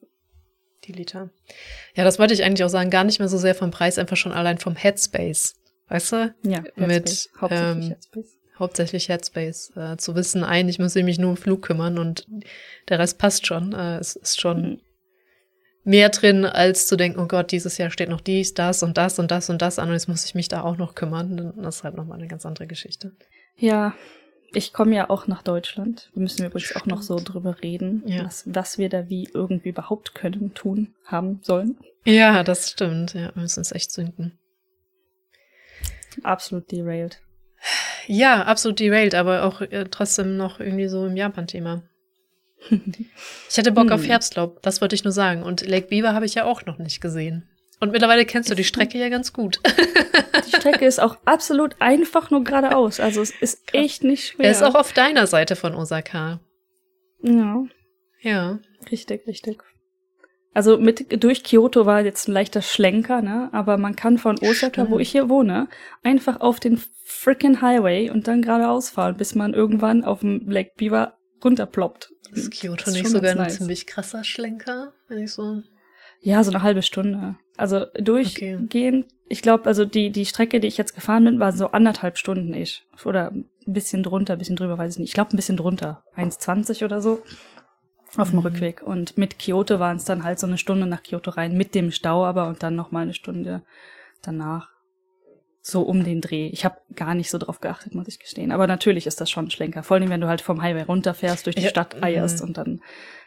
die 0.84 0.92
Liter. 0.92 1.30
Ja, 1.94 2.04
das 2.04 2.18
wollte 2.18 2.34
ich 2.34 2.44
eigentlich 2.44 2.64
auch 2.64 2.70
sagen, 2.70 2.90
gar 2.90 3.04
nicht 3.04 3.18
mehr 3.18 3.28
so 3.28 3.38
sehr 3.38 3.54
vom 3.54 3.70
Preis, 3.70 3.98
einfach 3.98 4.16
schon 4.16 4.32
allein 4.32 4.58
vom 4.58 4.76
Headspace. 4.76 5.54
Weißt 5.88 6.12
du? 6.12 6.34
Ja, 6.42 6.62
Headspace. 6.62 6.86
mit 6.86 7.30
hauptsächlich 7.40 7.84
ähm, 7.84 7.90
Headspace. 7.90 8.36
Hauptsächlich 8.58 9.08
Headspace. 9.08 9.72
Äh, 9.76 9.96
zu 9.96 10.14
wissen, 10.14 10.44
eigentlich 10.44 10.78
muss 10.78 10.96
ich 10.96 11.04
mich 11.04 11.18
nur 11.18 11.30
um 11.30 11.36
Flug 11.36 11.62
kümmern 11.62 11.98
und 11.98 12.26
der 12.88 12.98
Rest 12.98 13.18
passt 13.18 13.46
schon. 13.46 13.72
Äh, 13.72 13.98
es 13.98 14.16
ist 14.16 14.40
schon 14.40 14.62
mhm 14.62 14.80
mehr 15.84 16.08
drin, 16.10 16.44
als 16.44 16.86
zu 16.86 16.96
denken, 16.96 17.20
oh 17.20 17.26
Gott, 17.26 17.52
dieses 17.52 17.78
Jahr 17.78 17.90
steht 17.90 18.08
noch 18.08 18.20
dies, 18.20 18.54
das 18.54 18.82
und 18.82 18.96
das 18.96 19.18
und 19.18 19.30
das 19.30 19.50
und 19.50 19.62
das 19.62 19.78
an 19.78 19.88
und 19.88 19.94
jetzt 19.94 20.08
muss 20.08 20.24
ich 20.24 20.34
mich 20.34 20.48
da 20.48 20.62
auch 20.62 20.76
noch 20.76 20.94
kümmern. 20.94 21.54
Das 21.56 21.76
ist 21.76 21.84
halt 21.84 21.96
nochmal 21.96 22.18
eine 22.18 22.28
ganz 22.28 22.46
andere 22.46 22.66
Geschichte. 22.66 23.12
Ja, 23.56 23.94
ich 24.52 24.72
komme 24.72 24.94
ja 24.94 25.10
auch 25.10 25.26
nach 25.26 25.42
Deutschland. 25.42 26.10
Wir 26.14 26.22
müssen 26.22 26.44
übrigens 26.44 26.70
Stimmt. 26.70 26.82
auch 26.82 26.86
noch 26.86 27.02
so 27.02 27.20
drüber 27.22 27.62
reden, 27.62 28.02
ja. 28.06 28.24
was, 28.24 28.44
was 28.46 28.78
wir 28.78 28.88
da 28.88 29.08
wie 29.08 29.28
irgendwie 29.32 29.70
überhaupt 29.70 30.14
können, 30.14 30.54
tun, 30.54 30.94
haben 31.04 31.40
sollen. 31.42 31.78
Ja, 32.04 32.42
das 32.42 32.70
stimmt. 32.70 33.14
Ja, 33.14 33.34
wir 33.34 33.42
müssen 33.42 33.60
es 33.60 33.72
echt 33.72 33.92
sinken. 33.92 34.38
Absolut 36.22 36.70
derailed. 36.72 37.20
Ja, 38.06 38.42
absolut 38.42 38.80
derailed, 38.80 39.14
aber 39.14 39.44
auch 39.44 39.60
äh, 39.60 39.84
trotzdem 39.90 40.36
noch 40.36 40.60
irgendwie 40.60 40.88
so 40.88 41.06
im 41.06 41.16
Japan-Thema. 41.16 41.82
Ich 43.48 43.58
hatte 43.58 43.72
Bock 43.72 43.90
auf 43.90 44.02
hm. 44.02 44.08
Herbstlaub, 44.08 44.62
das 44.62 44.80
wollte 44.80 44.94
ich 44.94 45.02
nur 45.02 45.12
sagen. 45.12 45.42
Und 45.42 45.66
Lake 45.66 45.88
Beaver 45.88 46.14
habe 46.14 46.26
ich 46.26 46.34
ja 46.34 46.44
auch 46.44 46.66
noch 46.66 46.78
nicht 46.78 47.00
gesehen. 47.00 47.48
Und 47.80 47.92
mittlerweile 47.92 48.26
kennst 48.26 48.50
du 48.50 48.54
die 48.54 48.64
Strecke 48.64 48.98
ja 48.98 49.08
ganz 49.08 49.32
gut. 49.32 49.60
Die 50.46 50.56
Strecke 50.56 50.84
ist 50.84 51.00
auch 51.00 51.16
absolut 51.24 51.76
einfach 51.80 52.30
nur 52.30 52.44
geradeaus. 52.44 53.00
Also 53.00 53.22
es 53.22 53.30
ist 53.30 53.66
Krass. 53.66 53.82
echt 53.82 54.04
nicht 54.04 54.28
schwer. 54.28 54.46
Er 54.46 54.52
ist 54.52 54.62
auch 54.62 54.74
auf 54.74 54.92
deiner 54.92 55.26
Seite 55.26 55.56
von 55.56 55.74
Osaka. 55.74 56.40
Ja. 57.22 57.64
Ja. 58.20 58.58
Richtig, 58.90 59.26
richtig. 59.26 59.62
Also 60.52 60.78
mit 60.78 61.22
durch 61.22 61.44
Kyoto 61.44 61.86
war 61.86 62.04
jetzt 62.04 62.28
ein 62.28 62.32
leichter 62.32 62.60
Schlenker, 62.60 63.22
ne? 63.22 63.48
Aber 63.52 63.78
man 63.78 63.94
kann 63.96 64.18
von 64.18 64.36
Osaka, 64.40 64.82
Stimmt. 64.82 64.90
wo 64.90 64.98
ich 64.98 65.10
hier 65.10 65.28
wohne, 65.28 65.68
einfach 66.02 66.40
auf 66.40 66.58
den 66.60 66.82
freaking 67.04 67.62
Highway 67.62 68.10
und 68.10 68.26
dann 68.26 68.42
geradeaus 68.42 68.90
fahren, 68.90 69.16
bis 69.16 69.34
man 69.34 69.54
irgendwann 69.54 70.04
auf 70.04 70.20
dem 70.20 70.50
Lake 70.50 70.72
Beaver 70.76 71.14
runterploppt. 71.44 72.10
Ist 72.32 72.50
Kyoto 72.50 72.90
nicht 72.90 73.08
sogar 73.08 73.34
nice. 73.36 73.52
ein 73.54 73.58
ziemlich 73.58 73.86
krasser 73.86 74.24
Schlenker, 74.24 74.92
wenn 75.08 75.18
ich 75.18 75.32
so. 75.32 75.62
Ja, 76.20 76.44
so 76.44 76.50
eine 76.50 76.62
halbe 76.62 76.82
Stunde. 76.82 77.36
Also 77.56 77.86
durchgehend. 77.94 78.64
Okay. 78.64 79.04
Ich 79.28 79.42
glaube, 79.42 79.66
also 79.66 79.84
die, 79.84 80.10
die 80.10 80.26
Strecke, 80.26 80.60
die 80.60 80.68
ich 80.68 80.76
jetzt 80.76 80.94
gefahren 80.94 81.24
bin, 81.24 81.40
war 81.40 81.52
so 81.52 81.68
anderthalb 81.68 82.18
Stunden 82.18 82.52
ich. 82.52 82.84
Oder 83.04 83.30
ein 83.30 83.48
bisschen 83.66 84.02
drunter, 84.02 84.34
ein 84.34 84.38
bisschen 84.38 84.56
drüber, 84.56 84.76
weiß 84.76 84.94
ich 84.94 84.98
nicht. 84.98 85.10
Ich 85.10 85.14
glaube, 85.14 85.34
ein 85.34 85.36
bisschen 85.36 85.56
drunter. 85.56 86.02
1,20 86.16 86.84
oder 86.84 87.00
so. 87.00 87.22
Auf 88.16 88.30
dem 88.30 88.40
mhm. 88.40 88.46
Rückweg. 88.46 88.82
Und 88.82 89.16
mit 89.16 89.38
Kyoto 89.38 89.78
waren 89.78 89.96
es 89.96 90.04
dann 90.04 90.24
halt 90.24 90.40
so 90.40 90.46
eine 90.46 90.58
Stunde 90.58 90.86
nach 90.86 91.02
Kyoto 91.02 91.30
rein, 91.30 91.56
mit 91.56 91.74
dem 91.74 91.92
Stau 91.92 92.24
aber 92.24 92.48
und 92.48 92.62
dann 92.62 92.74
noch 92.74 92.90
mal 92.90 93.02
eine 93.02 93.14
Stunde 93.14 93.62
danach. 94.20 94.68
So 95.62 95.82
um 95.82 96.04
den 96.04 96.20
Dreh. 96.20 96.48
Ich 96.48 96.64
habe 96.64 96.80
gar 96.94 97.14
nicht 97.14 97.30
so 97.30 97.36
drauf 97.36 97.60
geachtet, 97.60 97.94
muss 97.94 98.08
ich 98.08 98.18
gestehen. 98.18 98.50
Aber 98.50 98.66
natürlich 98.66 99.06
ist 99.06 99.20
das 99.20 99.30
schon 99.30 99.46
ein 99.46 99.50
Schlenker. 99.50 99.82
Vor 99.82 99.96
allem, 99.96 100.08
wenn 100.08 100.20
du 100.20 100.28
halt 100.28 100.40
vom 100.40 100.62
Highway 100.62 100.82
runterfährst, 100.82 101.44
durch 101.44 101.56
die 101.56 101.62
ja, 101.62 101.68
Stadt 101.68 102.02
eierst 102.02 102.40
mhm. 102.40 102.48
und 102.48 102.56
dann 102.56 102.80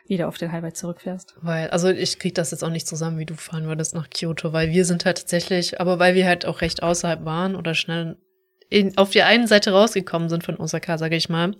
wieder 0.08 0.28
auf 0.28 0.38
den 0.38 0.52
Highway 0.52 0.74
zurückfährst. 0.74 1.36
Weil, 1.42 1.70
also 1.70 1.90
ich 1.90 2.20
krieg 2.20 2.36
das 2.36 2.52
jetzt 2.52 2.64
auch 2.64 2.70
nicht 2.70 2.88
zusammen, 2.88 3.20
wie 3.20 3.26
du 3.26 3.36
fahren 3.36 3.68
würdest 3.68 3.96
nach 3.96 4.10
Kyoto, 4.10 4.52
weil 4.52 4.72
wir 4.72 4.86
sind 4.86 5.06
halt 5.06 5.18
tatsächlich, 5.20 5.80
aber 5.80 6.00
weil 6.00 6.16
wir 6.16 6.26
halt 6.26 6.46
auch 6.46 6.62
recht 6.62 6.84
außerhalb 6.84 7.24
waren 7.24 7.56
oder 7.56 7.74
schnell 7.74 8.18
in, 8.70 8.98
auf 8.98 9.12
der 9.12 9.28
einen 9.28 9.48
Seite 9.48 9.72
rausgekommen 9.72 10.30
sind 10.30 10.44
von 10.44 10.58
Osaka, 10.58 10.98
sage 10.98 11.16
ich 11.16 11.30
mal, 11.30 11.56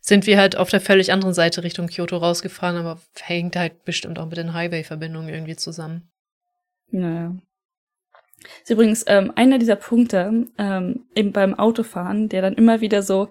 sind 0.00 0.26
wir 0.26 0.38
halt 0.38 0.56
auf 0.56 0.70
der 0.70 0.80
völlig 0.80 1.12
anderen 1.12 1.34
Seite 1.34 1.64
Richtung 1.64 1.88
Kyoto 1.88 2.16
rausgefahren, 2.16 2.76
aber 2.76 3.00
hängt 3.20 3.56
halt 3.56 3.84
bestimmt 3.84 4.18
auch 4.18 4.26
mit 4.26 4.36
den 4.36 4.54
Highway-Verbindungen 4.54 5.28
irgendwie 5.28 5.56
zusammen. 5.56 6.08
Naja. 6.90 7.34
Das 8.42 8.62
ist 8.64 8.70
übrigens 8.70 9.04
ähm, 9.06 9.32
einer 9.34 9.58
dieser 9.58 9.76
Punkte 9.76 10.46
ähm, 10.58 11.00
eben 11.14 11.32
beim 11.32 11.54
Autofahren, 11.58 12.28
der 12.28 12.42
dann 12.42 12.54
immer 12.54 12.80
wieder 12.80 13.02
so, 13.02 13.28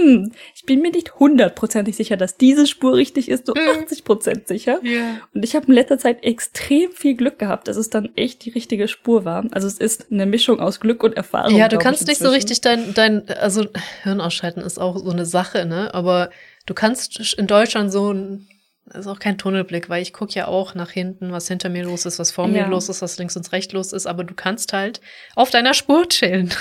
hm, 0.00 0.32
ich 0.54 0.64
bin 0.64 0.80
mir 0.80 0.90
nicht 0.90 1.18
hundertprozentig 1.18 1.96
sicher, 1.96 2.16
dass 2.16 2.36
diese 2.36 2.66
Spur 2.66 2.94
richtig 2.94 3.28
ist, 3.28 3.46
so 3.46 3.54
80 3.54 3.98
hm. 3.98 4.04
Prozent 4.04 4.48
sicher. 4.48 4.80
Yeah. 4.84 5.20
Und 5.34 5.44
ich 5.44 5.56
habe 5.56 5.66
in 5.66 5.74
letzter 5.74 5.98
Zeit 5.98 6.22
extrem 6.22 6.92
viel 6.92 7.14
Glück 7.14 7.38
gehabt, 7.38 7.68
dass 7.68 7.76
es 7.76 7.90
dann 7.90 8.10
echt 8.14 8.44
die 8.44 8.50
richtige 8.50 8.86
Spur 8.86 9.24
war. 9.24 9.44
Also 9.50 9.66
es 9.66 9.78
ist 9.78 10.12
eine 10.12 10.26
Mischung 10.26 10.60
aus 10.60 10.80
Glück 10.80 11.02
und 11.02 11.16
Erfahrung. 11.16 11.56
Ja, 11.56 11.68
du 11.68 11.78
kannst 11.78 12.06
nicht 12.06 12.18
so 12.18 12.28
richtig 12.28 12.60
dein, 12.60 12.94
dein, 12.94 13.28
also 13.28 13.66
Hirn 14.02 14.20
ausschalten 14.20 14.60
ist 14.60 14.78
auch 14.78 14.98
so 14.98 15.10
eine 15.10 15.26
Sache, 15.26 15.66
ne? 15.66 15.92
Aber 15.94 16.30
du 16.66 16.74
kannst 16.74 17.34
in 17.34 17.46
Deutschland 17.46 17.90
so 17.90 18.12
ein 18.12 18.46
ist 18.86 19.06
auch 19.06 19.18
kein 19.18 19.38
Tunnelblick, 19.38 19.88
weil 19.88 20.02
ich 20.02 20.12
gucke 20.12 20.34
ja 20.34 20.48
auch 20.48 20.74
nach 20.74 20.90
hinten, 20.90 21.32
was 21.32 21.48
hinter 21.48 21.68
mir 21.68 21.84
los 21.84 22.04
ist, 22.04 22.18
was 22.18 22.32
vor 22.32 22.48
mir 22.48 22.62
ja. 22.62 22.66
los 22.66 22.88
ist, 22.88 23.02
was 23.02 23.18
links 23.18 23.36
und 23.36 23.50
rechts 23.52 23.72
los 23.72 23.92
ist, 23.92 24.06
aber 24.06 24.24
du 24.24 24.34
kannst 24.34 24.72
halt 24.72 25.00
auf 25.34 25.50
deiner 25.50 25.74
Spur 25.74 26.08
chillen. 26.08 26.52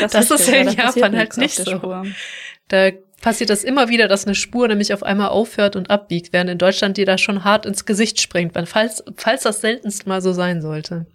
Das, 0.00 0.12
das 0.12 0.30
ist 0.30 0.48
in 0.48 0.68
Japan 0.70 1.14
halt 1.14 1.36
nicht 1.36 1.56
so. 1.56 1.72
Spur. 1.72 2.06
Da 2.68 2.90
passiert 3.20 3.50
das 3.50 3.64
immer 3.64 3.88
wieder, 3.88 4.08
dass 4.08 4.26
eine 4.26 4.34
Spur 4.34 4.66
nämlich 4.66 4.94
auf 4.94 5.02
einmal 5.02 5.28
aufhört 5.28 5.76
und 5.76 5.90
abbiegt, 5.90 6.32
während 6.32 6.50
in 6.50 6.58
Deutschland 6.58 6.96
dir 6.96 7.06
da 7.06 7.18
schon 7.18 7.44
hart 7.44 7.66
ins 7.66 7.84
Gesicht 7.84 8.20
springt, 8.20 8.54
falls, 8.66 9.04
falls 9.16 9.42
das 9.42 9.60
seltenst 9.60 10.06
mal 10.06 10.22
so 10.22 10.32
sein 10.32 10.62
sollte. 10.62 11.06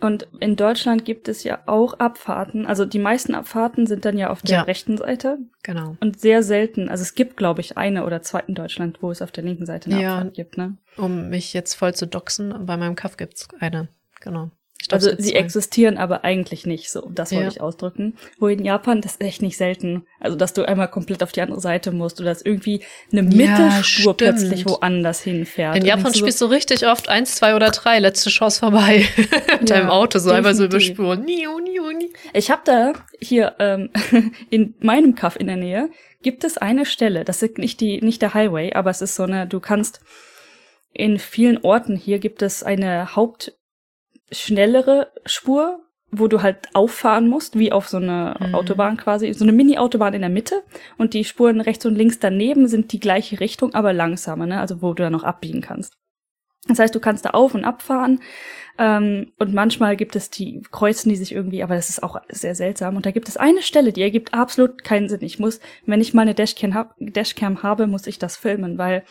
Und 0.00 0.28
in 0.40 0.56
Deutschland 0.56 1.04
gibt 1.04 1.28
es 1.28 1.42
ja 1.42 1.60
auch 1.66 1.94
Abfahrten. 1.94 2.66
Also 2.66 2.84
die 2.84 2.98
meisten 2.98 3.34
Abfahrten 3.34 3.86
sind 3.86 4.04
dann 4.04 4.18
ja 4.18 4.30
auf 4.30 4.42
der 4.42 4.56
ja, 4.56 4.62
rechten 4.62 4.98
Seite. 4.98 5.38
Genau. 5.62 5.96
Und 6.00 6.20
sehr 6.20 6.42
selten, 6.42 6.88
also 6.88 7.02
es 7.02 7.14
gibt, 7.14 7.36
glaube 7.36 7.62
ich, 7.62 7.78
eine 7.78 8.04
oder 8.04 8.20
zwei 8.22 8.40
in 8.40 8.54
Deutschland, 8.54 8.98
wo 9.02 9.10
es 9.10 9.22
auf 9.22 9.32
der 9.32 9.44
linken 9.44 9.64
Seite 9.64 9.90
eine 9.90 10.02
ja, 10.02 10.16
Abfahrt 10.16 10.34
gibt, 10.34 10.58
ne? 10.58 10.76
Um 10.96 11.30
mich 11.30 11.54
jetzt 11.54 11.74
voll 11.74 11.94
zu 11.94 12.06
doxen, 12.06 12.66
bei 12.66 12.76
meinem 12.76 12.94
Kaff 12.94 13.16
gibt's 13.16 13.48
eine, 13.58 13.88
genau. 14.20 14.50
Also 14.90 15.10
sie 15.18 15.34
existieren 15.34 15.98
aber 15.98 16.22
eigentlich 16.22 16.64
nicht 16.64 16.90
so, 16.90 17.10
das 17.12 17.32
wollte 17.32 17.44
ja. 17.44 17.50
ich 17.50 17.60
ausdrücken. 17.60 18.16
Wo 18.38 18.46
in 18.46 18.64
Japan, 18.64 19.00
das 19.00 19.12
ist 19.12 19.20
echt 19.20 19.42
nicht 19.42 19.56
selten. 19.56 20.06
Also, 20.20 20.36
dass 20.36 20.52
du 20.52 20.66
einmal 20.66 20.88
komplett 20.88 21.22
auf 21.22 21.32
die 21.32 21.40
andere 21.40 21.60
Seite 21.60 21.90
musst 21.90 22.20
oder 22.20 22.30
dass 22.30 22.42
irgendwie 22.42 22.82
eine 23.10 23.22
Mittelspur 23.22 24.12
ja, 24.20 24.30
plötzlich 24.30 24.66
woanders 24.66 25.20
hinfährt. 25.20 25.76
In 25.76 25.84
Japan 25.84 26.12
so 26.12 26.20
spielst 26.20 26.40
du 26.40 26.46
richtig 26.46 26.86
oft 26.86 27.08
eins, 27.08 27.34
zwei 27.34 27.56
oder 27.56 27.70
drei, 27.70 27.98
letzte 27.98 28.30
Chance 28.30 28.60
vorbei. 28.60 29.06
Mit 29.16 29.70
ja, 29.70 29.76
deinem 29.76 29.90
Auto, 29.90 30.18
so 30.18 30.30
einfach 30.30 30.54
so 30.54 30.64
überspuren. 30.64 31.24
Niu, 31.24 31.58
niu, 31.58 31.90
niu. 31.90 32.08
Ich 32.32 32.50
habe 32.50 32.62
da 32.64 32.92
hier 33.20 33.56
ähm, 33.58 33.90
in 34.50 34.74
meinem 34.80 35.14
Kaff 35.14 35.36
in 35.36 35.48
der 35.48 35.56
Nähe 35.56 35.90
gibt 36.22 36.44
es 36.44 36.58
eine 36.58 36.86
Stelle, 36.86 37.24
das 37.24 37.42
ist 37.42 37.58
nicht 37.58 37.80
die, 37.80 38.00
nicht 38.00 38.20
der 38.20 38.34
Highway, 38.34 38.72
aber 38.72 38.90
es 38.90 39.00
ist 39.00 39.14
so 39.14 39.22
eine, 39.22 39.46
du 39.46 39.60
kannst 39.60 40.00
in 40.92 41.18
vielen 41.18 41.58
Orten 41.58 41.94
hier 41.96 42.18
gibt 42.18 42.42
es 42.42 42.62
eine 42.62 43.14
Haupt 43.14 43.52
schnellere 44.30 45.12
Spur, 45.24 45.80
wo 46.10 46.28
du 46.28 46.42
halt 46.42 46.68
auffahren 46.74 47.28
musst, 47.28 47.58
wie 47.58 47.72
auf 47.72 47.88
so 47.88 47.96
eine 47.96 48.36
mhm. 48.38 48.54
Autobahn 48.54 48.96
quasi, 48.96 49.32
so 49.32 49.44
eine 49.44 49.52
Mini-Autobahn 49.52 50.14
in 50.14 50.20
der 50.20 50.30
Mitte 50.30 50.62
und 50.98 51.14
die 51.14 51.24
Spuren 51.24 51.60
rechts 51.60 51.84
und 51.84 51.96
links 51.96 52.18
daneben 52.18 52.68
sind 52.68 52.92
die 52.92 53.00
gleiche 53.00 53.40
Richtung, 53.40 53.74
aber 53.74 53.92
langsamer, 53.92 54.46
ne? 54.46 54.60
Also 54.60 54.82
wo 54.82 54.94
du 54.94 55.02
dann 55.02 55.12
noch 55.12 55.24
abbiegen 55.24 55.60
kannst. 55.60 55.96
Das 56.68 56.78
heißt, 56.78 56.94
du 56.94 57.00
kannst 57.00 57.24
da 57.24 57.30
auf 57.30 57.54
und 57.54 57.64
abfahren 57.64 58.20
ähm, 58.78 59.32
und 59.38 59.54
manchmal 59.54 59.96
gibt 59.96 60.16
es 60.16 60.30
die, 60.30 60.62
kreuzen 60.70 61.08
die 61.08 61.16
sich 61.16 61.32
irgendwie, 61.32 61.62
aber 61.62 61.76
das 61.76 61.88
ist 61.88 62.02
auch 62.02 62.20
sehr 62.28 62.54
seltsam. 62.54 62.96
Und 62.96 63.06
da 63.06 63.10
gibt 63.10 63.28
es 63.28 63.36
eine 63.36 63.62
Stelle, 63.62 63.92
die 63.92 64.02
ergibt 64.02 64.34
absolut 64.34 64.82
keinen 64.84 65.08
Sinn. 65.08 65.22
Ich 65.22 65.38
muss, 65.38 65.60
wenn 65.86 66.00
ich 66.00 66.12
mal 66.12 66.22
eine 66.22 66.34
Dashcam, 66.34 66.74
hab, 66.74 66.94
Dashcam 66.98 67.62
habe, 67.62 67.86
muss 67.86 68.06
ich 68.06 68.18
das 68.18 68.36
filmen, 68.36 68.78
weil 68.78 69.04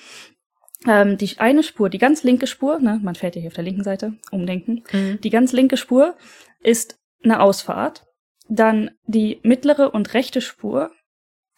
ähm, 0.87 1.17
die 1.17 1.37
eine 1.37 1.63
Spur, 1.63 1.89
die 1.89 1.97
ganz 1.97 2.23
linke 2.23 2.47
Spur, 2.47 2.79
ne, 2.79 2.99
man 3.01 3.15
fährt 3.15 3.35
ja 3.35 3.41
hier 3.41 3.49
auf 3.49 3.55
der 3.55 3.63
linken 3.63 3.83
Seite, 3.83 4.13
umdenken, 4.31 4.83
mhm. 4.91 5.19
die 5.21 5.29
ganz 5.29 5.51
linke 5.51 5.77
Spur 5.77 6.15
ist 6.61 6.97
eine 7.23 7.39
Ausfahrt. 7.39 8.05
Dann 8.47 8.91
die 9.05 9.39
mittlere 9.41 9.93
und 9.93 10.13
rechte 10.13 10.39
Spur, 10.39 10.91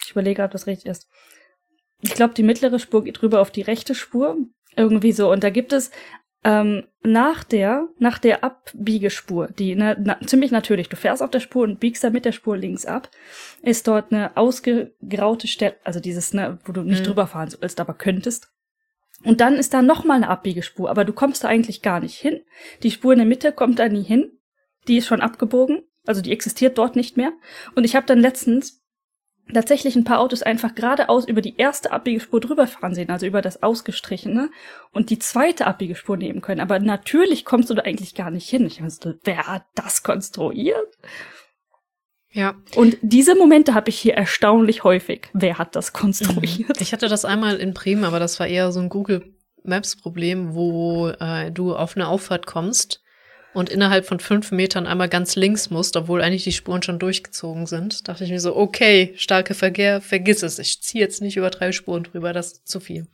ich 0.04 0.12
überlege 0.12 0.36
gerade, 0.36 0.54
was 0.54 0.68
richtig 0.68 0.90
ist. 0.90 1.10
Ich 2.02 2.14
glaube, 2.14 2.34
die 2.34 2.44
mittlere 2.44 2.80
Spur 2.80 3.04
geht 3.04 3.22
rüber 3.22 3.42
auf 3.42 3.52
die 3.52 3.62
rechte 3.62 3.94
Spur, 3.94 4.38
irgendwie 4.76 5.12
so. 5.12 5.32
Und 5.32 5.44
da 5.44 5.50
gibt 5.50 5.74
es 5.74 5.92
ähm, 6.44 6.84
nach 7.04 7.44
der, 7.44 7.90
nach 8.00 8.20
der 8.20 8.44
Abbiegespur, 8.44 9.48
die 9.48 9.76
ne, 9.76 9.98
na, 10.00 10.18
ziemlich 10.26 10.52
natürlich, 10.52 10.88
du 10.88 10.96
fährst 10.96 11.22
auf 11.22 11.32
der 11.32 11.40
Spur 11.40 11.64
und 11.64 11.80
biegst 11.80 12.04
dann 12.04 12.14
mit 12.14 12.26
der 12.26 12.32
Spur 12.32 12.56
links 12.56 12.86
ab, 12.86 13.10
ist 13.64 13.88
dort 13.88 14.14
eine 14.14 14.38
ausgegraute 14.38 15.48
Stelle, 15.48 15.76
also 15.84 16.00
dieses, 16.00 16.34
ne, 16.34 16.60
wo 16.64 16.72
du 16.72 16.84
nicht 16.84 17.02
mhm. 17.02 17.08
drüber 17.08 17.28
fahren 17.28 17.50
sollst, 17.50 17.80
aber 17.80 17.94
könntest. 17.96 18.50
Und 19.24 19.42
dann 19.42 19.56
ist 19.56 19.74
da 19.74 19.82
nochmal 19.82 20.18
eine 20.18 20.30
Abbiegespur, 20.30 20.90
aber 20.90 21.04
du 21.04 21.14
kommst 21.14 21.44
da 21.44 21.48
eigentlich 21.48 21.82
gar 21.82 22.00
nicht 22.00 22.16
hin. 22.16 22.42
Die 22.84 22.92
Spur 22.92 23.14
in 23.14 23.20
der 23.20 23.28
Mitte 23.28 23.52
kommt 23.52 23.80
da 23.80 23.90
nie 23.90 24.04
hin. 24.04 24.32
Die 24.88 24.98
ist 24.98 25.08
schon 25.08 25.22
abgebogen, 25.22 25.84
also 26.06 26.22
die 26.22 26.32
existiert 26.32 26.78
dort 26.78 26.96
nicht 26.96 27.18
mehr. 27.18 27.34
Und 27.76 27.84
ich 27.84 27.96
habe 27.96 28.06
dann 28.06 28.20
letztens 28.20 28.84
tatsächlich 29.54 29.96
ein 29.96 30.04
paar 30.04 30.20
Autos 30.20 30.44
einfach 30.44 30.76
geradeaus 30.76 31.28
über 31.28 31.42
die 31.42 31.58
erste 31.58 31.92
Abbiegespur 31.92 32.40
drüber 32.40 32.68
fahren 32.68 32.94
sehen, 32.94 33.10
also 33.10 33.26
über 33.26 33.42
das 33.42 33.64
Ausgestrichene, 33.64 34.50
und 34.92 35.10
die 35.10 35.20
zweite 35.20 35.68
Abbiegespur 35.68 36.18
nehmen 36.18 36.42
können. 36.42 36.62
Aber 36.62 36.80
natürlich 36.80 37.46
kommst 37.46 37.70
du 37.70 37.74
da 37.74 37.84
eigentlich 37.84 38.16
gar 38.16 38.32
nicht 38.32 38.50
hin. 38.50 38.66
Ich 38.66 38.82
meine, 38.82 39.20
wer 39.24 39.48
hat 39.48 39.66
das 39.76 40.04
konstruiert? 40.04 40.98
Ja. 42.38 42.54
Und 42.76 42.98
diese 43.02 43.34
Momente 43.34 43.74
habe 43.74 43.90
ich 43.90 43.98
hier 43.98 44.14
erstaunlich 44.14 44.84
häufig. 44.84 45.28
Wer 45.34 45.58
hat 45.58 45.76
das 45.76 45.92
konstruiert? 45.92 46.80
Ich 46.80 46.94
hatte 46.94 47.10
das 47.10 47.26
einmal 47.26 47.56
in 47.56 47.74
Bremen, 47.74 48.04
aber 48.04 48.20
das 48.20 48.40
war 48.40 48.46
eher 48.46 48.72
so 48.72 48.80
ein 48.80 48.90
Google 48.90 49.34
Maps 49.64 49.96
Problem, 49.96 50.54
wo 50.54 51.10
äh, 51.10 51.52
du 51.52 51.76
auf 51.76 51.96
eine 51.96 52.08
Auffahrt 52.08 52.46
kommst 52.46 53.02
und 53.56 53.70
innerhalb 53.70 54.06
von 54.06 54.20
fünf 54.20 54.52
Metern 54.52 54.86
einmal 54.86 55.10
ganz 55.10 55.36
links 55.36 55.72
musst, 55.72 55.98
obwohl 55.98 56.22
eigentlich 56.22 56.44
die 56.44 56.52
Spuren 56.52 56.84
schon 56.84 57.00
durchgezogen 57.00 57.66
sind. 57.66 58.08
Dachte 58.08 58.24
ich 58.24 58.30
mir 58.30 58.40
so, 58.40 58.56
okay, 58.56 59.16
starke 59.18 59.56
Verkehr, 59.56 60.00
vergiss 60.00 60.44
es. 60.44 60.60
Ich 60.60 60.84
ziehe 60.84 61.04
jetzt 61.04 61.24
nicht 61.24 61.38
über 61.38 61.50
drei 61.50 61.72
Spuren 61.72 62.04
drüber, 62.04 62.34
das 62.34 62.54
ist 62.54 62.68
zu 62.68 62.80
viel. 62.80 63.08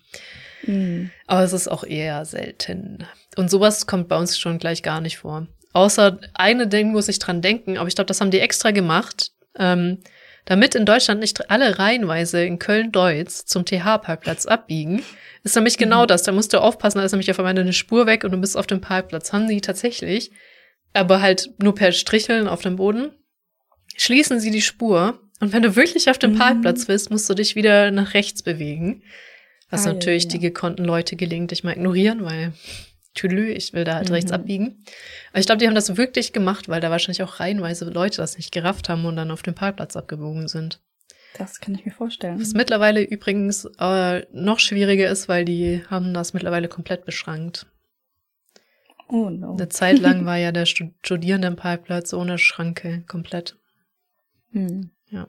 Mhm. 0.64 1.12
Aber 1.28 1.44
es 1.44 1.54
ist 1.54 1.70
auch 1.70 1.86
eher 1.86 2.26
selten. 2.26 3.06
Und 3.38 3.50
sowas 3.50 3.88
kommt 3.88 4.10
bei 4.10 4.18
uns 4.18 4.38
schon 4.38 4.60
gleich 4.60 4.84
gar 4.84 5.00
nicht 5.00 5.20
vor. 5.20 5.48
Außer 5.74 6.20
eine 6.36 6.68
Ding 6.68 6.92
muss 6.92 7.10
ich 7.10 7.20
dran 7.20 7.42
denken, 7.42 7.78
aber 7.78 7.88
ich 7.88 7.96
glaube, 7.96 8.08
das 8.08 8.22
haben 8.22 8.32
die 8.32 8.40
extra 8.40 8.72
gemacht, 8.72 9.32
ähm, 9.58 10.00
damit 10.46 10.76
in 10.76 10.86
Deutschland 10.86 11.20
nicht 11.20 11.50
alle 11.50 11.80
reihenweise 11.80 12.44
in 12.44 12.60
Köln-Deutz 12.60 13.46
zum 13.46 13.66
TH-Parkplatz 13.66 14.46
abbiegen. 14.46 15.04
Ist 15.44 15.56
nämlich 15.56 15.78
genau 15.78 16.04
mhm. 16.04 16.08
das. 16.08 16.24
Da 16.24 16.32
musst 16.32 16.54
du 16.54 16.62
aufpassen, 16.62 17.00
da 17.00 17.06
ist 17.06 17.12
nämlich 17.12 17.32
auf 17.32 17.40
einmal 17.40 17.58
eine 17.58 17.74
Spur 17.74 18.06
weg 18.06 18.24
und 18.24 18.32
du 18.32 18.38
bist 18.38 18.56
auf 18.56 18.68
dem 18.68 18.82
Parkplatz. 18.82 19.34
Haben 19.34 19.48
sie 19.48 19.62
tatsächlich, 19.62 20.32
aber 20.94 21.22
halt 21.22 21.50
nur 21.62 21.74
per 21.76 21.92
Stricheln 21.92 22.48
auf 22.48 22.62
dem 22.62 22.76
Boden. 22.76 23.12
Schließen 23.96 24.40
sie 24.40 24.52
die 24.52 24.62
Spur 24.62 25.20
und 25.40 25.54
wenn 25.54 25.64
du 25.64 25.76
wirklich 25.76 26.10
auf 26.10 26.18
dem 26.18 26.34
mhm. 26.34 26.40
Parkplatz 26.40 26.86
bist, 26.86 27.10
musst 27.10 27.30
du 27.30 27.34
dich 27.34 27.56
wieder 27.56 27.92
nach 27.92 28.14
rechts 28.14 28.44
bewegen. 28.44 29.04
Was 29.70 29.88
ah, 29.88 29.94
natürlich 29.94 30.26
ja, 30.26 30.30
die 30.30 30.40
gekonnten 30.40 30.86
Leute 30.86 31.16
gelingt, 31.16 31.52
dich 31.52 31.64
mal 31.64 31.74
ignorieren, 31.74 32.24
weil 32.24 32.54
Tülü, 33.14 33.52
ich 33.52 33.74
will 33.74 33.84
da 33.84 33.96
halt 33.96 34.10
mhm. 34.10 34.16
rechts 34.16 34.32
abbiegen. 34.32 34.84
Aber 35.32 35.40
ich 35.40 35.46
glaube, 35.46 35.60
die 35.60 35.68
haben 35.68 35.76
das 35.76 35.98
wirklich 35.98 36.34
gemacht, 36.34 36.70
weil 36.70 36.82
da 36.82 36.90
wahrscheinlich 36.90 37.24
auch 37.24 37.40
reihenweise 37.40 37.86
Leute 37.86 38.18
das 38.18 38.38
nicht 38.38 38.52
gerafft 38.52 38.90
haben 38.90 39.06
und 39.06 39.16
dann 39.16 39.32
auf 39.32 39.44
dem 39.44 39.54
Parkplatz 39.54 39.96
abgebogen 39.96 40.48
sind. 40.48 40.80
Das 41.38 41.60
kann 41.60 41.74
ich 41.76 41.86
mir 41.86 41.92
vorstellen. 41.92 42.40
Was 42.40 42.54
mittlerweile 42.54 43.02
übrigens 43.02 43.66
äh, 43.80 44.26
noch 44.32 44.60
schwieriger 44.60 45.10
ist, 45.10 45.28
weil 45.28 45.46
die 45.46 45.84
haben 45.90 46.14
das 46.14 46.34
mittlerweile 46.34 46.68
komplett 46.68 47.06
beschrankt. 47.06 47.66
Oh 49.08 49.30
no. 49.30 49.54
Eine 49.54 49.70
Zeit 49.70 50.00
lang 50.00 50.26
war 50.26 50.38
ja 50.38 50.52
der 50.52 50.66
Studierendenparkplatz 50.66 52.14
ohne 52.14 52.38
Schranke 52.38 53.04
komplett. 53.08 53.58
Hm. 54.52 54.92
Ja. 55.10 55.28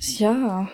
Ja, 0.00 0.70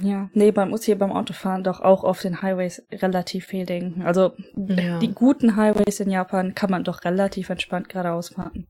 Ja, 0.00 0.28
nee, 0.34 0.52
man 0.52 0.70
muss 0.70 0.84
hier 0.84 0.98
beim 0.98 1.12
Autofahren 1.12 1.62
doch 1.62 1.80
auch 1.80 2.02
auf 2.02 2.20
den 2.20 2.42
Highways 2.42 2.82
relativ 2.90 3.46
viel 3.46 3.64
denken. 3.64 4.02
Also 4.02 4.32
ja. 4.56 4.98
die 4.98 5.12
guten 5.12 5.56
Highways 5.56 6.00
in 6.00 6.10
Japan 6.10 6.54
kann 6.54 6.70
man 6.70 6.84
doch 6.84 7.04
relativ 7.04 7.50
entspannt 7.50 7.88
geradeaus 7.88 8.30
fahren. 8.30 8.66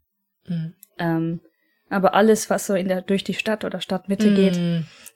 Mhm. 0.47 0.75
Ähm, 0.99 1.41
aber 1.89 2.15
alles, 2.15 2.51
was 2.51 2.67
so 2.67 2.75
in 2.75 2.89
der 2.89 3.03
durch 3.03 3.25
die 3.25 3.35
Stadt 3.35 3.65
oder 3.65 3.81
Stadtmitte 3.81 4.31
mhm. 4.31 4.35
geht, 4.35 4.61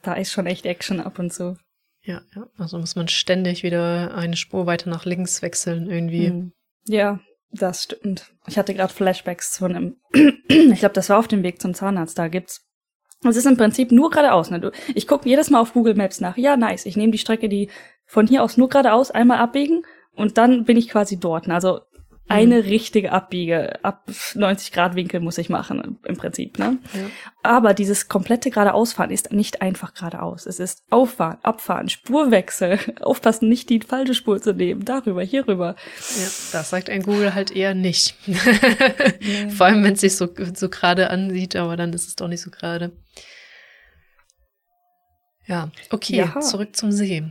da 0.02 0.14
ist 0.14 0.32
schon 0.32 0.46
echt 0.46 0.64
Action 0.64 1.00
ab 1.00 1.18
und 1.18 1.32
zu. 1.32 1.56
Ja, 2.02 2.22
ja. 2.34 2.46
Also 2.56 2.78
muss 2.78 2.96
man 2.96 3.08
ständig 3.08 3.62
wieder 3.62 4.14
eine 4.14 4.36
Spur 4.36 4.66
weiter 4.66 4.88
nach 4.88 5.04
links 5.04 5.42
wechseln 5.42 5.90
irgendwie. 5.90 6.30
Mhm. 6.30 6.52
Ja, 6.86 7.20
das 7.50 7.84
stimmt. 7.84 8.32
Ich 8.46 8.56
hatte 8.56 8.74
gerade 8.74 8.92
Flashbacks 8.92 9.58
von 9.58 9.74
einem, 9.74 9.96
ich 10.48 10.78
glaube, 10.78 10.94
das 10.94 11.10
war 11.10 11.18
auf 11.18 11.28
dem 11.28 11.42
Weg 11.42 11.60
zum 11.60 11.74
Zahnarzt. 11.74 12.18
Da 12.18 12.28
gibt's 12.28 12.67
es 13.24 13.36
ist 13.36 13.46
im 13.46 13.56
Prinzip 13.56 13.90
nur 13.92 14.10
geradeaus. 14.10 14.50
Ne? 14.50 14.70
Ich 14.94 15.08
gucke 15.08 15.28
jedes 15.28 15.50
Mal 15.50 15.60
auf 15.60 15.72
Google 15.72 15.94
Maps 15.94 16.20
nach. 16.20 16.36
Ja, 16.36 16.56
nice. 16.56 16.86
Ich 16.86 16.96
nehme 16.96 17.12
die 17.12 17.18
Strecke, 17.18 17.48
die 17.48 17.68
von 18.06 18.26
hier 18.26 18.42
aus 18.42 18.56
nur 18.56 18.68
geradeaus 18.68 19.10
einmal 19.10 19.38
abbiegen 19.38 19.82
und 20.14 20.38
dann 20.38 20.64
bin 20.64 20.76
ich 20.76 20.88
quasi 20.88 21.18
dort. 21.18 21.48
Also 21.48 21.80
eine 22.28 22.62
mhm. 22.62 22.68
richtige 22.68 23.12
Abbiege, 23.12 23.82
ab 23.82 24.08
90 24.34 24.72
Grad 24.72 24.94
Winkel 24.94 25.20
muss 25.20 25.38
ich 25.38 25.48
machen, 25.48 25.98
im 26.04 26.16
Prinzip, 26.16 26.58
ne? 26.58 26.78
Ja. 26.92 27.00
Aber 27.42 27.72
dieses 27.72 28.08
komplette 28.08 28.50
geradeausfahren 28.50 29.10
ist 29.10 29.32
nicht 29.32 29.62
einfach 29.62 29.94
geradeaus. 29.94 30.46
Es 30.46 30.60
ist 30.60 30.82
Auffahren, 30.90 31.38
Abfahren, 31.42 31.88
Spurwechsel, 31.88 32.78
aufpassen, 33.00 33.48
nicht 33.48 33.70
die 33.70 33.80
falsche 33.80 34.14
Spur 34.14 34.40
zu 34.40 34.52
nehmen, 34.52 34.84
darüber, 34.84 35.22
hierüber. 35.22 35.74
Ja, 36.16 36.26
das 36.52 36.70
sagt 36.70 36.90
ein 36.90 37.02
Google 37.02 37.34
halt 37.34 37.50
eher 37.50 37.74
nicht. 37.74 38.14
ja. 38.26 38.36
Vor 39.48 39.66
allem, 39.66 39.82
wenn 39.82 39.94
es 39.94 40.02
sich 40.02 40.16
so, 40.16 40.28
so 40.54 40.68
gerade 40.68 41.10
ansieht, 41.10 41.56
aber 41.56 41.76
dann 41.76 41.92
ist 41.92 42.08
es 42.08 42.16
doch 42.16 42.28
nicht 42.28 42.42
so 42.42 42.50
gerade. 42.50 42.92
Ja, 45.46 45.70
okay, 45.90 46.16
ja. 46.16 46.40
zurück 46.40 46.76
zum 46.76 46.92
See. 46.92 47.24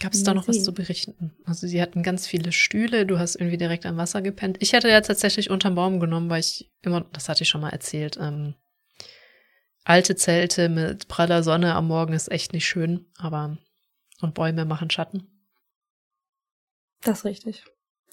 Gab 0.00 0.12
es 0.12 0.22
da 0.22 0.34
noch 0.34 0.46
was 0.46 0.62
zu 0.62 0.74
berichten? 0.74 1.32
Also 1.44 1.66
sie 1.66 1.80
hatten 1.80 2.02
ganz 2.02 2.26
viele 2.26 2.52
Stühle, 2.52 3.06
du 3.06 3.18
hast 3.18 3.36
irgendwie 3.36 3.56
direkt 3.56 3.86
am 3.86 3.96
Wasser 3.96 4.20
gepennt. 4.20 4.58
Ich 4.60 4.74
hätte 4.74 4.90
ja 4.90 5.00
tatsächlich 5.00 5.48
unterm 5.48 5.74
Baum 5.74 6.00
genommen, 6.00 6.28
weil 6.28 6.40
ich 6.40 6.70
immer, 6.82 7.06
das 7.12 7.28
hatte 7.28 7.44
ich 7.44 7.48
schon 7.48 7.62
mal 7.62 7.70
erzählt, 7.70 8.18
ähm, 8.20 8.54
alte 9.84 10.14
Zelte 10.16 10.68
mit 10.68 11.08
praller 11.08 11.42
Sonne 11.42 11.74
am 11.74 11.86
Morgen 11.86 12.12
ist 12.12 12.30
echt 12.30 12.52
nicht 12.52 12.66
schön, 12.66 13.06
aber 13.16 13.56
und 14.20 14.34
Bäume 14.34 14.64
machen 14.64 14.90
Schatten. 14.90 15.26
Das 17.02 17.18
ist 17.18 17.24
richtig. 17.24 17.64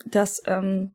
Das, 0.05 0.41
ähm, 0.45 0.93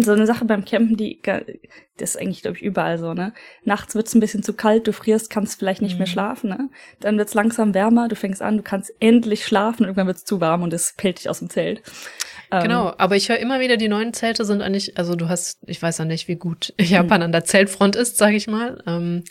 so 0.00 0.12
eine 0.12 0.26
Sache 0.26 0.44
beim 0.44 0.64
Campen, 0.64 0.96
die 0.96 1.20
das 1.22 2.10
ist 2.10 2.16
eigentlich, 2.16 2.42
glaube 2.42 2.56
ich, 2.56 2.62
überall 2.62 2.98
so, 2.98 3.14
ne? 3.14 3.32
Nachts 3.64 3.94
wird's 3.94 4.14
ein 4.14 4.20
bisschen 4.20 4.42
zu 4.42 4.54
kalt, 4.54 4.88
du 4.88 4.92
frierst, 4.92 5.30
kannst 5.30 5.58
vielleicht 5.58 5.82
nicht 5.82 5.92
mhm. 5.92 5.98
mehr 5.98 6.06
schlafen, 6.06 6.50
ne? 6.50 6.68
Dann 7.00 7.16
wird's 7.16 7.34
langsam 7.34 7.72
wärmer, 7.72 8.08
du 8.08 8.16
fängst 8.16 8.42
an, 8.42 8.56
du 8.56 8.62
kannst 8.62 8.92
endlich 8.98 9.44
schlafen, 9.44 9.84
irgendwann 9.84 10.08
wird's 10.08 10.24
zu 10.24 10.40
warm 10.40 10.62
und 10.62 10.72
es 10.72 10.94
pellt 10.96 11.18
dich 11.18 11.28
aus 11.28 11.38
dem 11.38 11.48
Zelt. 11.48 11.82
Ähm, 12.50 12.62
genau, 12.64 12.92
aber 12.98 13.14
ich 13.14 13.28
höre 13.28 13.38
immer 13.38 13.60
wieder, 13.60 13.76
die 13.76 13.88
neuen 13.88 14.12
Zelte 14.12 14.44
sind 14.44 14.62
eigentlich, 14.62 14.98
also 14.98 15.14
du 15.14 15.28
hast, 15.28 15.58
ich 15.66 15.80
weiß 15.80 15.98
ja 15.98 16.04
nicht, 16.04 16.26
wie 16.26 16.36
gut 16.36 16.74
Japan 16.80 17.22
an 17.22 17.32
der 17.32 17.44
Zeltfront 17.44 17.94
ist, 17.94 18.18
sage 18.18 18.36
ich 18.36 18.48
mal. 18.48 18.82
Ähm, 18.86 19.22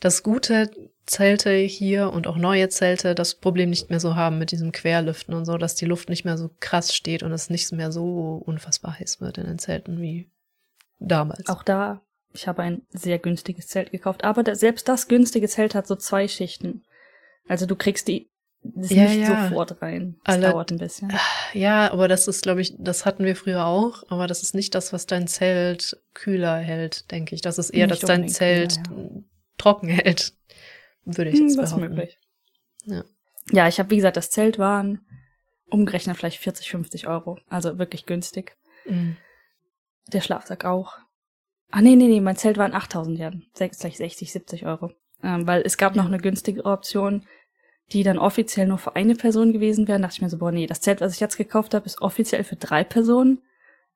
das 0.00 0.24
Gute 0.24 0.70
Zelte 1.06 1.52
hier 1.54 2.12
und 2.12 2.26
auch 2.26 2.36
neue 2.36 2.68
Zelte 2.68 3.14
das 3.14 3.34
Problem 3.34 3.70
nicht 3.70 3.90
mehr 3.90 4.00
so 4.00 4.14
haben 4.14 4.38
mit 4.38 4.52
diesem 4.52 4.72
Querlüften 4.72 5.34
und 5.34 5.44
so, 5.44 5.58
dass 5.58 5.74
die 5.74 5.84
Luft 5.84 6.08
nicht 6.08 6.24
mehr 6.24 6.38
so 6.38 6.50
krass 6.60 6.94
steht 6.94 7.22
und 7.22 7.32
es 7.32 7.50
nicht 7.50 7.72
mehr 7.72 7.90
so 7.90 8.42
unfassbar 8.44 8.98
heiß 8.98 9.20
wird 9.20 9.38
in 9.38 9.46
den 9.46 9.58
Zelten 9.58 10.00
wie 10.00 10.30
damals. 11.00 11.48
Auch 11.48 11.62
da, 11.62 12.00
ich 12.32 12.46
habe 12.46 12.62
ein 12.62 12.82
sehr 12.90 13.18
günstiges 13.18 13.66
Zelt 13.66 13.90
gekauft, 13.90 14.24
aber 14.24 14.42
da, 14.42 14.54
selbst 14.54 14.88
das 14.88 15.08
günstige 15.08 15.48
Zelt 15.48 15.74
hat 15.74 15.86
so 15.86 15.96
zwei 15.96 16.28
Schichten. 16.28 16.84
Also 17.48 17.66
du 17.66 17.74
kriegst 17.76 18.08
die 18.08 18.30
das 18.64 18.90
ja, 18.90 19.04
nicht 19.04 19.28
ja. 19.28 19.48
sofort 19.48 19.82
rein. 19.82 20.16
Das 20.24 20.36
Alle, 20.36 20.50
dauert 20.50 20.70
ein 20.70 20.78
bisschen. 20.78 21.10
Ah, 21.12 21.18
ja, 21.52 21.90
aber 21.90 22.06
das 22.06 22.28
ist, 22.28 22.42
glaube 22.42 22.60
ich, 22.60 22.74
das 22.78 23.04
hatten 23.04 23.24
wir 23.24 23.34
früher 23.34 23.66
auch, 23.66 24.04
aber 24.08 24.28
das 24.28 24.42
ist 24.42 24.54
nicht 24.54 24.74
das, 24.76 24.92
was 24.92 25.06
dein 25.06 25.26
Zelt 25.26 26.00
kühler 26.14 26.58
hält, 26.58 27.10
denke 27.10 27.34
ich. 27.34 27.40
Das 27.40 27.58
ist 27.58 27.70
eher, 27.70 27.88
nicht 27.88 28.02
dass 28.02 28.06
dein 28.06 28.28
Zelt 28.28 28.78
kühler, 28.86 29.10
ja. 29.14 29.22
trocken 29.58 29.88
hält. 29.88 30.34
Würde 31.04 31.30
ich 31.30 31.38
jetzt 31.38 31.56
hm, 31.56 31.64
behaupten. 31.64 31.80
Möglich. 31.80 32.18
Ja. 32.84 33.04
Ja, 33.50 33.68
ich 33.68 33.78
habe, 33.78 33.90
wie 33.90 33.96
gesagt, 33.96 34.16
das 34.16 34.30
Zelt 34.30 34.58
waren 34.58 35.00
umgerechnet 35.68 36.16
vielleicht 36.16 36.38
40, 36.38 36.70
50 36.70 37.08
Euro. 37.08 37.38
Also 37.48 37.78
wirklich 37.78 38.06
günstig. 38.06 38.56
Mhm. 38.84 39.16
Der 40.12 40.20
Schlafsack 40.20 40.64
auch. 40.64 40.98
Ah, 41.70 41.80
nee, 41.80 41.96
nee, 41.96 42.08
nee, 42.08 42.20
mein 42.20 42.36
Zelt 42.36 42.58
waren 42.58 42.74
8000, 42.74 43.18
ja. 43.18 43.32
Gleich 43.54 43.72
60, 43.78 44.30
70 44.30 44.66
Euro. 44.66 44.92
Ähm, 45.22 45.46
weil 45.46 45.62
es 45.62 45.78
gab 45.78 45.96
ja. 45.96 46.02
noch 46.02 46.08
eine 46.08 46.18
günstige 46.18 46.64
Option, 46.64 47.26
die 47.92 48.02
dann 48.02 48.18
offiziell 48.18 48.66
nur 48.66 48.78
für 48.78 48.96
eine 48.96 49.14
Person 49.14 49.52
gewesen 49.52 49.88
wäre. 49.88 49.98
Da 49.98 50.06
dachte 50.06 50.16
ich 50.16 50.22
mir 50.22 50.30
so, 50.30 50.38
boah, 50.38 50.52
nee, 50.52 50.66
das 50.66 50.80
Zelt, 50.80 51.00
was 51.00 51.14
ich 51.14 51.20
jetzt 51.20 51.36
gekauft 51.36 51.74
habe, 51.74 51.86
ist 51.86 52.02
offiziell 52.02 52.44
für 52.44 52.56
drei 52.56 52.84
Personen. 52.84 53.42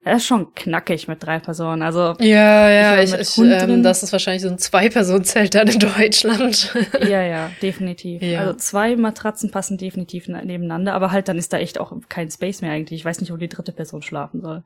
Er 0.07 0.19
ist 0.19 0.27
schon 0.27 0.55
knackig 0.55 1.09
mit 1.09 1.21
drei 1.21 1.41
Personen. 1.41 1.83
Also 1.83 2.15
ja, 2.21 2.71
ja, 2.71 3.03
ich, 3.03 3.13
ich 3.13 3.39
ähm, 3.39 3.83
das 3.83 4.05
ist 4.05 4.13
wahrscheinlich 4.13 4.43
so 4.43 4.49
ein 4.49 4.57
Zwei-Personen-Zelt 4.57 5.57
dann 5.57 5.67
in 5.67 5.81
Deutschland. 5.81 6.73
ja, 7.01 7.25
ja, 7.25 7.51
definitiv. 7.61 8.23
Ja. 8.23 8.43
Also 8.43 8.53
zwei 8.53 8.95
Matratzen 8.95 9.51
passen 9.51 9.79
definitiv 9.79 10.29
ne-, 10.29 10.45
nebeneinander, 10.45 10.95
aber 10.95 11.11
halt 11.11 11.27
dann 11.27 11.39
ist 11.39 11.53
da 11.53 11.59
echt 11.59 11.81
auch 11.81 11.93
kein 12.09 12.31
Space 12.31 12.63
mehr 12.63 12.71
eigentlich. 12.71 13.01
Ich 13.01 13.05
weiß 13.05 13.21
nicht, 13.21 13.33
wo 13.33 13.37
die 13.37 13.49
dritte 13.49 13.73
Person 13.73 14.01
schlafen 14.01 14.43
soll. 14.43 14.63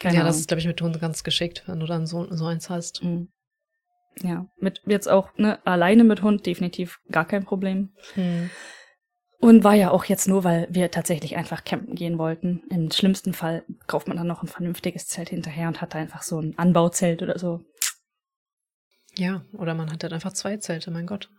Keine 0.00 0.14
ja, 0.14 0.20
Ahnung. 0.22 0.30
das 0.30 0.38
ist, 0.38 0.48
glaube 0.48 0.62
ich, 0.62 0.66
mit 0.66 0.80
Hunden 0.80 0.98
ganz 0.98 1.24
geschickt, 1.24 1.64
wenn 1.66 1.80
du 1.80 1.84
dann 1.84 2.06
so, 2.06 2.26
so 2.30 2.46
eins 2.46 2.70
hast. 2.70 3.04
Mhm. 3.04 3.28
Ja, 4.22 4.46
mit 4.58 4.80
jetzt 4.86 5.10
auch 5.10 5.28
ne, 5.36 5.58
alleine 5.66 6.04
mit 6.04 6.22
Hund 6.22 6.46
definitiv 6.46 7.00
gar 7.10 7.26
kein 7.26 7.44
Problem. 7.44 7.90
Mhm. 8.16 8.48
Und 9.40 9.62
war 9.62 9.74
ja 9.74 9.92
auch 9.92 10.04
jetzt 10.04 10.26
nur, 10.26 10.42
weil 10.42 10.66
wir 10.68 10.90
tatsächlich 10.90 11.36
einfach 11.36 11.64
campen 11.64 11.94
gehen 11.94 12.18
wollten. 12.18 12.62
Im 12.70 12.90
schlimmsten 12.90 13.32
Fall 13.32 13.64
kauft 13.86 14.08
man 14.08 14.16
dann 14.16 14.26
noch 14.26 14.42
ein 14.42 14.48
vernünftiges 14.48 15.06
Zelt 15.06 15.28
hinterher 15.28 15.68
und 15.68 15.80
hat 15.80 15.94
da 15.94 15.98
einfach 15.98 16.22
so 16.22 16.40
ein 16.40 16.58
Anbauzelt 16.58 17.22
oder 17.22 17.38
so. 17.38 17.60
Ja, 19.16 19.44
oder 19.52 19.74
man 19.74 19.92
hat 19.92 20.02
dann 20.02 20.12
einfach 20.12 20.32
zwei 20.32 20.56
Zelte, 20.56 20.90
mein 20.90 21.06
Gott. 21.06 21.30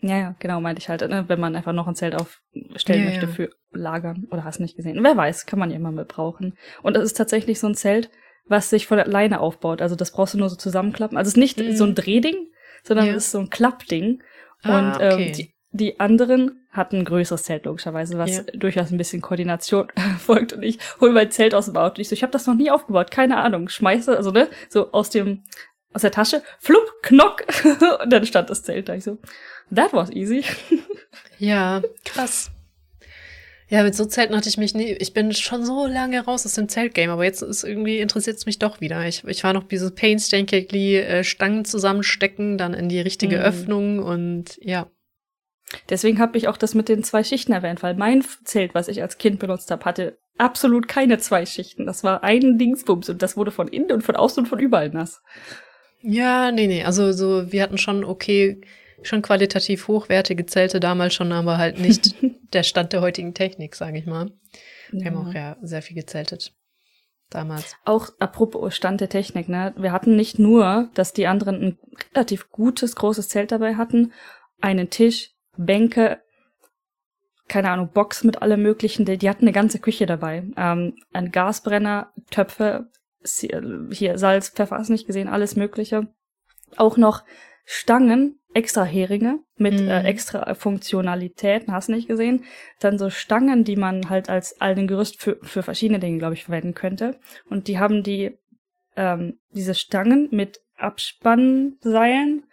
Ja, 0.00 0.18
ja, 0.18 0.34
genau, 0.38 0.60
meinte 0.60 0.80
ich 0.80 0.88
halt, 0.88 1.00
ne, 1.08 1.24
wenn 1.28 1.40
man 1.40 1.56
einfach 1.56 1.72
noch 1.72 1.86
ein 1.86 1.94
Zelt 1.94 2.14
aufstellen 2.14 3.04
ja, 3.04 3.10
möchte 3.10 3.26
ja. 3.26 3.32
für 3.32 3.50
Lagern 3.70 4.26
oder 4.30 4.44
hast 4.44 4.60
nicht 4.60 4.76
gesehen. 4.76 5.02
Wer 5.02 5.16
weiß, 5.16 5.46
kann 5.46 5.58
man 5.58 5.70
ja 5.70 5.76
immer 5.76 5.92
mit 5.92 6.08
brauchen. 6.08 6.56
Und 6.82 6.96
das 6.96 7.04
ist 7.04 7.16
tatsächlich 7.16 7.58
so 7.58 7.66
ein 7.66 7.74
Zelt, 7.74 8.10
was 8.46 8.70
sich 8.70 8.86
von 8.86 8.98
alleine 8.98 9.40
aufbaut. 9.40 9.82
Also 9.82 9.96
das 9.96 10.12
brauchst 10.12 10.34
du 10.34 10.38
nur 10.38 10.50
so 10.50 10.56
zusammenklappen. 10.56 11.16
Also 11.16 11.28
es 11.28 11.34
ist 11.34 11.40
nicht 11.40 11.58
mhm. 11.58 11.76
so 11.76 11.84
ein 11.84 11.94
Drehding, 11.94 12.36
sondern 12.84 13.06
ja. 13.06 13.12
es 13.12 13.24
ist 13.24 13.32
so 13.32 13.38
ein 13.38 13.50
Klappding. 13.50 14.22
Ah, 14.62 14.78
und 14.78 15.00
ähm, 15.00 15.12
okay. 15.12 15.32
die, 15.32 15.55
die 15.76 16.00
anderen 16.00 16.66
hatten 16.70 16.96
ein 16.96 17.04
größeres 17.04 17.44
Zelt 17.44 17.64
logischerweise, 17.64 18.18
was 18.18 18.36
ja. 18.36 18.42
durchaus 18.54 18.90
ein 18.90 18.98
bisschen 18.98 19.22
Koordination 19.22 19.88
folgt. 20.18 20.52
Und 20.52 20.62
ich 20.62 20.78
hol 21.00 21.12
mein 21.12 21.30
Zelt 21.30 21.54
aus 21.54 21.66
dem 21.66 21.76
Auto. 21.76 22.00
Ich 22.00 22.08
so, 22.08 22.14
ich 22.14 22.22
habe 22.22 22.32
das 22.32 22.46
noch 22.46 22.54
nie 22.54 22.70
aufgebaut, 22.70 23.10
keine 23.10 23.38
Ahnung. 23.38 23.68
Schmeiße, 23.68 24.16
also 24.16 24.30
ne, 24.30 24.48
so 24.68 24.92
aus 24.92 25.10
dem 25.10 25.42
aus 25.92 26.02
der 26.02 26.10
Tasche, 26.10 26.42
flupp, 26.58 26.92
knock, 27.02 27.46
und 28.02 28.12
dann 28.12 28.26
stand 28.26 28.50
das 28.50 28.62
Zelt 28.62 28.88
da. 28.88 28.94
Ich 28.94 29.04
so, 29.04 29.16
that 29.74 29.94
was 29.94 30.10
easy. 30.10 30.44
ja, 31.38 31.82
krass. 32.04 32.50
Ja, 33.68 33.82
mit 33.82 33.96
so 33.96 34.04
Zelten 34.04 34.36
hatte 34.36 34.48
ich 34.48 34.58
mich 34.58 34.74
nie. 34.74 34.92
Ich 34.92 35.12
bin 35.12 35.32
schon 35.32 35.64
so 35.64 35.86
lange 35.86 36.24
raus 36.24 36.46
aus 36.46 36.54
dem 36.54 36.68
Zeltgame, 36.68 37.12
aber 37.12 37.24
jetzt 37.24 37.42
ist 37.42 37.64
irgendwie 37.64 37.98
interessiert 37.98 38.36
es 38.36 38.46
mich 38.46 38.60
doch 38.60 38.80
wieder. 38.80 39.06
Ich, 39.06 39.24
ich 39.24 39.42
war 39.42 39.52
noch 39.54 39.64
dieses 39.64 39.92
painstakingly 39.92 40.98
äh, 40.98 41.24
Stangen 41.24 41.64
zusammenstecken, 41.64 42.58
dann 42.58 42.74
in 42.74 42.88
die 42.88 43.00
richtige 43.00 43.38
mm. 43.38 43.40
Öffnung 43.40 43.98
und 43.98 44.58
ja. 44.60 44.86
Deswegen 45.88 46.20
habe 46.20 46.38
ich 46.38 46.48
auch 46.48 46.56
das 46.56 46.74
mit 46.74 46.88
den 46.88 47.02
zwei 47.02 47.24
Schichten 47.24 47.52
erwähnt, 47.52 47.82
weil 47.82 47.94
mein 47.94 48.24
Zelt, 48.44 48.74
was 48.74 48.88
ich 48.88 49.02
als 49.02 49.18
Kind 49.18 49.40
benutzt 49.40 49.70
habe, 49.70 49.84
hatte 49.84 50.18
absolut 50.38 50.86
keine 50.86 51.18
zwei 51.18 51.44
Schichten. 51.46 51.86
Das 51.86 52.04
war 52.04 52.22
ein 52.22 52.58
Dingsbums 52.58 53.08
und 53.08 53.22
das 53.22 53.36
wurde 53.36 53.50
von 53.50 53.68
innen 53.68 53.92
und 53.92 54.02
von 54.02 54.16
außen 54.16 54.44
und 54.44 54.48
von 54.48 54.58
überall 54.58 54.90
nass. 54.90 55.22
Ja, 56.02 56.52
nee, 56.52 56.66
nee. 56.66 56.84
Also 56.84 57.12
so, 57.12 57.50
wir 57.50 57.62
hatten 57.62 57.78
schon 57.78 58.04
okay, 58.04 58.60
schon 59.02 59.22
qualitativ 59.22 59.88
hochwertige 59.88 60.46
Zelte 60.46 60.78
damals 60.78 61.14
schon, 61.14 61.32
aber 61.32 61.58
halt 61.58 61.80
nicht 61.80 62.14
der 62.52 62.62
Stand 62.62 62.92
der 62.92 63.00
heutigen 63.00 63.34
Technik, 63.34 63.74
sage 63.74 63.98
ich 63.98 64.06
mal. 64.06 64.30
Wir 64.90 65.00
ja. 65.00 65.06
haben 65.06 65.16
auch 65.16 65.34
ja 65.34 65.56
sehr 65.62 65.82
viel 65.82 65.96
gezeltet. 65.96 66.52
Damals. 67.28 67.74
Auch 67.84 68.10
apropos 68.20 68.76
Stand 68.76 69.00
der 69.00 69.08
Technik, 69.08 69.48
ne? 69.48 69.74
Wir 69.76 69.90
hatten 69.90 70.14
nicht 70.14 70.38
nur, 70.38 70.90
dass 70.94 71.12
die 71.12 71.26
anderen 71.26 71.60
ein 71.60 71.78
relativ 72.14 72.50
gutes, 72.50 72.94
großes 72.94 73.28
Zelt 73.28 73.50
dabei 73.50 73.74
hatten, 73.74 74.12
einen 74.60 74.90
Tisch, 74.90 75.35
Bänke, 75.56 76.20
keine 77.48 77.70
Ahnung, 77.70 77.90
Box 77.92 78.24
mit 78.24 78.42
allem 78.42 78.62
möglichen. 78.62 79.04
Die, 79.04 79.18
die 79.18 79.28
hatten 79.28 79.44
eine 79.44 79.52
ganze 79.52 79.78
Küche 79.78 80.06
dabei. 80.06 80.44
Ähm, 80.56 80.96
ein 81.12 81.30
Gasbrenner, 81.32 82.12
Töpfe, 82.30 82.90
hier 83.90 84.18
Salz, 84.18 84.50
Pfeffer, 84.50 84.78
hast 84.78 84.88
nicht 84.88 85.06
gesehen, 85.06 85.28
alles 85.28 85.56
mögliche. 85.56 86.08
Auch 86.76 86.96
noch 86.96 87.24
Stangen, 87.64 88.38
extra 88.54 88.84
Heringe 88.84 89.40
mit 89.56 89.80
mhm. 89.80 89.88
äh, 89.88 90.02
extra 90.04 90.54
Funktionalitäten, 90.54 91.72
hast 91.72 91.88
nicht 91.88 92.08
gesehen. 92.08 92.44
Dann 92.80 92.98
so 92.98 93.10
Stangen, 93.10 93.64
die 93.64 93.76
man 93.76 94.08
halt 94.08 94.28
als 94.28 94.60
alten 94.60 94.86
Gerüst 94.86 95.20
für, 95.20 95.38
für 95.42 95.62
verschiedene 95.62 95.98
Dinge, 95.98 96.18
glaube 96.18 96.34
ich, 96.34 96.44
verwenden 96.44 96.74
könnte. 96.74 97.18
Und 97.50 97.68
die 97.68 97.78
haben 97.78 98.02
die 98.02 98.38
ähm, 98.96 99.38
diese 99.50 99.74
Stangen 99.74 100.28
mit 100.30 100.60
Abspannseilen 100.76 102.44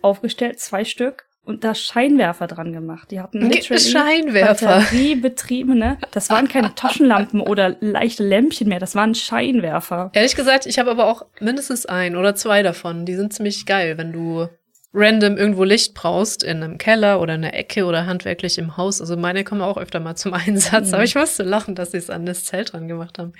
aufgestellt, 0.00 0.58
zwei 0.58 0.84
Stück 0.84 1.26
und 1.44 1.64
da 1.64 1.74
Scheinwerfer 1.74 2.46
dran 2.46 2.72
gemacht. 2.72 3.10
Die 3.10 3.20
hatten 3.20 3.48
literally 3.48 3.80
Scheinwerfer. 3.80 4.78
batteriebetriebene. 4.78 5.98
Das 6.12 6.30
waren 6.30 6.48
keine 6.48 6.74
Taschenlampen 6.76 7.40
oder 7.40 7.76
leichte 7.80 8.22
Lämpchen 8.24 8.68
mehr, 8.68 8.78
das 8.78 8.94
waren 8.94 9.14
Scheinwerfer. 9.14 10.10
Ehrlich 10.14 10.36
gesagt, 10.36 10.66
ich 10.66 10.78
habe 10.78 10.90
aber 10.90 11.06
auch 11.06 11.26
mindestens 11.40 11.86
ein 11.86 12.16
oder 12.16 12.34
zwei 12.34 12.62
davon. 12.62 13.06
Die 13.06 13.14
sind 13.14 13.32
ziemlich 13.32 13.66
geil, 13.66 13.98
wenn 13.98 14.12
du 14.12 14.48
random 14.94 15.38
irgendwo 15.38 15.64
Licht 15.64 15.94
brauchst, 15.94 16.44
in 16.44 16.62
einem 16.62 16.78
Keller 16.78 17.20
oder 17.20 17.34
in 17.34 17.44
einer 17.44 17.54
Ecke 17.54 17.86
oder 17.86 18.06
handwerklich 18.06 18.58
im 18.58 18.76
Haus. 18.76 19.00
Also 19.00 19.16
meine 19.16 19.42
kommen 19.42 19.62
auch 19.62 19.78
öfter 19.78 20.00
mal 20.00 20.16
zum 20.16 20.34
Einsatz, 20.34 20.88
mhm. 20.88 20.94
aber 20.94 21.04
ich 21.04 21.14
musste 21.14 21.42
lachen, 21.42 21.74
dass 21.74 21.92
sie 21.92 21.98
es 21.98 22.10
an 22.10 22.26
das 22.26 22.44
Zelt 22.44 22.72
dran 22.72 22.88
gemacht 22.88 23.18
haben. 23.18 23.32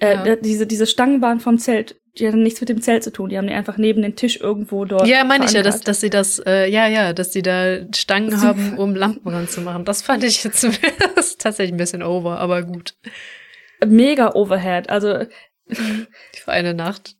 Äh, 0.00 0.28
ja. 0.28 0.36
diese, 0.36 0.66
diese 0.66 0.86
Stangen 0.86 1.22
waren 1.22 1.40
vom 1.40 1.58
Zelt, 1.58 1.96
die 2.18 2.26
hatten 2.26 2.42
nichts 2.42 2.60
mit 2.60 2.68
dem 2.68 2.80
Zelt 2.80 3.04
zu 3.04 3.12
tun. 3.12 3.28
Die 3.28 3.36
haben 3.36 3.46
die 3.46 3.52
einfach 3.52 3.76
neben 3.76 4.02
den 4.02 4.16
Tisch 4.16 4.40
irgendwo 4.40 4.84
dort. 4.84 5.06
Ja, 5.06 5.24
meine 5.24 5.44
ich 5.44 5.52
ja, 5.52 5.62
dass, 5.62 5.80
dass 5.80 6.00
sie 6.00 6.10
das, 6.10 6.38
äh, 6.46 6.68
ja, 6.68 6.86
ja, 6.86 7.12
dass 7.12 7.32
sie 7.32 7.42
da 7.42 7.78
Stangen 7.94 8.40
haben, 8.40 8.78
um 8.78 8.94
Lampen 8.94 9.28
ranzumachen. 9.28 9.84
Das 9.84 10.02
fand 10.02 10.24
ich 10.24 10.42
jetzt 10.42 10.62
tatsächlich 11.38 11.74
ein 11.74 11.76
bisschen 11.76 12.02
over, 12.02 12.38
aber 12.38 12.62
gut. 12.62 12.94
Mega 13.84 14.34
Overhead. 14.34 14.88
Also 14.88 15.26
für 15.68 16.52
eine 16.52 16.74
Nacht. 16.74 17.16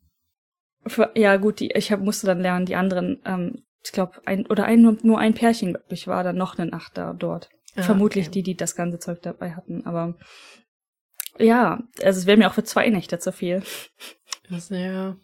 Für, 0.86 1.10
ja, 1.14 1.36
gut, 1.36 1.60
die, 1.60 1.72
ich 1.72 1.92
hab, 1.92 2.00
musste 2.00 2.26
dann 2.26 2.40
lernen, 2.40 2.64
die 2.64 2.76
anderen, 2.76 3.20
ähm, 3.26 3.64
ich 3.84 3.92
glaube, 3.92 4.20
ein 4.24 4.46
oder 4.46 4.64
ein 4.64 4.98
nur 5.02 5.18
ein 5.18 5.34
Pärchen, 5.34 5.72
glaube 5.72 5.94
ich, 5.94 6.06
war 6.06 6.22
dann 6.24 6.36
noch 6.36 6.58
eine 6.58 6.70
Nacht 6.70 6.96
da 6.96 7.12
dort. 7.12 7.48
Ah, 7.74 7.82
Vermutlich 7.82 8.26
okay. 8.26 8.34
die, 8.34 8.42
die 8.42 8.56
das 8.56 8.76
ganze 8.76 8.98
Zeug 8.98 9.20
dabei 9.20 9.54
hatten, 9.54 9.84
aber 9.84 10.14
ja, 11.38 11.82
also 12.02 12.18
es 12.18 12.26
wäre 12.26 12.36
mir 12.36 12.48
auch 12.48 12.54
für 12.54 12.64
zwei 12.64 12.88
Nächte 12.88 13.18
zu 13.18 13.32
viel. 13.32 13.62
Das, 14.50 14.68
ja. 14.70 15.16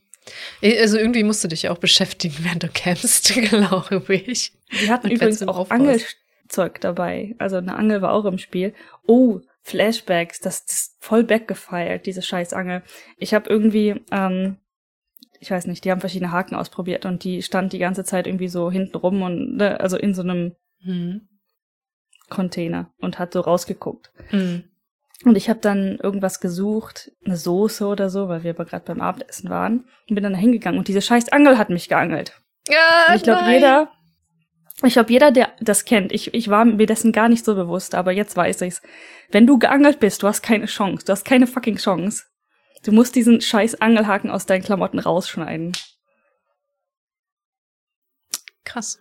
Also 0.62 0.99
irgendwie 0.99 1.24
musst 1.24 1.43
du 1.43 1.49
dich 1.49 1.62
ja 1.62 1.70
auch 1.70 1.78
beschäftigen, 1.78 2.36
während 2.40 2.62
du 2.62 2.69
campst, 2.69 3.35
glaube 3.51 4.15
ich. 4.15 4.53
Die 4.81 4.90
hatten 4.90 5.09
Und 5.09 5.12
übrigens 5.12 5.43
auch 5.43 5.70
Angelzeug 5.70 6.81
dabei. 6.81 7.35
Also 7.39 7.57
eine 7.57 7.77
Angel 7.77 8.03
war 8.03 8.12
auch 8.12 8.24
im 8.24 8.39
Spiel. 8.39 8.74
Oh, 9.07 9.40
Flashbacks, 9.62 10.40
das 10.40 10.61
ist 10.61 10.97
voll 10.99 11.24
backgefeilt, 11.24 12.07
diese 12.07 12.23
scheiß 12.23 12.53
Angel. 12.53 12.82
Ich 13.16 13.32
habe 13.32 13.49
irgendwie, 13.49 14.01
ähm, 14.11 14.57
ich 15.39 15.51
weiß 15.51 15.66
nicht, 15.66 15.85
die 15.85 15.90
haben 15.90 16.01
verschiedene 16.01 16.32
Haken 16.32 16.57
ausprobiert 16.57 17.07
und 17.07 17.23
die 17.23 17.43
stand 17.43 17.73
die 17.73 17.78
ganze 17.78 18.05
Zeit 18.05 18.27
irgendwie 18.27 18.49
so 18.49 18.70
hinten 18.70 18.97
rum 18.97 19.23
und 19.23 19.57
ne, 19.57 19.78
also 19.81 19.97
in 19.97 20.15
so 20.15 20.23
einem 20.23 20.57
hm. 20.81 21.28
Container 22.28 22.90
und 22.99 23.19
hat 23.19 23.32
so 23.32 23.40
rausgeguckt. 23.40 24.11
Hm. 24.31 24.65
Und 25.24 25.36
ich 25.36 25.49
habe 25.49 25.61
dann 25.61 25.99
irgendwas 26.03 26.40
gesucht, 26.40 27.12
eine 27.24 27.36
Soße 27.36 27.86
oder 27.86 28.11
so, 28.11 28.28
weil 28.28 28.43
wir 28.43 28.51
aber 28.51 28.65
gerade 28.65 28.85
beim 28.85 29.01
Abendessen 29.01 29.51
waren. 29.51 29.85
Und 30.09 30.15
bin 30.15 30.24
dann 30.24 30.32
da 30.32 30.39
hingegangen 30.39 30.78
und 30.78 30.89
diese 30.89 31.03
scheiß 31.03 31.28
Angel 31.31 31.59
hat 31.59 31.70
mich 31.70 31.89
geangelt. 31.89 32.40
Ja, 32.69 33.07
und 33.09 33.16
ich 33.16 33.23
glaube, 33.23 33.51
jeder, 33.51 33.93
ich 34.85 34.94
glaube, 34.94 35.12
jeder, 35.12 35.31
der 35.31 35.53
das 35.61 35.85
kennt, 35.85 36.12
ich, 36.12 36.35
ich 36.35 36.49
war 36.49 36.65
mir 36.65 36.86
dessen 36.86 37.12
gar 37.12 37.28
nicht 37.28 37.44
so 37.44 37.55
bewusst, 37.55 37.94
aber 37.94 38.12
jetzt 38.12 38.36
weiß 38.36 38.62
ich's. 38.62 38.82
Wenn 39.31 39.47
du 39.47 39.59
geangelt 39.59 40.01
bist, 40.01 40.23
du 40.23 40.28
hast 40.28 40.43
keine 40.43 40.66
Chance. 40.66 41.05
Du 41.07 41.12
hast 41.12 41.24
keine 41.24 41.47
fucking 41.47 41.77
Chance. 41.77 42.24
Du 42.85 42.90
musst 42.90 43.15
diesen 43.15 43.40
scheiß 43.40 43.81
Angelhaken 43.81 44.31
aus 44.31 44.47
deinen 44.47 44.62
Klamotten 44.62 44.99
rausschneiden. 44.99 45.73
Krass. 48.65 48.99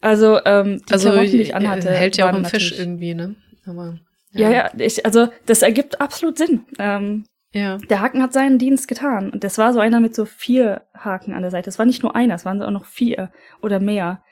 Also, 0.00 0.40
ähm, 0.44 0.82
die 0.88 0.92
also, 0.92 1.10
Klamotten, 1.10 1.30
die 1.30 1.42
ich 1.42 1.54
anhatte, 1.54 1.90
hält 1.90 2.16
ja 2.16 2.30
auch 2.30 2.36
im 2.36 2.44
Fisch 2.44 2.72
irgendwie, 2.72 3.14
ne? 3.14 3.36
Aber 3.66 3.98
ja, 4.32 4.50
ja, 4.50 4.70
ich, 4.76 5.04
also 5.04 5.28
das 5.46 5.62
ergibt 5.62 6.00
absolut 6.00 6.38
Sinn. 6.38 6.66
Ähm, 6.78 7.24
ja. 7.52 7.78
Der 7.78 8.00
Haken 8.00 8.22
hat 8.22 8.32
seinen 8.32 8.58
Dienst 8.58 8.86
getan. 8.86 9.30
Und 9.30 9.42
das 9.42 9.58
war 9.58 9.72
so 9.72 9.80
einer 9.80 10.00
mit 10.00 10.14
so 10.14 10.24
vier 10.24 10.82
Haken 10.94 11.34
an 11.34 11.42
der 11.42 11.50
Seite. 11.50 11.68
Es 11.68 11.78
war 11.78 11.86
nicht 11.86 12.02
nur 12.02 12.14
einer, 12.14 12.34
es 12.34 12.44
waren 12.44 12.62
auch 12.62 12.70
noch 12.70 12.84
vier 12.84 13.32
oder 13.60 13.80
mehr. 13.80 14.22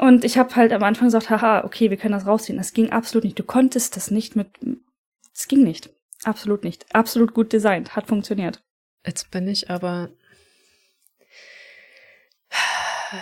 Und 0.00 0.24
ich 0.24 0.38
habe 0.38 0.54
halt 0.56 0.72
am 0.72 0.82
Anfang 0.82 1.08
gesagt, 1.08 1.30
haha, 1.30 1.64
okay, 1.64 1.90
wir 1.90 1.96
können 1.96 2.12
das 2.12 2.26
rausziehen. 2.26 2.58
Das 2.58 2.72
ging 2.72 2.90
absolut 2.90 3.24
nicht. 3.24 3.38
Du 3.38 3.42
konntest 3.42 3.96
das 3.96 4.10
nicht 4.10 4.36
mit. 4.36 4.48
Es 5.34 5.48
ging 5.48 5.62
nicht. 5.62 5.90
Absolut 6.24 6.64
nicht. 6.64 6.86
Absolut 6.94 7.34
gut 7.34 7.52
designt. 7.52 7.96
Hat 7.96 8.06
funktioniert. 8.06 8.62
Jetzt 9.04 9.30
bin 9.30 9.46
ich 9.48 9.70
aber 9.70 10.10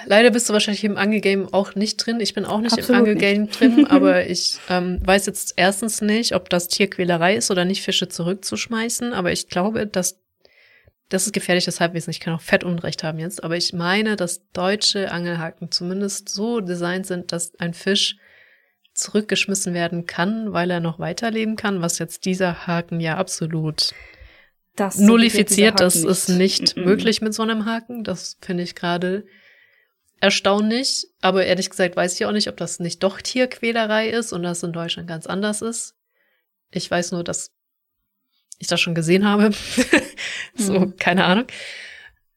Leider 0.06 0.30
bist 0.30 0.48
du 0.48 0.52
wahrscheinlich 0.52 0.84
im 0.84 0.96
Angelgame 0.96 1.48
auch 1.52 1.74
nicht 1.74 1.96
drin. 1.96 2.20
Ich 2.20 2.34
bin 2.34 2.44
auch 2.44 2.60
nicht 2.60 2.72
Absolut 2.72 2.90
im 2.90 2.96
Angelgame 2.96 3.46
drin, 3.46 3.86
aber 3.90 4.26
ich 4.26 4.58
ähm, 4.68 5.00
weiß 5.04 5.26
jetzt 5.26 5.54
erstens 5.56 6.00
nicht, 6.00 6.34
ob 6.34 6.48
das 6.48 6.68
Tierquälerei 6.68 7.36
ist 7.36 7.50
oder 7.50 7.64
nicht, 7.64 7.82
Fische 7.82 8.08
zurückzuschmeißen. 8.08 9.12
Aber 9.12 9.32
ich 9.32 9.48
glaube, 9.48 9.86
dass 9.86 10.20
das 11.08 11.26
ist 11.26 11.32
gefährlich, 11.32 11.66
deshalb 11.66 11.94
ich 11.94 12.20
kann 12.20 12.34
auch 12.34 12.40
fett 12.40 12.64
Unrecht 12.64 13.04
haben 13.04 13.18
jetzt. 13.18 13.44
Aber 13.44 13.56
ich 13.56 13.72
meine, 13.72 14.16
dass 14.16 14.42
deutsche 14.52 15.12
Angelhaken 15.12 15.70
zumindest 15.70 16.28
so 16.28 16.60
designt 16.60 17.06
sind, 17.06 17.30
dass 17.30 17.54
ein 17.60 17.74
Fisch 17.74 18.16
zurückgeschmissen 18.94 19.74
werden 19.74 20.06
kann, 20.06 20.52
weil 20.52 20.70
er 20.70 20.80
noch 20.80 20.98
weiterleben 20.98 21.56
kann, 21.56 21.82
was 21.82 21.98
jetzt 21.98 22.24
dieser 22.24 22.66
Haken 22.66 23.00
ja 23.00 23.16
absolut 23.16 23.92
das 24.76 24.98
nullifiziert. 24.98 25.80
Das 25.80 25.96
ist 25.96 26.28
nicht 26.28 26.76
mm 26.76 26.80
-mm. 26.80 26.84
möglich 26.84 27.20
mit 27.20 27.34
so 27.34 27.42
einem 27.42 27.64
Haken. 27.66 28.04
Das 28.04 28.38
finde 28.40 28.62
ich 28.62 28.74
gerade 28.74 29.24
erstaunlich. 30.24 31.06
Aber 31.20 31.44
ehrlich 31.44 31.70
gesagt 31.70 31.96
weiß 31.96 32.14
ich 32.14 32.24
auch 32.24 32.32
nicht, 32.32 32.48
ob 32.48 32.56
das 32.56 32.80
nicht 32.80 33.02
doch 33.02 33.20
Tierquälerei 33.20 34.08
ist 34.08 34.32
und 34.32 34.42
das 34.42 34.62
in 34.62 34.72
Deutschland 34.72 35.06
ganz 35.06 35.26
anders 35.26 35.62
ist. 35.62 35.94
Ich 36.70 36.90
weiß 36.90 37.12
nur, 37.12 37.22
dass 37.22 37.52
ich 38.58 38.66
das 38.66 38.80
schon 38.80 38.94
gesehen 38.94 39.28
habe. 39.28 39.50
so, 40.56 40.80
mhm. 40.80 40.96
keine 40.96 41.24
Ahnung. 41.24 41.46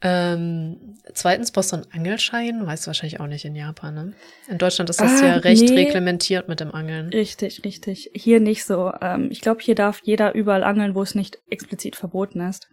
Ähm, 0.02 1.00
zweitens 1.14 1.52
brauchst 1.52 1.72
du 1.72 1.78
einen 1.78 1.92
Angelschein, 1.92 2.68
weißt 2.68 2.86
du 2.86 2.88
wahrscheinlich 2.88 3.20
auch 3.20 3.26
nicht 3.26 3.46
in 3.46 3.56
Japan, 3.56 3.96
ne? 3.96 4.14
In 4.48 4.60
Deutschland 4.60 4.92
ist 4.92 5.02
das 5.02 5.24
ah, 5.24 5.26
ja 5.26 5.36
recht 5.38 5.64
nee. 5.64 5.76
reglementiert 5.76 6.48
mit 6.48 6.60
dem 6.60 6.72
Angeln. 6.72 7.10
Richtig, 7.10 7.64
richtig. 7.64 8.12
Hier 8.14 8.40
nicht 8.40 8.64
so. 8.64 8.92
Ähm, 9.02 9.30
ich 9.32 9.42
glaube, 9.42 9.62
hier 9.64 9.74
darf 9.74 10.02
jeder 10.04 10.36
überall 10.36 10.64
angeln, 10.64 10.94
wo 10.94 11.02
es 11.02 11.16
nicht 11.16 11.40
explizit 11.50 11.96
verboten 11.96 12.42
ist. 12.42 12.68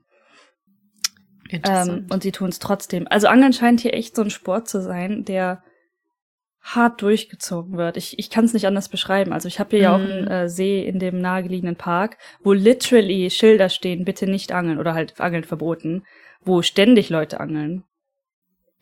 Ähm, 1.62 2.06
und 2.10 2.22
sie 2.22 2.32
tun 2.32 2.48
es 2.48 2.58
trotzdem. 2.58 3.06
Also 3.08 3.28
Angeln 3.28 3.52
scheint 3.52 3.80
hier 3.80 3.94
echt 3.94 4.16
so 4.16 4.22
ein 4.22 4.30
Sport 4.30 4.68
zu 4.68 4.82
sein, 4.82 5.24
der 5.24 5.62
hart 6.64 7.02
durchgezogen 7.02 7.76
wird. 7.76 7.98
Ich, 7.98 8.18
ich 8.18 8.30
kann 8.30 8.46
es 8.46 8.54
nicht 8.54 8.66
anders 8.66 8.88
beschreiben. 8.88 9.32
Also 9.32 9.48
ich 9.48 9.60
habe 9.60 9.76
hier 9.76 9.80
mm. 9.80 9.82
ja 9.82 9.94
auch 9.94 10.00
einen 10.00 10.24
mhm. 10.24 10.30
äh, 10.30 10.48
See 10.48 10.82
in 10.82 10.98
dem 10.98 11.20
nahegelegenen 11.20 11.76
Park, 11.76 12.16
wo 12.42 12.54
literally 12.54 13.28
Schilder 13.30 13.68
stehen, 13.68 14.04
bitte 14.04 14.26
nicht 14.26 14.50
angeln 14.50 14.78
oder 14.78 14.94
halt 14.94 15.20
Angeln 15.20 15.44
verboten, 15.44 16.04
wo 16.42 16.62
ständig 16.62 17.10
Leute 17.10 17.38
angeln. 17.38 17.84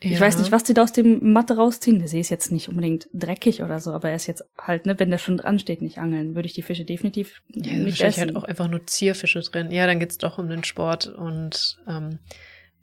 Ja. 0.03 0.11
Ich 0.11 0.21
weiß 0.21 0.39
nicht, 0.39 0.51
was 0.51 0.65
die 0.65 0.75
da 0.75 0.83
aus 0.83 0.93
dem 0.93 1.33
Matte 1.33 1.57
rausziehen. 1.57 1.99
Der 1.99 2.09
See 2.09 2.21
ist 2.21 2.31
jetzt 2.31 2.51
nicht 2.51 2.69
unbedingt 2.69 3.09
dreckig 3.13 3.63
oder 3.63 3.79
so, 3.79 3.93
aber 3.93 4.11
er 4.11 4.17
ist 4.17 4.27
jetzt 4.27 4.45
halt, 4.59 4.85
ne, 4.87 4.99
wenn 4.99 5.11
der 5.11 5.19
schon 5.19 5.37
dran 5.37 5.59
steht, 5.59 5.81
nicht 5.81 5.99
angeln, 5.99 6.35
würde 6.35 6.47
ich 6.47 6.55
die 6.55 6.63
Fische 6.63 6.85
definitiv 6.85 7.43
ja, 7.49 7.75
nicht 7.75 8.01
essen. 8.01 8.21
halt 8.21 8.37
auch 8.37 8.45
einfach 8.45 8.69
nur 8.69 8.85
Zierfische 8.87 9.41
drin. 9.41 9.71
Ja, 9.71 9.87
dann 9.87 10.01
geht's 10.01 10.19
doch 10.19 10.39
um 10.39 10.49
den 10.49 10.65
Sport 10.65 11.07
und 11.07 11.79
ähm, 11.89 12.19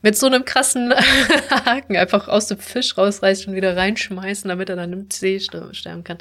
mit 0.01 0.17
so 0.17 0.27
einem 0.27 0.45
krassen 0.45 0.93
Haken 1.65 1.97
einfach 1.97 2.27
aus 2.27 2.47
dem 2.47 2.57
Fisch 2.57 2.97
rausreißen 2.97 3.47
und 3.49 3.55
wieder 3.55 3.75
reinschmeißen, 3.75 4.47
damit 4.47 4.69
er 4.69 4.75
dann 4.75 4.93
im 4.93 5.07
See 5.11 5.39
sterben 5.39 6.03
kann. 6.03 6.17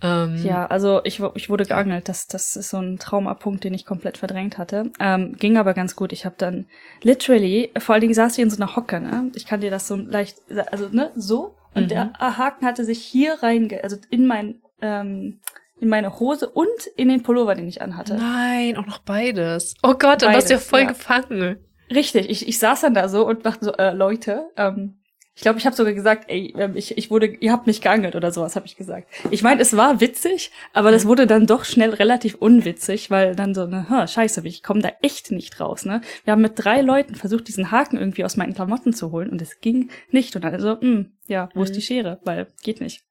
Ähm, 0.00 0.36
ja, 0.44 0.66
also 0.66 1.00
ich, 1.04 1.20
ich 1.34 1.50
wurde 1.50 1.64
geangelt. 1.64 2.08
Das, 2.08 2.28
das 2.28 2.54
ist 2.56 2.70
so 2.70 2.78
ein 2.78 2.98
Traumapunkt, 2.98 3.64
den 3.64 3.74
ich 3.74 3.84
komplett 3.84 4.18
verdrängt 4.18 4.56
hatte. 4.56 4.92
Ähm, 5.00 5.34
ging 5.38 5.56
aber 5.56 5.74
ganz 5.74 5.96
gut. 5.96 6.12
Ich 6.12 6.24
habe 6.24 6.36
dann 6.38 6.66
literally, 7.02 7.72
vor 7.78 7.94
allen 7.94 8.02
Dingen 8.02 8.14
saß 8.14 8.38
ich 8.38 8.42
in 8.42 8.50
so 8.50 8.62
einer 8.62 8.76
Hocke, 8.76 9.00
ne? 9.00 9.30
Ich 9.34 9.46
kann 9.46 9.60
dir 9.60 9.70
das 9.70 9.88
so 9.88 9.96
leicht, 9.96 10.38
also 10.70 10.88
ne, 10.90 11.10
so. 11.16 11.56
Und 11.74 11.84
mhm. 11.84 11.88
der 11.88 12.12
Haken 12.18 12.64
hatte 12.64 12.84
sich 12.84 13.02
hier 13.02 13.42
reinge, 13.42 13.82
also 13.82 13.96
in 14.10 14.26
mein, 14.26 14.62
ähm, 14.80 15.40
in 15.80 15.88
meine 15.88 16.18
Hose 16.18 16.48
und 16.48 16.86
in 16.96 17.08
den 17.08 17.22
Pullover, 17.22 17.54
den 17.54 17.68
ich 17.68 17.82
anhatte. 17.82 18.14
Nein, 18.14 18.76
auch 18.76 18.86
noch 18.86 18.98
beides. 18.98 19.74
Oh 19.82 19.94
Gott, 19.94 20.22
dann 20.22 20.32
warst 20.32 20.48
du 20.48 20.54
ja 20.54 20.60
voll 20.60 20.80
ja. 20.80 20.86
gefangen. 20.86 21.58
Richtig, 21.90 22.28
ich, 22.28 22.46
ich 22.46 22.58
saß 22.58 22.82
dann 22.82 22.94
da 22.94 23.08
so 23.08 23.26
und 23.26 23.46
dachte 23.46 23.64
so, 23.64 23.72
äh, 23.72 23.92
Leute, 23.92 24.50
ähm, 24.56 24.98
ich 25.38 25.42
glaube, 25.42 25.60
ich 25.60 25.66
habe 25.66 25.76
sogar 25.76 25.92
gesagt, 25.92 26.24
ey, 26.26 26.52
ähm, 26.58 26.74
ich, 26.74 26.98
ich 26.98 27.12
wurde, 27.12 27.26
ihr 27.26 27.52
habt 27.52 27.68
mich 27.68 27.80
geangelt 27.80 28.16
oder 28.16 28.32
sowas, 28.32 28.56
habe 28.56 28.66
ich 28.66 28.74
gesagt. 28.74 29.08
Ich 29.30 29.44
meine, 29.44 29.62
es 29.62 29.76
war 29.76 30.00
witzig, 30.00 30.50
aber 30.72 30.90
das 30.90 31.04
mhm. 31.04 31.10
wurde 31.10 31.26
dann 31.28 31.46
doch 31.46 31.64
schnell 31.64 31.90
relativ 31.90 32.34
unwitzig, 32.34 33.08
weil 33.12 33.36
dann 33.36 33.54
so, 33.54 33.66
ne, 33.66 33.88
ha, 33.88 34.08
scheiße, 34.08 34.44
ich 34.48 34.64
komme 34.64 34.82
da 34.82 34.90
echt 35.00 35.30
nicht 35.30 35.60
raus, 35.60 35.84
ne? 35.84 36.00
Wir 36.24 36.32
haben 36.32 36.42
mit 36.42 36.54
drei 36.56 36.80
Leuten 36.80 37.14
versucht, 37.14 37.46
diesen 37.46 37.70
Haken 37.70 37.98
irgendwie 37.98 38.24
aus 38.24 38.36
meinen 38.36 38.52
Klamotten 38.52 38.92
zu 38.92 39.12
holen 39.12 39.30
und 39.30 39.40
es 39.40 39.60
ging 39.60 39.90
nicht. 40.10 40.34
Und 40.34 40.42
dann 40.42 40.58
so, 40.58 40.80
hm, 40.80 41.12
ja, 41.28 41.50
wo 41.54 41.60
mhm. 41.60 41.66
ist 41.66 41.76
die 41.76 41.82
Schere? 41.82 42.18
Weil 42.24 42.48
geht 42.64 42.80
nicht. 42.80 43.04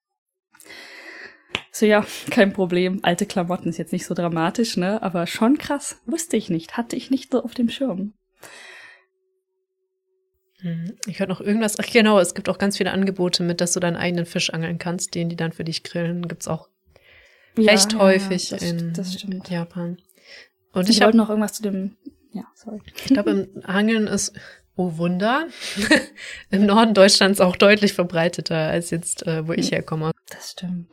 So, 1.71 1.85
ja, 1.85 2.05
kein 2.29 2.51
Problem. 2.51 2.99
Alte 3.03 3.25
Klamotten 3.25 3.69
ist 3.69 3.77
jetzt 3.77 3.93
nicht 3.93 4.05
so 4.05 4.13
dramatisch, 4.13 4.75
ne? 4.75 5.01
Aber 5.01 5.27
schon 5.27 5.57
krass. 5.57 6.01
Wusste 6.05 6.35
ich 6.35 6.49
nicht. 6.49 6.75
Hatte 6.75 6.97
ich 6.97 7.09
nicht 7.09 7.31
so 7.31 7.41
auf 7.41 7.53
dem 7.53 7.69
Schirm. 7.69 8.15
Mhm. 10.61 10.95
Ich 11.05 11.19
hörte 11.19 11.31
noch 11.31 11.41
irgendwas. 11.41 11.77
Ach 11.79 11.85
genau, 11.85 12.19
es 12.19 12.33
gibt 12.33 12.49
auch 12.49 12.57
ganz 12.57 12.77
viele 12.77 12.91
Angebote 12.91 13.43
mit, 13.43 13.61
dass 13.61 13.73
du 13.73 13.79
deinen 13.79 13.95
eigenen 13.95 14.25
Fisch 14.25 14.51
angeln 14.51 14.79
kannst. 14.79 15.15
Den, 15.15 15.29
die 15.29 15.35
dann 15.35 15.51
für 15.51 15.63
dich 15.63 15.83
grillen, 15.83 16.27
gibt's 16.27 16.47
auch 16.47 16.69
ja, 17.57 17.71
recht 17.71 17.93
ja, 17.93 17.99
häufig 17.99 18.49
das, 18.49 18.61
in 18.61 18.93
das 18.93 19.17
Japan. 19.49 19.97
Und 20.73 20.89
ich, 20.89 20.97
ich 20.97 21.03
wollte 21.03 21.17
noch 21.17 21.29
irgendwas 21.29 21.53
zu 21.53 21.63
dem. 21.63 21.97
Ja, 22.31 22.43
sorry. 22.55 22.81
Ich 22.95 23.05
glaube, 23.05 23.31
im 23.31 23.47
Angeln 23.63 24.07
ist 24.07 24.33
oh 24.75 24.97
Wunder, 24.97 25.47
im 26.51 26.65
Norden 26.65 26.93
Deutschlands 26.93 27.41
auch 27.41 27.55
deutlich 27.55 27.93
verbreiteter 27.93 28.57
als 28.57 28.91
jetzt, 28.91 29.25
äh, 29.25 29.47
wo 29.47 29.53
ich 29.53 29.71
herkomme. 29.71 30.11
Das 30.29 30.51
stimmt. 30.51 30.89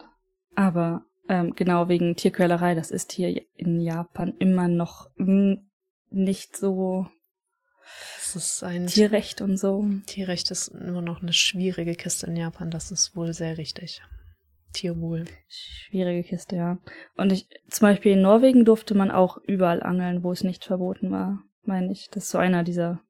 Aber 0.54 1.04
ähm, 1.28 1.54
genau 1.54 1.88
wegen 1.88 2.16
Tierquälerei, 2.16 2.74
das 2.74 2.90
ist 2.90 3.12
hier 3.12 3.42
in 3.56 3.80
Japan 3.80 4.34
immer 4.38 4.68
noch 4.68 5.10
nicht 6.10 6.56
so 6.56 7.06
das 8.34 8.54
ist 8.54 8.62
ein 8.64 8.86
Tierrecht 8.86 9.40
und 9.40 9.56
so. 9.56 9.84
Tierrecht 10.06 10.50
ist 10.50 10.68
immer 10.68 11.02
noch 11.02 11.22
eine 11.22 11.32
schwierige 11.32 11.94
Kiste 11.94 12.26
in 12.26 12.36
Japan, 12.36 12.70
das 12.70 12.90
ist 12.90 13.16
wohl 13.16 13.32
sehr 13.32 13.58
richtig. 13.58 14.02
Tierwohl. 14.72 15.24
Schwierige 15.48 16.28
Kiste, 16.28 16.56
ja. 16.56 16.78
Und 17.16 17.32
ich, 17.32 17.48
zum 17.70 17.86
Beispiel 17.86 18.12
in 18.12 18.22
Norwegen 18.22 18.64
durfte 18.64 18.94
man 18.94 19.10
auch 19.10 19.38
überall 19.46 19.82
angeln, 19.82 20.22
wo 20.24 20.32
es 20.32 20.42
nicht 20.42 20.64
verboten 20.64 21.10
war, 21.10 21.42
meine 21.62 21.92
ich. 21.92 22.08
Das 22.10 22.24
ist 22.24 22.30
so 22.30 22.38
einer 22.38 22.64
dieser 22.64 23.00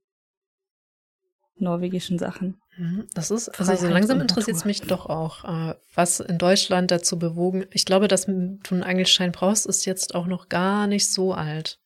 norwegischen 1.57 2.19
Sachen. 2.19 2.61
Mhm. 2.77 3.07
Das 3.15 3.31
ist, 3.31 3.49
also 3.49 3.75
so 3.75 3.89
langsam 3.89 4.21
interessiert 4.21 4.57
es 4.57 4.65
mich 4.65 4.83
doch 4.83 5.07
auch, 5.07 5.45
äh, 5.45 5.75
was 5.95 6.21
in 6.21 6.39
Deutschland 6.39 6.91
dazu 6.91 7.19
bewogen. 7.19 7.65
Ich 7.71 7.85
glaube, 7.85 8.09
dass 8.09 8.27
du 8.27 8.61
einen 8.71 8.83
Angelschein 8.83 9.33
brauchst, 9.33 9.67
ist 9.67 9.87
jetzt 9.87 10.15
auch 10.15 10.27
noch 10.27 10.49
gar 10.49 10.87
nicht 10.87 11.11
so 11.11 11.33
alt. 11.33 11.79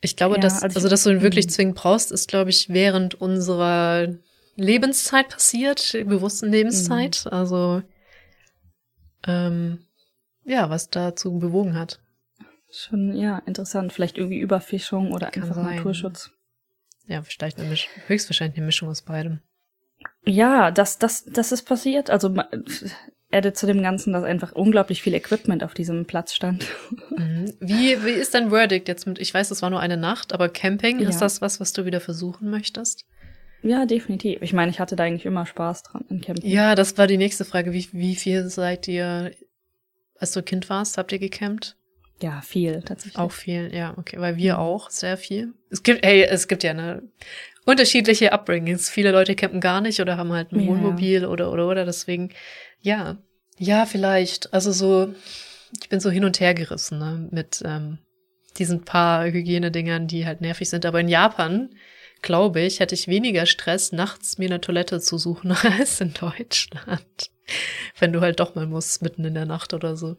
Ich 0.00 0.16
glaube, 0.16 0.36
ja, 0.36 0.40
dass, 0.40 0.62
also, 0.62 0.76
also, 0.76 0.88
dass 0.88 1.04
du 1.04 1.10
ihn 1.10 1.22
wirklich 1.22 1.46
mhm. 1.46 1.50
zwingend 1.50 1.76
brauchst, 1.76 2.10
ist, 2.10 2.28
glaube 2.28 2.50
ich, 2.50 2.70
während 2.70 3.14
unserer 3.14 4.08
Lebenszeit 4.56 5.28
passiert, 5.28 5.92
bewussten 6.06 6.50
Lebenszeit. 6.50 7.24
Mhm. 7.24 7.32
Also, 7.32 7.82
ähm, 9.26 9.84
ja, 10.44 10.70
was 10.70 10.88
dazu 10.88 11.38
bewogen 11.38 11.78
hat. 11.78 12.00
Schon, 12.70 13.14
ja, 13.16 13.38
interessant. 13.46 13.92
Vielleicht 13.92 14.16
irgendwie 14.16 14.38
Überfischung 14.38 15.12
oder 15.12 15.30
Kann 15.30 15.42
einfach 15.42 15.56
sein. 15.56 15.76
Naturschutz. 15.76 16.30
Ja, 17.06 17.22
vielleicht 17.22 17.58
eine 17.58 17.68
Mischung, 17.68 17.90
höchstwahrscheinlich 18.06 18.56
eine 18.56 18.66
Mischung 18.66 18.88
aus 18.88 19.02
beidem. 19.02 19.40
Ja, 20.24 20.70
das, 20.70 20.98
das, 20.98 21.24
das 21.24 21.52
ist 21.52 21.64
passiert. 21.64 22.08
Also, 22.08 22.34
addet 23.32 23.56
zu 23.56 23.66
dem 23.66 23.82
Ganzen, 23.82 24.12
dass 24.12 24.24
einfach 24.24 24.52
unglaublich 24.52 25.02
viel 25.02 25.14
Equipment 25.14 25.62
auf 25.62 25.74
diesem 25.74 26.04
Platz 26.04 26.34
stand. 26.34 26.66
Mhm. 27.16 27.52
Wie, 27.60 28.04
wie 28.04 28.10
ist 28.10 28.34
dein 28.34 28.50
Verdict 28.50 28.88
jetzt 28.88 29.06
mit, 29.06 29.18
ich 29.18 29.32
weiß, 29.32 29.48
das 29.48 29.62
war 29.62 29.70
nur 29.70 29.80
eine 29.80 29.96
Nacht, 29.96 30.32
aber 30.32 30.48
Camping, 30.48 31.00
ja. 31.00 31.08
ist 31.08 31.20
das 31.20 31.40
was, 31.40 31.60
was 31.60 31.72
du 31.72 31.84
wieder 31.84 32.00
versuchen 32.00 32.50
möchtest? 32.50 33.06
Ja, 33.62 33.84
definitiv. 33.84 34.40
Ich 34.42 34.52
meine, 34.52 34.70
ich 34.70 34.80
hatte 34.80 34.96
da 34.96 35.04
eigentlich 35.04 35.26
immer 35.26 35.46
Spaß 35.46 35.82
dran 35.82 36.04
in 36.08 36.20
Camping. 36.20 36.50
Ja, 36.50 36.74
das 36.74 36.96
war 36.96 37.06
die 37.06 37.18
nächste 37.18 37.44
Frage. 37.44 37.72
Wie, 37.72 37.88
wie 37.92 38.16
viel 38.16 38.48
seid 38.48 38.88
ihr, 38.88 39.32
als 40.18 40.32
du 40.32 40.42
Kind 40.42 40.70
warst, 40.70 40.96
habt 40.96 41.12
ihr 41.12 41.18
gecampt? 41.18 41.76
Ja, 42.22 42.40
viel 42.42 42.82
tatsächlich. 42.82 43.18
Auch 43.18 43.32
viel, 43.32 43.70
ja, 43.74 43.94
okay. 43.96 44.18
Weil 44.18 44.36
wir 44.36 44.54
mhm. 44.54 44.60
auch 44.60 44.90
sehr 44.90 45.16
viel. 45.16 45.54
Es 45.70 45.82
gibt, 45.82 46.04
hey, 46.04 46.22
es 46.22 46.48
gibt 46.48 46.62
ja 46.62 46.70
eine 46.70 47.02
unterschiedliche 47.64 48.32
Upbringings. 48.32 48.90
Viele 48.90 49.12
Leute 49.12 49.34
campen 49.34 49.60
gar 49.60 49.80
nicht 49.80 50.00
oder 50.00 50.16
haben 50.16 50.32
halt 50.32 50.52
ein 50.52 50.66
Wohnmobil 50.66 51.22
ja. 51.22 51.28
oder 51.28 51.52
oder 51.52 51.68
oder. 51.68 51.84
Deswegen 51.84 52.30
ja, 52.80 53.18
ja, 53.62 53.84
vielleicht. 53.84 54.54
Also 54.54 54.72
so, 54.72 55.14
ich 55.82 55.90
bin 55.90 56.00
so 56.00 56.08
hin 56.08 56.24
und 56.24 56.40
her 56.40 56.54
gerissen 56.54 56.98
ne, 56.98 57.28
mit 57.30 57.62
ähm, 57.62 57.98
diesen 58.56 58.86
paar 58.86 59.26
Hygienedingern, 59.26 60.06
die 60.06 60.24
halt 60.24 60.40
nervig 60.40 60.70
sind. 60.70 60.86
Aber 60.86 60.98
in 60.98 61.08
Japan, 61.08 61.68
glaube 62.22 62.62
ich, 62.62 62.80
hätte 62.80 62.94
ich 62.94 63.06
weniger 63.06 63.44
Stress, 63.44 63.92
nachts 63.92 64.38
mir 64.38 64.46
eine 64.46 64.62
Toilette 64.62 64.98
zu 65.00 65.18
suchen 65.18 65.52
als 65.78 66.00
in 66.00 66.14
Deutschland. 66.14 67.30
Wenn 67.98 68.14
du 68.14 68.22
halt 68.22 68.40
doch 68.40 68.54
mal 68.54 68.66
musst, 68.66 69.02
mitten 69.02 69.26
in 69.26 69.34
der 69.34 69.44
Nacht 69.44 69.74
oder 69.74 69.94
so. 69.94 70.16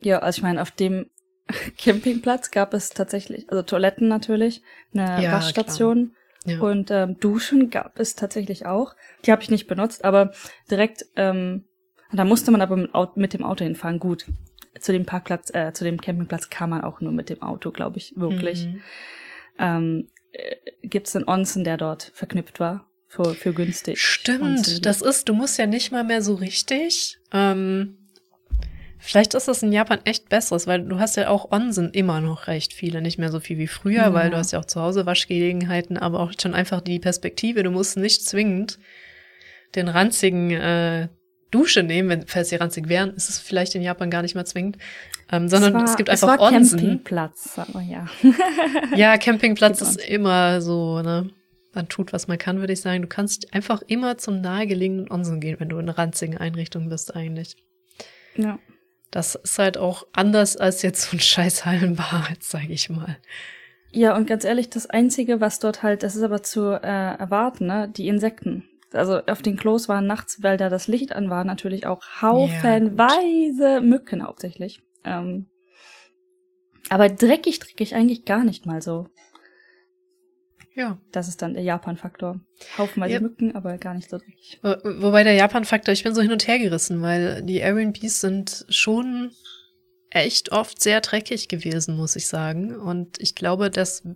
Ja, 0.00 0.20
also 0.20 0.38
ich 0.38 0.42
meine, 0.44 0.62
auf 0.62 0.70
dem 0.70 1.10
Campingplatz 1.78 2.52
gab 2.52 2.72
es 2.72 2.90
tatsächlich, 2.90 3.50
also 3.50 3.62
Toiletten 3.62 4.06
natürlich, 4.06 4.62
eine 4.94 5.24
ja, 5.24 5.32
Waschstation. 5.32 6.14
Ja. 6.44 6.60
Und 6.60 6.92
ähm, 6.92 7.18
Duschen 7.18 7.70
gab 7.70 7.98
es 7.98 8.14
tatsächlich 8.14 8.66
auch. 8.66 8.94
Die 9.24 9.32
habe 9.32 9.42
ich 9.42 9.50
nicht 9.50 9.66
benutzt, 9.66 10.04
aber 10.04 10.30
direkt 10.70 11.04
ähm, 11.16 11.64
da 12.12 12.24
musste 12.24 12.50
man 12.50 12.60
aber 12.60 13.10
mit 13.14 13.32
dem 13.32 13.44
Auto 13.44 13.64
hinfahren. 13.64 13.98
Gut, 13.98 14.26
zu 14.80 14.92
dem 14.92 15.06
Parkplatz, 15.06 15.52
äh, 15.54 15.72
zu 15.72 15.84
dem 15.84 16.00
Campingplatz 16.00 16.50
kam 16.50 16.70
man 16.70 16.82
auch 16.82 17.00
nur 17.00 17.12
mit 17.12 17.30
dem 17.30 17.42
Auto, 17.42 17.70
glaube 17.70 17.98
ich, 17.98 18.14
wirklich. 18.16 18.66
Mhm. 18.66 18.82
Ähm, 19.58 20.08
äh, 20.32 20.56
Gibt 20.82 21.08
es 21.08 21.16
einen 21.16 21.28
Onsen, 21.28 21.64
der 21.64 21.76
dort 21.76 22.10
verknüpft 22.14 22.60
war? 22.60 22.86
Für, 23.08 23.34
für 23.34 23.52
günstig. 23.52 24.00
Stimmt, 24.00 24.84
das 24.84 25.00
ist, 25.00 25.28
du 25.28 25.34
musst 25.34 25.58
ja 25.58 25.66
nicht 25.66 25.92
mal 25.92 26.04
mehr 26.04 26.22
so 26.22 26.34
richtig. 26.34 27.18
Ähm, 27.32 27.96
vielleicht 28.98 29.34
ist 29.34 29.48
das 29.48 29.62
in 29.62 29.72
Japan 29.72 30.00
echt 30.04 30.28
besseres, 30.28 30.66
weil 30.66 30.82
du 30.82 30.98
hast 30.98 31.16
ja 31.16 31.28
auch 31.28 31.50
Onsen 31.52 31.92
immer 31.92 32.20
noch 32.20 32.48
recht 32.48 32.72
viele, 32.72 33.00
nicht 33.00 33.18
mehr 33.18 33.30
so 33.30 33.38
viel 33.38 33.58
wie 33.58 33.68
früher, 33.68 34.02
ja. 34.02 34.12
weil 34.12 34.30
du 34.30 34.36
hast 34.36 34.52
ja 34.52 34.58
auch 34.58 34.64
zu 34.64 34.82
Hause 34.82 35.06
Waschgelegenheiten, 35.06 35.96
aber 35.96 36.20
auch 36.20 36.32
schon 36.40 36.54
einfach 36.54 36.80
die 36.80 36.98
Perspektive, 36.98 37.62
du 37.62 37.70
musst 37.70 37.96
nicht 37.96 38.26
zwingend 38.26 38.78
den 39.76 39.88
ranzigen 39.88 40.50
äh, 40.50 41.08
Dusche 41.50 41.82
nehmen, 41.82 42.08
wenn, 42.08 42.26
falls 42.26 42.48
sie 42.48 42.56
ranzig 42.56 42.88
wären, 42.88 43.14
ist 43.14 43.28
es 43.28 43.38
vielleicht 43.38 43.74
in 43.74 43.82
Japan 43.82 44.10
gar 44.10 44.22
nicht 44.22 44.34
mehr 44.34 44.44
zwingend. 44.44 44.78
Ähm, 45.30 45.48
sondern 45.48 45.74
es, 45.74 45.78
war, 45.78 45.84
es 45.84 45.96
gibt 45.96 46.10
einfach 46.10 46.34
es 46.34 46.40
war 46.40 46.52
Onsen. 46.52 46.78
Campingplatz, 46.78 47.58
aber 47.58 47.80
ja. 47.80 48.06
ja, 48.96 49.16
Campingplatz 49.18 49.80
ist 49.80 50.00
immer 50.00 50.60
so, 50.60 51.02
ne? 51.02 51.30
Man 51.74 51.88
tut, 51.88 52.12
was 52.12 52.26
man 52.26 52.38
kann, 52.38 52.60
würde 52.60 52.72
ich 52.72 52.80
sagen. 52.80 53.02
Du 53.02 53.08
kannst 53.08 53.52
einfach 53.52 53.82
immer 53.86 54.16
zum 54.16 54.40
nahegelegenen 54.40 55.10
Onsen 55.10 55.40
gehen, 55.40 55.56
wenn 55.58 55.68
du 55.68 55.78
in 55.78 55.88
ranzigen 55.88 56.38
Einrichtung 56.38 56.88
bist, 56.88 57.14
eigentlich. 57.14 57.56
Ja. 58.36 58.58
Das 59.10 59.34
ist 59.34 59.58
halt 59.58 59.76
auch 59.76 60.06
anders 60.12 60.56
als 60.56 60.82
jetzt 60.82 61.02
so 61.02 61.16
ein 61.16 61.20
scheiß 61.20 61.64
Hallenbad, 61.64 62.38
sage 62.42 62.72
ich 62.72 62.88
mal. 62.88 63.18
Ja, 63.92 64.16
und 64.16 64.26
ganz 64.26 64.44
ehrlich, 64.44 64.70
das 64.70 64.86
Einzige, 64.88 65.40
was 65.40 65.58
dort 65.58 65.82
halt, 65.82 66.02
das 66.02 66.16
ist 66.16 66.22
aber 66.22 66.42
zu 66.42 66.70
äh, 66.70 66.86
erwarten, 67.16 67.66
ne? 67.66 67.92
Die 67.94 68.08
Insekten 68.08 68.64
also 68.96 69.20
auf 69.26 69.42
den 69.42 69.56
Klos 69.56 69.88
waren 69.88 70.06
nachts, 70.06 70.42
weil 70.42 70.56
da 70.56 70.68
das 70.68 70.88
Licht 70.88 71.12
an 71.12 71.30
war, 71.30 71.44
natürlich 71.44 71.86
auch 71.86 72.02
haufenweise 72.20 73.74
ja, 73.74 73.80
Mücken 73.80 74.22
hauptsächlich. 74.22 74.82
Ähm, 75.04 75.46
aber 76.88 77.08
dreckig, 77.08 77.58
dreckig 77.58 77.94
eigentlich 77.94 78.24
gar 78.24 78.44
nicht 78.44 78.66
mal 78.66 78.82
so. 78.82 79.08
Ja. 80.74 80.98
Das 81.10 81.26
ist 81.26 81.40
dann 81.40 81.54
der 81.54 81.62
Japan-Faktor. 81.62 82.40
Haufenweise 82.76 83.14
ja. 83.14 83.20
Mücken, 83.20 83.54
aber 83.54 83.78
gar 83.78 83.94
nicht 83.94 84.10
so 84.10 84.18
dreckig. 84.18 84.60
Wobei 84.62 85.24
der 85.24 85.32
Japan-Faktor, 85.32 85.92
ich 85.92 86.04
bin 86.04 86.14
so 86.14 86.20
hin 86.20 86.32
und 86.32 86.46
her 86.46 86.58
gerissen, 86.58 87.00
weil 87.00 87.42
die 87.42 87.56
Airbnbs 87.56 88.20
sind 88.20 88.66
schon 88.68 89.32
echt 90.10 90.52
oft 90.52 90.80
sehr 90.80 91.00
dreckig 91.00 91.48
gewesen, 91.48 91.96
muss 91.96 92.14
ich 92.14 92.26
sagen. 92.26 92.76
Und 92.76 93.20
ich 93.20 93.34
glaube, 93.34 93.70
das 93.70 94.06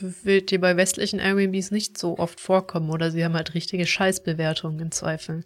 wird 0.00 0.50
dir 0.50 0.60
bei 0.60 0.76
westlichen 0.76 1.20
Airbnbs 1.20 1.70
nicht 1.70 1.98
so 1.98 2.18
oft 2.18 2.40
vorkommen 2.40 2.90
oder 2.90 3.10
sie 3.10 3.24
haben 3.24 3.34
halt 3.34 3.54
richtige 3.54 3.86
Scheißbewertungen 3.86 4.80
im 4.80 4.90
Zweifel. 4.90 5.44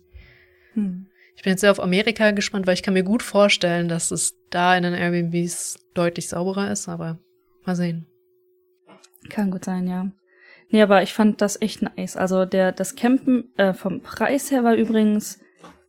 Hm. 0.74 1.06
Ich 1.36 1.42
bin 1.42 1.52
jetzt 1.52 1.60
sehr 1.60 1.70
auf 1.70 1.80
Amerika 1.80 2.32
gespannt, 2.32 2.66
weil 2.66 2.74
ich 2.74 2.82
kann 2.82 2.94
mir 2.94 3.04
gut 3.04 3.22
vorstellen, 3.22 3.88
dass 3.88 4.10
es 4.10 4.34
da 4.50 4.76
in 4.76 4.82
den 4.82 4.94
Airbnbs 4.94 5.78
deutlich 5.94 6.28
sauberer 6.28 6.70
ist, 6.72 6.88
aber 6.88 7.18
mal 7.64 7.76
sehen. 7.76 8.06
Kann 9.28 9.50
gut 9.50 9.64
sein, 9.64 9.86
ja. 9.86 10.10
Nee, 10.70 10.82
aber 10.82 11.02
ich 11.02 11.12
fand 11.12 11.40
das 11.40 11.60
echt 11.60 11.82
nice. 11.82 12.16
Also 12.16 12.44
der, 12.44 12.72
das 12.72 12.96
Campen 12.96 13.52
äh, 13.56 13.72
vom 13.72 14.00
Preis 14.00 14.50
her 14.50 14.64
war 14.64 14.74
übrigens 14.74 15.38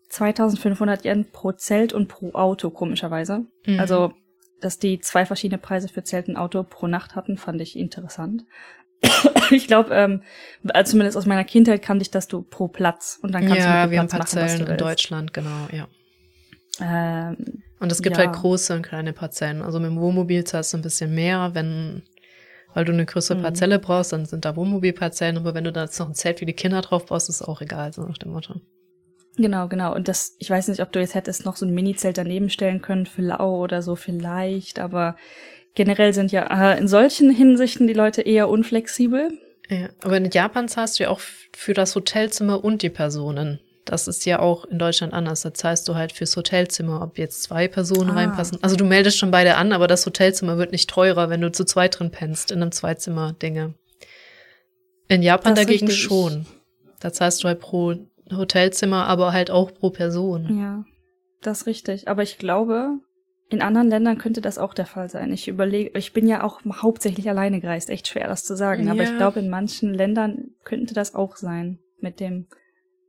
2500 0.10 1.06
Yen 1.06 1.26
pro 1.32 1.52
Zelt 1.52 1.94
und 1.94 2.08
pro 2.08 2.34
Auto, 2.34 2.70
komischerweise. 2.70 3.46
Mhm. 3.66 3.80
Also 3.80 4.14
dass 4.62 4.80
die 4.80 5.00
zwei 5.00 5.26
verschiedene 5.26 5.58
Preise 5.58 5.88
für 5.88 6.04
Zelt 6.04 6.28
und 6.28 6.38
Auto 6.38 6.64
pro 6.64 6.88
Nacht 6.88 7.16
hatten, 7.16 7.38
fand 7.38 7.62
ich 7.62 7.78
interessant. 7.78 8.46
ich 9.52 9.68
glaube, 9.68 9.94
ähm, 9.94 10.22
also 10.68 10.92
zumindest 10.92 11.18
aus 11.18 11.26
meiner 11.26 11.44
Kindheit 11.44 11.82
kannte 11.82 12.04
ich, 12.04 12.12
dass 12.12 12.28
du 12.28 12.42
pro 12.42 12.68
Platz 12.68 13.20
und 13.22 13.34
dann 13.34 13.48
kannst 13.48 13.60
ja, 13.60 13.86
du 13.86 13.90
mit 13.90 13.92
dem 13.92 13.92
wir 13.92 14.00
Platz 14.00 14.14
haben 14.14 14.20
Parzellen 14.20 14.62
machen, 14.62 14.72
in 14.72 14.78
Deutschland, 14.78 15.34
genau, 15.34 15.68
ja. 15.72 15.88
Ähm, 16.82 17.64
und 17.80 17.92
es 17.92 18.02
gibt 18.02 18.18
ja. 18.18 18.26
halt 18.26 18.36
große 18.36 18.76
und 18.76 18.82
kleine 18.84 19.14
Parzellen. 19.14 19.62
Also 19.62 19.80
mit 19.80 19.90
dem 19.90 20.00
Wohnmobil 20.00 20.44
zahlst 20.44 20.74
du 20.74 20.78
ein 20.78 20.82
bisschen 20.82 21.14
mehr, 21.14 21.52
wenn, 21.54 22.04
weil 22.74 22.86
du 22.86 22.92
eine 22.92 23.06
größere 23.06 23.38
mhm. 23.38 23.44
Parzelle 23.44 23.80
brauchst, 23.80 24.14
dann 24.14 24.26
sind 24.26 24.46
da 24.46 24.56
Wohnmobilparzellen, 24.56 25.38
aber 25.38 25.54
wenn 25.54 25.64
du 25.64 25.72
da 25.72 25.84
jetzt 25.84 26.00
noch 26.00 26.08
ein 26.08 26.16
Zelt 26.16 26.40
für 26.40 26.46
die 26.46 26.54
Kinder 26.54 26.82
drauf 26.82 27.06
brauchst, 27.06 27.30
ist 27.30 27.42
auch 27.42 27.62
egal, 27.62 27.94
so 27.94 28.04
nach 28.04 28.18
dem 28.18 28.32
Motto. 28.32 28.62
Genau, 29.40 29.70
genau. 29.70 29.96
Und 29.96 30.10
das, 30.10 30.36
ich 30.38 30.50
weiß 30.50 30.68
nicht, 30.68 30.82
ob 30.82 30.92
du 30.92 31.00
jetzt 31.00 31.16
hättest 31.16 31.46
noch 31.46 31.56
so 31.56 31.66
ein 31.66 31.74
Mini-Zelt 31.74 32.18
daneben 32.18 32.50
stellen 32.50 32.82
können 32.82 33.06
für 33.06 33.22
Lau 33.22 33.62
oder 33.62 33.82
so 33.82 33.96
vielleicht, 33.96 34.80
aber 34.80 35.16
generell 35.76 36.14
sind 36.14 36.34
ja 36.34 36.74
äh, 36.74 36.78
in 36.78 36.90
solchen 36.90 37.32
Hinsichten 37.32 37.88
die 37.88 37.94
Leute 37.94 38.22
eher 38.22 38.50
unflexibel. 38.50 39.32
Ja, 39.70 39.90
aber 40.02 40.18
in 40.18 40.30
Japan 40.30 40.68
zahlst 40.68 41.00
du 41.00 41.04
ja 41.04 41.10
auch 41.10 41.22
für 41.56 41.74
das 41.74 41.96
Hotelzimmer 41.96 42.64
und 42.64 42.82
die 42.82 42.90
Personen. 42.90 43.62
Das 43.86 44.10
ist 44.10 44.26
ja 44.26 44.40
auch 44.40 44.66
in 44.66 44.78
Deutschland 44.78 45.14
anders. 45.14 45.42
Da 45.42 45.54
zahlst 45.54 45.88
du 45.88 45.96
halt 45.96 46.12
fürs 46.12 46.36
Hotelzimmer, 46.36 47.02
ob 47.02 47.18
jetzt 47.18 47.44
zwei 47.44 47.70
Personen 47.70 48.10
ah. 48.10 48.16
reinpassen. 48.16 48.60
Also 48.62 48.76
du 48.76 48.84
meldest 48.84 49.18
schon 49.18 49.32
beide 49.32 49.56
an, 49.56 49.72
aber 49.72 49.88
das 49.88 50.06
Hotelzimmer 50.06 50.58
wird 50.58 50.74
nicht 50.74 50.90
teurer, 50.90 51.30
wenn 51.30 51.40
du 51.40 51.52
zu 51.52 51.64
zweit 51.64 51.98
drin 51.98 52.12
pennst, 52.12 52.52
in 52.52 52.62
einem 52.62 52.72
Zweizimmer-Dinge. 52.74 53.74
In 55.08 55.24
Japan 55.24 55.56
das 55.56 55.66
dagegen 55.66 55.90
schon. 55.90 56.46
Da 57.00 57.14
zahlst 57.14 57.44
du 57.44 57.48
halt 57.48 57.62
pro 57.62 57.96
Hotelzimmer, 58.36 59.08
aber 59.08 59.34
halt 59.34 59.52
auch 59.52 59.74
pro 59.74 59.90
Person. 59.90 60.60
Ja, 60.60 60.86
das 61.42 61.62
ist 61.62 61.68
richtig. 61.68 62.08
Aber 62.08 62.24
ich 62.24 62.38
glaube, 62.38 63.00
in 63.50 63.62
anderen 63.62 63.90
Ländern 63.90 64.18
könnte 64.18 64.42
das 64.42 64.58
auch 64.58 64.74
der 64.74 64.86
Fall 64.86 65.10
sein. 65.10 65.34
Ich 65.34 65.48
überlege, 65.48 65.98
ich 65.98 66.14
bin 66.14 66.28
ja 66.28 66.44
auch 66.44 66.62
hauptsächlich 66.66 67.30
alleine 67.30 67.60
gereist, 67.60 67.90
echt 67.90 68.08
schwer 68.08 68.28
das 68.28 68.44
zu 68.44 68.56
sagen, 68.56 68.86
ja. 68.86 68.92
aber 68.92 69.04
ich 69.04 69.16
glaube, 69.18 69.40
in 69.40 69.50
manchen 69.50 69.94
Ländern 69.94 70.52
könnte 70.64 70.94
das 70.94 71.16
auch 71.16 71.36
sein. 71.36 71.80
Mit 72.00 72.20
dem, 72.20 72.48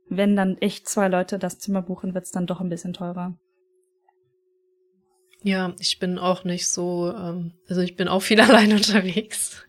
wenn 0.09 0.35
dann 0.35 0.57
echt 0.57 0.89
zwei 0.89 1.07
Leute 1.07 1.39
das 1.39 1.59
Zimmer 1.59 1.81
buchen, 1.81 2.13
wird's 2.13 2.31
dann 2.31 2.47
doch 2.47 2.59
ein 2.59 2.69
bisschen 2.69 2.93
teurer. 2.93 3.37
Ja, 5.43 5.73
ich 5.79 5.97
bin 5.99 6.19
auch 6.19 6.43
nicht 6.43 6.67
so, 6.67 7.13
ähm, 7.15 7.53
also 7.67 7.81
ich 7.81 7.95
bin 7.95 8.07
auch 8.07 8.21
viel 8.21 8.41
allein 8.41 8.73
unterwegs. 8.73 9.63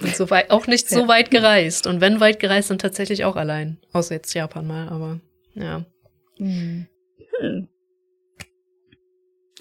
Und 0.00 0.16
so 0.16 0.30
weit, 0.30 0.50
auch 0.50 0.66
nicht 0.66 0.88
so 0.88 1.08
weit 1.08 1.30
gereist. 1.30 1.86
Und 1.86 2.00
wenn 2.00 2.20
weit 2.20 2.40
gereist, 2.40 2.70
dann 2.70 2.78
tatsächlich 2.78 3.24
auch 3.24 3.36
allein. 3.36 3.78
Außer 3.92 4.14
jetzt 4.14 4.34
Japan 4.34 4.66
mal, 4.66 4.88
aber 4.88 5.20
ja. 5.54 5.84
Hm. 6.38 6.86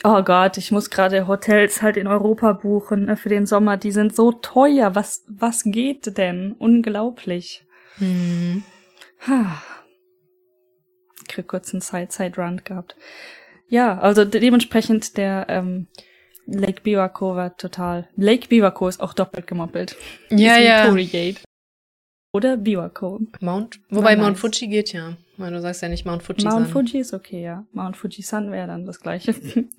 Oh 0.04 0.22
Gott, 0.22 0.58
ich 0.58 0.72
muss 0.72 0.90
gerade 0.90 1.28
Hotels 1.28 1.82
halt 1.82 1.96
in 1.96 2.08
Europa 2.08 2.54
buchen 2.54 3.06
ne, 3.06 3.16
für 3.16 3.30
den 3.30 3.46
Sommer. 3.46 3.78
Die 3.78 3.92
sind 3.92 4.14
so 4.14 4.34
teuer. 4.34 4.96
Was, 4.96 5.24
was 5.28 5.64
geht 5.64 6.18
denn? 6.18 6.54
Unglaublich. 6.60 7.66
Hm. 7.98 8.64
Ich 11.22 11.28
krieg 11.28 11.48
kurz 11.48 11.74
einen 11.74 11.82
Side-Side-Run 11.82 12.64
gehabt. 12.66 12.98
Ja, 13.70 13.98
also 13.98 14.26
dementsprechend 14.26 15.16
der 15.16 15.46
ähm, 15.48 15.88
Lake 16.46 16.82
Biwako 16.82 17.36
war 17.36 17.56
total. 17.58 18.08
Lake 18.16 18.48
Biwako 18.48 18.88
ist 18.88 19.02
auch 19.02 19.14
doppelt 19.14 19.48
gemoppelt. 19.48 19.96
Ja, 20.30 20.58
ja. 20.58 20.88
Torigate. 20.88 21.42
Oder 22.34 22.58
Biwako. 22.58 23.22
Mount, 23.42 23.80
wobei 23.90 24.16
Mount 24.16 24.40
Fuji 24.40 24.68
geht 24.68 24.92
ja. 24.92 25.18
Weil 25.38 25.52
du 25.52 25.62
sagst 25.62 25.82
ja 25.82 25.90
nicht 25.90 26.06
Mount 26.06 26.24
Fuji 26.24 26.46
Mount 26.46 26.68
Fuji 26.68 27.00
ist 27.00 27.14
okay, 27.14 27.44
ja. 27.44 27.66
Mount 27.72 27.96
Fuji 27.96 28.24
Sun 28.24 28.52
wäre 28.52 28.68
dann 28.68 28.86
das 28.86 29.00
gleiche. 29.00 29.34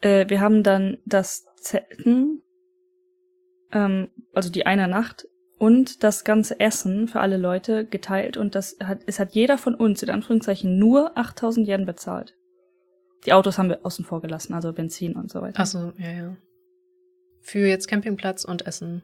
äh, 0.00 0.28
wir 0.28 0.40
haben 0.40 0.62
dann 0.62 0.98
das 1.04 1.44
Zelten, 1.60 2.42
ähm, 3.72 4.08
also 4.32 4.50
die 4.50 4.66
eine 4.66 4.88
Nacht 4.88 5.26
und 5.58 6.04
das 6.04 6.24
ganze 6.24 6.60
Essen 6.60 7.08
für 7.08 7.20
alle 7.20 7.38
Leute 7.38 7.86
geteilt 7.86 8.36
und 8.36 8.54
das 8.54 8.76
hat, 8.82 9.00
es 9.06 9.18
hat 9.18 9.34
jeder 9.34 9.58
von 9.58 9.74
uns 9.74 10.02
in 10.02 10.10
Anführungszeichen 10.10 10.78
nur 10.78 11.16
8000 11.18 11.66
Yen 11.66 11.86
bezahlt. 11.86 12.36
Die 13.26 13.32
Autos 13.32 13.58
haben 13.58 13.68
wir 13.68 13.84
außen 13.84 14.04
vor 14.04 14.22
gelassen, 14.22 14.54
also 14.54 14.72
Benzin 14.72 15.14
und 15.14 15.30
so 15.30 15.42
weiter. 15.42 15.60
Ach 15.60 15.66
so, 15.66 15.92
ja, 15.98 16.10
ja. 16.10 16.36
Für 17.40 17.66
jetzt 17.66 17.88
Campingplatz 17.88 18.44
und 18.44 18.66
Essen. 18.66 19.02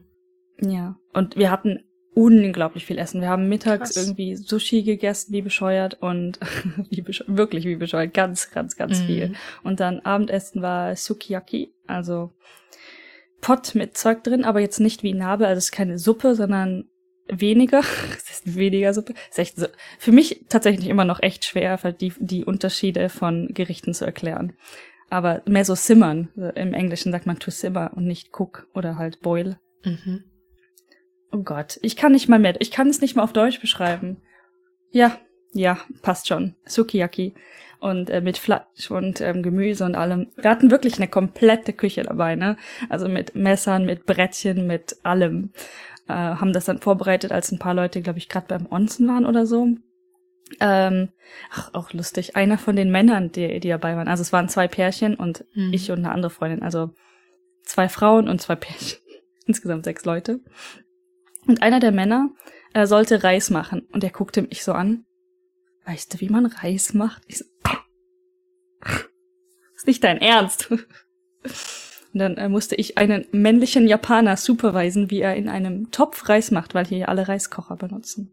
Ja, 0.61 0.97
und 1.13 1.35
wir 1.35 1.51
hatten 1.51 1.83
unglaublich 2.15 2.85
viel 2.85 2.97
Essen. 2.97 3.21
Wir 3.21 3.29
haben 3.29 3.49
mittags 3.49 3.93
Krass. 3.93 3.97
irgendwie 3.97 4.35
Sushi 4.35 4.83
gegessen, 4.83 5.33
wie 5.33 5.41
bescheuert 5.41 5.97
und 6.01 6.39
wie 6.89 7.01
bescheuert, 7.01 7.37
wirklich 7.37 7.65
wie 7.65 7.75
bescheuert, 7.75 8.13
ganz, 8.13 8.51
ganz, 8.51 8.75
ganz 8.75 9.01
mm. 9.01 9.05
viel. 9.05 9.33
Und 9.63 9.79
dann 9.79 9.99
Abendessen 10.01 10.61
war 10.61 10.95
Sukiyaki, 10.95 11.73
also 11.87 12.31
Pott 13.41 13.75
mit 13.75 13.97
Zeug 13.97 14.23
drin, 14.23 14.45
aber 14.45 14.61
jetzt 14.61 14.79
nicht 14.79 15.03
wie 15.03 15.13
Nabe, 15.13 15.47
also 15.47 15.57
es 15.57 15.65
ist 15.65 15.71
keine 15.71 15.97
Suppe, 15.97 16.35
sondern 16.35 16.85
weniger. 17.27 17.81
Es 18.15 18.45
ist 18.45 18.55
weniger 18.55 18.93
Suppe. 18.93 19.13
ist 19.29 19.39
echt 19.39 19.57
so, 19.57 19.67
für 19.99 20.11
mich 20.11 20.45
tatsächlich 20.49 20.87
immer 20.87 21.05
noch 21.05 21.21
echt 21.21 21.45
schwer, 21.45 21.77
die, 21.93 22.13
die 22.19 22.45
Unterschiede 22.45 23.09
von 23.09 23.49
Gerichten 23.53 23.93
zu 23.93 24.05
erklären. 24.05 24.53
Aber 25.09 25.43
mehr 25.45 25.65
so 25.65 25.75
simmern. 25.75 26.29
Im 26.55 26.73
Englischen 26.73 27.11
sagt 27.11 27.25
man 27.25 27.39
to 27.39 27.51
simmer 27.51 27.91
und 27.95 28.05
nicht 28.05 28.29
cook 28.37 28.67
oder 28.73 28.97
halt 28.97 29.21
boil. 29.21 29.59
Mhm. 29.83 30.23
Oh 31.31 31.43
Gott, 31.43 31.79
ich 31.81 31.95
kann 31.95 32.11
nicht 32.11 32.29
mal 32.29 32.39
mehr, 32.39 32.55
ich 32.59 32.71
kann 32.71 32.87
es 32.87 33.01
nicht 33.01 33.15
mal 33.15 33.23
auf 33.23 33.33
Deutsch 33.33 33.59
beschreiben. 33.59 34.21
Ja, 34.91 35.19
ja, 35.53 35.79
passt 36.01 36.27
schon. 36.27 36.55
Sukiyaki. 36.65 37.33
Und 37.79 38.09
äh, 38.09 38.21
mit 38.21 38.37
Fleisch 38.37 38.89
und 38.89 39.19
ähm, 39.19 39.43
Gemüse 39.43 39.83
und 39.83 39.95
allem. 39.95 40.31
Wir 40.37 40.49
hatten 40.49 40.71
wirklich 40.71 40.95
eine 40.97 41.09
komplette 41.09 41.73
Küche 41.73 42.03
dabei, 42.03 42.35
ne? 42.35 42.55
Also 42.87 43.09
mit 43.09 43.35
Messern, 43.35 43.85
mit 43.85 44.05
Brettchen, 44.05 44.67
mit 44.67 44.95
allem 45.03 45.51
äh, 46.07 46.13
haben 46.13 46.53
das 46.53 46.65
dann 46.65 46.79
vorbereitet, 46.79 47.31
als 47.31 47.51
ein 47.51 47.59
paar 47.59 47.73
Leute, 47.73 48.01
glaube 48.01 48.19
ich, 48.19 48.29
gerade 48.29 48.47
beim 48.47 48.67
Onsen 48.71 49.07
waren 49.07 49.25
oder 49.25 49.45
so. 49.45 49.67
Ähm, 50.59 51.09
ach, 51.51 51.73
auch 51.73 51.93
lustig. 51.93 52.35
Einer 52.35 52.57
von 52.57 52.75
den 52.75 52.91
Männern, 52.91 53.31
die, 53.31 53.59
die 53.59 53.69
dabei 53.69 53.95
waren, 53.95 54.07
also 54.07 54.21
es 54.21 54.33
waren 54.33 54.49
zwei 54.49 54.67
Pärchen 54.67 55.15
und 55.15 55.45
mhm. 55.53 55.73
ich 55.73 55.91
und 55.91 55.99
eine 55.99 56.11
andere 56.11 56.29
Freundin, 56.29 56.63
also 56.63 56.91
zwei 57.63 57.89
Frauen 57.89 58.27
und 58.27 58.41
zwei 58.41 58.55
Pärchen. 58.55 58.99
Insgesamt 59.45 59.85
sechs 59.85 60.05
Leute. 60.05 60.39
Und 61.47 61.61
einer 61.61 61.79
der 61.79 61.91
Männer 61.91 62.29
äh, 62.73 62.85
sollte 62.85 63.23
Reis 63.23 63.49
machen 63.49 63.87
und 63.91 64.03
er 64.03 64.11
guckte 64.11 64.41
mich 64.41 64.63
so 64.63 64.73
an. 64.73 65.05
Weißt 65.85 66.13
du, 66.13 66.21
wie 66.21 66.29
man 66.29 66.45
Reis 66.45 66.93
macht? 66.93 67.23
Ich 67.27 67.39
so, 67.39 67.45
ist 69.75 69.87
nicht 69.87 70.03
dein 70.03 70.19
Ernst. 70.19 70.73
Und 72.13 72.19
dann 72.19 72.37
äh, 72.37 72.47
musste 72.47 72.75
ich 72.75 72.97
einen 72.97 73.25
männlichen 73.31 73.87
Japaner 73.87 74.37
supervisen, 74.37 75.09
wie 75.09 75.21
er 75.21 75.35
in 75.35 75.49
einem 75.49 75.89
Topf 75.91 76.29
Reis 76.29 76.51
macht, 76.51 76.75
weil 76.75 76.85
hier 76.85 77.09
alle 77.09 77.27
Reiskocher 77.27 77.75
benutzen. 77.75 78.31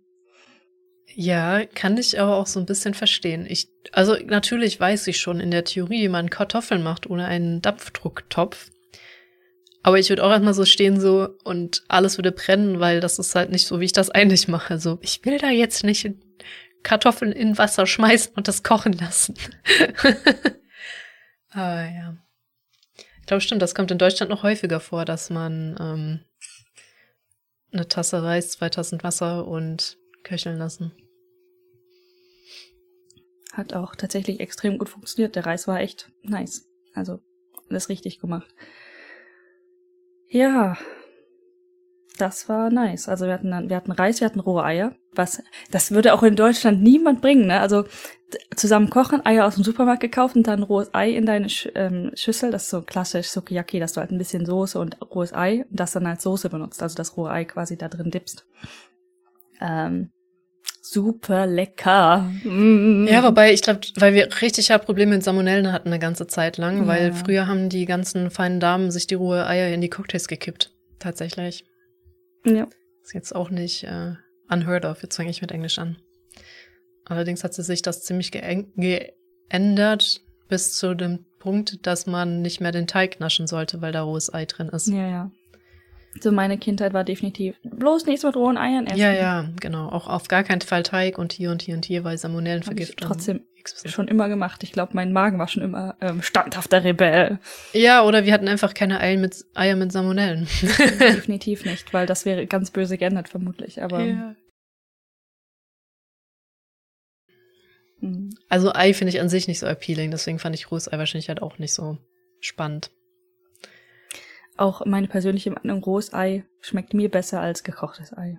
Ja, 1.14 1.64
kann 1.64 1.96
ich 1.96 2.20
aber 2.20 2.36
auch 2.36 2.46
so 2.46 2.60
ein 2.60 2.66
bisschen 2.66 2.94
verstehen. 2.94 3.46
Ich, 3.48 3.68
also 3.92 4.16
natürlich 4.26 4.78
weiß 4.78 5.06
ich 5.08 5.18
schon 5.18 5.40
in 5.40 5.50
der 5.50 5.64
Theorie, 5.64 6.02
wie 6.02 6.08
man 6.08 6.30
Kartoffeln 6.30 6.82
macht 6.82 7.08
ohne 7.08 7.24
einen 7.24 7.62
Dampfdrucktopf. 7.62 8.70
Aber 9.82 9.98
ich 9.98 10.10
würde 10.10 10.22
auch 10.22 10.30
erstmal 10.30 10.54
so 10.54 10.66
stehen 10.66 11.00
so 11.00 11.30
und 11.42 11.82
alles 11.88 12.18
würde 12.18 12.32
brennen, 12.32 12.80
weil 12.80 13.00
das 13.00 13.18
ist 13.18 13.34
halt 13.34 13.50
nicht 13.50 13.66
so, 13.66 13.80
wie 13.80 13.86
ich 13.86 13.92
das 13.92 14.10
eigentlich 14.10 14.46
mache. 14.46 14.78
So, 14.78 14.98
ich 15.00 15.24
will 15.24 15.38
da 15.38 15.48
jetzt 15.48 15.84
nicht 15.84 16.06
Kartoffeln 16.82 17.32
in 17.32 17.56
Wasser 17.56 17.86
schmeißen 17.86 18.34
und 18.36 18.46
das 18.46 18.62
kochen 18.62 18.92
lassen. 18.92 19.34
aber 21.50 21.82
ja 21.90 22.16
glaube, 23.30 23.42
stimmt, 23.42 23.62
das 23.62 23.76
kommt 23.76 23.92
in 23.92 23.98
Deutschland 23.98 24.28
noch 24.28 24.42
häufiger 24.42 24.80
vor, 24.80 25.04
dass 25.04 25.30
man 25.30 25.76
ähm, 25.78 26.20
eine 27.72 27.86
Tasse 27.86 28.24
Reis, 28.24 28.50
zwei 28.50 28.68
Tassen 28.68 29.00
Wasser 29.04 29.46
und 29.46 29.98
köcheln 30.24 30.58
lassen. 30.58 30.90
Hat 33.52 33.72
auch 33.72 33.94
tatsächlich 33.94 34.40
extrem 34.40 34.78
gut 34.78 34.88
funktioniert. 34.88 35.36
Der 35.36 35.46
Reis 35.46 35.68
war 35.68 35.78
echt 35.78 36.10
nice. 36.24 36.66
Also 36.92 37.20
alles 37.68 37.88
richtig 37.88 38.18
gemacht. 38.18 38.52
Ja, 40.28 40.76
das 42.20 42.48
war 42.48 42.70
nice. 42.70 43.08
Also 43.08 43.26
wir 43.26 43.32
hatten 43.32 43.50
dann, 43.50 43.68
wir 43.68 43.76
hatten 43.76 43.92
Reis, 43.92 44.20
wir 44.20 44.26
hatten 44.26 44.40
rohe 44.40 44.64
Eier. 44.64 44.94
Was, 45.14 45.42
das 45.70 45.90
würde 45.90 46.14
auch 46.14 46.22
in 46.22 46.36
Deutschland 46.36 46.82
niemand 46.82 47.20
bringen, 47.20 47.46
ne? 47.46 47.60
Also 47.60 47.84
zusammen 48.54 48.90
kochen, 48.90 49.24
Eier 49.26 49.46
aus 49.46 49.56
dem 49.56 49.64
Supermarkt 49.64 50.00
gekauft 50.00 50.36
und 50.36 50.46
dann 50.46 50.62
rohes 50.62 50.94
Ei 50.94 51.10
in 51.10 51.26
deine 51.26 51.48
Sch 51.48 51.68
ähm, 51.74 52.12
Schüssel. 52.14 52.50
Das 52.50 52.64
ist 52.64 52.70
so 52.70 52.82
klassisch 52.82 53.28
Sukiyaki, 53.28 53.80
dass 53.80 53.94
du 53.94 54.00
halt 54.00 54.10
ein 54.12 54.18
bisschen 54.18 54.46
Soße 54.46 54.78
und 54.78 54.98
rohes 55.14 55.34
Ei 55.34 55.64
und 55.68 55.80
das 55.80 55.92
dann 55.92 56.06
als 56.06 56.22
Soße 56.22 56.48
benutzt. 56.48 56.82
Also 56.82 56.96
das 56.96 57.16
rohe 57.16 57.30
Ei 57.30 57.44
quasi 57.44 57.76
da 57.76 57.88
drin 57.88 58.10
dippst. 58.10 58.46
Ähm, 59.60 60.10
super 60.80 61.46
lecker. 61.46 62.30
Mm. 62.44 63.06
Ja, 63.08 63.22
wobei 63.24 63.52
ich 63.52 63.62
glaube, 63.62 63.80
weil 63.96 64.14
wir 64.14 64.28
richtig 64.40 64.68
ja 64.68 64.78
Probleme 64.78 65.14
mit 65.14 65.24
Salmonellen 65.24 65.72
hatten 65.72 65.88
eine 65.88 65.98
ganze 65.98 66.26
Zeit 66.26 66.56
lang, 66.56 66.82
ja. 66.82 66.86
weil 66.86 67.12
früher 67.12 67.46
haben 67.46 67.68
die 67.68 67.86
ganzen 67.86 68.30
feinen 68.30 68.60
Damen 68.60 68.90
sich 68.90 69.06
die 69.06 69.14
rohe 69.14 69.46
Eier 69.46 69.72
in 69.72 69.80
die 69.80 69.90
Cocktails 69.90 70.28
gekippt. 70.28 70.72
Tatsächlich. 70.98 71.64
Ja. 72.44 72.68
Ist 73.02 73.14
jetzt 73.14 73.34
auch 73.34 73.50
nicht 73.50 73.84
äh, 73.84 74.14
unheard 74.48 74.84
of. 74.84 75.02
Jetzt 75.02 75.16
fange 75.16 75.30
ich 75.30 75.40
mit 75.40 75.52
Englisch 75.52 75.78
an. 75.78 75.96
Allerdings 77.04 77.42
hat 77.42 77.54
sich 77.54 77.82
das 77.82 78.04
ziemlich 78.04 78.30
geändert 78.30 80.20
bis 80.48 80.76
zu 80.76 80.94
dem 80.94 81.26
Punkt, 81.38 81.86
dass 81.86 82.06
man 82.06 82.42
nicht 82.42 82.60
mehr 82.60 82.72
den 82.72 82.86
Teig 82.86 83.20
naschen 83.20 83.46
sollte, 83.46 83.80
weil 83.80 83.92
da 83.92 84.02
rohes 84.02 84.32
Ei 84.32 84.44
drin 84.44 84.68
ist. 84.68 84.88
Ja, 84.88 85.08
ja. 85.08 85.30
So 86.20 86.32
meine 86.32 86.58
Kindheit 86.58 86.92
war 86.92 87.04
definitiv 87.04 87.56
bloß 87.62 88.06
nichts 88.06 88.24
mit 88.24 88.36
rohen 88.36 88.58
Eiern 88.58 88.86
essen. 88.86 88.98
Ja, 88.98 89.12
ja, 89.12 89.48
genau. 89.60 89.88
Auch 89.88 90.08
auf 90.08 90.28
gar 90.28 90.42
keinen 90.42 90.60
Fall 90.60 90.82
Teig 90.82 91.18
und 91.18 91.32
hier 91.32 91.50
und 91.50 91.62
hier 91.62 91.76
und 91.76 91.84
hier, 91.84 92.02
weil 92.02 92.18
Salmonellenvergiftung. 92.18 93.08
Trotzdem 93.08 93.44
schon 93.68 94.08
immer 94.08 94.28
gemacht. 94.28 94.62
Ich 94.62 94.72
glaube, 94.72 94.92
mein 94.94 95.12
Magen 95.12 95.38
war 95.38 95.48
schon 95.48 95.62
immer 95.62 95.96
ähm, 96.00 96.22
standhafter 96.22 96.84
Rebell. 96.84 97.38
Ja, 97.72 98.04
oder 98.04 98.24
wir 98.24 98.32
hatten 98.32 98.48
einfach 98.48 98.74
keine 98.74 99.00
Eier 99.00 99.18
mit, 99.18 99.44
Eier 99.54 99.76
mit 99.76 99.92
Salmonellen. 99.92 100.46
Definitiv 101.00 101.64
nicht, 101.66 101.92
weil 101.92 102.06
das 102.06 102.24
wäre 102.24 102.46
ganz 102.46 102.70
böse 102.70 102.98
geändert 102.98 103.28
vermutlich. 103.28 103.82
Aber 103.82 104.00
ja. 104.00 104.34
Hm. 108.00 108.30
Also 108.48 108.72
Ei 108.72 108.94
finde 108.94 109.12
ich 109.12 109.20
an 109.20 109.28
sich 109.28 109.46
nicht 109.48 109.58
so 109.58 109.66
appealing, 109.66 110.10
deswegen 110.10 110.38
fand 110.38 110.54
ich 110.54 110.70
rohes 110.70 110.90
Ei 110.90 110.98
wahrscheinlich 110.98 111.28
halt 111.28 111.42
auch 111.42 111.58
nicht 111.58 111.74
so 111.74 111.98
spannend 112.40 112.90
auch 114.60 114.84
meine 114.84 115.08
persönliche 115.08 115.50
Meinung, 115.50 115.82
rohes 115.82 116.12
Ei 116.12 116.44
schmeckt 116.60 116.92
mir 116.92 117.10
besser 117.10 117.40
als 117.40 117.64
gekochtes 117.64 118.16
Ei. 118.16 118.38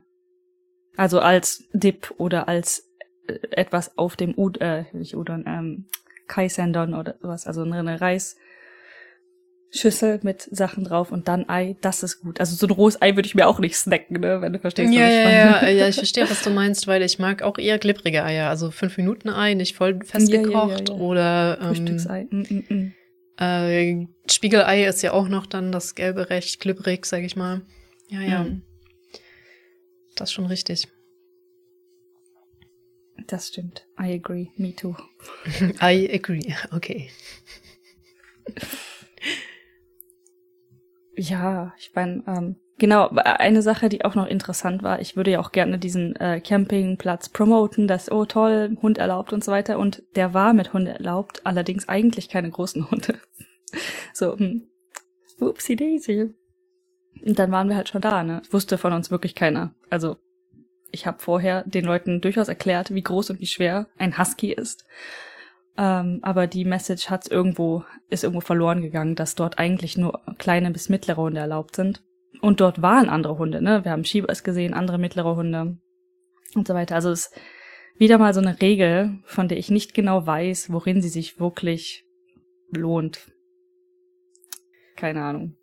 Also 0.95 1.19
als 1.19 1.63
Dip 1.73 2.13
oder 2.17 2.47
als 2.47 2.87
etwas 3.51 3.97
auf 3.97 4.15
dem 4.15 4.37
Ud 4.37 4.61
äh, 4.61 4.85
nicht 4.93 5.15
Udon, 5.15 5.43
ähm, 5.47 5.85
Kaisendon 6.27 6.93
oder 6.93 7.15
sowas, 7.21 7.47
also 7.47 7.63
eine 7.63 7.99
Reisschüssel 7.99 8.39
mit 10.23 10.47
Sachen 10.49 10.85
drauf 10.85 11.11
und 11.11 11.27
dann 11.27 11.49
Ei, 11.49 11.75
das 11.81 12.03
ist 12.03 12.21
gut. 12.21 12.39
Also 12.39 12.55
so 12.55 12.67
ein 12.67 12.71
rohes 12.71 13.01
Ei 13.01 13.15
würde 13.15 13.27
ich 13.27 13.35
mir 13.35 13.47
auch 13.47 13.59
nicht 13.59 13.75
snacken, 13.75 14.21
ne, 14.21 14.39
wenn 14.41 14.53
du 14.53 14.59
verstehst, 14.59 14.93
ja, 14.93 15.01
was 15.01 15.09
ich 15.09 15.17
ja, 15.17 15.23
meine. 15.23 15.37
Ja, 15.37 15.67
ja, 15.69 15.89
ich 15.89 15.95
verstehe, 15.95 16.29
was 16.29 16.41
du 16.41 16.49
meinst, 16.49 16.87
weil 16.87 17.01
ich 17.01 17.19
mag 17.19 17.41
auch 17.41 17.57
eher 17.57 17.79
glibbrige 17.79 18.23
Eier, 18.23 18.49
also 18.49 18.71
fünf 18.71 18.97
Minuten 18.97 19.29
Ei, 19.29 19.53
nicht 19.53 19.75
voll 19.75 19.99
festgekocht 20.03 20.89
ja, 20.89 20.95
ja, 20.95 21.01
oder 21.01 21.57
ähm, 21.59 21.67
Frühstücksei. 21.67 22.27
Mm, 22.29 22.45
mm, 22.49 22.63
mm 22.69 22.93
Äh, 23.39 24.07
Spiegelei 24.29 24.85
ist 24.85 25.01
ja 25.01 25.13
auch 25.13 25.27
noch 25.27 25.45
dann 25.45 25.71
das 25.71 25.95
gelbe 25.95 26.29
recht 26.29 26.59
glibberig, 26.59 27.05
sag 27.05 27.23
ich 27.23 27.35
mal. 27.35 27.61
Ja, 28.07 28.21
ja. 28.21 28.43
Mhm. 28.43 28.61
Das 30.15 30.29
ist 30.29 30.33
schon 30.33 30.45
richtig. 30.45 30.87
Das 33.27 33.47
stimmt. 33.47 33.87
I 33.99 34.13
agree. 34.13 34.49
Me 34.57 34.75
too. 34.75 34.95
I 35.81 36.09
agree. 36.13 36.53
Okay. 36.71 37.09
Ja, 41.15 41.73
ich 41.77 41.91
meine, 41.93 42.23
ähm, 42.25 42.55
genau, 42.77 43.09
eine 43.09 43.61
Sache, 43.61 43.89
die 43.89 44.03
auch 44.05 44.15
noch 44.15 44.27
interessant 44.27 44.81
war, 44.81 45.01
ich 45.01 45.15
würde 45.15 45.31
ja 45.31 45.39
auch 45.39 45.51
gerne 45.51 45.77
diesen 45.77 46.15
äh, 46.15 46.41
Campingplatz 46.41 47.29
promoten, 47.29 47.87
das, 47.87 48.11
oh 48.11 48.25
toll, 48.25 48.75
Hund 48.81 48.97
erlaubt 48.97 49.33
und 49.33 49.43
so 49.43 49.51
weiter. 49.51 49.77
Und 49.77 50.03
der 50.15 50.33
war 50.33 50.53
mit 50.53 50.73
Hund 50.73 50.87
erlaubt, 50.87 51.45
allerdings 51.45 51.87
eigentlich 51.87 52.29
keine 52.29 52.49
großen 52.49 52.89
Hunde. 52.89 53.19
so, 54.13 54.37
hm. 54.37 54.67
Upsi 55.39 55.75
Daisy. 55.75 56.33
Und 57.25 57.39
dann 57.39 57.51
waren 57.51 57.69
wir 57.69 57.75
halt 57.75 57.89
schon 57.89 58.01
da, 58.01 58.23
ne? 58.23 58.41
Wusste 58.51 58.77
von 58.77 58.93
uns 58.93 59.11
wirklich 59.11 59.35
keiner. 59.35 59.73
Also, 59.89 60.17
ich 60.91 61.05
habe 61.05 61.19
vorher 61.19 61.63
den 61.63 61.85
Leuten 61.85 62.21
durchaus 62.21 62.47
erklärt, 62.47 62.93
wie 62.93 63.01
groß 63.01 63.31
und 63.31 63.39
wie 63.39 63.47
schwer 63.47 63.87
ein 63.97 64.17
Husky 64.17 64.51
ist. 64.51 64.85
Ähm, 65.77 66.19
aber 66.21 66.47
die 66.47 66.65
Message 66.65 67.09
hat's 67.09 67.27
irgendwo, 67.27 67.83
ist 68.09 68.23
irgendwo 68.23 68.41
verloren 68.41 68.81
gegangen, 68.81 69.15
dass 69.15 69.35
dort 69.35 69.57
eigentlich 69.57 69.97
nur 69.97 70.21
kleine 70.37 70.71
bis 70.71 70.89
mittlere 70.89 71.21
Hunde 71.21 71.39
erlaubt 71.39 71.75
sind. 71.75 72.03
Und 72.41 72.59
dort 72.59 72.81
waren 72.81 73.09
andere 73.09 73.37
Hunde, 73.37 73.61
ne? 73.61 73.83
Wir 73.83 73.91
haben 73.91 74.05
Schiebers 74.05 74.43
gesehen, 74.43 74.73
andere 74.73 74.97
mittlere 74.97 75.35
Hunde 75.35 75.77
und 76.55 76.67
so 76.67 76.73
weiter. 76.73 76.95
Also 76.95 77.11
es 77.11 77.27
ist 77.27 77.39
wieder 77.97 78.17
mal 78.17 78.33
so 78.33 78.41
eine 78.41 78.61
Regel, 78.61 79.19
von 79.25 79.47
der 79.47 79.57
ich 79.57 79.69
nicht 79.69 79.93
genau 79.93 80.25
weiß, 80.25 80.71
worin 80.71 81.01
sie 81.01 81.09
sich 81.09 81.39
wirklich 81.39 82.05
lohnt. 82.71 83.31
Keine 84.95 85.23
Ahnung. 85.23 85.57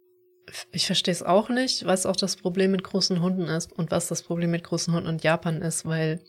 Ich 0.72 0.86
verstehe 0.86 1.12
es 1.12 1.22
auch 1.22 1.48
nicht, 1.48 1.84
was 1.84 2.06
auch 2.06 2.16
das 2.16 2.36
Problem 2.36 2.70
mit 2.70 2.84
großen 2.84 3.20
Hunden 3.20 3.44
ist 3.44 3.72
und 3.72 3.90
was 3.90 4.08
das 4.08 4.22
Problem 4.22 4.50
mit 4.50 4.64
großen 4.64 4.94
Hunden 4.94 5.08
in 5.08 5.18
Japan 5.18 5.62
ist, 5.62 5.84
weil 5.84 6.20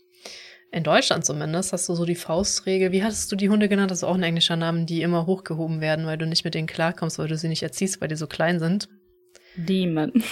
in 0.72 0.84
Deutschland 0.84 1.24
zumindest 1.24 1.72
hast 1.72 1.88
du 1.88 1.94
so 1.94 2.04
die 2.04 2.14
Faustregel. 2.14 2.92
Wie 2.92 3.02
hattest 3.02 3.30
du 3.32 3.36
die 3.36 3.48
Hunde 3.48 3.68
genannt? 3.68 3.90
Das 3.90 3.98
ist 3.98 4.04
auch 4.04 4.14
ein 4.14 4.22
englischer 4.22 4.56
Name, 4.56 4.84
die 4.84 5.02
immer 5.02 5.26
hochgehoben 5.26 5.80
werden, 5.80 6.06
weil 6.06 6.18
du 6.18 6.26
nicht 6.26 6.44
mit 6.44 6.54
denen 6.54 6.68
klarkommst, 6.68 7.18
weil 7.18 7.28
du 7.28 7.36
sie 7.36 7.48
nicht 7.48 7.62
erziehst, 7.62 8.00
weil 8.00 8.08
die 8.08 8.16
so 8.16 8.26
klein 8.26 8.58
sind. 8.58 8.88
Demon. 9.56 10.12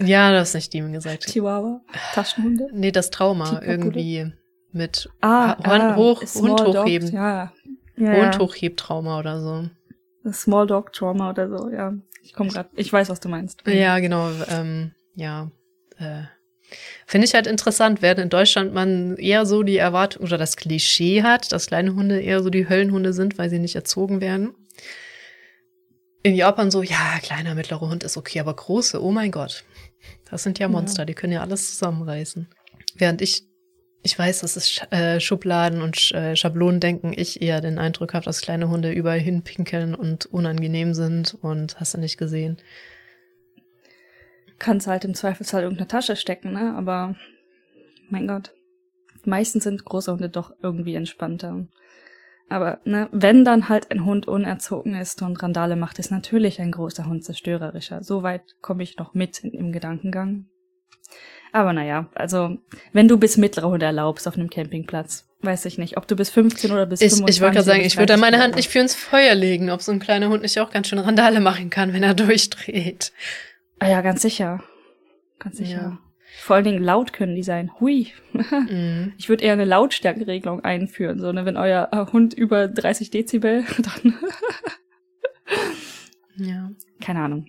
Ja, 0.00 0.30
du 0.30 0.38
hast 0.38 0.54
nicht 0.54 0.72
Demon 0.72 0.92
gesagt. 0.92 1.26
Chihuahua? 1.26 1.80
Taschenhunde? 2.14 2.68
Nee, 2.72 2.92
das 2.92 3.10
Trauma 3.10 3.60
irgendwie 3.64 4.32
mit 4.70 5.10
ah, 5.20 5.56
ah, 5.60 5.96
hoch, 5.96 6.22
Hund 6.36 6.60
hochheben. 6.60 7.12
ja. 7.12 7.52
Ja, 7.96 8.12
Hund 8.12 8.38
hochhebtrauma 8.38 9.18
oder 9.18 9.40
so. 9.40 9.68
Small 10.32 10.68
Dog 10.68 10.92
Trauma 10.92 11.30
oder 11.30 11.48
so, 11.48 11.68
ja. 11.68 11.94
Ich 12.28 12.34
komme 12.34 12.50
gerade, 12.50 12.68
ich 12.76 12.92
weiß, 12.92 13.08
was 13.08 13.20
du 13.20 13.28
meinst. 13.30 13.62
Ja, 13.66 13.98
genau. 14.00 14.30
Ähm, 14.50 14.92
ja, 15.14 15.50
äh, 15.98 16.24
Finde 17.06 17.26
ich 17.26 17.32
halt 17.32 17.46
interessant, 17.46 18.02
während 18.02 18.20
in 18.20 18.28
Deutschland 18.28 18.74
man 18.74 19.16
eher 19.16 19.46
so 19.46 19.62
die 19.62 19.78
Erwartung 19.78 20.24
oder 20.24 20.36
das 20.36 20.56
Klischee 20.56 21.22
hat, 21.22 21.50
dass 21.52 21.68
kleine 21.68 21.94
Hunde 21.94 22.20
eher 22.20 22.42
so 22.42 22.50
die 22.50 22.68
Höllenhunde 22.68 23.14
sind, 23.14 23.38
weil 23.38 23.48
sie 23.48 23.58
nicht 23.58 23.74
erzogen 23.74 24.20
werden. 24.20 24.54
In 26.22 26.34
Japan 26.34 26.70
so, 26.70 26.82
ja, 26.82 27.18
kleiner, 27.22 27.54
mittlerer 27.54 27.88
Hund 27.88 28.04
ist 28.04 28.18
okay, 28.18 28.40
aber 28.40 28.54
große, 28.54 29.02
oh 29.02 29.10
mein 29.10 29.30
Gott. 29.30 29.64
Das 30.30 30.42
sind 30.42 30.58
ja 30.58 30.68
Monster, 30.68 31.02
ja. 31.02 31.06
die 31.06 31.14
können 31.14 31.32
ja 31.32 31.40
alles 31.40 31.70
zusammenreißen. 31.70 32.48
Während 32.96 33.22
ich, 33.22 33.44
ich 34.02 34.18
weiß, 34.18 34.40
das 34.40 34.56
ist 34.56 34.86
äh, 34.90 35.20
Schubladen 35.20 35.82
und 35.82 36.12
äh, 36.12 36.36
Schablonendenken, 36.36 37.12
ich 37.16 37.42
eher 37.42 37.60
den 37.60 37.78
Eindruck 37.78 38.14
habe, 38.14 38.24
dass 38.24 38.40
kleine 38.40 38.68
Hunde 38.68 38.92
überall 38.92 39.18
hinpinkeln 39.18 39.94
und 39.94 40.26
unangenehm 40.26 40.94
sind 40.94 41.36
und 41.40 41.78
hast 41.80 41.94
du 41.94 41.98
nicht 41.98 42.16
gesehen 42.16 42.58
kannst 44.58 44.86
halt 44.86 45.04
im 45.04 45.14
Zweifelsfall 45.14 45.62
irgendeine 45.62 45.88
Tasche 45.88 46.16
stecken, 46.16 46.52
ne? 46.52 46.74
Aber 46.76 47.14
mein 48.10 48.26
Gott. 48.26 48.52
Meistens 49.24 49.64
sind 49.64 49.84
große 49.84 50.12
Hunde 50.12 50.28
doch 50.28 50.52
irgendwie 50.62 50.94
entspannter. 50.94 51.66
Aber 52.48 52.80
ne, 52.84 53.08
wenn 53.12 53.44
dann 53.44 53.68
halt 53.68 53.90
ein 53.90 54.06
Hund 54.06 54.26
unerzogen 54.26 54.94
ist 54.94 55.20
und 55.20 55.42
Randale 55.42 55.76
macht, 55.76 55.98
ist 55.98 56.10
natürlich 56.10 56.60
ein 56.60 56.72
großer 56.72 57.06
Hund 57.06 57.24
zerstörerischer. 57.24 58.02
Soweit 58.02 58.56
komme 58.62 58.82
ich 58.82 58.96
noch 58.96 59.12
mit 59.12 59.44
im 59.44 59.70
Gedankengang. 59.72 60.46
Aber 61.52 61.72
naja, 61.72 62.08
also 62.14 62.58
wenn 62.92 63.08
du 63.08 63.18
bis 63.18 63.36
mittlere 63.36 63.68
Hunde 63.68 63.86
erlaubst 63.86 64.28
auf 64.28 64.36
einem 64.36 64.50
Campingplatz, 64.50 65.28
weiß 65.40 65.64
ich 65.66 65.78
nicht, 65.78 65.96
ob 65.96 66.06
du 66.06 66.16
bis 66.16 66.30
15 66.30 66.70
oder 66.70 66.86
bis 66.86 67.00
ich, 67.00 67.10
25 67.10 67.36
Ich 67.36 67.42
wollte 67.42 67.54
gerade 67.54 67.66
sagen, 67.66 67.80
ich 67.84 67.96
würde 67.96 68.12
da 68.12 68.16
meine 68.16 68.40
Hand 68.40 68.56
nicht 68.56 68.68
für 68.68 68.80
ins 68.80 68.94
Feuer 68.94 69.34
legen, 69.34 69.70
ob 69.70 69.82
so 69.82 69.92
ein 69.92 70.00
kleiner 70.00 70.28
Hund 70.28 70.42
nicht 70.42 70.58
auch 70.60 70.70
ganz 70.70 70.88
schön 70.88 70.98
Randale 70.98 71.40
machen 71.40 71.70
kann, 71.70 71.92
wenn 71.92 72.02
er 72.02 72.14
durchdreht. 72.14 73.12
Ah 73.78 73.88
ja, 73.88 74.00
ganz 74.00 74.22
sicher. 74.22 74.62
Ganz 75.38 75.56
sicher. 75.58 75.82
Ja. 75.82 75.98
Vor 76.40 76.56
allen 76.56 76.64
Dingen 76.64 76.82
laut 76.82 77.12
können 77.12 77.34
die 77.34 77.42
sein. 77.42 77.70
Hui. 77.80 78.12
Mhm. 78.50 79.14
Ich 79.18 79.28
würde 79.28 79.44
eher 79.44 79.54
eine 79.54 79.64
Lautstärkeregelung 79.64 80.62
einführen, 80.62 81.18
so 81.18 81.32
ne, 81.32 81.44
wenn 81.44 81.56
euer 81.56 81.88
äh, 81.90 82.12
Hund 82.12 82.34
über 82.34 82.68
30 82.68 83.10
Dezibel, 83.10 83.64
dann. 84.02 84.14
ja. 86.36 86.70
Keine 87.00 87.20
Ahnung. 87.20 87.46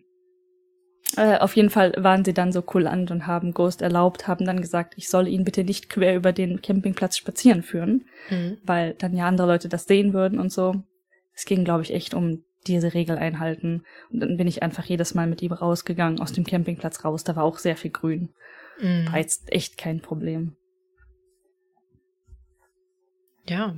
Äh, 1.20 1.38
auf 1.40 1.58
jeden 1.58 1.70
Fall 1.70 1.94
waren 1.98 2.24
sie 2.24 2.34
dann 2.34 2.54
so 2.54 2.62
kulant 2.62 3.12
und 3.12 3.28
haben 3.28 3.54
Ghost 3.54 3.82
erlaubt, 3.82 4.30
haben 4.30 4.46
dann 4.46 4.62
gesagt, 4.62 4.94
ich 4.96 5.10
soll 5.10 5.28
ihn 5.28 5.44
bitte 5.44 5.66
nicht 5.66 5.90
quer 5.90 6.16
über 6.16 6.32
den 6.32 6.62
Campingplatz 6.62 7.18
spazieren 7.18 7.62
führen, 7.62 8.06
mhm. 8.30 8.58
weil 8.64 8.94
dann 8.94 9.14
ja 9.14 9.28
andere 9.28 9.48
Leute 9.48 9.68
das 9.68 9.84
sehen 9.84 10.14
würden 10.14 10.40
und 10.40 10.50
so. 10.50 10.82
Es 11.36 11.44
ging, 11.44 11.66
glaube 11.66 11.84
ich, 11.84 11.94
echt 11.94 12.14
um 12.14 12.46
diese 12.68 12.94
Regel 12.94 13.18
einhalten. 13.18 13.84
Und 14.10 14.22
dann 14.22 14.38
bin 14.38 14.48
ich 14.48 14.64
einfach 14.64 14.86
jedes 14.86 15.14
Mal 15.14 15.28
mit 15.28 15.41
ihm 15.41 15.52
rausgegangen, 15.52 16.22
aus 16.22 16.32
dem 16.32 16.46
Campingplatz 16.46 17.04
raus. 17.04 17.26
Da 17.26 17.36
war 17.36 17.44
auch 17.44 17.58
sehr 17.58 17.76
viel 17.76 17.91
Grün. 17.91 18.30
Mm. 18.80 19.08
War 19.08 19.18
jetzt 19.18 19.52
echt 19.52 19.78
kein 19.78 20.00
Problem. 20.00 20.56
Ja, 23.46 23.76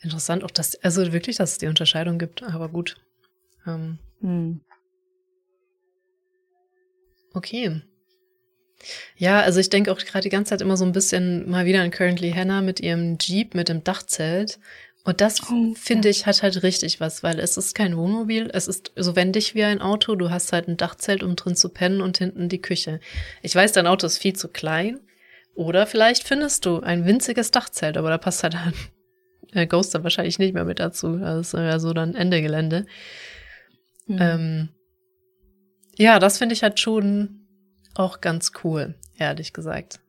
interessant 0.00 0.42
auch, 0.42 0.50
dass, 0.50 0.74
also 0.82 1.12
wirklich, 1.12 1.36
dass 1.36 1.52
es 1.52 1.58
die 1.58 1.68
Unterscheidung 1.68 2.18
gibt, 2.18 2.42
aber 2.42 2.68
gut. 2.68 2.96
Ähm. 3.68 4.00
Mm. 4.20 4.65
Okay. 7.36 7.82
Ja, 9.16 9.40
also 9.40 9.60
ich 9.60 9.70
denke 9.70 9.92
auch 9.92 9.98
gerade 9.98 10.22
die 10.22 10.28
ganze 10.28 10.50
Zeit 10.50 10.60
immer 10.60 10.76
so 10.76 10.84
ein 10.84 10.92
bisschen 10.92 11.48
mal 11.50 11.66
wieder 11.66 11.82
an 11.82 11.90
Currently 11.90 12.32
Hannah 12.32 12.62
mit 12.62 12.80
ihrem 12.80 13.18
Jeep 13.18 13.54
mit 13.54 13.68
dem 13.68 13.84
Dachzelt 13.84 14.58
und 15.04 15.20
das, 15.20 15.40
oh, 15.52 15.74
finde 15.76 16.08
ja. 16.08 16.10
ich, 16.10 16.26
hat 16.26 16.42
halt 16.42 16.64
richtig 16.64 16.98
was, 16.98 17.22
weil 17.22 17.38
es 17.38 17.56
ist 17.56 17.76
kein 17.76 17.96
Wohnmobil, 17.96 18.50
es 18.52 18.66
ist 18.66 18.90
so 18.96 19.14
wendig 19.14 19.54
wie 19.54 19.62
ein 19.62 19.80
Auto. 19.80 20.16
Du 20.16 20.30
hast 20.30 20.52
halt 20.52 20.66
ein 20.66 20.76
Dachzelt, 20.76 21.22
um 21.22 21.36
drin 21.36 21.54
zu 21.54 21.68
pennen 21.68 22.00
und 22.00 22.18
hinten 22.18 22.48
die 22.48 22.60
Küche. 22.60 22.98
Ich 23.40 23.54
weiß, 23.54 23.70
dein 23.70 23.86
Auto 23.86 24.06
ist 24.06 24.18
viel 24.18 24.34
zu 24.34 24.48
klein. 24.48 24.98
Oder 25.54 25.86
vielleicht 25.86 26.24
findest 26.24 26.66
du 26.66 26.80
ein 26.80 27.06
winziges 27.06 27.52
Dachzelt, 27.52 27.96
aber 27.96 28.10
da 28.10 28.18
passt 28.18 28.42
halt 28.42 28.56
ein 28.56 28.74
äh, 29.52 29.66
Ghoster 29.68 30.02
wahrscheinlich 30.02 30.40
nicht 30.40 30.54
mehr 30.54 30.64
mit 30.64 30.80
dazu. 30.80 31.16
Das 31.18 31.48
ist 31.48 31.52
ja 31.52 31.78
so 31.78 31.92
dann 31.92 32.16
Ende 32.16 32.42
Gelände. 32.42 32.86
Mhm. 34.06 34.18
Ähm, 34.20 34.68
ja, 35.96 36.18
das 36.18 36.38
finde 36.38 36.54
ich 36.54 36.62
halt 36.62 36.80
schon 36.80 37.46
auch 37.94 38.20
ganz 38.20 38.52
cool, 38.64 38.94
ehrlich 39.16 39.52
gesagt. 39.52 40.00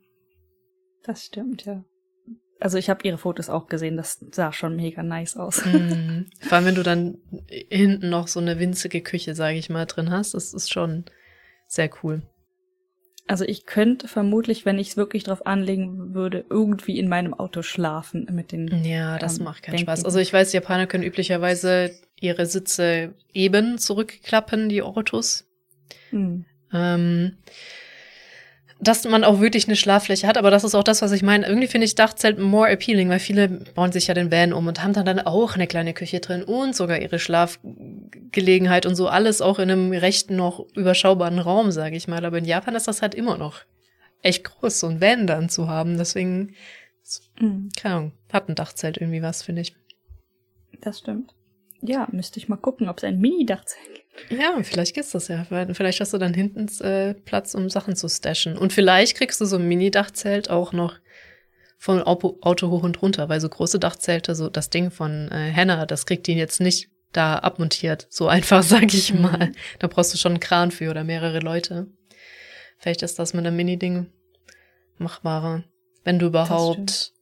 Das 1.03 1.25
stimmt, 1.25 1.65
ja 1.65 1.83
also 2.59 2.77
ich 2.77 2.89
habe 2.89 3.07
ihre 3.07 3.17
Fotos 3.17 3.49
auch 3.49 3.67
gesehen, 3.67 3.97
das 3.97 4.19
sah 4.31 4.51
schon 4.51 4.75
mega 4.75 5.03
nice 5.03 5.37
aus. 5.37 5.63
Mhm. 5.65 6.27
Vor 6.41 6.57
allem, 6.57 6.65
wenn 6.65 6.75
du 6.75 6.83
dann 6.83 7.17
hinten 7.47 8.09
noch 8.09 8.27
so 8.27 8.39
eine 8.39 8.59
winzige 8.59 9.01
Küche, 9.01 9.35
sage 9.35 9.57
ich 9.57 9.69
mal, 9.69 9.85
drin 9.85 10.11
hast, 10.11 10.33
das 10.33 10.53
ist 10.53 10.71
schon 10.71 11.05
sehr 11.67 11.89
cool. 12.03 12.21
Also 13.29 13.43
ich 13.43 13.65
könnte 13.65 14.07
vermutlich, 14.07 14.65
wenn 14.65 14.79
ich 14.79 14.89
es 14.89 14.97
wirklich 14.97 15.25
drauf 15.25 15.45
anlegen 15.45 16.13
würde, 16.13 16.45
irgendwie 16.49 16.97
in 16.97 17.09
meinem 17.09 17.33
Auto 17.33 17.61
schlafen 17.61 18.25
mit 18.31 18.53
den. 18.53 18.85
Ja, 18.85 19.17
das 19.17 19.39
ähm, 19.39 19.43
macht 19.43 19.63
keinen 19.63 19.79
Spaß. 19.79 20.05
Also 20.05 20.19
ich 20.19 20.31
weiß, 20.31 20.53
Japaner 20.53 20.87
können 20.87 21.03
üblicherweise 21.03 21.91
ihre 22.19 22.45
Sitze 22.45 23.13
eben 23.33 23.77
zurückklappen, 23.77 24.69
die 24.69 24.81
Autos. 24.81 25.46
Mhm. 26.11 26.45
Ähm, 26.73 27.37
dass 28.79 29.05
man 29.05 29.23
auch 29.23 29.39
wirklich 29.39 29.67
eine 29.67 29.75
Schlaffläche 29.75 30.27
hat, 30.27 30.37
aber 30.37 30.51
das 30.51 30.63
ist 30.63 30.75
auch 30.75 30.83
das, 30.83 31.01
was 31.01 31.11
ich 31.11 31.23
meine. 31.23 31.47
Irgendwie 31.47 31.67
finde 31.67 31.85
ich 31.85 31.95
Dachzelt 31.95 32.37
more 32.37 32.69
appealing, 32.69 33.09
weil 33.09 33.19
viele 33.19 33.47
bauen 33.47 33.91
sich 33.91 34.07
ja 34.07 34.13
den 34.13 34.31
Van 34.31 34.53
um 34.53 34.67
und 34.67 34.83
haben 34.83 34.93
dann, 34.93 35.05
dann 35.05 35.19
auch 35.19 35.55
eine 35.55 35.65
kleine 35.65 35.93
Küche 35.93 36.19
drin 36.19 36.43
und 36.43 36.75
sogar 36.75 37.01
ihre 37.01 37.17
Schlafgelegenheit 37.17 38.85
und 38.85 38.95
so 38.95 39.07
alles 39.07 39.41
auch 39.41 39.57
in 39.57 39.71
einem 39.71 39.91
recht 39.91 40.29
noch 40.29 40.65
überschaubaren 40.75 41.39
Raum, 41.39 41.71
sage 41.71 41.95
ich 41.95 42.07
mal. 42.07 42.23
Aber 42.23 42.37
in 42.37 42.45
Japan 42.45 42.75
ist 42.75 42.87
das 42.87 43.01
halt 43.01 43.15
immer 43.15 43.37
noch 43.37 43.61
echt 44.21 44.43
groß, 44.43 44.79
so 44.79 44.87
ein 44.87 45.01
Van 45.01 45.25
dann 45.25 45.49
zu 45.49 45.67
haben. 45.67 45.97
Deswegen, 45.97 46.53
mhm. 47.39 47.69
keine 47.75 47.95
Ahnung, 47.95 48.11
hat 48.31 48.47
ein 48.47 48.55
Dachzelt 48.55 48.97
irgendwie 48.97 49.23
was, 49.23 49.41
finde 49.41 49.63
ich. 49.63 49.75
Das 50.81 50.99
stimmt. 50.99 51.33
Ja, 51.81 52.07
müsste 52.11 52.39
ich 52.39 52.47
mal 52.47 52.57
gucken, 52.57 52.89
ob 52.89 52.97
es 52.97 53.03
ein 53.03 53.19
Mini-Dachzelt 53.19 53.93
gibt. 53.93 54.06
Ja, 54.29 54.57
vielleicht 54.63 54.95
gibt's 54.95 55.11
das 55.11 55.27
ja. 55.27 55.45
Vielleicht 55.45 55.99
hast 55.99 56.13
du 56.13 56.17
dann 56.17 56.33
hinten 56.33 56.67
äh, 56.83 57.13
Platz, 57.13 57.53
um 57.53 57.69
Sachen 57.69 57.95
zu 57.95 58.09
stashen. 58.09 58.57
Und 58.57 58.73
vielleicht 58.73 59.17
kriegst 59.17 59.39
du 59.41 59.45
so 59.45 59.57
ein 59.57 59.67
Mini-Dachzelt 59.67 60.49
auch 60.49 60.73
noch 60.73 60.97
Auto, 61.85 62.37
Auto 62.41 62.69
hoch 62.69 62.83
und 62.83 63.01
runter, 63.01 63.29
weil 63.29 63.39
so 63.39 63.47
große 63.47 63.79
Dachzelte, 63.79 64.35
so 64.35 64.49
das 64.49 64.69
Ding 64.69 64.91
von 64.91 65.29
äh, 65.31 65.53
Hannah, 65.53 65.85
das 65.85 66.05
kriegt 66.05 66.27
die 66.27 66.33
jetzt 66.33 66.59
nicht 66.59 66.89
da 67.13 67.37
abmontiert. 67.37 68.07
So 68.09 68.27
einfach, 68.29 68.63
sag 68.63 68.93
ich 68.93 69.13
mhm. 69.13 69.21
mal. 69.21 69.51
Da 69.79 69.87
brauchst 69.87 70.13
du 70.13 70.17
schon 70.17 70.33
einen 70.33 70.39
Kran 70.39 70.71
für 70.71 70.89
oder 70.89 71.03
mehrere 71.03 71.39
Leute. 71.39 71.87
Vielleicht 72.77 73.03
ist 73.03 73.19
das 73.19 73.33
mit 73.33 73.45
einem 73.45 73.55
Mini-Ding 73.55 74.07
machbarer. 74.97 75.63
Wenn 76.03 76.19
du 76.19 76.27
überhaupt. 76.27 77.13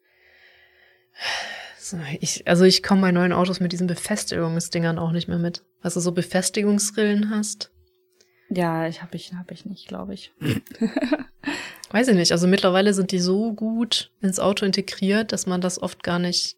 Ich, 2.20 2.48
also 2.48 2.64
ich 2.64 2.84
komme 2.84 3.02
bei 3.02 3.12
neuen 3.12 3.34
Autos 3.34 3.60
mit 3.60 3.72
diesen 3.72 3.88
Befestigungsdingern 3.88 4.98
auch 4.98 5.12
nicht 5.12 5.28
mehr 5.28 5.38
mit. 5.38 5.64
Also 5.82 5.99
so 5.99 6.12
Befestigungsrillen 6.12 7.30
hast. 7.30 7.72
Ja, 8.49 8.88
ich 8.88 9.02
habe 9.02 9.16
ich, 9.16 9.34
hab 9.34 9.52
ich 9.52 9.66
nicht, 9.66 9.88
glaube 9.88 10.14
ich. 10.14 10.32
Weiß 11.91 12.07
ich 12.07 12.16
nicht. 12.16 12.32
Also 12.32 12.48
mittlerweile 12.48 12.94
sind 12.94 13.12
die 13.12 13.20
so 13.20 13.53
gut 13.53 14.12
ins 14.22 14.40
Auto 14.40 14.66
integriert, 14.66 15.32
dass 15.32 15.45
man 15.45 15.62
das 15.62 15.82
oft 15.82 16.03
gar 16.03 16.20
nicht 16.20 16.57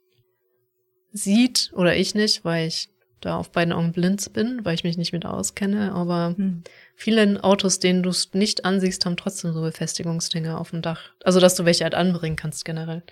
sieht 1.12 1.72
oder 1.74 1.96
ich 1.96 2.16
nicht, 2.16 2.46
weil 2.46 2.68
ich 2.68 2.90
da 3.22 3.38
auf 3.38 3.52
beiden 3.52 3.74
Augen 3.74 3.92
blind 3.92 4.32
bin, 4.34 4.64
weil 4.64 4.76
ich 4.76 4.84
mich 4.84 4.98
nicht 4.98 5.14
mit 5.14 5.26
auskenne. 5.26 5.94
Aber 5.94 6.36
hm. 6.38 6.64
viele 6.96 7.44
Autos, 7.44 7.80
denen 7.80 8.04
du 8.04 8.10
es 8.10 8.34
nicht 8.34 8.66
ansiehst, 8.66 9.06
haben 9.06 9.18
trotzdem 9.18 9.54
so 9.54 9.62
Befestigungsdinger 9.62 10.60
auf 10.60 10.72
dem 10.72 10.82
Dach. 10.82 11.12
Also, 11.24 11.40
dass 11.40 11.56
du 11.56 11.66
welche 11.66 11.84
halt 11.84 11.96
anbringen 11.96 12.36
kannst 12.36 12.66
generell. 12.66 13.04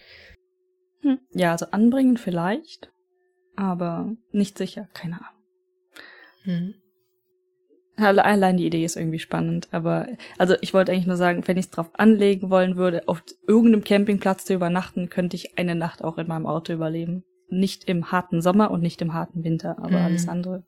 Hm. 1.05 1.19
Ja, 1.33 1.51
also 1.51 1.67
anbringen 1.69 2.17
vielleicht, 2.17 2.91
aber 3.55 4.11
nicht 4.31 4.57
sicher, 4.57 4.89
keine 4.95 5.17
Ahnung. 5.17 5.43
Hm. 6.43 6.73
Allein 7.97 8.57
die 8.57 8.65
Idee 8.65 8.83
ist 8.83 8.97
irgendwie 8.97 9.19
spannend, 9.19 9.69
aber 9.71 10.07
also 10.39 10.55
ich 10.61 10.73
wollte 10.73 10.91
eigentlich 10.91 11.05
nur 11.05 11.15
sagen, 11.15 11.47
wenn 11.47 11.57
ich 11.57 11.65
es 11.65 11.71
drauf 11.71 11.91
anlegen 11.93 12.49
wollen 12.49 12.75
würde, 12.75 13.07
auf 13.07 13.23
irgendeinem 13.47 13.83
Campingplatz 13.83 14.45
zu 14.45 14.55
übernachten, 14.55 15.09
könnte 15.09 15.35
ich 15.35 15.59
eine 15.59 15.75
Nacht 15.75 16.03
auch 16.03 16.17
in 16.17 16.27
meinem 16.27 16.47
Auto 16.47 16.73
überleben. 16.73 17.23
Nicht 17.49 17.83
im 17.85 18.11
harten 18.11 18.41
Sommer 18.41 18.71
und 18.71 18.81
nicht 18.81 19.01
im 19.03 19.13
harten 19.13 19.43
Winter, 19.43 19.77
aber 19.77 19.99
mhm. 19.99 20.05
alles 20.05 20.27
andere 20.27 20.65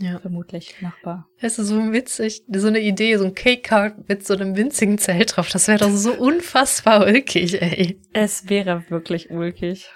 ja. 0.00 0.18
vermutlich 0.18 0.80
machbar. 0.80 1.28
Es 1.38 1.58
ist 1.58 1.68
so 1.68 1.92
witzig, 1.92 2.42
so 2.48 2.68
eine 2.68 2.80
Idee, 2.80 3.16
so 3.16 3.24
ein 3.24 3.34
Cake-Card 3.34 4.08
mit 4.08 4.26
so 4.26 4.34
einem 4.34 4.56
winzigen 4.56 4.98
Zelt 4.98 5.36
drauf. 5.36 5.48
Das 5.50 5.68
wäre 5.68 5.78
doch 5.78 5.90
so 5.90 6.12
unfassbar 6.12 7.06
ulkig, 7.06 7.60
ey. 7.60 8.00
Es 8.12 8.48
wäre 8.48 8.84
wirklich 8.88 9.30
ulkig. 9.30 9.88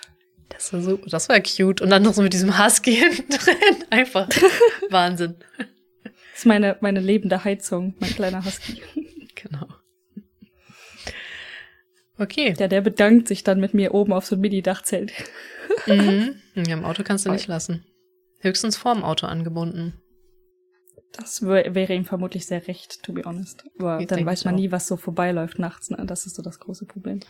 Das 0.49 0.73
wäre 0.73 0.83
so, 0.83 0.97
das 0.97 1.29
wäre 1.29 1.43
cute. 1.43 1.81
Und 1.81 1.91
dann 1.91 2.03
noch 2.03 2.15
so 2.15 2.23
mit 2.23 2.33
diesem 2.33 2.59
Husky 2.59 2.95
hinten 2.97 3.31
drin. 3.31 3.85
Einfach 3.91 4.29
Wahnsinn. 4.91 5.37
Das 5.57 6.41
ist 6.41 6.47
meine, 6.47 6.77
meine 6.81 7.01
lebende 7.01 7.45
Heizung, 7.45 7.95
mein 7.99 8.11
kleiner 8.11 8.45
Husky. 8.45 8.83
Genau. 9.37 9.67
Okay. 12.17 12.55
Ja, 12.57 12.67
der 12.67 12.81
bedankt 12.81 13.29
sich 13.29 13.45
dann 13.45 13.61
mit 13.61 13.75
mir 13.75 13.93
oben 13.93 14.13
auf 14.13 14.25
so 14.25 14.37
ein 14.37 14.41
Mini-Dachzelt. 14.41 15.13
Mhm. 15.87 16.37
Ja, 16.55 16.73
im 16.73 16.85
Auto 16.85 17.03
kannst 17.03 17.27
du 17.27 17.31
nicht 17.31 17.47
lassen. 17.47 17.85
Höchstens 18.45 18.77
vorm 18.77 19.03
Auto 19.03 19.27
angebunden. 19.27 19.95
Das 21.13 21.43
wäre 21.43 21.95
ihm 21.95 22.05
vermutlich 22.05 22.45
sehr 22.45 22.67
recht, 22.67 23.03
to 23.03 23.13
be 23.13 23.23
honest. 23.25 23.65
Aber 23.79 24.01
ich 24.01 24.07
dann 24.07 24.27
weiß 24.27 24.45
man 24.45 24.55
auch. 24.55 24.59
nie, 24.59 24.71
was 24.73 24.87
so 24.87 24.97
vorbeiläuft 24.97 25.59
nachts. 25.59 25.91
Ne? 25.91 26.05
Das 26.07 26.27
ist 26.27 26.37
so 26.37 26.43
das 26.43 26.59
große 26.59 26.87
Problem. 26.87 27.21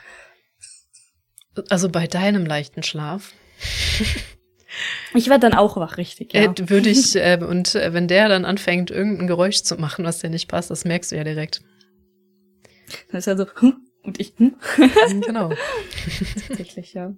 Also 1.68 1.88
bei 1.88 2.06
deinem 2.06 2.46
leichten 2.46 2.82
Schlaf. 2.82 3.32
ich 5.14 5.28
werde 5.28 5.48
dann 5.48 5.54
auch 5.54 5.76
wach, 5.76 5.98
richtig, 5.98 6.32
ja. 6.32 6.42
Äh, 6.42 6.68
würde 6.68 6.88
ich, 6.88 7.14
äh, 7.14 7.38
und 7.40 7.74
äh, 7.74 7.92
wenn 7.92 8.08
der 8.08 8.28
dann 8.28 8.44
anfängt, 8.44 8.90
irgendein 8.90 9.28
Geräusch 9.28 9.62
zu 9.62 9.76
machen, 9.76 10.04
was 10.04 10.18
dir 10.18 10.30
nicht 10.30 10.48
passt, 10.48 10.70
das 10.70 10.84
merkst 10.84 11.12
du 11.12 11.16
ja 11.16 11.24
direkt. 11.24 11.62
Dann 13.08 13.18
ist 13.18 13.26
er 13.26 13.36
so, 13.36 13.46
hm? 13.54 13.86
und 14.02 14.18
ich, 14.18 14.34
hm? 14.36 14.56
genau. 15.20 15.52
Tatsächlich, 16.48 16.94
ja. 16.94 17.14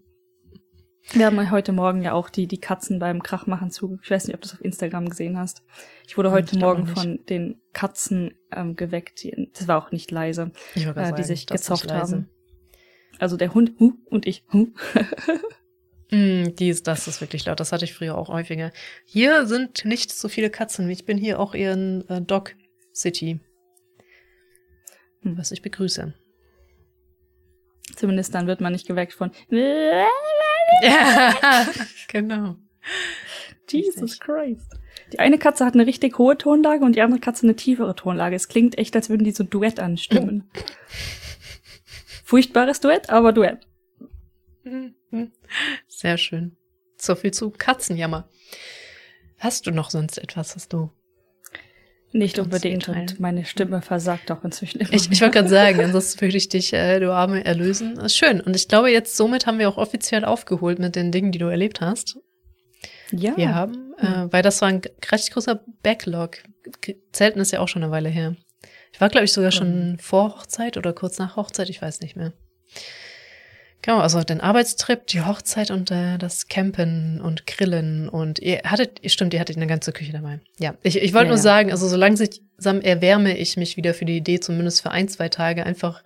Wir 1.13 1.27
haben 1.27 1.51
heute 1.51 1.73
Morgen 1.73 2.03
ja 2.03 2.13
auch 2.13 2.29
die, 2.29 2.47
die 2.47 2.59
Katzen 2.59 2.99
beim 2.99 3.23
Krachmachen 3.23 3.71
zu. 3.71 3.99
Ich 4.03 4.11
weiß 4.11 4.27
nicht, 4.27 4.35
ob 4.35 4.43
du 4.43 4.49
das 4.49 4.55
auf 4.55 4.65
Instagram 4.65 5.09
gesehen 5.09 5.39
hast. 5.39 5.63
Ich 6.07 6.17
wurde 6.17 6.33
heute 6.33 6.57
ich 6.57 6.61
Morgen 6.61 6.87
von 6.87 7.25
den 7.27 7.61
Katzen 7.73 8.35
ähm, 8.53 8.77
geweckt. 8.77 9.23
Die, 9.23 9.51
das 9.55 9.69
war 9.69 9.79
auch 9.79 9.93
nicht 9.93 10.11
leise, 10.11 10.53
äh, 10.75 10.81
sagen, 10.81 11.17
die 11.17 11.23
sich 11.23 11.47
gezofft 11.47 11.93
haben. 11.93 12.29
Also 13.19 13.37
der 13.37 13.55
Hund 13.55 13.73
hu, 13.79 13.95
und 14.07 14.27
ich 14.27 14.45
hu. 14.53 14.73
mm, 16.11 16.57
die 16.57 16.69
ist, 16.69 16.87
das 16.87 17.07
ist 17.07 17.21
wirklich 17.21 17.45
laut. 17.47 17.61
Das 17.61 17.73
hatte 17.73 17.85
ich 17.85 17.95
früher 17.95 18.19
auch 18.19 18.29
häufiger. 18.29 18.73
Hier 19.05 19.47
sind 19.47 19.85
nicht 19.85 20.13
so 20.13 20.29
viele 20.29 20.51
Katzen. 20.51 20.91
Ich 20.91 21.05
bin 21.05 21.19
hier 21.19 21.39
auch 21.39 21.55
eher 21.55 21.73
in 21.73 22.05
äh, 22.09 22.21
Dog 22.21 22.57
City. 22.93 23.41
Hm. 25.23 25.39
Was 25.39 25.53
ich 25.53 25.63
begrüße. 25.63 26.15
Zumindest 27.95 28.35
dann 28.35 28.49
wird 28.49 28.61
man 28.61 28.73
nicht 28.73 28.89
geweckt 28.89 29.13
von 29.13 29.31
ja, 30.83 31.67
genau. 32.09 32.57
Jesus 33.69 34.21
Christ. 34.21 34.73
Die 35.13 35.19
eine 35.19 35.39
Katze 35.39 35.65
hat 35.65 35.75
eine 35.75 35.87
richtig 35.87 36.19
hohe 36.19 36.37
Tonlage 36.37 36.85
und 36.85 36.97
die 36.97 37.01
andere 37.01 37.21
Katze 37.21 37.45
eine 37.45 37.57
tiefere 37.57 37.95
Tonlage. 37.95 38.35
Es 38.35 38.49
klingt 38.49 38.77
echt, 38.79 38.97
als 38.97 39.09
würden 39.09 39.25
die 39.25 39.33
so 39.33 39.45
Duett 39.45 39.79
anstimmen. 39.79 40.51
Furchtbares 42.25 42.81
Duett, 42.81 43.11
aber 43.11 43.33
Duett. 43.33 43.67
Sehr 45.87 46.19
schön. 46.19 46.57
So 46.97 47.15
viel 47.15 47.33
zu 47.33 47.51
Katzenjammer. 47.51 48.29
Hast 49.39 49.67
du 49.67 49.71
noch 49.71 49.91
sonst 49.91 50.19
etwas, 50.19 50.57
was 50.57 50.69
du 50.69 50.91
nicht 52.13 52.39
unbedingt 52.39 52.89
und 52.89 53.21
meine 53.21 53.45
Stimme 53.45 53.83
versagt 53.83 54.31
auch 54.31 54.43
inzwischen 54.45 54.81
immer. 54.81 54.93
Ich, 54.93 55.11
ich 55.11 55.21
wollte 55.21 55.35
gerade 55.39 55.49
sagen, 55.49 55.81
ansonsten 55.81 56.21
würde 56.21 56.37
ich 56.37 56.49
dich, 56.49 56.73
äh, 56.73 56.99
du 57.01 57.13
Arme, 57.13 57.45
erlösen. 57.45 57.97
Das 57.97 58.07
ist 58.07 58.17
schön. 58.17 58.41
Und 58.41 58.57
ich 58.57 58.69
glaube, 58.69 58.91
jetzt 58.91 59.17
somit 59.17 59.47
haben 59.47 59.59
wir 59.59 59.69
auch 59.69 59.77
offiziell 59.77 60.25
aufgeholt 60.25 60.79
mit 60.79 60.97
den 60.97 61.13
Dingen, 61.13 61.33
die 61.33 61.39
du 61.39 61.47
erlebt 61.47 61.81
hast. 61.81 62.19
Ja. 63.13 63.37
Wir 63.37 63.55
haben, 63.55 63.95
äh, 63.99 64.33
weil 64.33 64.43
das 64.43 64.61
war 64.63 64.69
ein 64.69 64.83
recht 65.11 65.31
großer 65.33 65.61
Backlog. 65.83 66.39
Zelten 67.13 67.41
ist 67.41 67.53
ja 67.53 67.61
auch 67.61 67.69
schon 67.69 67.83
eine 67.83 67.93
Weile 67.93 68.09
her. 68.09 68.37
Ich 68.93 69.01
war, 69.01 69.09
glaube 69.11 69.25
ich, 69.27 69.33
sogar 69.33 69.53
schon 69.53 69.99
vor 70.01 70.37
Hochzeit 70.37 70.77
oder 70.77 70.93
kurz 70.93 71.19
nach 71.19 71.37
Hochzeit, 71.37 71.69
ich 71.69 71.83
weiß 71.83 72.01
nicht 72.01 72.17
mehr. 72.17 72.33
Genau, 73.83 73.99
also 73.99 74.23
den 74.25 74.41
Arbeitstrip, 74.41 75.07
die 75.07 75.23
Hochzeit 75.23 75.71
und 75.71 75.91
äh, 75.91 76.19
das 76.19 76.49
Campen 76.49 77.21
und 77.21 77.47
Grillen 77.47 78.09
und 78.09 78.41
ihr 78.41 78.63
hattet, 78.65 79.01
stimmt, 79.11 79.33
ihr 79.33 79.41
hattet 79.41 79.57
eine 79.57 79.69
ganze 79.69 79.93
Küche 79.93 80.13
dabei. 80.13 80.41
Ja, 80.59 80.75
ich, 80.83 81.01
ich 81.01 81.15
wollte 81.15 81.27
ja, 81.27 81.31
nur 81.31 81.37
ja. 81.37 81.43
sagen, 81.43 81.71
also 81.71 81.87
so 81.87 81.97
langsam 81.97 82.81
erwärme 82.81 83.37
ich 83.37 83.57
mich 83.57 83.77
wieder 83.77 83.95
für 83.95 84.05
die 84.05 84.17
Idee, 84.17 84.41
zumindest 84.41 84.83
für 84.83 84.91
ein, 84.91 85.09
zwei 85.09 85.29
Tage 85.29 85.65
einfach 85.65 86.03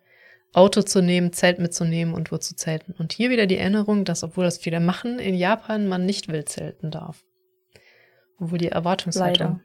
Auto 0.52 0.82
zu 0.82 1.00
nehmen, 1.00 1.32
Zelt 1.32 1.58
mitzunehmen 1.58 2.12
und 2.12 2.32
wo 2.32 2.36
zu 2.36 2.56
zelten. 2.56 2.92
Und 2.98 3.12
hier 3.12 3.30
wieder 3.30 3.46
die 3.46 3.56
Erinnerung, 3.56 4.04
dass, 4.04 4.24
obwohl 4.24 4.44
das 4.44 4.58
viele 4.58 4.80
machen, 4.80 5.18
in 5.18 5.34
Japan 5.34 5.86
man 5.86 6.04
nicht 6.04 6.28
wild 6.28 6.48
zelten 6.48 6.90
darf. 6.90 7.24
Obwohl 8.38 8.58
die 8.58 8.68
Erwartungshaltung 8.68 9.60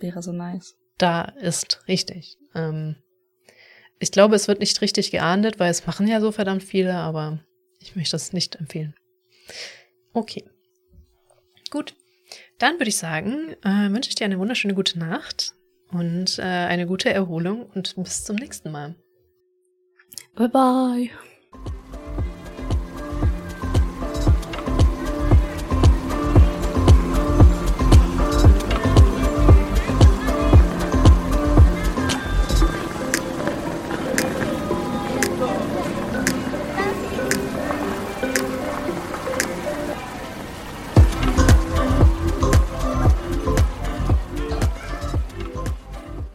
wäre 0.00 0.22
so 0.22 0.32
nice. 0.32 0.76
Da 0.98 1.22
ist 1.22 1.82
richtig. 1.88 2.36
Ähm, 2.54 2.96
ich 3.98 4.10
glaube, 4.10 4.34
es 4.34 4.48
wird 4.48 4.60
nicht 4.60 4.80
richtig 4.80 5.10
geahndet, 5.10 5.58
weil 5.58 5.70
es 5.70 5.86
machen 5.86 6.06
ja 6.06 6.20
so 6.20 6.32
verdammt 6.32 6.62
viele, 6.62 6.94
aber 6.94 7.38
ich 7.80 7.96
möchte 7.96 8.12
das 8.12 8.32
nicht 8.32 8.56
empfehlen. 8.56 8.94
Okay. 10.12 10.44
Gut. 11.70 11.94
Dann 12.58 12.74
würde 12.74 12.88
ich 12.88 12.96
sagen, 12.96 13.54
äh, 13.62 13.90
wünsche 13.90 14.08
ich 14.08 14.14
dir 14.14 14.24
eine 14.24 14.38
wunderschöne 14.38 14.74
gute 14.74 14.98
Nacht 14.98 15.52
und 15.90 16.38
äh, 16.38 16.42
eine 16.42 16.86
gute 16.86 17.12
Erholung 17.12 17.66
und 17.74 17.94
bis 17.96 18.24
zum 18.24 18.36
nächsten 18.36 18.70
Mal. 18.70 18.94
Bye 20.34 20.48
bye. 20.48 21.10